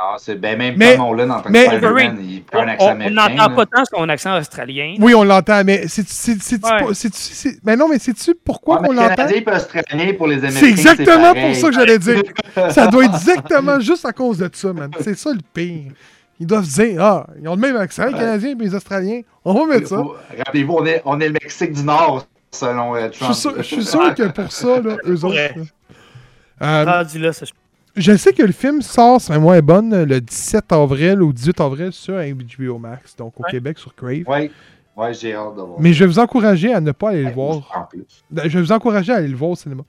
Ah, 0.03 0.15
c'est 0.17 0.35
ben 0.35 0.57
même 0.57 0.75
Mais- 0.77 0.95
Tom 0.95 1.05
Holland 1.05 1.29
en 1.31 1.35
tant 1.35 1.41
que 1.43 1.49
mais- 1.49 1.65
Spider-Man, 1.67 1.93
Wolverine, 1.93 2.17
il 2.31 2.43
prend 2.43 2.59
On 2.59 2.63
un 2.63 2.67
accent 2.69 2.85
on- 2.85 2.87
on 2.87 2.91
américain. 2.91 3.15
n'entend 3.29 3.49
là. 3.49 3.55
pas 3.55 3.65
tant 3.67 3.83
son 3.85 4.09
accent 4.09 4.37
australien. 4.39 4.95
Oui, 4.99 5.13
on 5.13 5.23
l'entend, 5.23 5.61
mais 5.63 5.87
c'est 5.87 6.07
c'est 6.09 7.59
mais 7.63 7.75
non, 7.75 7.87
mais 7.87 7.99
sais-tu 7.99 8.33
pourquoi 8.43 8.79
on 8.87 8.91
l'entend? 8.93 9.15
Canadien 9.15 9.41
et 9.45 9.55
australien 9.55 10.13
pour 10.17 10.27
les 10.27 10.37
Américains. 10.37 10.59
C'est 10.59 10.69
exactement 10.69 11.33
pour 11.35 11.55
ça 11.55 11.67
que 11.69 11.73
j'allais 11.75 11.99
dire. 11.99 12.23
Ça 12.71 12.87
doit 12.87 13.05
être 13.05 13.13
exactement 13.15 13.79
juste 13.79 14.05
à 14.05 14.11
cause 14.11 14.39
de 14.39 14.49
ça, 14.51 14.73
man. 14.73 14.89
C'est 15.01 15.15
ça 15.17 15.31
le 15.31 15.39
pire. 15.53 15.91
Ils 16.39 16.47
doivent 16.47 16.65
dire 16.67 16.99
ah, 17.03 17.27
ils 17.39 17.47
ont 17.47 17.53
le 17.55 17.61
même 17.61 17.77
accent, 17.77 18.05
les. 18.07 18.13
Canadiens 18.13 18.55
et 18.59 18.63
les 18.63 18.73
Australiens. 18.73 19.21
On 19.45 19.53
va 19.53 19.65
mettre 19.71 19.87
ça. 19.87 19.97
Rappelez-vous, 20.45 20.73
on 20.73 20.85
est, 20.87 21.01
on 21.05 21.19
est 21.19 21.27
le 21.27 21.33
Mexique 21.33 21.73
du 21.73 21.83
Nord, 21.83 22.25
selon 22.49 22.95
euh, 22.95 23.09
Je 23.11 23.19
Trump. 23.19 23.33
suis 23.33 23.41
sûr, 23.41 23.53
je 23.57 23.61
suis 23.61 23.85
sûr 23.85 24.15
que 24.15 24.23
pour 24.29 24.51
ça, 24.51 24.79
là, 24.81 24.97
eux 25.05 25.23
autres. 25.25 25.35
Ouais. 25.35 25.53
là. 25.55 25.63
Euh, 26.63 26.85
là, 27.19 27.33
ça, 27.33 27.45
je- 27.45 27.51
Je 27.95 28.15
sais 28.15 28.31
que 28.33 28.43
le 28.43 28.51
film 28.53 28.81
sort, 28.81 29.19
si 29.19 29.31
ma 29.31 29.37
mémoire 29.37 29.55
est 29.55 29.61
bonne, 29.61 30.03
le 30.03 30.21
17 30.21 30.71
avril 30.71 31.21
ou 31.21 31.33
18 31.33 31.59
avril 31.61 31.91
sur 31.91 32.15
HBO 32.15 32.77
Max, 32.77 33.15
donc 33.17 33.37
au 33.39 33.43
Ouais. 33.43 33.51
Québec 33.51 33.77
sur 33.77 33.93
Crave. 33.93 34.23
Ouais, 34.27 34.49
ouais, 34.95 35.13
j'ai 35.13 35.33
hâte 35.33 35.55
de 35.55 35.61
voir. 35.61 35.79
Mais 35.79 35.91
je 35.91 35.99
vais 36.03 36.07
vous 36.07 36.19
encourager 36.19 36.73
à 36.73 36.79
ne 36.79 36.91
pas 36.93 37.09
aller 37.09 37.21
le 37.21 37.27
Ouais, 37.27 37.33
voir. 37.33 37.69
En 37.75 37.83
plus. 37.83 38.05
Je 38.31 38.47
vais 38.57 38.61
vous 38.61 38.71
encourager 38.71 39.11
à 39.11 39.17
aller 39.17 39.27
le 39.27 39.35
voir 39.35 39.51
au 39.51 39.55
cinéma. 39.55 39.83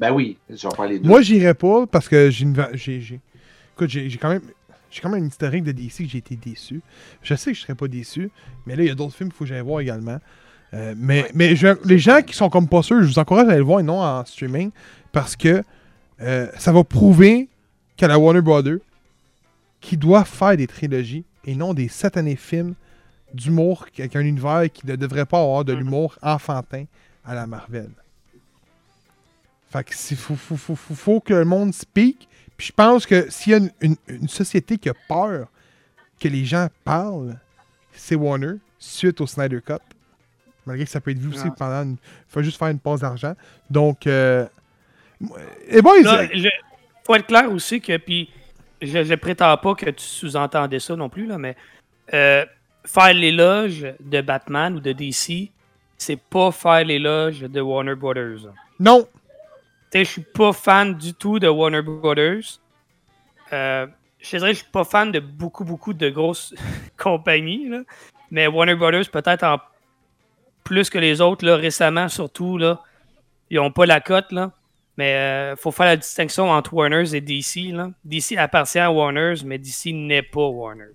Ben 0.00 0.12
oui, 0.12 0.38
je 0.48 0.54
vais 0.68 0.74
faire 0.74 0.86
les 0.86 0.98
deux. 0.98 1.08
Moi, 1.08 1.20
j'irai 1.22 1.54
pas 1.54 1.86
parce 1.86 2.08
que 2.08 2.30
j'ai 2.30 2.44
une. 2.44 2.54
va- 2.54 2.70
J'ai, 2.72 3.00
j'ai- 3.00 3.20
Écoute, 3.76 3.90
j'ai, 3.90 4.08
j'ai 4.08 4.18
quand 4.18 4.30
même. 4.30 4.42
J'ai 4.90 5.02
quand 5.02 5.10
même 5.10 5.18
une 5.22 5.28
historique 5.28 5.64
de 5.64 5.72
DC 5.72 6.04
que 6.04 6.08
j'ai 6.08 6.18
été 6.18 6.34
déçu. 6.34 6.80
Je 7.22 7.34
sais 7.34 7.50
que 7.52 7.56
je 7.58 7.62
serais 7.62 7.74
pas 7.74 7.88
déçu, 7.88 8.30
mais 8.64 8.74
là, 8.74 8.84
il 8.84 8.88
y 8.88 8.90
a 8.90 8.94
d'autres 8.94 9.14
films 9.14 9.28
qu'il 9.28 9.36
faut 9.36 9.44
que 9.44 9.50
j'aille 9.50 9.60
voir 9.60 9.80
également. 9.80 10.18
Euh, 10.72 10.94
mais 10.96 11.24
Ouais. 11.24 11.30
mais 11.34 11.56
je- 11.56 11.76
les 11.86 11.98
gens 11.98 12.22
qui 12.22 12.34
sont 12.34 12.48
comme 12.48 12.68
pas 12.68 12.82
sûrs, 12.82 13.02
je 13.02 13.06
vous 13.06 13.18
encourage 13.18 13.46
à 13.48 13.50
aller 13.50 13.58
le 13.58 13.64
voir 13.64 13.80
et 13.80 13.82
non 13.82 14.00
en 14.00 14.24
streaming 14.24 14.70
parce 15.12 15.36
que 15.36 15.62
euh, 16.20 16.48
ça 16.58 16.72
va 16.72 16.84
prouver 16.84 17.48
qu'à 17.96 18.08
la 18.08 18.18
Warner 18.18 18.40
Brothers, 18.40 18.78
qui 19.80 19.96
doit 19.96 20.24
faire 20.24 20.56
des 20.56 20.66
trilogies 20.66 21.24
et 21.44 21.54
non 21.54 21.74
des 21.74 21.88
satanés 21.88 22.36
films 22.36 22.74
d'humour 23.32 23.86
avec 23.98 24.16
un 24.16 24.20
univers 24.20 24.64
qui 24.72 24.86
ne 24.86 24.96
devrait 24.96 25.26
pas 25.26 25.40
avoir 25.40 25.64
de 25.64 25.72
l'humour 25.72 26.18
enfantin 26.22 26.84
à 27.24 27.34
la 27.34 27.46
Marvel. 27.46 27.90
Fait 29.70 29.84
que 29.84 29.92
il 30.10 30.16
faut, 30.16 30.34
faut, 30.34 30.74
faut, 30.74 31.20
que 31.20 31.34
le 31.34 31.44
monde 31.44 31.74
speak. 31.74 32.26
Puis 32.56 32.68
je 32.68 32.72
pense 32.72 33.04
que 33.06 33.30
s'il 33.30 33.52
y 33.52 33.54
a 33.54 33.58
une, 33.58 33.70
une- 33.82 33.96
une 34.08 34.28
société 34.28 34.78
qui 34.78 34.88
a 34.88 34.94
peur 35.08 35.48
que 36.18 36.26
les 36.26 36.44
gens 36.44 36.68
parlent, 36.84 37.38
c'est 37.92 38.14
Warner, 38.14 38.54
suite 38.78 39.20
au 39.20 39.26
Snyder 39.26 39.60
Cut. 39.60 39.74
Malgré 40.66 40.84
que 40.86 40.90
ça 40.90 41.00
peut 41.00 41.10
être 41.10 41.18
vu 41.18 41.28
aussi 41.28 41.50
pendant 41.56 41.82
une. 41.82 41.96
faut 42.28 42.42
juste 42.42 42.58
faire 42.58 42.68
une 42.68 42.78
pause 42.80 43.00
d'argent. 43.00 43.34
Donc. 43.70 44.06
Euh, 44.06 44.46
et 45.68 45.80
Là, 46.02 46.20
euh, 46.20 46.28
je- 46.32 46.48
faut 47.04 47.14
être 47.14 47.26
clair 47.26 47.50
aussi 47.52 47.80
que, 47.80 47.96
puis, 47.96 48.30
je, 48.82 49.14
prétends 49.14 49.56
pas 49.56 49.74
que 49.74 49.90
tu 49.90 50.04
sous-entendais 50.04 50.78
ça 50.78 50.94
non 50.96 51.08
plus, 51.08 51.26
là, 51.26 51.38
mais 51.38 51.56
euh, 52.14 52.44
faire 52.84 53.12
l'éloge 53.14 53.86
de 54.00 54.20
Batman 54.20 54.76
ou 54.76 54.80
de 54.80 54.92
DC, 54.92 55.50
c'est 55.96 56.20
pas 56.20 56.52
faire 56.52 56.84
l'éloge 56.84 57.40
de 57.40 57.60
Warner 57.60 57.94
Brothers. 57.94 58.52
non. 58.78 59.06
Je 59.94 60.04
suis 60.04 60.20
pas 60.22 60.52
fan 60.52 60.94
du 60.98 61.14
tout 61.14 61.38
de 61.38 61.48
Warner 61.48 61.80
Brothers. 61.80 62.60
Euh, 63.54 63.86
je 64.20 64.30
te 64.30 64.36
dirais 64.36 64.50
que 64.50 64.58
je 64.58 64.62
suis 64.62 64.70
pas 64.70 64.84
fan 64.84 65.10
de 65.10 65.18
beaucoup, 65.18 65.64
beaucoup 65.64 65.94
de 65.94 66.10
grosses 66.10 66.54
compagnies, 66.98 67.70
là. 67.70 67.80
mais 68.30 68.46
Warner 68.48 68.74
Brothers, 68.74 69.08
peut-être 69.10 69.44
en 69.44 69.56
plus 70.62 70.90
que 70.90 70.98
les 70.98 71.22
autres, 71.22 71.46
là, 71.46 71.56
récemment 71.56 72.08
surtout, 72.10 72.58
là, 72.58 72.82
ils 73.48 73.58
ont 73.58 73.72
pas 73.72 73.86
la 73.86 74.02
cote, 74.02 74.30
là. 74.30 74.52
Mais 74.98 75.14
euh, 75.14 75.56
faut 75.56 75.70
faire 75.70 75.86
la 75.86 75.96
distinction 75.96 76.50
entre 76.50 76.74
Warner 76.74 77.14
et 77.14 77.20
DC. 77.20 77.72
Là. 77.72 77.92
DC 78.04 78.36
appartient 78.36 78.80
à 78.80 78.90
Warner, 78.90 79.34
mais 79.44 79.56
DC 79.56 79.92
n'est 79.92 80.22
pas 80.22 80.48
Warner. 80.48 80.88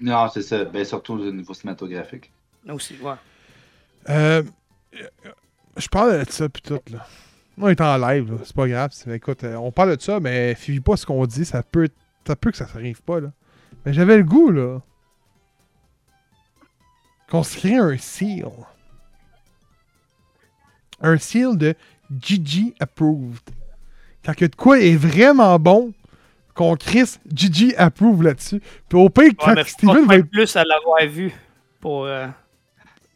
Non, 0.00 0.26
c'est 0.32 0.40
ça. 0.40 0.64
Ben, 0.64 0.82
surtout 0.86 1.12
au 1.12 1.30
niveau 1.30 1.52
cinématographique. 1.52 2.32
Aussi, 2.66 2.96
ouais. 3.02 3.12
Euh, 4.08 4.42
je 5.76 5.88
parle 5.88 6.24
de 6.24 6.30
ça, 6.30 6.48
puis 6.48 6.62
tout, 6.62 6.80
là. 6.90 7.06
On 7.58 7.68
est 7.68 7.80
en 7.80 7.98
live, 7.98 8.32
là. 8.32 8.38
C'est 8.42 8.56
pas 8.56 8.68
grave. 8.68 8.90
Écoute, 9.08 9.44
euh, 9.44 9.56
on 9.56 9.70
parle 9.70 9.96
de 9.96 10.00
ça, 10.00 10.18
mais 10.18 10.54
fiez 10.54 10.80
pas 10.80 10.96
ce 10.96 11.04
qu'on 11.04 11.26
dit. 11.26 11.44
Ça 11.44 11.62
peut, 11.62 11.90
ça 12.26 12.36
peut 12.36 12.50
que 12.50 12.56
ça 12.56 12.66
s'arrive 12.66 13.02
pas, 13.02 13.20
là. 13.20 13.32
Mais 13.84 13.92
j'avais 13.92 14.16
le 14.16 14.24
goût, 14.24 14.50
là. 14.50 14.80
Qu'on 17.30 17.42
se 17.42 17.58
crée 17.58 17.76
un 17.76 17.98
seal. 17.98 18.50
Un 21.02 21.18
seal 21.18 21.58
de 21.58 21.74
Gigi 22.20 22.74
Approved. 22.80 23.40
Quand 24.24 24.34
que 24.34 24.44
de 24.46 24.54
quoi 24.56 24.78
est 24.80 24.96
vraiment 24.96 25.58
bon, 25.58 25.92
qu'on 26.54 26.74
crisse 26.76 27.20
Gigi 27.32 27.74
Approved 27.76 28.22
là-dessus. 28.24 28.60
Puis 28.88 28.98
au 28.98 29.08
pire, 29.10 29.24
Ouais, 29.24 29.32
quand 29.38 29.54
faut 29.56 29.64
Steven 29.64 30.06
va 30.06 30.16
être 30.16 30.30
plus 30.30 30.56
à 30.56 30.64
l'avoir 30.64 31.06
vu 31.06 31.32
pour. 31.80 32.06
euh, 32.06 32.26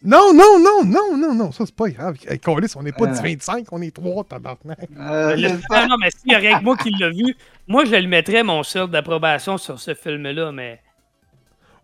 Non, 0.03 0.33
non, 0.35 0.59
non, 0.59 0.85
non, 0.85 1.17
non, 1.17 1.35
non, 1.35 1.53
ça 1.53 1.67
c'est 1.67 1.75
pas 1.75 1.89
grave. 1.91 2.17
Hey, 2.29 2.39
Câlisse, 2.39 2.75
on 2.77 2.83
n'est 2.83 2.93
pas 2.93 3.05
Euh. 3.07 3.13
10-25, 3.13 3.67
on 3.73 3.83
est 3.83 3.95
3, 3.95 4.25
tabarnak. 4.25 4.79
Euh, 4.99 5.37
le- 5.37 5.49
c'est 5.49 5.61
ça. 5.71 5.83
non, 5.83 5.89
non, 5.89 5.97
mais 6.01 6.11
s'il 6.11 6.33
y 6.33 6.35
a 6.35 6.39
rien 6.39 6.59
que 6.59 6.65
moi 6.65 6.77
qui 6.77 6.91
l'a 6.91 7.11
vu, 7.11 7.37
moi 7.69 7.85
je 7.85 7.97
le 7.97 8.07
mettrais 8.09 8.43
mon 8.43 8.63
cercle 8.63 8.91
d'approbation 8.93 9.59
sur 9.59 9.79
ce 9.81 9.95
film-là, 9.95 10.53
mais. 10.53 10.81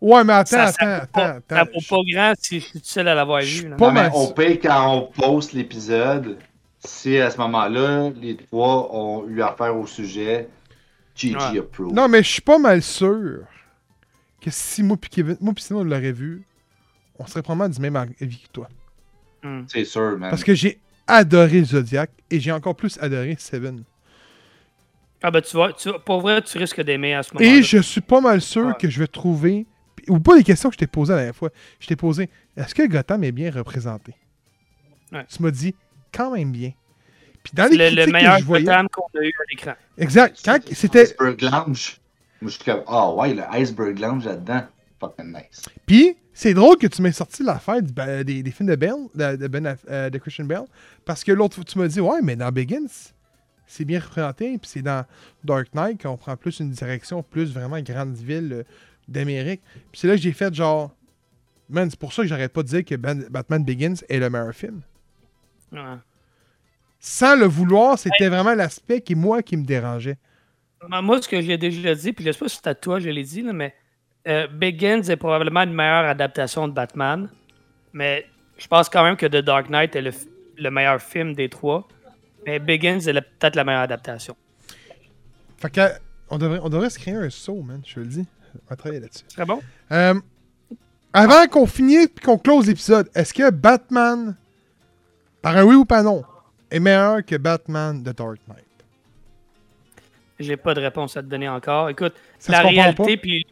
Ouais, 0.00 0.24
mais 0.24 0.34
attends, 0.34 0.50
ça, 0.50 0.64
attends, 0.64 0.76
ça, 0.78 1.00
vaut 1.00 1.06
pas, 1.12 1.24
attends, 1.24 1.40
ça 1.48 1.60
attends. 1.60 1.70
vaut 1.74 1.96
pas 2.04 2.10
grand 2.12 2.32
si 2.38 2.60
je 2.60 2.64
suis 2.66 2.80
tout 2.80 2.86
seul 2.86 3.08
à 3.08 3.14
l'avoir 3.14 3.40
vu. 3.42 3.70
pas 3.70 3.86
Non, 3.86 3.92
mais 3.92 4.10
sûr. 4.10 4.34
paye 4.34 4.58
quand 4.60 4.94
on 4.94 5.02
poste 5.06 5.52
l'épisode. 5.54 6.38
Si 6.86 7.18
à 7.18 7.30
ce 7.30 7.38
moment-là, 7.38 8.10
les 8.20 8.36
trois 8.36 8.94
ont 8.94 9.26
eu 9.28 9.42
affaire 9.42 9.76
au 9.76 9.86
sujet, 9.86 10.48
GG 11.14 11.36
Ouais. 11.36 11.58
approve. 11.58 11.92
Non, 11.92 12.08
mais 12.08 12.22
je 12.22 12.28
suis 12.30 12.40
pas 12.42 12.58
mal 12.58 12.82
sûr 12.82 13.40
que 14.40 14.50
si 14.50 14.82
moi 14.82 14.96
pis 14.96 15.08
Kevin, 15.10 15.36
moi 15.40 15.52
Simon 15.58 15.80
on 15.80 15.84
l'aurait 15.84 16.12
vu, 16.12 16.42
on 17.18 17.26
serait 17.26 17.42
probablement 17.42 17.68
du 17.74 17.80
même 17.80 17.96
avis 17.96 18.38
que 18.38 18.48
toi. 18.52 18.68
Hmm. 19.42 19.62
C'est 19.68 19.84
sûr, 19.84 20.18
man. 20.18 20.30
Parce 20.30 20.44
que 20.44 20.54
j'ai 20.54 20.78
adoré 21.06 21.62
Zodiac 21.64 22.10
et 22.30 22.40
j'ai 22.40 22.52
encore 22.52 22.76
plus 22.76 22.98
adoré 23.00 23.36
Seven. 23.38 23.82
Ah 25.22 25.30
ben 25.30 25.40
tu 25.40 25.56
vois, 25.56 25.72
tu, 25.72 25.88
pour 26.04 26.20
vrai, 26.20 26.42
tu 26.42 26.58
risques 26.58 26.80
d'aimer 26.82 27.14
à 27.14 27.22
ce 27.22 27.32
moment-là. 27.34 27.56
Et 27.58 27.62
je 27.62 27.78
suis 27.78 28.00
pas 28.02 28.20
mal 28.20 28.40
sûr 28.40 28.66
Ouais. 28.66 28.72
que 28.78 28.88
je 28.88 28.98
vais 29.00 29.06
trouver. 29.06 29.66
Ou 30.08 30.20
pas 30.20 30.36
les 30.36 30.44
questions 30.44 30.68
que 30.68 30.74
je 30.74 30.78
t'ai 30.78 30.86
posées 30.86 31.12
la 31.14 31.18
dernière 31.20 31.34
fois. 31.34 31.50
Je 31.80 31.86
t'ai 31.88 31.96
posé 31.96 32.28
est-ce 32.56 32.74
que 32.74 32.86
Gotham 32.86 33.24
est 33.24 33.32
bien 33.32 33.50
représenté? 33.50 34.14
Ouais. 35.10 35.24
Tu 35.28 35.42
m'as 35.42 35.50
dit 35.50 35.74
quand 36.16 36.32
même 36.32 36.52
bien. 36.52 36.72
Puis 37.42 37.52
dans 37.54 37.64
C'est 37.68 37.76
les 37.76 37.90
le, 37.90 37.96
critiques 37.96 38.06
le 38.06 38.12
meilleur 38.12 38.34
que 38.36 38.40
je 38.42 38.46
voyais. 38.46 38.64
Gotham 38.64 38.88
qu'on 38.88 39.18
a 39.18 39.22
eu 39.22 39.28
à 39.28 39.44
l'écran. 39.50 39.72
Exact. 39.98 40.40
Quand 40.44 40.58
c'était. 40.72 41.02
Iceberg 41.02 41.40
Lounge. 41.42 42.00
Moi, 42.40 42.50
je 42.50 42.56
suis 42.56 42.64
comme, 42.64 42.82
ah 42.86 43.12
ouais, 43.14 43.34
le 43.34 43.42
Iceberg 43.52 43.98
Lounge 43.98 44.24
là-dedans. 44.24 44.62
Fucking 45.00 45.26
nice. 45.32 45.62
Puis 45.86 46.16
c'est 46.32 46.54
drôle 46.54 46.76
que 46.78 46.86
tu 46.86 47.00
m'aies 47.02 47.12
sorti 47.12 47.42
l'affaire 47.42 47.80
du- 47.82 47.92
ben, 47.92 48.24
des, 48.24 48.42
des 48.42 48.50
films 48.50 48.68
de 48.70 48.76
Bell, 48.76 48.94
de, 49.14 49.36
de, 49.36 49.46
Ben 49.48 49.76
euh, 49.88 50.10
de 50.10 50.18
Christian 50.18 50.44
Bell. 50.44 50.62
Parce 51.04 51.22
que 51.24 51.32
l'autre 51.32 51.54
fois, 51.54 51.64
tu 51.64 51.78
m'as 51.78 51.86
dit 51.88 52.00
ouais, 52.00 52.20
mais 52.22 52.34
dans 52.36 52.50
Begins, 52.50 52.86
c'est 53.66 53.84
bien 53.84 54.00
représenté. 54.00 54.58
Puis 54.58 54.70
c'est 54.72 54.82
dans 54.82 55.04
Dark 55.44 55.68
Knight 55.74 56.02
qu'on 56.02 56.16
prend 56.16 56.36
plus 56.36 56.60
une 56.60 56.70
direction 56.70 57.22
plus 57.22 57.52
vraiment 57.52 57.80
grande 57.80 58.16
ville 58.16 58.52
euh, 58.52 58.62
d'Amérique. 59.08 59.62
Puis 59.92 60.00
c'est 60.00 60.08
là 60.08 60.14
que 60.16 60.20
j'ai 60.22 60.32
fait 60.32 60.52
genre. 60.52 60.92
Man, 61.68 61.88
c'est 61.90 61.98
pour 61.98 62.12
ça 62.12 62.22
que 62.22 62.28
j'arrête 62.28 62.52
pas 62.52 62.62
de 62.62 62.68
dire 62.68 62.84
que 62.84 62.94
Ben- 62.96 63.26
Batman 63.30 63.64
Begins 63.64 63.94
est 64.08 64.18
le 64.18 64.30
meilleur 64.30 64.54
film. 64.54 64.80
Ouais. 65.72 65.80
Sans 67.08 67.36
le 67.36 67.46
vouloir, 67.46 67.96
c'était 67.96 68.28
vraiment 68.28 68.54
l'aspect 68.56 69.00
qui, 69.00 69.14
moi, 69.14 69.40
qui 69.40 69.56
me 69.56 69.64
dérangeait. 69.64 70.18
Ben, 70.90 71.02
Moi, 71.02 71.22
ce 71.22 71.28
que 71.28 71.40
j'ai 71.40 71.56
déjà 71.56 71.94
dit, 71.94 72.12
puis 72.12 72.24
je 72.24 72.32
sais 72.32 72.38
pas 72.40 72.48
si 72.48 72.56
c'est 72.56 72.66
à 72.66 72.74
toi, 72.74 72.98
je 72.98 73.08
l'ai 73.08 73.22
dit, 73.22 73.42
là, 73.42 73.52
mais 73.52 73.76
euh, 74.26 74.48
Begins 74.48 75.02
est 75.02 75.16
probablement 75.16 75.62
une 75.62 75.72
meilleure 75.72 76.04
adaptation 76.06 76.66
de 76.66 76.72
Batman. 76.72 77.30
Mais 77.92 78.26
je 78.58 78.66
pense 78.66 78.88
quand 78.88 79.04
même 79.04 79.16
que 79.16 79.26
The 79.26 79.36
Dark 79.36 79.70
Knight 79.70 79.94
est 79.94 80.02
le, 80.56 80.70
meilleur 80.72 81.00
film 81.00 81.36
des 81.36 81.48
trois. 81.48 81.86
Mais 82.44 82.58
Begins 82.58 82.98
est 82.98 83.12
peut-être 83.12 83.54
la 83.54 83.62
meilleure 83.62 83.82
adaptation. 83.82 84.34
Fait 85.58 85.70
que, 85.70 85.80
on 86.28 86.38
devrait, 86.38 86.58
on 86.60 86.68
devrait 86.68 86.90
se 86.90 86.98
créer 86.98 87.14
un 87.14 87.30
saut, 87.30 87.62
man, 87.62 87.82
je 87.86 87.94
te 87.94 88.00
le 88.00 88.06
dis. 88.06 88.26
On 88.52 88.70
va 88.70 88.74
travailler 88.74 89.00
là-dessus. 89.00 89.26
Très 89.28 89.44
bon? 89.44 89.62
Euh, 89.92 90.14
avant 91.12 91.46
qu'on 91.46 91.66
finisse 91.66 92.06
et 92.06 92.20
qu'on 92.20 92.36
close 92.36 92.66
l'épisode, 92.66 93.08
est-ce 93.14 93.32
que 93.32 93.48
Batman, 93.52 94.34
par 95.40 95.56
un 95.56 95.62
oui 95.62 95.76
ou 95.76 95.84
pas 95.84 96.02
non, 96.02 96.24
est 96.70 96.80
meilleur 96.80 97.24
que 97.24 97.36
Batman 97.36 98.02
The 98.02 98.16
Dark 98.16 98.38
Knight? 98.48 98.64
J'ai 100.38 100.56
pas 100.56 100.74
de 100.74 100.80
réponse 100.80 101.16
à 101.16 101.22
te 101.22 101.28
donner 101.28 101.48
encore. 101.48 101.88
Écoute, 101.88 102.14
Ça 102.38 102.52
la 102.52 102.60
réalité, 102.68 103.16
puis. 103.16 103.46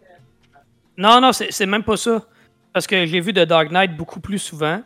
Non, 0.96 1.20
non, 1.20 1.32
c'est 1.32 1.66
même 1.66 1.82
pas 1.82 1.96
ça. 1.96 2.24
Parce 2.72 2.86
que 2.86 3.06
j'ai 3.06 3.20
vu 3.20 3.32
The 3.32 3.40
Dark 3.40 3.70
Knight 3.70 3.96
beaucoup 3.96 4.20
plus 4.20 4.38
souvent. 4.38 4.82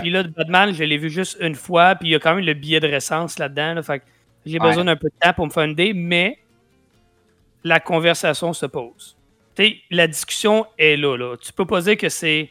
Puis 0.00 0.10
là, 0.10 0.24
Batman, 0.24 0.72
je 0.74 0.82
l'ai 0.82 0.98
vu 0.98 1.08
juste 1.10 1.36
une 1.40 1.54
fois, 1.54 1.94
puis 1.94 2.08
il 2.08 2.12
y 2.12 2.14
a 2.16 2.18
quand 2.18 2.34
même 2.34 2.44
le 2.44 2.54
billet 2.54 2.80
de 2.80 2.88
récence 2.88 3.38
là-dedans. 3.38 3.74
là, 3.74 3.82
fait 3.82 4.00
que 4.00 4.04
j'ai 4.44 4.58
Ouais. 4.60 4.68
besoin 4.68 4.84
d'un 4.84 4.96
peu 4.96 5.08
de 5.08 5.14
temps 5.20 5.32
pour 5.32 5.46
me 5.46 5.50
faire 5.50 5.62
une 5.62 5.70
idée, 5.72 5.92
mais 5.94 6.38
la 7.62 7.78
conversation 7.80 8.52
se 8.52 8.66
pose. 8.66 9.16
Tu 9.54 9.64
sais, 9.64 9.76
la 9.90 10.06
discussion 10.08 10.66
est 10.76 10.96
là, 10.96 11.16
là. 11.16 11.36
Tu 11.40 11.52
peux 11.52 11.64
pas 11.64 11.80
dire 11.80 11.96
que 11.96 12.08
c'est. 12.08 12.50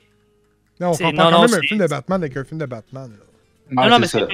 Non, 0.79 0.89
on 0.89 0.93
C'est- 0.93 1.03
compare 1.03 1.25
non, 1.31 1.37
quand 1.37 1.41
non, 1.43 1.49
même 1.51 1.59
un 1.59 1.67
film 1.67 1.79
de 1.81 1.87
Batman 1.87 2.23
avec 2.23 2.37
un 2.37 2.43
film 2.45 2.59
de 2.59 2.65
Batman. 2.65 3.11
là. 3.11 3.83
non, 3.83 3.89
non, 3.89 3.99
mais 3.99 4.07
c'est. 4.07 4.25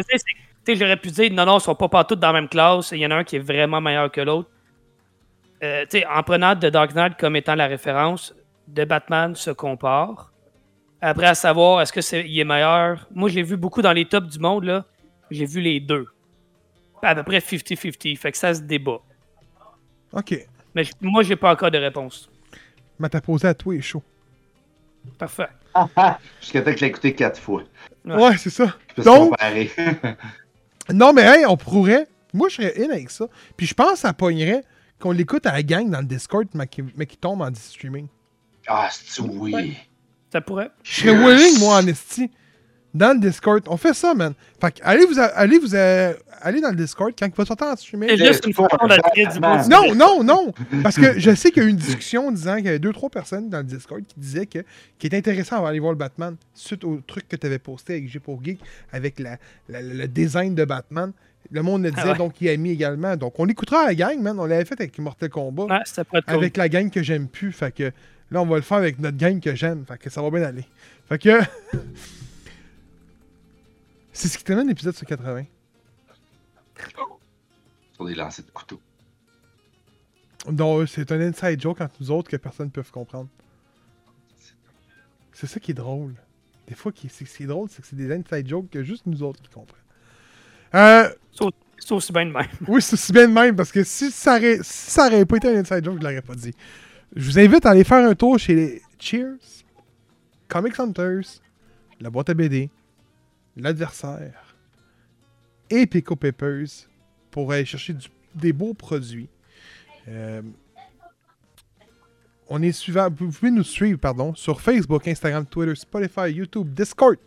Tu 0.66 0.74
sais, 0.74 0.76
j'aurais 0.80 0.98
pu 0.98 1.10
dire, 1.10 1.32
non, 1.34 1.46
non, 1.46 1.58
ils 1.58 1.62
sont 1.62 1.76
pas 1.76 1.90
partout 1.90 2.16
dans 2.16 2.28
la 2.28 2.34
même 2.34 2.50
classe. 2.50 2.92
Il 2.92 3.00
y 3.00 3.06
en 3.06 3.12
a 3.12 3.16
un 3.16 3.24
qui 3.24 3.36
est 3.38 3.40
vraiment 3.40 3.82
meilleur 3.82 4.12
que 4.12 4.22
l'autre. 4.22 4.50
Euh, 5.64 5.84
tu 5.90 6.00
sais, 6.00 6.06
en 6.08 6.24
prenant 6.24 6.56
The 6.56 6.68
Dark 6.68 6.94
Knight 6.96 7.18
comme 7.18 7.36
étant 7.36 7.56
la 7.56 7.68
référence, 7.68 8.34
de 8.68 8.84
Batman 8.86 9.36
se 9.36 9.52
compare. 9.52 10.32
Après, 11.02 11.26
à 11.28 11.36
savoir, 11.36 11.82
est-ce 11.82 11.92
que 11.94 12.02
c'est 12.02 12.28
il 12.28 12.40
est 12.40 12.44
meilleur? 12.44 13.08
Moi, 13.14 13.30
j'ai 13.30 13.42
vu 13.44 13.58
beaucoup 13.58 13.82
dans 13.82 13.92
les 13.92 14.06
tops 14.06 14.28
du 14.30 14.40
monde, 14.40 14.64
là. 14.66 14.86
J'ai 15.32 15.46
vu 15.46 15.62
les 15.62 15.80
deux. 15.80 16.08
À 17.02 17.16
peu 17.16 17.24
près 17.24 17.40
50-50. 17.40 18.18
Fait 18.18 18.32
que 18.32 18.38
ça 18.38 18.54
se 18.54 18.62
débat. 18.62 19.00
Ok. 20.14 20.36
Mais 20.76 20.84
moi, 21.02 21.24
j'ai 21.24 21.36
pas 21.36 21.52
encore 21.52 21.72
de 21.72 21.78
réponse. 21.80 22.30
Mais 23.00 23.10
t'as 23.10 23.22
posé 23.22 23.48
à 23.48 23.54
toi 23.56 23.74
et 23.76 23.82
chaud. 23.82 24.04
Parfait. 25.18 25.48
Jusqu'à 26.42 26.62
temps 26.62 26.72
que 26.72 26.78
je 26.78 26.82
l'ai 26.82 26.88
écouté 26.90 27.16
quatre 27.16 27.40
fois. 27.40 27.64
Ouais. 28.06 28.16
Ouais, 28.16 28.38
c'est 28.38 28.50
ça. 28.52 28.76
Je 28.90 28.94
peux 28.96 29.02
se 29.02 29.08
Donc- 29.08 29.30
comparer. 29.32 29.72
Non, 30.90 31.14
mais 31.14 31.24
hey, 31.24 31.46
on 31.46 31.58
pourrait. 31.58 32.08
Moi, 32.34 32.50
je 32.50 32.56
serais 32.56 32.74
in 32.84 32.90
avec 32.90 33.10
ça. 33.10 33.28
Puis 33.58 33.68
je 33.68 33.74
pense 33.74 33.94
que 33.94 34.00
ça 34.00 34.14
pognerait 34.14 34.64
qu'on 35.00 35.12
l'écoute 35.12 35.46
à 35.46 35.52
la 35.52 35.64
gang 35.64 35.90
dans 35.90 36.00
le 36.00 36.06
Discord, 36.06 36.48
mais 36.54 36.68
qui, 36.68 36.84
mais 36.96 37.06
qui 37.06 37.18
tombe 37.18 37.42
en 37.42 37.54
streaming. 37.54 38.08
ah, 38.68 38.90
c'est 38.92 39.22
oui? 39.22 39.54
Ouais. 39.54 39.78
Ça 40.32 40.40
pourrait. 40.40 40.72
Je 40.84 41.02
serais 41.02 41.18
willing, 41.18 41.60
moi, 41.60 41.78
en 41.78 41.88
esti. 41.88 42.32
Dans 42.94 43.14
le 43.14 43.20
Discord. 43.20 43.64
On 43.68 43.78
fait 43.78 43.94
ça, 43.94 44.14
man. 44.14 44.34
Fait 44.60 44.72
que 44.74 44.80
allez, 44.84 45.06
vous, 45.06 45.18
a- 45.20 45.24
allez, 45.24 45.60
vous 45.60 45.76
a- 45.76 46.14
allez 46.42 46.60
dans 46.60 46.70
le 46.72 46.76
Discord 46.76 47.14
quand 47.18 47.26
il 47.26 47.34
va 47.34 47.46
sortir 47.46 47.68
en 47.68 47.76
streaming. 47.78 48.10
Juste 48.18 48.46
une 48.46 48.54
monde. 48.58 49.62
Non, 49.70 49.96
non, 49.96 50.24
non! 50.24 50.54
Parce 50.84 50.98
que 50.98 51.18
je 51.18 51.34
sais 51.34 51.52
qu'il 51.52 51.64
y 51.64 51.66
a 51.66 51.70
eu 51.70 51.72
une 51.72 51.78
discussion 51.78 52.30
disant 52.32 52.58
qu'il 52.58 52.66
y 52.66 52.70
avait 52.70 52.80
deux, 52.80 52.92
trois 52.92 53.10
personnes 53.10 53.50
dans 53.50 53.60
le 53.60 53.64
Discord 53.64 54.02
qui 54.06 54.16
disaient 54.20 54.46
que 54.46 54.60
qui 55.00 55.08
était 55.08 55.16
intéressant 55.18 55.64
d'aller 55.64 55.80
voir 55.80 55.94
le 55.94 55.98
Batman 55.98 56.36
suite 56.54 56.84
au 56.84 57.00
truc 57.08 57.30
que 57.30 57.38
tu 57.38 57.48
avais 57.48 57.60
posté 57.60 57.94
avec 57.94 58.10
G 58.10 58.20
pour 58.20 58.44
Geek, 58.44 58.60
avec 58.92 59.20
la, 59.20 59.38
la- 59.70 59.82
le 59.82 60.08
design 60.08 60.54
de 60.54 60.66
Batman. 60.66 61.14
Le 61.50 61.62
monde 61.64 61.84
le 61.84 61.92
disait, 61.92 62.02
Ah 62.06 62.12
ouais. 62.12 62.18
donc 62.18 62.40
il 62.42 62.50
a 62.50 62.58
mis 62.58 62.72
également. 62.72 63.16
Donc 63.16 63.34
on 63.40 63.48
écoutera 63.48 63.84
à 63.84 63.86
la 63.88 63.96
gang, 63.96 64.20
man. 64.22 64.38
On 64.40 64.46
l'avait 64.46 64.66
fait 64.66 64.80
avec 64.80 64.98
Mortal 65.00 65.30
Kombat, 65.30 65.64
Ouais, 65.64 65.80
ça 65.86 66.04
pourrait 66.04 66.20
être 66.20 66.26
cool. 66.26 66.36
avec 66.36 66.58
la 66.58 66.68
gang 66.70 66.90
que 66.90 67.02
j'aime 67.02 67.28
plus. 67.28 67.52
Fait 67.54 67.74
que 67.74 67.92
là, 68.32 68.42
on 68.42 68.46
va 68.46 68.58
le 68.58 68.62
faire 68.62 68.78
avec 68.78 69.00
notre 69.00 69.18
gang 69.18 69.40
que 69.40 69.56
j'aime. 69.56 69.84
Fait 69.88 69.98
que 69.98 70.10
ça 70.10 70.22
va 70.22 70.30
bien 70.30 70.44
aller. 70.44 70.66
Fait 71.08 71.18
que. 71.18 71.40
C'est 74.14 74.28
ce 74.28 74.38
qui 74.38 74.44
termine 74.44 74.68
l'épisode 74.68 74.96
sur 74.96 75.06
80. 75.08 75.46
Sur 77.94 78.06
des 78.06 78.16
lancers 78.16 78.46
de 78.46 78.52
couteau. 78.52 78.80
Donc, 80.50 80.88
c'est 80.90 81.12
un 81.12 81.22
inside 81.22 81.62
joke 81.62 81.82
entre 81.82 81.96
nous 82.00 82.12
autres 82.12 82.30
que 82.30 82.38
personne 82.38 82.68
ne 82.68 82.72
peut 82.72 82.84
comprendre. 82.92 83.30
C'est 85.34 85.48
ça 85.48 85.60
qui 85.60 85.72
est 85.72 85.76
drôle. 85.76 86.14
Des 86.68 86.76
fois, 86.76 86.92
qui- 86.92 87.10
c'est 87.10 87.26
c'est 87.26 87.46
drôle, 87.46 87.70
c'est 87.70 87.82
que 87.82 87.88
c'est 87.88 87.96
des 87.96 88.12
inside 88.12 88.48
jokes 88.48 88.70
que 88.70 88.84
juste 88.84 89.06
nous 89.06 89.22
autres 89.24 89.42
qui 89.42 89.50
comprennent. 89.50 89.78
Euh, 90.76 91.10
C'est 91.84 91.92
aussi 91.94 92.12
bien 92.14 92.26
de 92.28 92.32
même. 92.32 92.48
oui, 92.68 92.82
c'est 92.82 92.94
aussi 92.94 93.12
bien 93.12 93.28
de 93.28 93.34
même, 93.34 93.56
parce 93.56 93.72
que 93.72 93.84
si 93.84 94.12
ça 94.12 94.38
aurait, 94.38 94.58
si 94.62 94.92
ça 94.92 95.08
aurait 95.08 95.26
pas 95.26 95.38
été 95.38 95.48
un 95.50 95.60
inside 95.60 95.84
joke, 95.84 95.98
je 95.98 96.04
l'aurais 96.04 96.22
pas 96.22 96.36
dit. 96.36 96.54
Je 97.16 97.26
vous 97.26 97.40
invite 97.40 97.66
à 97.66 97.72
aller 97.72 97.84
faire 97.84 98.08
un 98.08 98.14
tour 98.16 98.38
chez 98.40 98.56
les 98.56 98.82
Cheers, 99.00 99.36
Comic 100.48 100.80
Hunters, 100.80 101.42
la 102.00 102.10
boîte 102.10 102.30
à 102.30 102.34
BD, 102.36 102.70
l'adversaire 103.56 104.56
et 105.70 105.86
Pico 105.88 106.16
Peppers 106.16 106.88
pour 107.30 107.52
aller 107.52 107.66
chercher 107.66 107.96
des 108.36 108.54
beaux 108.54 108.74
produits. 108.74 109.30
Euh, 110.08 110.42
on 112.50 112.62
est 112.62 112.72
suivant, 112.72 113.10
vous 113.10 113.32
pouvez 113.32 113.52
nous 113.52 113.64
suivre 113.64 114.00
pardon, 114.00 114.36
sur 114.36 114.60
Facebook, 114.60 115.08
Instagram, 115.08 115.46
Twitter, 115.46 115.76
Spotify, 115.76 116.32
YouTube, 116.32 116.74
Discord, 116.74 117.18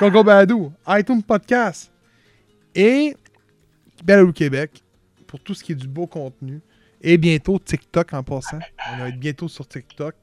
Gogo 0.00 0.24
Badou, 0.24 0.72
iTunes 0.88 1.22
Podcast 1.22 1.92
et 2.74 3.14
Balou 4.04 4.32
Québec 4.32 4.82
pour 5.26 5.38
tout 5.38 5.54
ce 5.54 5.62
qui 5.62 5.72
est 5.72 5.76
du 5.76 5.88
beau 5.88 6.06
contenu. 6.06 6.60
Et 7.00 7.16
bientôt 7.18 7.58
TikTok 7.58 8.12
en 8.12 8.22
passant. 8.22 8.60
On 8.92 8.98
va 8.98 9.08
être 9.08 9.18
bientôt 9.18 9.48
sur 9.48 9.66
TikTok. 9.66 10.14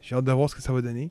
J'ai 0.00 0.14
hâte 0.14 0.24
de 0.24 0.32
voir 0.32 0.48
ce 0.48 0.54
que 0.54 0.62
ça 0.62 0.72
va 0.72 0.80
donner. 0.80 1.10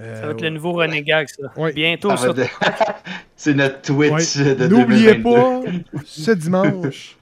Euh, 0.00 0.20
Ça 0.20 0.26
va 0.26 0.32
être 0.32 0.40
le 0.40 0.50
nouveau 0.50 0.72
René 0.72 1.02
Gag, 1.02 1.28
ça. 1.28 1.52
Ouais. 1.60 1.72
Bientôt, 1.72 2.16
Ça 2.16 2.32
de- 2.32 2.44
c'est 3.36 3.54
notre 3.54 3.82
Twitch 3.82 4.36
Ouais. 4.36 4.54
de 4.54 4.66
N'oubliez 4.66 5.14
2022. 5.14 5.22
pas, 5.22 6.00
ce 6.04 6.30
dimanche, 6.30 7.16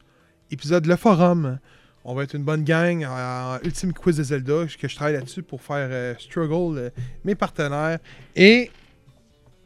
épisode 0.50 0.86
Le 0.86 0.96
Forum. 0.96 1.58
On 2.04 2.14
va 2.14 2.22
être 2.22 2.34
une 2.34 2.44
bonne 2.44 2.64
gang 2.64 3.04
en 3.04 3.58
Ultime 3.64 3.92
Quiz 3.92 4.16
de 4.16 4.22
Zelda, 4.22 4.64
que 4.80 4.88
je 4.88 4.94
travaille 4.94 5.14
là-dessus 5.14 5.42
pour 5.42 5.60
faire 5.60 5.88
euh, 5.90 6.14
Struggle, 6.18 6.78
euh, 6.78 6.90
mes 7.24 7.34
partenaires. 7.34 7.98
Et 8.36 8.70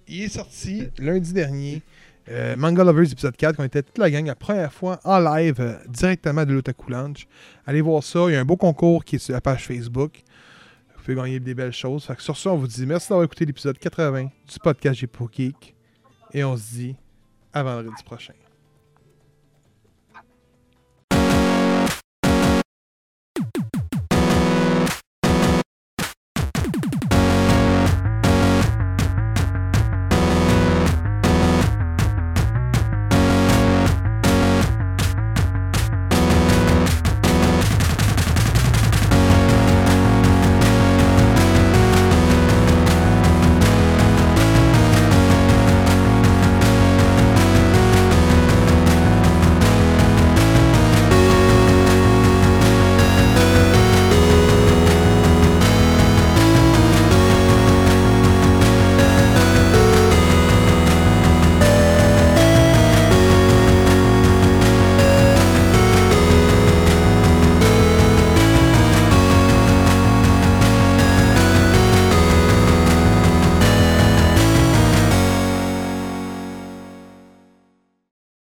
il 0.08 0.22
est 0.24 0.28
sorti 0.28 0.88
lundi 0.98 1.32
dernier, 1.32 1.82
euh, 2.30 2.56
Manga 2.56 2.82
Lovers 2.82 3.12
épisode 3.12 3.36
4, 3.36 3.56
qu'on 3.56 3.64
était 3.64 3.82
toute 3.82 3.98
la 3.98 4.10
gang 4.10 4.26
la 4.26 4.34
première 4.34 4.72
fois 4.72 4.98
en 5.04 5.18
live 5.20 5.56
euh, 5.60 5.74
directement 5.88 6.44
de 6.44 6.52
l'Otaku 6.52 6.90
Lounge. 6.90 7.28
Allez 7.66 7.80
voir 7.80 8.02
ça, 8.02 8.24
il 8.28 8.32
y 8.32 8.36
a 8.36 8.40
un 8.40 8.44
beau 8.44 8.56
concours 8.56 9.04
qui 9.04 9.16
est 9.16 9.18
sur 9.20 9.34
la 9.34 9.40
page 9.40 9.66
Facebook. 9.66 10.22
Vous 11.02 11.06
pouvez 11.06 11.16
gagner 11.16 11.40
des 11.40 11.52
belles 11.52 11.72
choses. 11.72 12.08
Sur 12.20 12.36
ça, 12.36 12.52
on 12.52 12.56
vous 12.56 12.68
dit 12.68 12.86
merci 12.86 13.08
d'avoir 13.08 13.24
écouté 13.24 13.44
l'épisode 13.44 13.76
80 13.76 14.22
du 14.22 14.58
podcast 14.62 15.00
J'ai 15.00 15.08
pour 15.08 15.32
Geek. 15.32 15.74
Et 16.32 16.44
on 16.44 16.56
se 16.56 16.74
dit 16.74 16.96
à 17.52 17.64
vendredi 17.64 18.04
prochain. 18.04 18.34